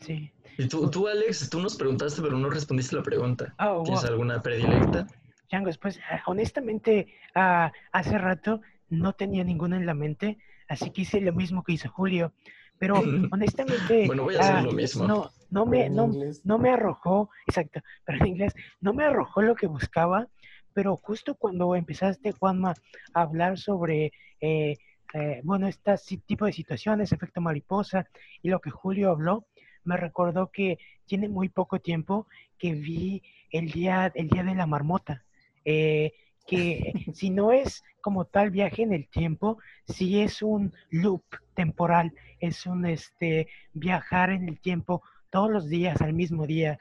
Sí. 0.00 0.30
Y 0.58 0.68
tú, 0.68 0.90
tú, 0.90 1.08
Alex, 1.08 1.48
tú 1.48 1.60
nos 1.60 1.76
preguntaste, 1.76 2.20
pero 2.20 2.36
no 2.36 2.50
respondiste 2.50 2.94
la 2.94 3.02
pregunta. 3.02 3.54
Oh, 3.58 3.82
¿Tienes 3.84 4.02
wow. 4.02 4.10
alguna 4.10 4.42
predilecta? 4.42 5.06
Changos, 5.48 5.78
pues 5.78 5.98
honestamente, 6.26 7.06
uh, 7.36 7.70
hace 7.92 8.18
rato 8.18 8.60
no 8.88 9.12
tenía 9.12 9.44
ninguna 9.44 9.76
en 9.76 9.86
la 9.86 9.94
mente, 9.94 10.38
así 10.68 10.90
que 10.90 11.02
hice 11.02 11.20
lo 11.20 11.32
mismo 11.32 11.62
que 11.62 11.72
hizo 11.72 11.88
Julio. 11.90 12.32
Pero 12.78 12.96
honestamente, 13.32 14.06
bueno, 14.06 14.24
voy 14.24 14.36
a 14.36 14.40
hacer 14.40 14.56
uh, 14.56 14.66
lo 14.66 14.72
mismo. 14.72 15.06
No, 15.06 15.30
no 15.50 15.66
me, 15.66 15.88
no, 15.88 16.10
no, 16.44 16.58
me 16.58 16.70
arrojó, 16.70 17.30
exacto, 17.46 17.80
pero 18.04 18.18
en 18.18 18.26
inglés, 18.26 18.54
no 18.80 18.92
me 18.92 19.04
arrojó 19.04 19.42
lo 19.42 19.54
que 19.54 19.66
buscaba, 19.66 20.28
pero 20.74 20.96
justo 20.96 21.34
cuando 21.34 21.74
empezaste, 21.74 22.32
Juanma, 22.32 22.74
a 23.14 23.22
hablar 23.22 23.58
sobre, 23.58 24.12
eh, 24.40 24.76
eh, 25.14 25.40
bueno, 25.42 25.68
este 25.68 25.94
tipo 26.26 26.44
de 26.44 26.52
situaciones, 26.52 27.12
efecto 27.12 27.40
mariposa, 27.40 28.06
y 28.42 28.50
lo 28.50 28.60
que 28.60 28.70
Julio 28.70 29.10
habló, 29.10 29.46
me 29.84 29.96
recordó 29.96 30.50
que 30.50 30.78
tiene 31.06 31.28
muy 31.28 31.48
poco 31.48 31.78
tiempo 31.78 32.26
que 32.58 32.74
vi 32.74 33.22
el 33.50 33.70
día, 33.70 34.12
el 34.14 34.28
día 34.28 34.42
de 34.42 34.54
la 34.54 34.66
marmota. 34.66 35.24
Eh, 35.64 36.12
que 36.46 36.92
si 37.14 37.30
no 37.30 37.52
es 37.52 37.84
como 38.00 38.24
tal 38.24 38.50
viaje 38.50 38.82
en 38.82 38.92
el 38.92 39.08
tiempo, 39.08 39.58
sí 39.86 40.20
es 40.22 40.42
un 40.42 40.72
loop 40.90 41.24
temporal, 41.54 42.12
es 42.40 42.66
un 42.66 42.86
este 42.86 43.48
viajar 43.72 44.30
en 44.30 44.48
el 44.48 44.60
tiempo 44.60 45.02
todos 45.30 45.50
los 45.50 45.68
días 45.68 46.00
al 46.00 46.12
mismo 46.12 46.46
día. 46.46 46.78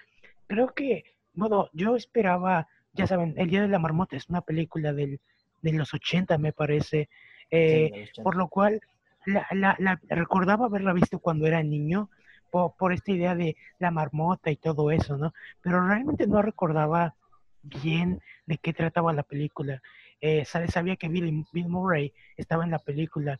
Creo 0.47 0.73
que, 0.73 1.03
bueno, 1.33 1.69
yo 1.73 1.95
esperaba, 1.95 2.67
ya 2.93 3.07
saben, 3.07 3.33
El 3.37 3.49
Día 3.49 3.61
de 3.61 3.67
la 3.67 3.79
Marmota 3.79 4.15
es 4.15 4.29
una 4.29 4.41
película 4.41 4.93
del, 4.93 5.19
de 5.61 5.73
los 5.73 5.93
80, 5.93 6.37
me 6.37 6.53
parece, 6.53 7.09
eh, 7.49 7.89
sí, 7.93 8.01
80. 8.01 8.23
por 8.23 8.35
lo 8.35 8.47
cual 8.47 8.81
la, 9.25 9.47
la, 9.51 9.75
la, 9.79 9.99
recordaba 10.09 10.67
haberla 10.67 10.93
visto 10.93 11.19
cuando 11.19 11.47
era 11.47 11.63
niño, 11.63 12.09
por, 12.51 12.75
por 12.75 12.93
esta 12.93 13.11
idea 13.11 13.35
de 13.35 13.57
la 13.79 13.89
marmota 13.89 14.51
y 14.51 14.55
todo 14.57 14.91
eso, 14.91 15.17
¿no? 15.17 15.33
Pero 15.61 15.85
realmente 15.85 16.27
no 16.27 16.41
recordaba 16.41 17.15
bien 17.65 18.21
de 18.45 18.57
qué 18.57 18.73
trataba 18.73 19.13
la 19.13 19.23
película. 19.23 19.81
Eh, 20.21 20.45
sabía 20.45 20.95
que 20.95 21.09
Bill, 21.09 21.45
Bill, 21.51 21.69
Murray 21.69 22.13
estaba 22.37 22.63
en 22.63 22.71
la 22.71 22.79
película 22.79 23.37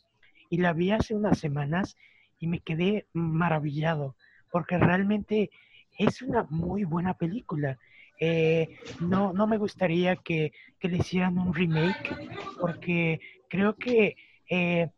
y 0.49 0.57
la 0.57 0.73
vi 0.73 0.91
hace 0.91 1.15
unas 1.15 1.39
semanas 1.39 1.97
y 2.39 2.47
me 2.47 2.59
quedé 2.59 3.07
maravillado 3.13 4.15
porque 4.51 4.77
realmente 4.77 5.49
es 5.97 6.21
una 6.21 6.45
muy 6.49 6.83
buena 6.83 7.13
película. 7.15 7.77
Eh, 8.19 8.77
no, 9.01 9.33
no 9.33 9.47
me 9.47 9.57
gustaría 9.57 10.15
que, 10.15 10.53
que, 10.79 10.87
le 10.87 10.97
hicieran 10.97 11.37
un 11.37 11.53
remake 11.53 12.15
porque 12.61 13.19
creo 13.49 13.75
que 13.75 14.15
eh, 14.49 14.89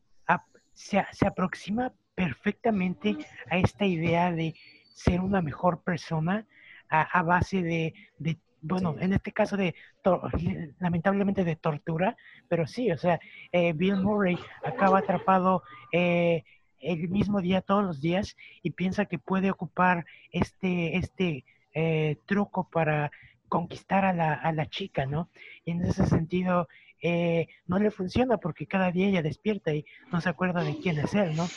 se, 0.74 1.04
se 1.12 1.28
aproxima 1.28 1.91
perfectamente 2.14 3.18
a 3.49 3.58
esta 3.58 3.86
idea 3.86 4.32
de 4.32 4.54
ser 4.94 5.22
una 5.22 5.41
mejor 5.41 5.82
persona 5.82 6.45
a, 6.90 7.02
a 7.02 7.24
base 7.24 7.64
de, 7.64 7.94
de 8.20 8.38
bueno, 8.68 8.95
sí. 8.98 9.06
en 9.06 9.14
este 9.14 9.31
caso 9.31 9.57
de, 9.57 9.76
lamentablemente 10.80 11.44
de 11.44 11.56
tortura, 11.56 12.15
pero 12.48 12.68
sí, 12.68 12.91
o 12.91 12.98
sea, 12.98 13.19
eh, 13.52 13.73
Bill 13.73 13.98
Murray 13.98 14.38
acaba 14.64 14.99
atrapado 14.99 15.64
eh, 15.91 16.44
el 16.80 17.10
mismo 17.10 17.41
día 17.41 17.61
todos 17.61 17.84
los 17.84 18.02
días 18.02 18.35
y 18.61 18.72
piensa 18.72 19.06
que 19.06 19.19
puede 19.19 19.52
ocupar 19.52 20.06
este, 20.31 20.98
este 20.98 21.45
eh, 21.73 22.18
truco 22.26 22.69
para 22.69 23.11
conquistar 23.49 24.06
a 24.06 24.14
la, 24.14 24.34
a 24.34 24.52
la, 24.52 24.65
chica, 24.68 25.06
¿no? 25.06 25.30
Y 25.64 25.72
en 25.72 25.84
ese 25.84 26.06
sentido 26.06 26.68
eh, 27.02 27.48
no 27.68 27.77
le 27.77 27.91
funciona 27.91 28.38
porque 28.38 28.65
cada 28.65 28.91
día 28.91 29.07
ella 29.07 29.22
despierta 29.22 29.73
y 29.73 29.85
no 30.11 30.19
se 30.19 30.30
acuerda 30.30 30.64
de 30.64 30.77
quién 30.80 30.98
es 30.98 31.14
él, 31.14 31.35
¿no? 31.35 31.48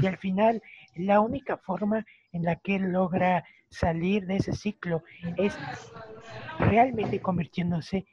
Y 0.00 0.06
al 0.06 0.16
final, 0.18 0.62
la 0.96 1.20
única 1.20 1.56
forma 1.56 2.04
en 2.32 2.42
la 2.44 2.56
que 2.56 2.76
él 2.76 2.92
logra 2.92 3.44
salir 3.70 4.26
de 4.26 4.36
ese 4.36 4.52
ciclo 4.52 5.02
es 5.36 5.56
realmente 6.58 7.20
convirtiéndose 7.20 8.06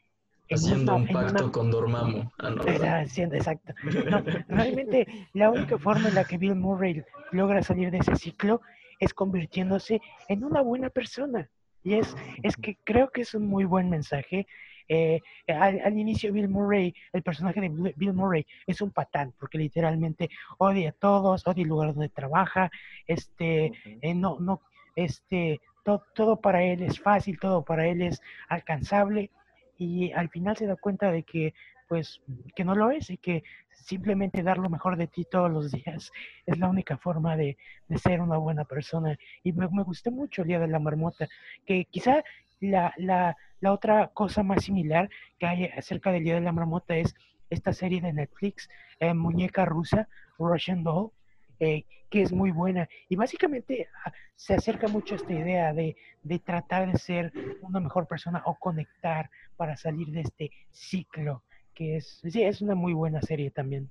en 0.50 0.58
haciendo 0.58 0.96
una, 0.96 1.02
un 1.02 1.08
pacto 1.08 1.44
una... 1.44 1.52
con 1.52 1.72
Dormammu. 1.72 2.32
Ah, 2.40 2.50
no, 2.50 2.64
haciendo, 2.64 3.36
exacto. 3.36 3.74
No, 4.10 4.22
realmente 4.48 5.08
la 5.34 5.50
única 5.52 5.78
forma 5.78 6.10
en 6.10 6.16
la 6.16 6.26
que 6.26 6.38
Bill 6.38 6.56
Murray 6.56 7.04
logra 7.32 7.64
salir 7.64 7.92
de 7.92 8.00
ese 8.00 8.16
ciclo 8.16 8.62
es 9.00 9.14
convirtiéndose 9.14 10.02
en 10.28 10.44
una 10.44 10.62
buena 10.62 10.90
persona. 10.90 11.50
Y 11.84 11.96
es, 11.96 12.16
es 12.44 12.56
que 12.56 12.78
creo 12.84 13.10
que 13.10 13.22
es 13.22 13.34
un 13.34 13.48
muy 13.48 13.66
buen 13.66 13.90
mensaje. 13.90 14.48
Eh, 14.88 15.20
al, 15.48 15.82
al, 15.82 15.98
inicio 15.98 16.32
Bill 16.34 16.50
Murray, 16.50 16.94
el 17.12 17.24
personaje 17.24 17.62
de 17.62 17.94
Bill 17.96 18.14
Murray 18.14 18.46
es 18.68 18.82
un 18.82 18.92
patán, 18.92 19.34
porque 19.40 19.58
literalmente 19.58 20.30
odia 20.58 20.90
a 20.90 20.94
todos, 20.94 21.46
odia 21.48 21.64
el 21.64 21.70
lugar 21.70 21.94
donde 21.94 22.10
trabaja, 22.10 22.72
este, 23.08 23.72
eh, 24.02 24.14
no, 24.14 24.40
no, 24.40 24.62
este, 24.96 25.62
todo, 25.84 26.04
todo 26.14 26.42
para 26.42 26.64
él 26.64 26.84
es 26.84 27.00
fácil, 27.00 27.40
todo 27.40 27.64
para 27.64 27.88
él 27.88 28.02
es 28.02 28.22
alcanzable, 28.50 29.30
y 29.78 30.12
al 30.12 30.30
final 30.30 30.56
se 30.56 30.68
da 30.68 30.76
cuenta 30.76 31.12
de 31.12 31.24
que 31.24 31.54
pues 31.88 32.22
que 32.56 32.64
no 32.64 32.76
lo 32.76 32.90
es 32.90 33.10
y 33.10 33.18
que 33.18 33.44
simplemente 33.70 34.42
dar 34.42 34.58
lo 34.58 34.70
mejor 34.70 34.98
de 34.98 35.08
ti 35.08 35.26
todos 35.30 35.52
los 35.52 35.72
días 35.72 36.12
es 36.46 36.58
la 36.58 36.68
única 36.68 36.98
forma 36.98 37.36
de, 37.36 37.58
de 37.88 37.98
ser 37.98 38.22
una 38.22 38.38
buena 38.38 38.66
persona. 38.66 39.18
Y 39.44 39.52
me, 39.52 39.68
me, 39.70 39.84
gustó 39.84 40.10
mucho 40.10 40.42
el 40.42 40.48
Día 40.48 40.60
de 40.60 40.68
la 40.68 40.80
Marmota, 40.80 41.28
que 41.66 41.86
quizá 41.86 42.24
la, 42.70 42.94
la, 42.98 43.36
la, 43.60 43.72
otra 43.72 44.10
cosa 44.14 44.44
más 44.44 44.64
similar 44.64 45.10
que 45.40 45.46
hay 45.46 45.66
acerca 45.66 46.12
del 46.12 46.24
Día 46.24 46.36
de 46.36 46.42
la 46.42 46.52
Marmota 46.52 46.96
es 46.96 47.16
esta 47.50 47.74
serie 47.74 48.02
de 48.02 48.14
Netflix, 48.14 48.70
eh, 49.00 49.14
Muñeca 49.14 49.66
Rusa, 49.66 50.08
Russian 50.40 50.84
Doll, 50.84 51.12
eh, 51.60 51.86
que 52.10 52.22
es 52.22 52.32
muy 52.32 52.52
buena. 52.52 52.88
Y 53.10 53.16
básicamente 53.16 53.88
ah, 54.06 54.12
se 54.36 54.54
acerca 54.56 54.88
mucho 54.88 55.16
a 55.16 55.18
esta 55.18 55.34
idea 55.34 55.74
de, 55.74 55.96
de, 56.24 56.40
tratar 56.40 56.92
de 56.92 56.98
ser 56.98 57.32
una 57.62 57.80
mejor 57.80 58.08
persona 58.08 58.42
o 58.46 58.56
conectar 58.56 59.30
para 59.56 59.76
salir 59.78 60.08
de 60.10 60.22
este 60.22 60.52
ciclo, 60.72 61.44
que 61.74 61.98
es, 61.98 62.22
sí, 62.28 62.44
es 62.44 62.62
una 62.62 62.76
muy 62.76 62.94
buena 62.94 63.22
serie 63.22 63.52
también. 63.52 63.90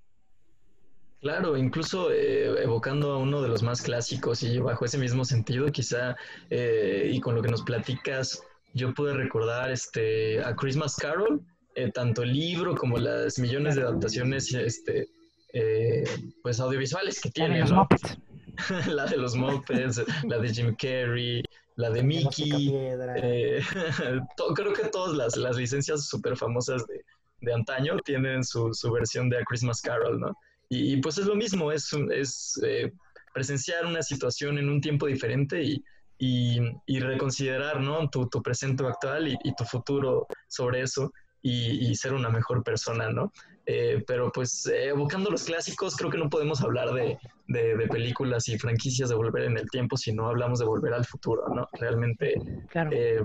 Claro, 1.23 1.57
incluso 1.57 2.11
eh, 2.11 2.65
evocando 2.65 3.13
a 3.13 3.19
uno 3.19 3.43
de 3.43 3.49
los 3.49 3.63
más 3.63 3.81
clásicos 3.81 4.43
y 4.43 4.59
bajo 4.59 4.85
ese 4.85 4.99
mismo 4.99 5.25
sentido, 5.25 5.71
quizá, 5.71 6.17
eh, 6.51 7.11
y 7.13 7.21
con 7.21 7.37
lo 7.37 7.43
que 7.43 7.49
nos 7.49 7.63
platicas, 7.63 8.43
yo 8.75 8.95
pude 8.95 9.15
recordar 9.15 9.71
este, 9.71 10.43
a 10.43 10.55
Christmas 10.55 10.97
Carol, 10.97 11.41
eh, 11.75 11.91
tanto 11.91 12.23
el 12.23 12.33
libro 12.33 12.75
como 12.75 12.99
las 12.99 13.39
millones 13.39 13.77
de 13.77 13.83
adaptaciones 13.83 14.53
este, 14.55 15.09
eh, 15.53 16.05
pues 16.43 16.61
audiovisuales 16.61 17.21
que 17.21 17.31
tiene. 17.31 17.61
La 17.61 17.65
de 17.65 17.71
los 17.71 17.71
¿no? 17.71 17.77
Muppets. 17.77 18.19
la 18.89 19.07
de 19.07 19.17
los 19.17 19.37
Muppets, 19.37 20.03
la 20.25 20.39
de 20.39 20.55
Jim 20.55 20.75
Carrey, 20.77 21.43
la 21.77 21.91
de 21.91 22.03
Mickey. 22.03 22.71
Eh, 22.73 23.63
creo 24.55 24.73
que 24.73 24.89
todas 24.89 25.17
las, 25.17 25.37
las 25.37 25.57
licencias 25.57 26.07
súper 26.07 26.37
famosas 26.37 26.87
de, 26.87 27.03
de, 27.41 27.55
antaño 27.55 27.97
tienen 28.05 28.45
su, 28.45 28.73
su, 28.73 28.91
versión 28.93 29.29
de 29.29 29.39
A 29.39 29.45
Christmas 29.45 29.81
Carol, 29.81 30.21
¿no? 30.21 30.35
Y, 30.69 30.95
y 30.95 30.97
pues 31.01 31.19
es 31.19 31.27
lo 31.27 31.35
mismo, 31.35 31.73
es, 31.73 31.91
es 32.11 32.61
eh, 32.65 32.93
presenciar 33.35 33.87
una 33.87 34.03
situación 34.03 34.59
en 34.59 34.69
un 34.69 34.81
tiempo 34.81 35.07
diferente 35.07 35.63
y, 35.63 35.83
y, 36.25 36.61
y 36.87 37.01
reconsiderar, 37.01 37.81
¿no? 37.81 38.09
Tu, 38.09 38.29
tu 38.29 38.41
presente 38.41 38.87
actual 38.87 39.27
y, 39.27 39.37
y, 39.43 39.53
tu 39.57 39.65
futuro 39.65 40.29
sobre 40.47 40.83
eso 40.83 41.11
y, 41.43 41.93
ser 41.97 42.15
una 42.15 42.31
mejor 42.31 42.63
persona, 42.63 43.11
¿no? 43.11 43.33
Eh, 43.67 44.05
pero 44.07 44.31
pues 44.31 44.67
eh, 44.67 44.91
evocando 44.91 45.31
los 45.31 45.43
clásicos, 45.43 45.97
creo 45.97 46.11
que 46.11 46.19
no 46.19 46.31
podemos 46.31 46.63
hablar 46.63 46.93
de, 46.93 47.19
de, 47.49 47.77
de, 47.77 47.89
películas 47.89 48.49
y 48.49 48.57
franquicias 48.57 49.09
de 49.09 49.17
volver 49.17 49.43
en 49.47 49.59
el 49.59 49.69
tiempo 49.69 49.97
si 49.97 50.13
no 50.13 50.29
hablamos 50.29 50.61
de 50.61 50.65
volver 50.65 50.95
al 50.95 51.05
futuro, 51.05 51.43
¿no? 51.53 51.67
Realmente, 51.73 52.35
claro. 52.69 52.91
eh, 52.93 53.25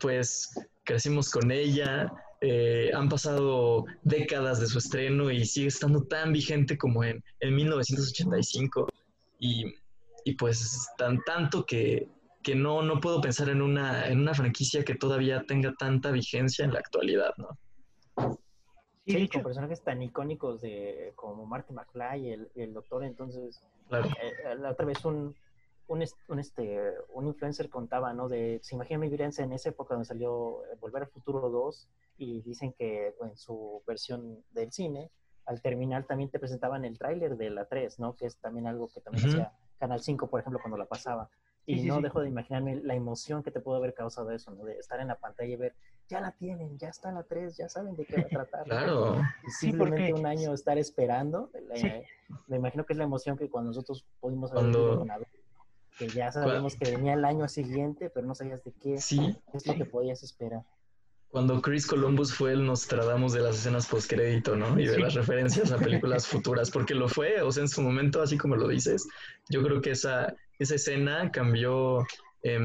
pues 0.00 0.50
crecimos 0.82 1.30
con 1.30 1.52
ella, 1.52 2.12
eh, 2.40 2.90
han 2.92 3.08
pasado 3.08 3.84
décadas 4.02 4.58
de 4.58 4.66
su 4.66 4.78
estreno 4.78 5.30
y 5.30 5.44
sigue 5.44 5.68
estando 5.68 6.02
tan 6.02 6.32
vigente 6.32 6.76
como 6.76 7.04
en, 7.04 7.22
en 7.38 7.54
1985 7.54 8.88
y, 9.38 9.64
y 10.24 10.34
pues 10.34 10.88
tan 10.98 11.22
tanto 11.22 11.64
que, 11.64 12.08
que 12.42 12.54
no, 12.54 12.82
no 12.82 13.00
puedo 13.00 13.20
pensar 13.20 13.48
en 13.48 13.62
una, 13.62 14.06
en 14.08 14.20
una 14.20 14.34
franquicia 14.34 14.84
que 14.84 14.94
todavía 14.94 15.44
tenga 15.46 15.72
tanta 15.78 16.10
vigencia 16.10 16.64
en 16.64 16.72
la 16.72 16.80
actualidad, 16.80 17.32
¿no? 17.36 17.58
Sí, 19.04 19.14
sí 19.14 19.28
con 19.28 19.42
personajes 19.42 19.82
tan 19.82 20.02
icónicos 20.02 20.60
de 20.60 21.12
como 21.16 21.44
Marty 21.46 21.72
McFly 21.72 22.20
y 22.20 22.30
el, 22.30 22.50
el 22.54 22.72
doctor, 22.72 23.04
entonces 23.04 23.62
claro. 23.88 24.08
eh, 24.22 24.54
la 24.56 24.70
otra 24.70 24.86
vez 24.86 25.04
un, 25.04 25.34
un, 25.88 26.04
un, 26.28 26.38
este, 26.38 26.80
un 27.12 27.26
influencer 27.26 27.68
contaba, 27.68 28.12
¿no? 28.12 28.28
De, 28.28 28.60
se 28.62 28.74
imagina 28.74 29.00
vivencia 29.00 29.44
en 29.44 29.52
esa 29.52 29.70
época 29.70 29.94
donde 29.94 30.06
salió 30.06 30.62
Volver 30.80 31.02
al 31.02 31.08
Futuro 31.08 31.50
2 31.50 31.88
y 32.18 32.42
dicen 32.42 32.72
que 32.72 33.14
en 33.20 33.36
su 33.36 33.82
versión 33.86 34.44
del 34.52 34.70
cine, 34.70 35.10
al 35.46 35.60
terminar 35.60 36.04
también 36.04 36.30
te 36.30 36.38
presentaban 36.38 36.84
el 36.84 36.96
tráiler 36.98 37.36
de 37.36 37.50
la 37.50 37.64
3, 37.64 37.98
¿no? 37.98 38.14
Que 38.14 38.26
es 38.26 38.36
también 38.38 38.66
algo 38.66 38.88
que 38.88 39.00
también 39.00 39.24
uh 39.24 39.28
-huh. 39.28 39.32
hacía 39.32 39.52
Canal 39.78 40.00
5, 40.00 40.28
por 40.28 40.40
ejemplo, 40.40 40.60
cuando 40.60 40.78
la 40.78 40.86
pasaba. 40.86 41.28
Y 41.66 41.80
sí, 41.80 41.86
no 41.86 41.96
sí, 41.96 42.02
dejo 42.02 42.18
sí. 42.18 42.24
de 42.24 42.30
imaginarme 42.30 42.80
la 42.82 42.94
emoción 42.94 43.42
que 43.42 43.50
te 43.50 43.60
pudo 43.60 43.76
haber 43.76 43.94
causado 43.94 44.30
eso, 44.30 44.50
¿no? 44.52 44.64
De 44.64 44.78
estar 44.78 45.00
en 45.00 45.08
la 45.08 45.16
pantalla 45.16 45.52
y 45.52 45.56
ver, 45.56 45.74
ya 46.08 46.20
la 46.20 46.32
tienen, 46.32 46.76
ya 46.78 46.88
está 46.88 47.12
la 47.12 47.22
3, 47.22 47.56
ya 47.56 47.68
saben 47.68 47.94
de 47.96 48.04
qué 48.04 48.16
va 48.16 48.22
a 48.22 48.28
tratar. 48.28 48.64
claro. 48.64 49.20
Y 49.46 49.50
simplemente 49.50 50.10
porque... 50.10 50.20
un 50.20 50.26
año 50.26 50.52
estar 50.52 50.76
esperando, 50.78 51.50
la, 51.68 52.02
me 52.48 52.56
imagino 52.56 52.84
que 52.84 52.92
es 52.92 52.98
la 52.98 53.04
emoción 53.04 53.36
que 53.36 53.48
cuando 53.48 53.68
nosotros 53.68 54.04
pudimos 54.20 54.50
haber 54.52 54.72
cuando... 54.72 54.98
con 54.98 55.08
que 55.98 56.08
ya 56.08 56.32
sabemos 56.32 56.74
que 56.76 56.90
venía 56.90 57.14
el 57.14 57.24
año 57.24 57.46
siguiente, 57.48 58.10
pero 58.10 58.26
no 58.26 58.34
sabías 58.34 58.64
de 58.64 58.72
qué, 58.72 58.98
sí, 58.98 59.36
es 59.52 59.66
lo 59.66 59.74
que 59.74 59.84
podías 59.84 60.22
esperar. 60.22 60.62
Cuando 61.32 61.62
Chris 61.62 61.86
Columbus 61.86 62.34
fue 62.34 62.52
el 62.52 62.66
Nostradamus 62.66 63.32
de 63.32 63.40
las 63.40 63.56
escenas 63.56 63.86
postcrédito, 63.86 64.54
¿no? 64.54 64.78
Y 64.78 64.86
de 64.86 64.98
las 64.98 65.14
referencias 65.14 65.72
a 65.72 65.78
películas 65.78 66.26
futuras, 66.26 66.70
porque 66.70 66.94
lo 66.94 67.08
fue, 67.08 67.40
o 67.40 67.50
sea, 67.50 67.62
en 67.62 67.70
su 67.70 67.80
momento, 67.80 68.20
así 68.20 68.36
como 68.36 68.54
lo 68.54 68.68
dices, 68.68 69.08
yo 69.48 69.62
creo 69.62 69.80
que 69.80 69.92
esa, 69.92 70.34
esa 70.62 70.76
escena 70.76 71.30
cambió 71.30 72.06
eh, 72.42 72.58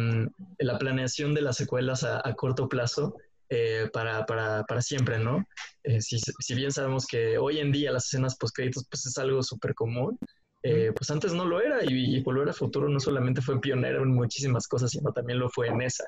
la 0.59 0.77
planeación 0.77 1.33
de 1.33 1.41
las 1.41 1.57
secuelas 1.57 2.03
a, 2.03 2.27
a 2.27 2.33
corto 2.35 2.67
plazo 2.67 3.15
eh, 3.49 3.89
para, 3.93 4.25
para, 4.25 4.63
para, 4.63 4.81
siempre, 4.81 5.19
¿no? 5.19 5.47
Eh, 5.83 6.01
si, 6.01 6.17
si, 6.19 6.55
bien 6.55 6.71
sabemos 6.71 7.07
que 7.07 7.37
hoy 7.37 7.59
en 7.59 7.71
día 7.71 7.91
las 7.91 8.05
escenas 8.05 8.35
postcréditos 8.35 8.85
pues 8.89 9.05
es 9.05 9.17
algo 9.17 9.41
súper 9.41 9.73
común, 9.73 10.17
eh, 10.63 10.91
pues 10.93 11.09
antes 11.11 11.33
no 11.33 11.45
lo 11.45 11.61
era 11.61 11.83
y, 11.85 12.17
y, 12.17 12.23
Volver 12.23 12.49
a 12.49 12.53
Futuro 12.53 12.89
no 12.89 12.99
solamente 12.99 13.41
fue 13.41 13.61
pionero 13.61 14.03
en 14.03 14.13
muchísimas 14.13 14.67
cosas, 14.67 14.91
sino 14.91 15.13
también 15.13 15.39
lo 15.39 15.49
fue 15.49 15.67
en 15.67 15.81
esa, 15.81 16.03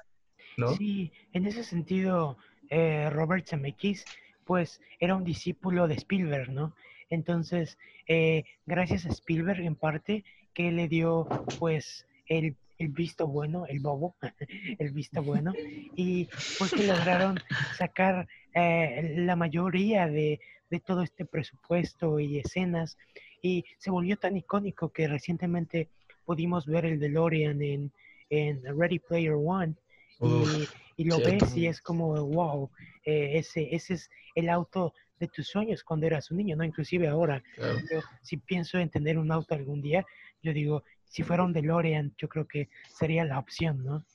¿no? 0.58 0.76
Sí, 0.76 1.14
en 1.32 1.46
ese 1.46 1.64
sentido, 1.64 2.38
eh, 2.70 3.10
Robert 3.10 3.48
Zemeckis 3.48 4.04
pues 4.44 4.82
era 5.00 5.16
un 5.16 5.24
discípulo 5.24 5.88
de 5.88 5.94
Spielberg, 5.94 6.50
¿no? 6.50 6.76
Entonces, 7.12 7.78
eh, 8.08 8.44
gracias 8.66 9.06
a 9.06 9.10
Spielberg 9.10 9.62
en 9.62 9.76
parte, 9.76 10.26
que 10.60 10.74
le 10.74 10.90
dio 10.90 11.26
pues 11.58 12.06
el, 12.28 12.54
el 12.80 12.90
visto 12.90 13.26
bueno, 13.28 13.66
el 13.68 13.80
bobo, 13.80 14.18
el 14.78 14.92
visto 14.92 15.24
bueno, 15.24 15.54
y 15.96 16.28
pues 16.58 16.72
que 16.74 16.86
lograron 16.86 17.40
sacar 17.78 18.28
eh, 18.54 19.14
la 19.20 19.38
mayoría 19.38 20.08
de, 20.08 20.42
de, 20.70 20.80
todo 20.82 21.02
este 21.02 21.24
presupuesto 21.24 22.20
y 22.20 22.40
escenas, 22.40 22.98
y 23.42 23.64
se 23.78 23.90
volvió 23.90 24.18
tan 24.18 24.36
icónico 24.36 24.90
que 24.90 25.08
recientemente 25.08 25.88
pudimos 26.26 26.66
ver 26.66 26.84
el 26.84 27.00
DeLorean 27.00 27.62
en, 27.62 27.94
en 28.30 28.62
Ready 28.78 29.00
Player 29.00 29.36
One, 29.38 29.76
y, 30.20 30.68
y, 30.98 31.06
lo 31.06 31.20
cierto. 31.20 31.46
ves 31.46 31.56
y 31.56 31.68
es 31.68 31.80
como, 31.80 32.22
wow, 32.26 32.70
eh, 33.06 33.38
ese, 33.38 33.74
ese 33.74 33.94
es 33.94 34.12
el 34.36 34.50
auto 34.50 34.94
de 35.20 35.28
tus 35.28 35.48
sueños 35.48 35.84
cuando 35.84 36.06
eras 36.06 36.32
un 36.32 36.38
niño, 36.38 36.56
¿no? 36.56 36.64
Inclusive 36.64 37.08
ahora, 37.08 37.44
claro. 37.56 37.80
yo, 37.92 38.02
si 38.22 38.38
pienso 38.38 38.78
en 38.78 38.90
tener 38.90 39.18
un 39.18 39.32
auto 39.32 39.54
algún 39.54 39.82
día, 39.82 40.06
yo 40.42 40.54
digo, 40.54 40.84
si 41.06 41.24
fuera 41.24 41.44
un 41.44 41.54
DeLorean, 41.54 42.14
yo 42.18 42.30
creo 42.30 42.48
que 42.48 42.70
sería 42.88 43.26
la 43.26 43.40
opción, 43.40 43.84
¿no? 43.84 44.06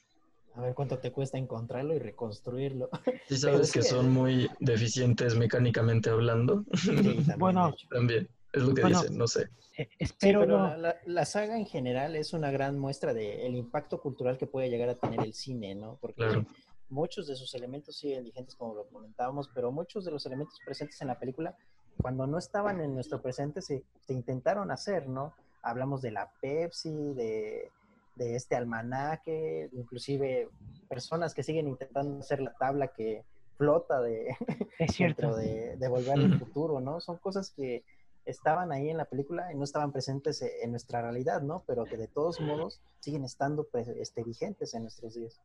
A 0.54 0.60
ver 0.60 0.74
cuánto 0.74 0.98
te 0.98 1.10
cuesta 1.10 1.36
encontrarlo 1.36 1.94
y 1.94 1.98
reconstruirlo. 1.98 2.88
Sí, 3.28 3.38
sabes 3.38 3.72
que, 3.72 3.82
son 3.82 4.12
muy 4.12 4.48
deficientes 4.60 5.34
mecánicamente 5.34 6.10
hablando. 6.10 6.64
Sí, 6.74 6.94
también, 6.94 7.38
bueno, 7.38 7.74
también. 7.90 8.28
Es 8.52 8.62
lo 8.62 8.72
que 8.72 8.82
bueno, 8.82 9.00
dicen, 9.00 9.18
no 9.18 9.26
sé. 9.26 9.48
Eh, 9.76 9.88
espero 9.98 10.42
sí, 10.42 10.46
pero 10.46 10.58
no. 10.58 10.68
la, 10.68 10.76
la, 10.76 10.96
la, 11.06 11.24
saga 11.24 11.58
en 11.58 11.66
general 11.66 12.14
es 12.14 12.32
una 12.32 12.52
gran 12.52 12.78
muestra 12.78 13.12
del 13.12 13.52
de 13.52 13.58
impacto 13.58 14.00
cultural 14.00 14.38
que 14.38 14.46
puede 14.46 14.70
llegar 14.70 14.88
a 14.88 14.94
tener 14.94 15.20
el 15.20 15.34
cine, 15.34 15.74
¿no? 15.74 15.98
Porque 16.00 16.16
claro. 16.18 16.46
muchos 16.88 17.26
de 17.26 17.34
sus 17.34 17.52
elementos 17.54 17.96
siguen 17.96 18.22
vigentes, 18.22 18.54
como 18.54 18.74
lo 18.74 18.86
comentábamos, 18.86 19.50
pero 19.52 19.72
muchos 19.72 20.04
de 20.04 20.12
los 20.12 20.24
elementos 20.26 20.60
presentes 20.64 21.00
en 21.00 21.08
la 21.08 21.18
película, 21.18 21.56
cuando 22.00 22.28
no 22.28 22.38
estaban 22.38 22.80
en 22.80 22.94
nuestro 22.94 23.20
presente, 23.20 23.60
se, 23.60 23.82
se 24.06 24.12
intentaron 24.12 24.70
hacer, 24.70 25.08
¿no? 25.08 25.34
Hablamos 25.64 26.02
de 26.02 26.10
la 26.12 26.30
Pepsi, 26.40 26.92
de, 27.14 27.70
de 28.16 28.36
este 28.36 28.54
almanaque, 28.54 29.68
inclusive 29.72 30.48
personas 30.88 31.34
que 31.34 31.42
siguen 31.42 31.68
intentando 31.68 32.20
hacer 32.20 32.40
la 32.40 32.52
tabla 32.54 32.88
que 32.88 33.24
flota 33.56 34.00
de, 34.00 34.36
es 34.78 34.94
cierto. 34.94 35.34
de, 35.36 35.76
de 35.76 35.88
volver 35.88 36.18
al 36.18 36.38
futuro, 36.38 36.80
¿no? 36.80 37.00
Son 37.00 37.16
cosas 37.18 37.50
que 37.50 37.84
estaban 38.24 38.72
ahí 38.72 38.88
en 38.88 38.96
la 38.96 39.04
película 39.04 39.52
y 39.52 39.56
no 39.56 39.64
estaban 39.64 39.92
presentes 39.92 40.42
en 40.42 40.70
nuestra 40.70 41.02
realidad, 41.02 41.42
¿no? 41.42 41.62
Pero 41.66 41.84
que 41.84 41.96
de 41.96 42.08
todos 42.08 42.40
modos 42.40 42.80
siguen 43.00 43.24
estando 43.24 43.66
pues, 43.70 43.88
este, 43.88 44.22
vigentes 44.22 44.74
en 44.74 44.82
nuestros 44.82 45.14
días. 45.14 45.40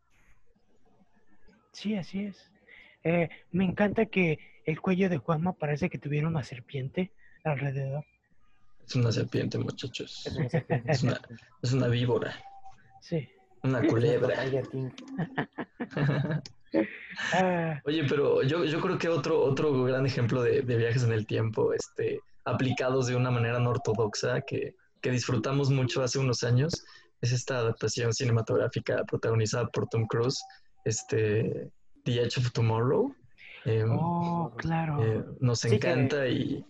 Sí, 1.72 1.96
así 1.96 2.26
es. 2.26 2.52
Eh, 3.04 3.30
me 3.52 3.66
encanta 3.66 4.06
que 4.06 4.40
el 4.66 4.82
cuello 4.82 5.10
de 5.10 5.18
Juanma 5.18 5.54
parece 5.54 5.90
que 5.90 5.98
tuviera 5.98 6.28
una 6.28 6.44
serpiente 6.44 7.12
alrededor. 7.44 8.06
Es 8.90 8.96
una 8.96 9.12
serpiente, 9.12 9.60
muchachos. 9.60 10.26
Es 10.26 10.36
una, 10.36 10.50
serpiente. 10.50 10.92
es 10.92 11.04
una, 11.04 11.22
es 11.62 11.74
una 11.74 11.88
víbora. 11.90 12.34
Sí. 13.02 13.30
Una 13.62 13.86
culebra. 13.86 14.34
Oye, 17.86 18.04
pero 18.08 18.42
yo, 18.44 18.64
yo 18.66 18.80
creo 18.82 18.98
que 18.98 19.10
otro, 19.10 19.40
otro 19.42 19.84
gran 19.84 20.06
ejemplo 20.08 20.42
de, 20.42 20.62
de 20.64 20.78
viajes 20.78 21.04
en 21.04 21.12
el 21.12 21.28
tiempo, 21.28 21.72
este, 21.74 22.20
aplicados 22.46 23.06
de 23.08 23.16
una 23.16 23.30
manera 23.32 23.60
no 23.60 23.70
ortodoxa, 23.72 24.42
que, 24.42 24.76
que 25.02 25.12
disfrutamos 25.12 25.70
mucho 25.70 26.02
hace 26.02 26.18
unos 26.20 26.44
años, 26.44 26.84
es 27.22 27.32
esta 27.32 27.60
adaptación 27.60 28.12
cinematográfica 28.14 29.04
protagonizada 29.06 29.68
por 29.68 29.88
Tom 29.88 30.08
Cruise, 30.08 30.42
este, 30.86 31.70
The 32.06 32.24
Edge 32.24 32.40
of 32.40 32.52
Tomorrow. 32.54 33.14
Em, 33.66 33.90
oh, 33.92 34.54
claro. 34.56 35.04
eh, 35.04 35.22
nos 35.42 35.60
Sí, 35.60 35.68
que- 35.70 35.76
encanta 35.76 36.26
y 36.28 36.66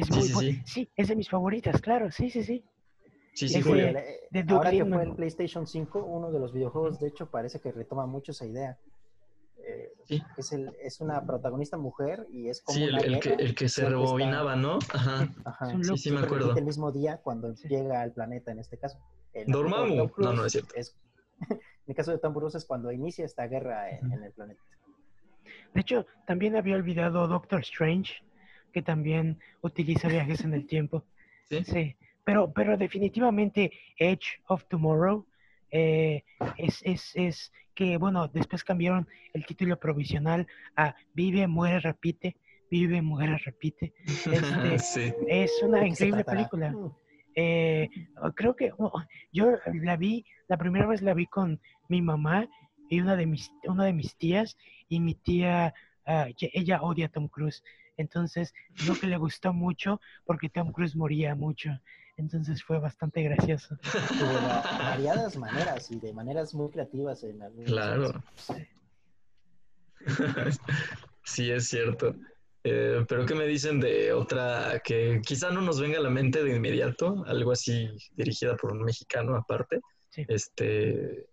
es 0.00 0.06
sí, 0.06 0.12
muy 0.12 0.22
sí, 0.22 0.34
sí. 0.34 0.62
sí, 0.64 0.90
es 0.96 1.08
de 1.08 1.16
mis 1.16 1.28
favoritas, 1.28 1.80
claro, 1.80 2.10
sí, 2.10 2.30
sí, 2.30 2.42
sí. 2.42 2.64
sí, 3.34 3.48
sí, 3.48 3.60
Julia. 3.62 3.90
Eh, 3.90 4.20
de 4.30 4.44
Ahora 4.52 4.70
que 4.70 4.84
fue 4.84 5.02
el 5.02 5.14
PlayStation 5.14 5.66
5, 5.66 6.04
uno 6.04 6.30
de 6.30 6.38
los 6.38 6.52
videojuegos, 6.52 6.98
de 7.00 7.08
hecho, 7.08 7.30
parece 7.30 7.60
que 7.60 7.72
retoma 7.72 8.06
mucho 8.06 8.32
esa 8.32 8.46
idea. 8.46 8.78
Eh, 9.66 9.92
Sí. 10.04 10.22
es, 10.38 10.52
el, 10.52 10.74
es 10.80 11.00
una 11.00 11.26
protagonista 11.26 11.76
mujer 11.76 12.26
y 12.32 12.48
es 12.48 12.62
como 12.62 12.78
Sí, 12.78 12.84
el, 12.84 12.94
una 12.94 13.02
el 13.02 13.20
que, 13.20 13.28
el 13.34 13.54
que 13.54 13.68
se 13.68 13.82
está- 13.82 13.90
rebobinaba, 13.90 14.56
¿no? 14.56 14.78
Ajá. 14.94 15.28
Sí, 15.82 15.98
sí, 15.98 16.10
me 16.10 16.20
acuerdo. 16.20 16.56
el 16.56 16.64
mismo 16.64 16.90
día 16.92 17.18
cuando 17.18 17.52
llega 17.54 18.00
al 18.00 18.12
planeta, 18.12 18.50
en 18.52 18.60
este 18.60 18.78
caso. 18.78 18.98
El 19.34 19.46
Dormammu. 19.52 20.10
No, 20.16 20.32
no 20.32 20.46
es 20.46 20.52
cierto. 20.52 20.74
en 21.50 21.58
el 21.86 21.94
caso 21.94 22.12
de 22.12 22.18
Tom 22.18 22.32
Cruise 22.32 22.54
es 22.54 22.64
cuando 22.64 22.90
inicia 22.90 23.26
esta 23.26 23.46
guerra 23.46 23.90
en, 23.90 24.10
en 24.10 24.24
el 24.24 24.32
planeta. 24.32 24.62
De 25.74 25.80
hecho, 25.82 26.06
también 26.26 26.56
había 26.56 26.76
olvidado 26.76 27.28
Doctor 27.28 27.60
Strange, 27.60 28.14
que 28.72 28.82
también 28.82 29.38
utiliza 29.62 30.08
viajes 30.08 30.42
en 30.44 30.54
el 30.54 30.66
tiempo. 30.66 31.04
Sí. 31.50 31.64
Sí, 31.64 31.96
pero, 32.24 32.52
pero 32.52 32.76
definitivamente 32.76 33.72
Edge 33.96 34.38
of 34.48 34.66
Tomorrow 34.66 35.24
eh, 35.70 36.24
es, 36.58 36.82
es, 36.84 37.12
es 37.14 37.52
que, 37.74 37.96
bueno, 37.96 38.28
después 38.28 38.64
cambiaron 38.64 39.08
el 39.32 39.46
título 39.46 39.78
provisional 39.78 40.46
a 40.76 40.94
Vive, 41.14 41.46
muere, 41.46 41.80
repite, 41.80 42.36
vive, 42.70 43.00
muere, 43.00 43.38
repite. 43.38 43.94
Este, 44.04 44.78
sí. 44.78 45.14
es 45.26 45.62
una 45.62 45.78
¿De 45.78 45.88
qué 45.88 45.94
se 45.94 46.06
increíble 46.06 46.24
película. 46.24 46.70
Mm, 46.70 46.90
Eh, 47.34 47.88
creo 48.34 48.56
que 48.56 48.72
oh, 48.76 49.00
yo 49.32 49.52
la 49.82 49.96
vi, 49.96 50.24
la 50.48 50.56
primera 50.56 50.86
vez 50.86 51.02
la 51.02 51.14
vi 51.14 51.26
con 51.26 51.60
mi 51.88 52.02
mamá 52.02 52.48
y 52.90 53.00
una 53.00 53.16
de 53.16 53.26
mis, 53.26 53.52
una 53.64 53.84
de 53.84 53.92
mis 53.92 54.16
tías, 54.16 54.56
y 54.88 55.00
mi 55.00 55.14
tía, 55.14 55.72
ah, 56.04 56.26
que 56.36 56.50
ella 56.52 56.82
odia 56.82 57.06
a 57.06 57.10
Tom 57.10 57.28
Cruise. 57.28 57.62
Entonces, 57.98 58.54
creo 58.76 58.98
que 58.98 59.06
le 59.06 59.18
gustó 59.18 59.52
mucho 59.52 60.00
porque 60.24 60.48
Tom 60.48 60.72
Cruise 60.72 60.96
moría 60.96 61.34
mucho. 61.34 61.70
Entonces 62.16 62.62
fue 62.64 62.78
bastante 62.80 63.22
gracioso. 63.22 63.76
y 64.14 64.18
de 64.18 64.34
va- 64.34 64.62
variadas 64.80 65.36
maneras 65.36 65.90
y 65.90 66.00
de 66.00 66.12
maneras 66.12 66.54
muy 66.54 66.70
creativas 66.70 67.22
en 67.24 67.42
algunos 67.42 67.70
Claro. 67.70 68.22
Sí, 71.24 71.50
es 71.50 71.68
cierto. 71.68 72.14
Eh, 72.64 73.04
pero 73.08 73.26
¿qué 73.26 73.34
me 73.34 73.46
dicen 73.46 73.78
de 73.80 74.12
otra 74.12 74.80
que 74.82 75.20
quizá 75.24 75.50
no 75.50 75.60
nos 75.60 75.80
venga 75.80 75.98
a 75.98 76.02
la 76.02 76.10
mente 76.10 76.42
de 76.42 76.56
inmediato? 76.56 77.22
Algo 77.26 77.52
así 77.52 77.88
dirigida 78.16 78.56
por 78.56 78.72
un 78.72 78.82
mexicano 78.82 79.36
aparte. 79.36 79.80
Sí. 80.10 80.24
Este 80.26 81.26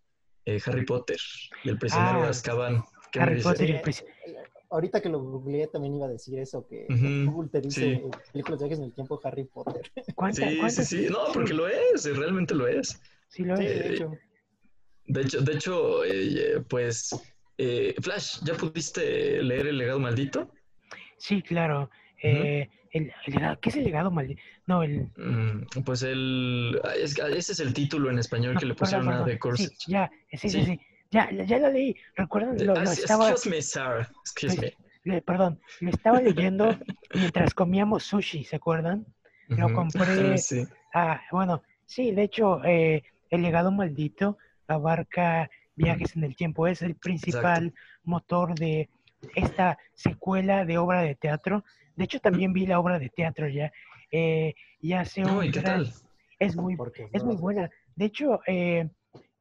eh, 0.46 0.62
Harry 0.66 0.86
Potter 0.86 1.18
y 1.64 1.70
el 1.70 1.78
prisionero 1.80 2.22
de 2.22 2.28
Ah, 2.28 2.30
Azkaban. 2.30 2.84
¿Qué 3.12 3.20
me 3.20 3.26
Harry? 3.26 3.42
Potter 3.42 3.70
y 3.70 3.74
el 3.74 3.82
pris- 3.82 4.04
eh, 4.26 4.36
Ahorita 4.76 5.02
que 5.02 5.07
lo 5.07 5.19
googleé 5.22 5.68
también 5.68 5.95
iba 5.95 6.06
a 6.06 6.10
decir 6.10 6.38
eso, 6.38 6.68
que 6.68 6.85
Ujú, 6.89 7.31
Google 7.31 7.49
te 7.49 7.61
dice 7.61 7.80
sí. 7.80 7.85
eh, 7.91 8.11
películas 8.34 8.60
de 8.60 8.65
viajes 8.65 8.80
en 8.80 8.85
el 8.85 8.93
tiempo 8.93 9.22
Harry 9.23 9.45
Potter. 9.45 9.81
¿Cuánta- 10.15 10.41
Sí, 10.41 10.49
sí, 10.49 10.57
cuántas- 10.60 10.88
sí. 10.89 11.07
No, 11.10 11.19
porque 11.34 11.53
lo 11.53 11.68
es, 11.69 12.03
realmente 12.18 12.53
lo 12.53 12.68
es. 12.68 13.02
Sí, 13.30 13.43
lo 13.45 13.56
Sí, 13.56 13.64
es. 13.65 13.69
de 13.80 13.85
Eh, 13.88 13.93
hecho. 13.93 14.11
De 15.07 15.22
hecho, 15.22 15.41
de 15.41 15.53
hecho, 15.53 16.03
eh, 16.03 16.61
pues, 16.68 17.15
eh, 17.57 17.95
Flash, 18.02 18.39
¿ya 18.43 18.53
pudiste 18.56 19.41
leer 19.41 19.68
El 19.68 19.77
legado 19.77 19.99
maldito? 19.99 20.52
Sí, 21.18 21.41
claro. 21.41 21.89
Eh, 22.22 22.68
el, 22.91 23.14
el 23.27 23.34
legado- 23.34 23.57
¿Qué 23.61 23.69
es 23.69 23.76
el 23.77 23.85
legado 23.85 24.11
maldito? 24.11 24.41
No, 24.68 24.84
el... 24.84 25.07
Mm, 25.15 25.84
pues 25.85 26.03
el, 26.03 26.81
es- 26.97 27.18
ese 27.18 27.52
es 27.53 27.60
el 27.61 27.73
título 27.73 28.10
en 28.10 28.19
español 28.19 28.56
no, 28.56 28.60
que 28.60 28.65
le 28.65 28.73
perdón, 28.73 29.06
pusieron 29.06 29.22
a. 29.22 29.26
The 29.26 29.39
Course. 29.39 29.68
Sí, 29.68 29.76
ya, 29.88 30.11
sí, 30.31 30.49
sí, 30.49 30.49
Sí. 30.49 30.65
sí. 30.65 30.80
Ya, 31.16 31.32
ya 31.32 31.60
lo 31.60 31.70
leí. 31.72 31.96
¿Recuerdan? 32.18 32.66
Lo, 32.66 32.74
ah, 32.74 32.84
lo 32.84 32.92
estaba... 32.92 33.30
Excuse 33.30 33.50
me, 33.50 33.62
sir. 33.62 34.06
Excuse 34.26 34.60
me. 34.60 34.74
le- 35.06 35.22
perdón, 35.22 35.62
lo 35.80 35.90
estaba 35.90 36.20
leyendo 36.20 36.78
mientras 37.14 37.54
comíamos 37.54 38.04
sushi, 38.04 38.44
¿se 38.44 38.58
acuerdan? 38.58 39.06
Lo 39.48 39.72
compré. 39.72 40.38
Sí. 40.38 40.68
Ah, 40.94 41.22
bueno, 41.32 41.64
sí, 41.86 42.12
de 42.12 42.24
hecho, 42.24 42.62
eh, 42.66 43.02
el 43.30 43.42
legado 43.44 43.72
maldito 43.72 44.38
abarca 44.68 45.50
viajes 45.78 46.18
en 46.18 46.26
el 46.26 46.36
tiempo. 46.36 46.68
Es 46.68 46.82
el 46.82 46.96
principal 46.96 47.74
motor 48.04 48.54
de 48.56 48.90
esta 49.36 49.78
secuela 49.94 50.66
de 50.66 50.78
obra 50.78 51.02
de 51.02 51.16
teatro. 51.16 51.64
De 51.96 52.04
hecho, 52.04 52.20
también 52.20 52.52
vi 52.52 52.66
la 52.66 52.80
obra 52.80 53.00
de 53.00 53.08
teatro 53.10 53.48
ya. 53.48 53.72
Eh, 54.12 54.54
y 54.82 54.92
hace 54.92 55.22
No, 55.22 55.38
un 55.38 55.46
¿y 55.46 55.52
qué 55.52 55.62
tal? 55.62 55.94
Es 56.40 56.58
muy, 56.58 56.76
es 57.14 57.24
muy 57.24 57.38
buena. 57.38 57.70
De 57.96 58.06
hecho, 58.06 58.42
eh, 58.48 58.90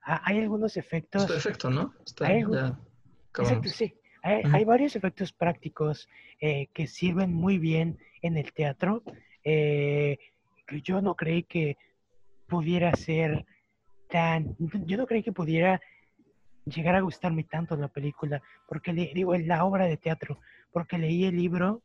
hay 0.05 0.39
algunos 0.41 0.77
Es 0.77 0.85
efectos. 0.85 1.27
perfecto, 1.27 1.71
¿no? 1.71 1.95
Está, 2.05 2.27
Hay- 2.27 2.41
ya 2.43 2.47
Exacto, 2.49 2.79
acabamos. 3.31 3.71
sí. 3.73 3.95
Hay, 4.23 4.43
hay 4.53 4.65
varios 4.65 4.97
efectos 4.97 5.33
prácticos 5.33 6.09
eh, 6.41 6.69
que 6.73 6.87
sirven 6.87 7.33
muy 7.35 7.59
bien 7.59 7.99
en 8.23 8.37
el 8.37 8.53
teatro. 8.53 9.03
eh, 9.45 10.19
que 10.67 10.81
yo 10.81 11.03
no 11.03 11.15
creí 11.15 11.43
que 11.43 11.77
pudiera 12.47 12.95
ser 12.97 13.45
tan... 14.09 14.57
Yo 14.87 14.97
no 14.97 15.07
creí 15.07 15.23
que 15.23 15.33
pudiera 15.33 15.79
llegar 16.65 16.95
a 16.95 17.01
gustarme 17.01 17.45
tanto 17.45 17.77
la 17.77 17.89
película, 17.89 18.41
porque 18.67 18.95
le, 18.95 19.13
digo, 19.13 19.35
en 19.35 19.47
la 19.47 19.65
obra 19.67 19.85
de 19.87 19.99
teatro, 19.99 20.39
porque 20.73 20.97
leí 20.97 21.27
el 21.27 21.37
libro 21.37 21.83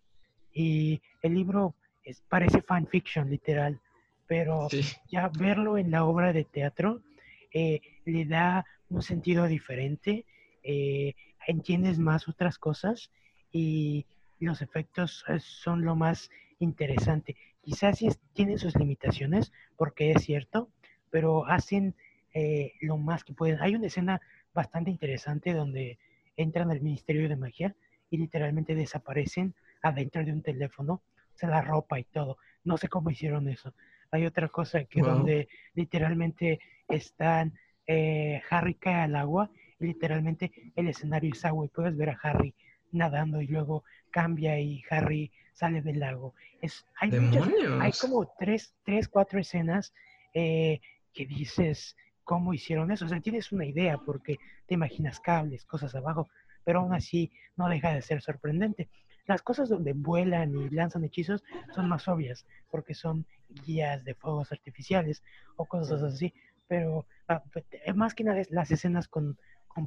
y 0.53 1.01
el 1.21 1.33
libro 1.33 1.75
es- 2.05 2.21
parece 2.29 2.61
fanfiction 2.61 3.29
literal, 3.29 3.81
pero 4.27 4.69
Sí, 4.69 4.81
ya 5.09 5.27
verlo 5.37 5.77
en 5.77 5.91
la 5.91 6.05
obra 6.05 6.31
de 6.31 6.45
teatro 6.45 7.01
eh, 7.51 7.81
le 8.05 8.25
da 8.25 8.65
un 8.89 9.01
sentido 9.01 9.45
diferente, 9.45 10.25
eh, 10.63 11.15
entiendes 11.47 11.99
más 11.99 12.27
otras 12.27 12.57
cosas 12.57 13.11
y 13.51 14.05
los 14.39 14.61
efectos 14.61 15.25
eh, 15.27 15.39
son 15.39 15.83
lo 15.83 15.95
más 15.95 16.29
interesante. 16.59 17.35
Quizás 17.61 17.99
tienen 18.33 18.57
sus 18.57 18.75
limitaciones, 18.75 19.51
porque 19.77 20.11
es 20.11 20.23
cierto, 20.23 20.69
pero 21.09 21.45
hacen 21.45 21.95
eh, 22.33 22.73
lo 22.81 22.97
más 22.97 23.23
que 23.23 23.33
pueden. 23.33 23.61
Hay 23.61 23.75
una 23.75 23.87
escena 23.87 24.21
bastante 24.53 24.91
interesante 24.91 25.53
donde 25.53 25.99
entran 26.37 26.71
al 26.71 26.81
Ministerio 26.81 27.27
de 27.27 27.35
Magia 27.35 27.75
y 28.09 28.17
literalmente 28.17 28.75
desaparecen 28.75 29.53
adentro 29.81 30.23
de 30.23 30.31
un 30.31 30.41
teléfono, 30.41 31.01
se 31.35 31.47
la 31.47 31.61
ropa 31.61 31.99
y 31.99 32.03
todo. 32.05 32.37
No 32.63 32.77
sé 32.77 32.87
cómo 32.87 33.09
hicieron 33.09 33.47
eso. 33.47 33.73
Hay 34.11 34.25
otra 34.25 34.47
cosa 34.49 34.83
que 34.85 35.01
Wow. 35.01 35.09
donde 35.11 35.47
literalmente 35.73 36.59
están, 36.87 37.53
eh, 37.87 38.41
Harry 38.49 38.75
cae 38.75 39.01
al 39.03 39.15
agua 39.15 39.49
y 39.79 39.85
literalmente 39.87 40.51
el 40.75 40.87
escenario 40.89 41.31
es 41.31 41.45
agua 41.45 41.65
y 41.65 41.69
puedes 41.69 41.95
ver 41.97 42.09
a 42.11 42.19
Harry 42.23 42.53
nadando 42.91 43.41
y 43.41 43.47
luego 43.47 43.83
cambia 44.11 44.59
y 44.59 44.83
Harry 44.89 45.31
sale 45.53 45.81
del 45.81 45.99
lago. 45.99 46.33
Es, 46.61 46.85
hay, 46.99 47.11
muchas- 47.11 47.45
hay 47.79 47.91
como 48.01 48.33
tres, 48.39 48.73
tres 48.83 49.07
cuatro 49.07 49.39
escenas 49.39 49.93
eh, 50.33 50.79
que 51.13 51.25
dices 51.25 51.95
cómo 52.23 52.53
hicieron 52.53 52.91
eso. 52.91 53.05
O 53.05 53.09
sea, 53.09 53.19
tienes 53.21 53.51
una 53.51 53.65
idea 53.65 53.97
porque 53.97 54.37
te 54.67 54.73
imaginas 54.75 55.19
cables, 55.19 55.65
cosas 55.65 55.93
abajo, 55.95 56.29
pero 56.63 56.79
aún 56.79 56.93
así 56.93 57.31
no 57.57 57.67
deja 57.69 57.93
de 57.93 58.01
ser 58.01 58.21
sorprendente. 58.21 58.89
Las 59.29 59.43
cosas 59.43 59.69
donde 59.69 59.93
vuelan 59.93 60.55
y 60.55 60.71
lanzan 60.71 61.03
hechizos 61.03 61.43
son 61.75 61.87
más 61.87 62.07
obvias 62.07 62.47
porque 62.71 62.95
son 62.95 63.27
guías 63.63 64.03
de 64.03 64.15
fuegos 64.15 64.51
artificiales 64.51 65.21
o 65.55 65.67
cosas 65.67 66.01
así, 66.01 66.33
pero 66.67 67.05
ah, 67.27 67.43
pues, 67.53 67.63
eh, 67.69 67.93
más 67.93 68.15
que 68.15 68.23
nada 68.23 68.41
las 68.49 68.71
escenas 68.71 69.07
con, 69.07 69.37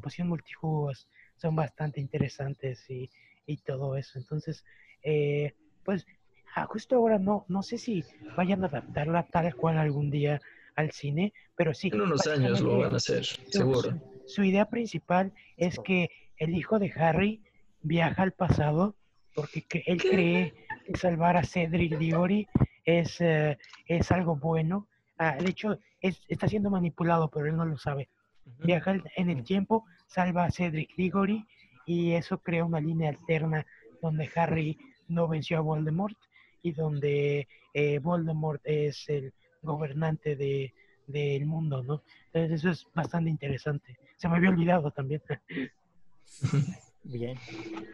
poción 0.01 0.28
multijugos 0.28 1.09
son 1.39 1.56
bastante 1.56 2.01
interesantes 2.01 2.89
y, 2.89 3.10
y 3.44 3.56
todo 3.56 3.97
eso. 3.97 4.16
Entonces, 4.20 4.64
eh, 5.02 5.55
pues 5.85 6.06
ah, 6.55 6.66
justo 6.66 6.94
ahora 6.94 7.19
no, 7.19 7.44
no 7.48 7.64
sé 7.64 7.78
si 7.78 8.05
vayan 8.36 8.62
a 8.62 8.69
adaptarla 8.69 9.24
tal 9.24 9.56
cual 9.56 9.77
algún 9.77 10.09
día 10.09 10.40
al 10.77 10.93
cine, 10.93 11.32
pero 11.56 11.74
sí. 11.74 11.90
En 11.93 12.01
unos 12.01 12.28
años 12.28 12.60
lo 12.60 12.78
van 12.78 12.94
a 12.94 12.98
hacer, 12.98 13.24
su- 13.24 13.43
seguro. 13.51 13.90
Su, 13.90 14.35
su 14.35 14.44
idea 14.44 14.66
principal 14.66 15.32
es 15.56 15.81
que 15.81 16.10
el 16.36 16.55
hijo 16.55 16.78
de 16.78 16.93
Harry 16.93 17.43
viaja 17.82 18.23
al 18.23 18.31
pasado 18.32 18.94
porque 19.35 19.65
él 19.87 20.03
cree 20.03 20.53
que 20.85 20.97
salvar 20.97 21.37
a 21.37 21.45
Cedric 21.45 21.97
Diggory 21.99 22.47
es, 22.85 23.21
eh, 23.21 23.57
es 23.87 24.11
algo 24.13 24.37
bueno. 24.37 24.89
Ah, 25.19 25.37
de 25.37 25.51
hecho, 25.51 25.79
es- 26.01 26.23
está 26.29 26.49
siendo 26.49 26.71
manipulado, 26.71 27.31
pero 27.31 27.47
él 27.47 27.57
no 27.57 27.65
lo 27.65 27.79
sabe. 27.79 28.09
Viaja 28.65 28.97
en 29.17 29.31
el 29.31 29.45
tiempo, 29.45 29.85
salva 30.07 30.45
a 30.45 30.51
Cedric 30.51 30.95
Diggory 30.97 31.45
y 31.87 32.13
eso 32.13 32.39
crea 32.39 32.65
una 32.65 32.81
línea 32.81 33.11
alterna 33.11 33.67
donde 34.01 34.29
Harry 34.35 34.77
no 35.09 35.29
venció 35.29 35.59
a 35.59 35.61
Voldemort 35.61 36.17
y 36.63 36.73
donde 36.73 37.49
eh, 37.75 37.99
Voldemort 38.01 38.61
es 38.65 39.09
el 39.09 39.33
gobernante 39.63 40.35
de, 40.37 40.75
del 41.07 41.47
mundo, 41.47 41.83
¿no? 41.83 42.03
Entonces 42.33 42.61
eso 42.61 42.71
es 42.71 42.87
bastante 42.95 43.31
interesante. 43.31 43.97
Se 44.17 44.29
me 44.29 44.37
había 44.37 44.51
olvidado 44.51 44.91
también. 44.91 45.23
Bien. 47.05 47.37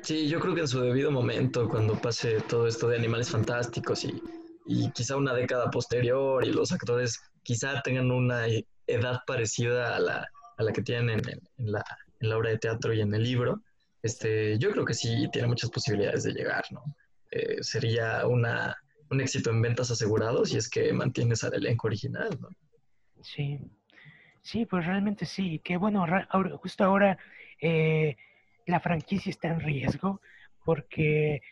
Sí, 0.02 0.28
yo 0.28 0.39
creo 0.40 0.55
que 0.55 0.62
en 0.62 0.68
su 0.68 0.80
debido 0.80 1.10
momento, 1.10 1.68
cuando 1.68 1.94
pase 2.01 2.40
todo 2.43 2.66
esto 2.66 2.89
de 2.89 2.97
animales 2.97 3.30
fantásticos 3.30 4.05
y, 4.05 4.22
y 4.66 4.90
quizá 4.93 5.16
una 5.16 5.35
década 5.35 5.70
posterior 5.70 6.44
y 6.47 6.52
los 6.52 6.72
actores 6.72 7.20
quizá 7.43 7.80
tengan 7.82 8.10
una 8.10 8.47
edad 8.86 9.20
parecida 9.26 9.97
a 9.97 10.01
la, 10.01 10.28
a 10.56 10.62
la 10.62 10.72
que 10.72 10.82
tienen 10.82 11.20
en, 11.20 11.40
en 11.59 11.72
la, 11.72 11.85
en 12.20 12.28
la 12.28 12.36
obra 12.36 12.51
de 12.51 12.59
teatro 12.59 12.93
y 12.93 13.01
en 13.01 13.14
el 13.14 13.22
libro, 13.22 13.62
este, 14.02 14.59
yo 14.59 14.70
creo 14.70 14.85
que 14.85 14.94
sí 14.94 15.28
tiene 15.32 15.48
muchas 15.48 15.70
posibilidades 15.70 16.24
de 16.24 16.32
llegar, 16.32 16.64
¿no? 16.70 16.85
Eh, 17.30 17.62
sería 17.62 18.26
una, 18.26 18.76
un 19.10 19.20
éxito 19.20 19.51
en 19.51 19.60
ventas 19.60 19.90
asegurados 19.90 20.52
y 20.52 20.56
es 20.56 20.68
que 20.68 20.93
mantienes 20.93 21.44
al 21.44 21.55
elenco 21.55 21.86
original, 21.86 22.30
¿no? 22.40 22.48
Sí, 23.22 23.59
sí, 24.43 24.66
pues 24.66 24.86
realmente 24.86 25.26
sí. 25.26 25.60
Que 25.64 25.76
bueno, 25.76 26.06
justo 26.60 26.85
ahora 26.85 27.18
eh, 27.60 28.16
la 28.68 28.80
franquicia 28.80 29.30
está 29.30 29.48
en 29.48 29.60
riesgo 29.60 30.20
porque 30.64 31.42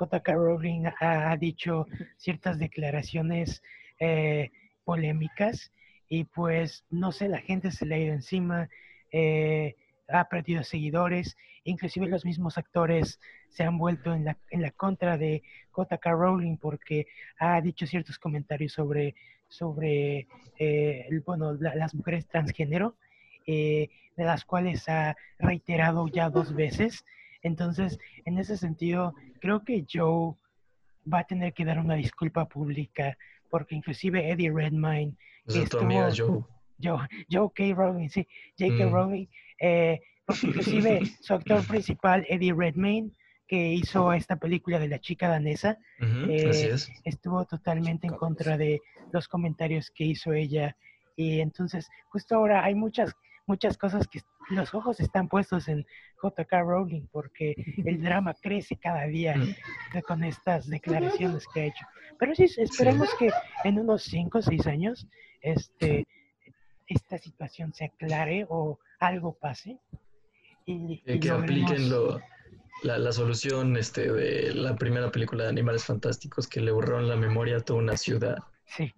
JK 0.00 0.28
Rowling 0.28 0.84
ha, 1.00 1.36
dicho 1.36 1.86
ciertas 2.16 2.58
declaraciones 2.58 3.62
eh, 3.98 4.50
polémicas 4.84 5.72
y 6.08 6.24
pues 6.24 6.84
no 6.90 7.12
sé, 7.12 7.28
la 7.28 7.40
gente 7.40 7.70
se 7.70 7.86
le 7.86 7.94
ha 7.94 7.98
ido 7.98 8.14
encima, 8.14 8.68
eh, 9.10 9.76
ha 10.08 10.28
perdido 10.28 10.62
seguidores, 10.62 11.36
inclusive 11.64 12.06
los 12.06 12.24
mismos 12.24 12.58
actores 12.58 13.20
se 13.48 13.64
han 13.64 13.78
vuelto 13.78 14.14
en 14.14 14.24
la, 14.24 14.38
en 14.50 14.62
la 14.62 14.70
contra 14.70 15.18
de 15.18 15.42
JK 15.76 16.04
Rowling 16.06 16.56
porque 16.56 17.06
ha 17.38 17.60
dicho 17.60 17.86
ciertos 17.86 18.18
comentarios 18.18 18.72
sobre, 18.72 19.14
sobre 19.48 20.26
eh, 20.58 21.06
bueno, 21.24 21.52
las 21.54 21.94
mujeres 21.94 22.26
transgénero, 22.26 22.96
eh, 23.46 23.88
de 24.16 24.24
las 24.24 24.44
cuales 24.44 24.88
ha 24.88 25.16
reiterado 25.38 26.08
ya 26.08 26.30
dos 26.30 26.54
veces. 26.54 27.04
Entonces, 27.42 27.98
en 28.24 28.38
ese 28.38 28.56
sentido, 28.56 29.14
creo 29.40 29.64
que 29.64 29.84
Joe 29.90 30.34
va 31.12 31.20
a 31.20 31.24
tener 31.24 31.52
que 31.52 31.64
dar 31.64 31.78
una 31.78 31.94
disculpa 31.94 32.46
pública 32.46 33.16
porque 33.50 33.74
inclusive 33.74 34.30
Eddie 34.30 34.50
Redmayne, 34.50 35.14
que 35.46 35.62
estuvo, 35.62 35.86
Joe. 36.16 36.44
Joe, 36.82 37.06
Joe 37.30 37.50
K. 37.54 37.74
Rowling, 37.74 38.08
sí, 38.08 38.26
J.K. 38.58 38.86
Mm. 38.86 38.92
Rowling, 38.92 39.26
eh, 39.60 40.00
porque 40.24 40.46
inclusive 40.46 41.02
su 41.20 41.34
actor 41.34 41.66
principal, 41.66 42.24
Eddie 42.28 42.54
Redmayne, 42.54 43.12
que 43.46 43.74
hizo 43.74 44.12
esta 44.14 44.36
película 44.36 44.78
de 44.78 44.88
la 44.88 44.98
chica 44.98 45.28
danesa, 45.28 45.78
eh, 46.00 46.74
estuvo 47.04 47.44
totalmente 47.44 48.06
en 48.06 48.14
contra 48.14 48.56
de 48.56 48.80
los 49.12 49.28
comentarios 49.28 49.90
que 49.90 50.04
hizo 50.04 50.32
ella. 50.32 50.74
Y 51.16 51.40
entonces, 51.40 51.90
justo 52.08 52.36
ahora 52.36 52.64
hay 52.64 52.74
muchas, 52.74 53.14
muchas 53.46 53.76
cosas 53.76 54.06
que 54.08 54.20
los 54.50 54.74
ojos 54.74 55.00
están 55.00 55.28
puestos 55.28 55.68
en 55.68 55.86
JK 56.22 56.52
Rowling 56.52 57.06
porque 57.10 57.54
el 57.84 58.02
drama 58.02 58.34
crece 58.34 58.76
cada 58.76 59.04
día 59.06 59.36
mm. 59.36 60.00
con 60.06 60.24
estas 60.24 60.68
declaraciones 60.68 61.46
que 61.52 61.60
ha 61.60 61.64
hecho. 61.66 61.86
Pero 62.18 62.34
sí, 62.34 62.46
esperemos 62.56 63.08
que 63.18 63.30
en 63.64 63.78
unos 63.78 64.04
5 64.04 64.38
o 64.38 64.42
6 64.42 64.66
años 64.66 65.06
este, 65.40 66.06
esta 66.86 67.18
situación 67.18 67.72
se 67.74 67.86
aclare 67.86 68.46
o 68.48 68.78
algo 69.00 69.34
pase. 69.34 69.78
Y, 70.64 70.98
que 71.18 71.30
apliquen 71.30 71.90
la, 72.84 73.12
solución 73.12 73.76
este, 73.76 74.12
de 74.12 74.54
la 74.54 74.76
primera 74.76 75.10
película 75.10 75.44
de 75.44 75.50
Animales 75.50 75.84
Fantásticos 75.84 76.46
que 76.46 76.60
le 76.60 76.70
borraron 76.70 77.08
la 77.08 77.16
memoria 77.16 77.56
a 77.56 77.60
toda 77.60 77.80
una 77.80 77.96
ciudad. 77.96 78.36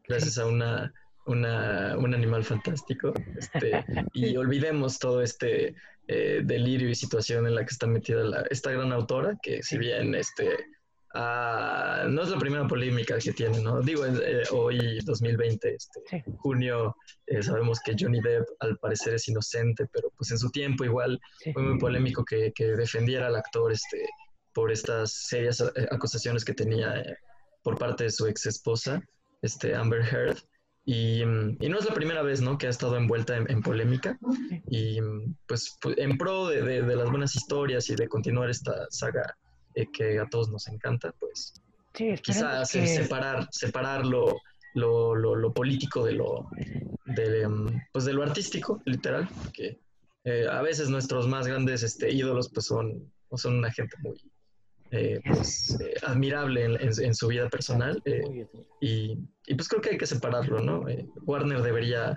gracias 0.07 0.37
a 0.37 0.47
una, 0.47 0.93
una, 1.27 1.97
un 1.99 2.15
animal 2.15 2.45
fantástico. 2.45 3.13
Este, 3.37 3.85
y 4.13 4.37
olvidemos 4.37 4.99
todo 4.99 5.23
este 5.23 5.75
eh, 6.09 6.43
delirio 6.45 6.89
y 6.89 6.95
situación 6.95 7.47
en 7.47 7.55
la 7.55 7.65
que 7.65 7.73
está 7.73 7.87
metida 7.87 8.45
esta 8.51 8.71
gran 8.71 8.93
autora, 8.93 9.39
que 9.43 9.63
si 9.63 9.79
bien 9.79 10.15
este, 10.15 10.57
Ah, 11.17 12.07
no 12.09 12.23
es 12.23 12.31
la 12.31 12.39
primera 12.39 12.67
polémica 12.67 13.17
que 13.19 13.33
tiene, 13.33 13.61
¿no? 13.61 13.81
Digo, 13.81 14.05
eh, 14.05 14.43
hoy, 14.51 14.99
2020, 15.05 15.77
este, 15.77 16.25
junio, 16.39 16.97
eh, 17.29 17.41
sabemos 17.41 17.79
que 17.85 17.95
Johnny 17.97 18.21
Depp 18.21 18.49
al 18.59 18.77
parecer 18.79 19.15
es 19.15 19.29
inocente, 19.29 19.87
pero 19.93 20.11
pues 20.17 20.33
en 20.33 20.39
su 20.39 20.51
tiempo 20.51 20.85
igual 20.85 21.21
fue 21.53 21.63
muy 21.63 21.79
polémico 21.79 22.25
que, 22.25 22.53
que, 22.53 22.65
defendiera 22.73 23.29
al 23.29 23.37
actor 23.37 23.71
este, 23.71 24.09
por 24.53 24.73
estas 24.73 25.13
serias 25.13 25.63
acusaciones 25.93 26.45
que 26.45 26.53
tenía 26.53 27.01
por 27.63 27.79
parte 27.79 28.05
de 28.05 28.11
su 28.11 28.27
ex 28.27 28.47
esposa, 28.47 29.01
este, 29.41 29.73
Amber 29.73 30.03
Heard. 30.03 30.39
Y, 30.87 31.23
y, 31.23 31.69
no 31.69 31.79
es 31.79 31.87
la 31.87 31.95
primera 31.95 32.23
vez, 32.23 32.43
¿no? 32.43 32.59
Que 32.59 32.67
ha 32.67 32.71
estado 32.71 32.97
envuelta 32.97 33.37
en, 33.37 33.63
polémica. 33.63 34.19
Y 34.69 34.99
pues, 35.47 35.79
pues 35.81 35.97
en 35.99 36.19
pro 36.19 36.49
de, 36.49 36.63
de, 36.63 36.83
de 36.83 36.97
las 36.97 37.09
buenas 37.09 37.35
historias 37.35 37.89
y 37.89 37.97
de 37.97 38.09
continuar 38.09 38.51
esta 38.51 38.87
saga 38.91 39.35
eh, 39.75 39.87
que 39.93 40.21
a 40.21 40.27
todos 40.27 40.51
nos 40.51 40.69
encanta, 40.69 41.13
pues 41.19 41.55
quizás 41.93 42.71
separar, 42.71 43.49
separar 43.51 44.07
lo, 44.07 44.37
lo, 44.75 45.53
político 45.53 46.05
de 46.05 46.13
lo, 46.13 46.49
de, 47.07 47.43
em, 47.43 47.81
pues 47.93 48.05
de 48.05 48.13
lo 48.13 48.23
artístico, 48.23 48.81
literal, 48.85 49.29
que 49.53 49.81
eh, 50.25 50.47
a 50.49 50.63
veces 50.63 50.89
nuestros 50.89 51.27
más 51.27 51.47
grandes 51.47 51.83
este, 51.83 52.13
ídolos 52.13 52.51
pues 52.53 52.67
son, 52.67 53.13
son 53.35 53.57
una 53.59 53.73
gente 53.73 53.97
muy 54.01 54.17
eh, 54.97 55.21
pues, 55.27 55.77
admirable 56.03 56.65
en, 56.81 57.15
su 57.15 57.29
vida 57.29 57.49
personal 57.49 58.01
y, 58.81 59.17
y, 59.47 59.55
pues 59.57 59.69
creo 59.69 59.83
que 59.83 59.91
hay 59.91 59.99
que 59.99 60.07
separarlo, 60.07 60.61
¿no? 60.61 60.85
Warner 61.27 61.63
debería 61.63 62.17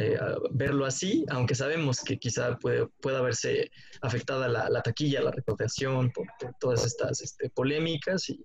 eh, 0.00 0.16
verlo 0.52 0.86
así, 0.86 1.24
aunque 1.28 1.56
sabemos 1.56 2.02
que 2.02 2.18
quizá 2.18 2.56
puede, 2.58 2.86
pueda 3.00 3.20
verse 3.20 3.70
afectada 4.00 4.46
la, 4.46 4.82
taquilla, 4.82 5.22
la 5.22 5.32
recaudación 5.32 6.12
por, 6.12 6.26
todas 6.60 6.84
estas 6.84 7.20
este, 7.20 7.50
polémicas 7.50 8.28
y, 8.30 8.44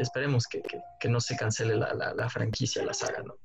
esperemos 0.00 0.46
que, 0.46 0.62
no 1.10 1.20
se 1.20 1.36
cancele 1.36 1.76
la, 1.76 2.28
franquicia, 2.30 2.84
la 2.84 2.94
saga, 2.94 3.22
¿no? 3.22 3.36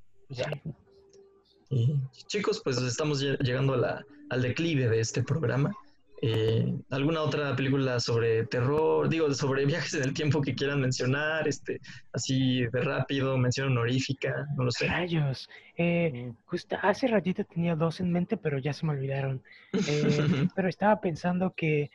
Y 1.70 2.00
chicos, 2.28 2.62
pues 2.64 2.78
estamos 2.78 3.20
llegando 3.20 3.74
al 3.74 4.42
declive 4.42 4.88
de 4.88 5.00
este 5.02 5.22
programa. 5.22 5.76
Eh, 6.20 6.74
¿Alguna 6.90 7.22
otra 7.22 7.56
película 7.56 8.00
sobre 8.00 8.46
terror? 8.46 9.08
Digo, 9.08 9.32
sobre 9.34 9.66
viajes 9.66 9.94
en 9.94 10.04
el 10.04 10.14
tiempo 10.14 10.42
que 10.42 10.56
quieran 10.56 10.82
mencionar, 10.82 11.48
este, 11.48 11.80
así 12.14 12.62
de 12.62 12.82
rápido, 12.82 13.38
mención 13.38 13.68
honorífica, 13.68 14.48
no 14.56 14.64
lo 14.66 14.72
sé. 14.72 14.88
Rayos. 14.88 15.50
Eh, 15.78 16.34
justo 16.46 16.76
hace 16.82 17.08
ratito 17.08 17.44
tenía 17.46 17.76
dos 17.76 18.00
en 18.00 18.12
mente, 18.12 18.36
pero 18.38 18.58
ya 18.58 18.74
se 18.74 18.86
me 18.86 18.94
olvidaron. 18.94 19.44
Eh, 19.74 19.78
pero 20.56 20.68
estaba 20.68 21.00
pensando 21.00 21.54
que 21.56 21.90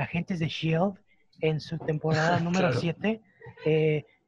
Agentes 0.00 0.40
de 0.40 0.48
Shield 0.48 0.94
en 1.40 1.60
su 1.60 1.78
temporada 1.78 2.40
número 2.40 2.72
7 2.72 3.20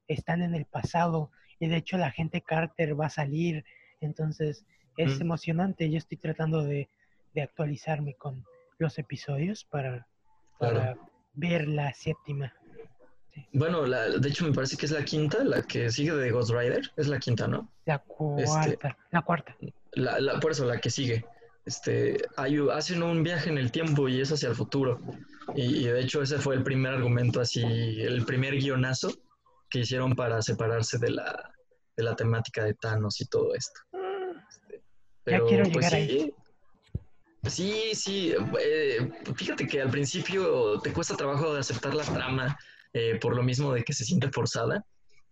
están 0.06 0.42
en 0.42 0.54
el 0.54 0.64
pasado 0.64 1.30
y 1.58 1.66
de 1.66 1.76
hecho 1.76 1.98
la 1.98 2.06
agente 2.06 2.40
Carter 2.40 2.98
va 2.98 3.06
a 3.06 3.10
salir, 3.10 3.64
entonces 4.00 4.64
es 4.96 5.20
emocionante. 5.20 5.90
Yo 5.90 5.98
estoy 5.98 6.18
tratando 6.18 6.62
de 6.62 6.88
actualizarme 7.36 8.14
con 8.14 8.44
los 8.81 8.98
episodios 8.98 9.65
para, 9.65 10.07
ver 11.35 11.69
la 11.69 11.93
séptima. 11.94 12.52
Bueno, 13.52 13.86
la, 13.86 14.09
de 14.09 14.28
hecho 14.28 14.44
me 14.44 14.52
parece 14.52 14.77
que 14.77 14.86
es 14.86 14.93
la 14.93 15.05
quinta, 15.05 15.44
la 15.44 15.62
que 15.62 15.90
sigue 15.90 16.12
de 16.12 16.31
Ghost 16.31 16.51
Rider, 16.51 16.90
es 16.97 17.07
la 17.07 17.19
quinta, 17.19 17.47
¿no? 17.47 17.70
La 17.85 18.02
este, 18.39 18.47
cuarta, 18.47 18.98
la 19.12 19.23
cuarta. 19.23 19.57
La, 19.93 20.40
por 20.40 20.52
eso, 20.52 20.65
la 20.65 20.81
que 20.81 20.90
sigue. 20.90 21.24
Este, 21.65 22.20
hay, 22.36 22.59
hacen 22.73 23.02
un 23.02 23.23
viaje 23.23 23.51
en 23.51 23.59
el 23.59 23.70
tiempo 23.70 24.09
y 24.09 24.20
es 24.20 24.32
hacia 24.32 24.48
el 24.48 24.57
futuro. 24.57 24.98
Y, 25.55 25.85
de 25.85 26.01
hecho 26.01 26.23
ese 26.23 26.39
fue 26.39 26.55
el 26.55 26.62
primer 26.62 26.94
argumento, 26.94 27.40
así, 27.40 27.62
el 27.62 28.24
primer 28.24 28.55
guionazo 28.55 29.12
que 29.69 29.81
hicieron 29.81 30.15
para 30.15 30.43
separarse 30.43 30.98
de 30.98 31.11
la, 31.11 31.55
de 31.97 32.02
la 32.02 32.16
temática 32.16 32.65
de 32.65 32.74
Thanos 32.74 33.20
y 33.20 33.27
todo 33.27 33.55
esto. 33.55 33.81
Este, 34.48 34.82
pero, 35.23 35.44
ya 35.44 35.48
quiero 35.48 35.65
pues 35.65 35.77
llegar 35.77 35.94
ahí. 35.94 36.09
Sí, 36.09 36.35
sí. 37.94 38.34
Eh, 38.60 39.10
fíjate 39.34 39.66
que 39.66 39.80
al 39.80 39.90
principio 39.90 40.80
te 40.80 40.92
cuesta 40.92 41.16
trabajo 41.16 41.54
de 41.54 41.60
aceptar 41.60 41.94
la 41.94 42.04
trama 42.04 42.58
eh, 42.92 43.18
por 43.20 43.34
lo 43.36 43.42
mismo 43.42 43.72
de 43.72 43.82
que 43.82 43.92
se 43.92 44.04
siente 44.04 44.30
forzada, 44.30 44.84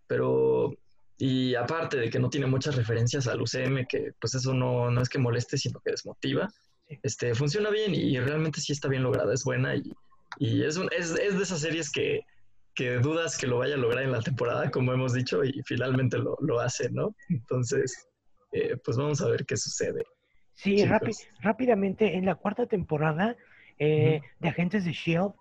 pero 0.07 0.73
y 1.17 1.53
aparte 1.55 1.97
de 1.97 2.09
que 2.09 2.19
no 2.19 2.29
tiene 2.29 2.47
muchas 2.47 2.75
referencias 2.77 3.27
al 3.27 3.41
UCM, 3.41 3.85
que 3.87 4.13
pues 4.21 4.35
eso 4.35 4.53
no, 4.53 4.89
no 4.89 5.01
es 5.01 5.09
que 5.09 5.19
moleste, 5.19 5.57
sino 5.57 5.81
que 5.81 5.91
desmotiva, 5.91 6.47
este, 7.03 7.35
funciona 7.35 7.69
bien 7.69 7.93
y 7.93 8.17
realmente 8.19 8.61
sí 8.61 8.71
está 8.71 8.87
bien 8.87 9.03
lograda, 9.03 9.33
es 9.33 9.43
buena 9.43 9.75
y, 9.75 9.83
y 10.37 10.63
es, 10.63 10.77
es, 10.97 11.11
es, 11.11 11.37
de 11.37 11.43
esas 11.43 11.59
series 11.59 11.91
que, 11.91 12.21
que, 12.73 12.99
dudas 12.99 13.37
que 13.37 13.47
lo 13.47 13.57
vaya 13.57 13.75
a 13.75 13.77
lograr 13.77 14.05
en 14.05 14.13
la 14.13 14.21
temporada, 14.21 14.71
como 14.71 14.93
hemos 14.93 15.11
dicho, 15.11 15.43
y 15.43 15.61
finalmente 15.65 16.17
lo, 16.17 16.37
lo 16.39 16.61
hace, 16.61 16.89
¿no? 16.89 17.13
Entonces, 17.29 18.07
eh, 18.53 18.77
pues 18.83 18.95
vamos 18.95 19.21
a 19.21 19.27
ver 19.27 19.45
qué 19.45 19.57
sucede. 19.57 20.03
Sí, 20.61 20.85
rápidamente, 21.41 22.17
en 22.17 22.25
la 22.25 22.35
cuarta 22.35 22.65
temporada 22.65 23.37
eh, 23.77 24.19
de 24.39 24.49
Agentes 24.49 24.83
de 24.83 24.91
Shield, 24.91 25.31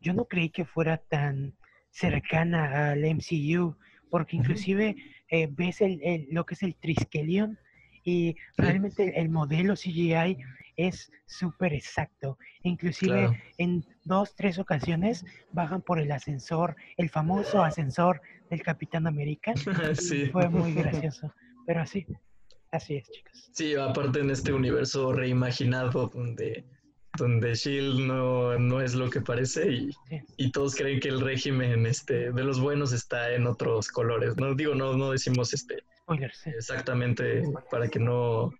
yo 0.00 0.14
no 0.14 0.26
creí 0.26 0.50
que 0.50 0.64
fuera 0.64 0.98
tan 0.98 1.56
cercana 1.90 2.92
al 2.92 3.04
MCU, 3.04 3.76
porque 4.08 4.36
inclusive 4.36 4.94
eh, 5.30 5.48
ves 5.50 5.80
el, 5.80 6.28
lo 6.30 6.46
que 6.46 6.54
es 6.54 6.62
el 6.62 6.76
Triskelion 6.76 7.58
y 8.04 8.36
realmente 8.56 9.18
el 9.18 9.30
modelo 9.30 9.74
CGI 9.74 10.38
es 10.76 11.10
súper 11.26 11.74
exacto. 11.74 12.38
Inclusive 12.62 13.26
Claro. 13.26 13.36
en 13.58 13.84
dos, 14.04 14.36
tres 14.36 14.60
ocasiones 14.60 15.24
bajan 15.50 15.82
por 15.82 15.98
el 15.98 16.12
ascensor, 16.12 16.76
el 16.98 17.10
famoso 17.10 17.64
ascensor 17.64 18.22
del 18.48 18.62
Capitán 18.62 19.08
América. 19.08 19.54
sí. 19.94 20.26
Fue 20.26 20.48
muy 20.48 20.72
gracioso. 20.84 21.34
Pero 21.66 21.80
así, 21.80 22.06
así 22.70 22.96
es, 22.96 23.10
chicos. 23.10 23.50
Sí, 23.52 23.74
aparte 23.74 24.20
en 24.20 24.30
este 24.30 24.52
universo 24.52 25.12
reimaginado 25.12 26.08
donde, 26.14 26.64
donde 27.16 27.54
Shield 27.54 28.00
no, 28.00 28.58
no 28.58 28.80
es 28.80 28.94
lo 28.94 29.10
que 29.10 29.20
parece 29.20 29.70
y, 29.72 29.92
Sí. 30.08 30.20
y 30.36 30.52
todos 30.52 30.74
creen 30.74 31.00
que 31.00 31.08
el 31.08 31.20
régimen 31.20 31.86
este, 31.86 32.30
de 32.32 32.44
los 32.44 32.60
buenos 32.60 32.92
está 32.92 33.32
en 33.32 33.46
otros 33.46 33.88
colores. 33.88 34.36
No 34.36 34.54
digo, 34.54 34.74
no, 34.74 34.96
no 34.96 35.10
decimos 35.12 35.52
este 35.54 35.82
Spoilers. 36.02 36.38
sí. 36.38 36.50
exactamente 36.50 37.42
para 37.70 37.88
que 37.88 37.98
no 37.98 38.52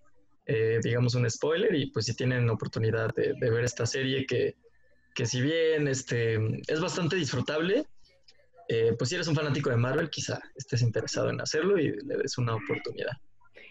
eh, 0.47 0.81
digamos 0.83 1.15
un 1.15 1.29
spoiler 1.31 1.75
y 1.75 1.91
pues 1.91 2.07
si 2.07 2.15
tienen 2.15 2.49
oportunidad 2.49 3.15
de, 3.15 3.35
de 3.39 3.51
ver 3.51 3.65
esta 3.65 3.85
serie 3.87 4.25
que, 4.27 4.57
que 5.15 5.27
si 5.27 5.41
bien 5.43 5.87
este, 5.89 6.39
es 6.69 6.81
bastante 6.81 7.17
disfrutable, 7.17 7.85
eh, 8.71 8.95
pues 8.99 9.11
si 9.11 9.15
eres 9.17 9.29
un 9.29 9.35
fanático 9.35 9.69
de 9.71 9.77
Marvel 9.77 10.09
quizá 10.11 10.41
estés 10.57 10.81
interesado 10.83 11.29
en 11.31 11.41
hacerlo 11.41 11.79
y 11.79 11.91
le 12.03 12.17
des 12.17 12.39
una 12.39 12.55
oportunidad. 12.55 13.13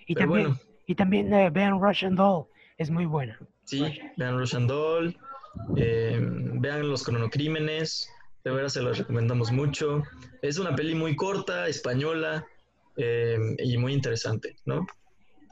Y 0.08 0.14
Pero 0.16 0.26
también, 0.28 0.48
bueno. 0.50 0.60
y 0.88 0.96
también 0.96 1.34
eh, 1.34 1.50
vean 1.50 1.80
Russian 1.82 2.16
Doll, 2.16 2.46
es 2.78 2.90
muy 2.90 3.06
buena. 3.06 3.38
Sí, 3.66 3.84
vean 4.18 4.38
Russian 4.40 4.66
Doll, 4.68 5.16
eh, 5.76 6.18
vean 6.22 6.90
Los 6.90 7.04
Cronocrímenes, 7.04 8.10
de 8.44 8.52
veras 8.52 8.74
se 8.74 8.82
los 8.82 8.98
recomendamos 8.98 9.52
mucho. 9.52 10.04
Es 10.42 10.58
una 10.58 10.76
peli 10.76 10.96
muy 10.96 11.16
corta, 11.16 11.68
española 11.68 12.46
eh, 12.96 13.38
y 13.60 13.78
muy 13.78 13.94
interesante, 13.94 14.56
¿no? 14.66 14.88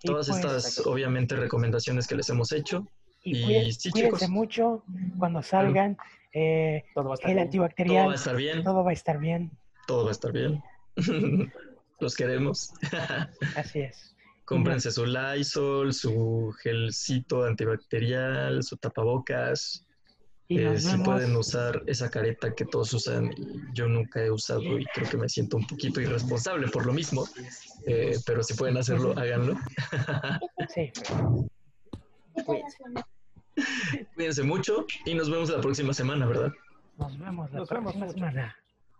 Y 0.01 0.07
Todas 0.07 0.27
pues- 0.29 0.37
estas, 0.39 0.85
obviamente, 0.87 1.35
recomendaciones 1.35 2.07
que 2.07 2.15
les 2.15 2.29
hemos 2.29 2.51
hecho. 2.51 2.87
Y, 3.23 3.37
Y 3.37 3.43
cuí- 3.43 3.71
sí, 3.73 3.89
cuídense 3.91 4.17
chicos. 4.17 4.29
mucho 4.29 4.83
cuando 5.19 5.41
salgan. 5.41 5.97
eh, 6.31 6.83
Todo 6.93 7.05
va 7.09 7.11
a 7.11 7.15
estar 7.15 7.27
gel 7.29 7.35
bien. 7.35 7.35
Todo 7.35 7.35
va 7.37 7.43
antibacterial, 7.43 8.11
a 8.11 8.15
estar 8.15 8.35
bien, 8.35 8.63
todo 8.63 8.83
va 8.83 8.89
a 8.89 8.93
estar 8.93 9.19
bien. 9.19 9.51
todo 9.87 10.03
va 10.03 10.09
a 10.09 10.11
estar 10.11 10.31
bien. 10.31 10.63
Los 11.99 12.15
queremos. 12.15 12.73
Así 13.55 13.79
es. 13.79 14.14
Cómprense 14.45 14.91
su 14.91 15.05
Lysol, 15.05 15.91
su 15.93 16.53
gelcito 16.61 17.43
antibacterial, 17.45 18.61
su 18.63 18.77
tapabocas. 18.77 19.85
Y 20.47 20.59
Eh, 20.59 20.79
si 20.79 20.95
pueden 20.99 21.35
usar 21.35 21.81
esa 21.87 22.11
careta 22.11 22.53
que 22.53 22.65
todos 22.65 22.93
usan 22.93 23.33
y 23.35 23.63
yo 23.73 23.87
nunca 23.87 24.23
he 24.23 24.29
usado 24.29 24.77
y 24.77 24.85
creo 24.93 25.09
que 25.09 25.17
me 25.17 25.27
siento 25.27 25.57
un 25.57 25.65
poquito 25.65 25.99
irresponsable 25.99 26.67
por 26.67 26.85
lo 26.85 26.93
mismo, 26.93 27.27
eh, 27.87 28.15
pero 28.27 28.43
si 28.43 28.53
pueden 28.53 28.77
hacerlo, 28.77 29.17
háganlo. 29.17 29.57
Sí. 30.69 30.91
Cuídense. 34.15 34.43
Mucho 34.43 34.85
y 35.05 35.15
nos 35.15 35.31
vemos 35.31 35.49
la 35.49 35.61
próxima 35.61 35.93
semana, 35.93 36.27
¿verdad? 36.27 36.51
Nos 36.97 37.17
vemos 37.17 37.51
la 37.51 37.59
Nos 37.59 37.69
próxima 37.69 38.09
semana. 38.09 38.55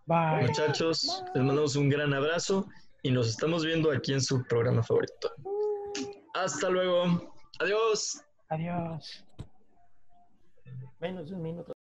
Bye. 0.08 0.48
Muchachos, 0.48 1.24
les 1.36 1.44
mandamos 1.44 1.76
un 1.76 1.90
gran 1.90 2.14
abrazo 2.14 2.68
y 3.06 3.12
nos 3.12 3.30
estamos 3.30 3.64
viendo 3.64 3.92
aquí 3.92 4.14
en 4.14 4.22
su 4.22 4.44
programa 4.46 4.82
favorito. 4.82 5.30
Hasta 6.34 6.72
luego. 6.72 7.32
Adiós. 7.60 8.20
Adiós. 8.50 9.24
Menos 11.00 11.30
de 11.30 11.36
un 11.36 11.42
minuto. 11.44 11.75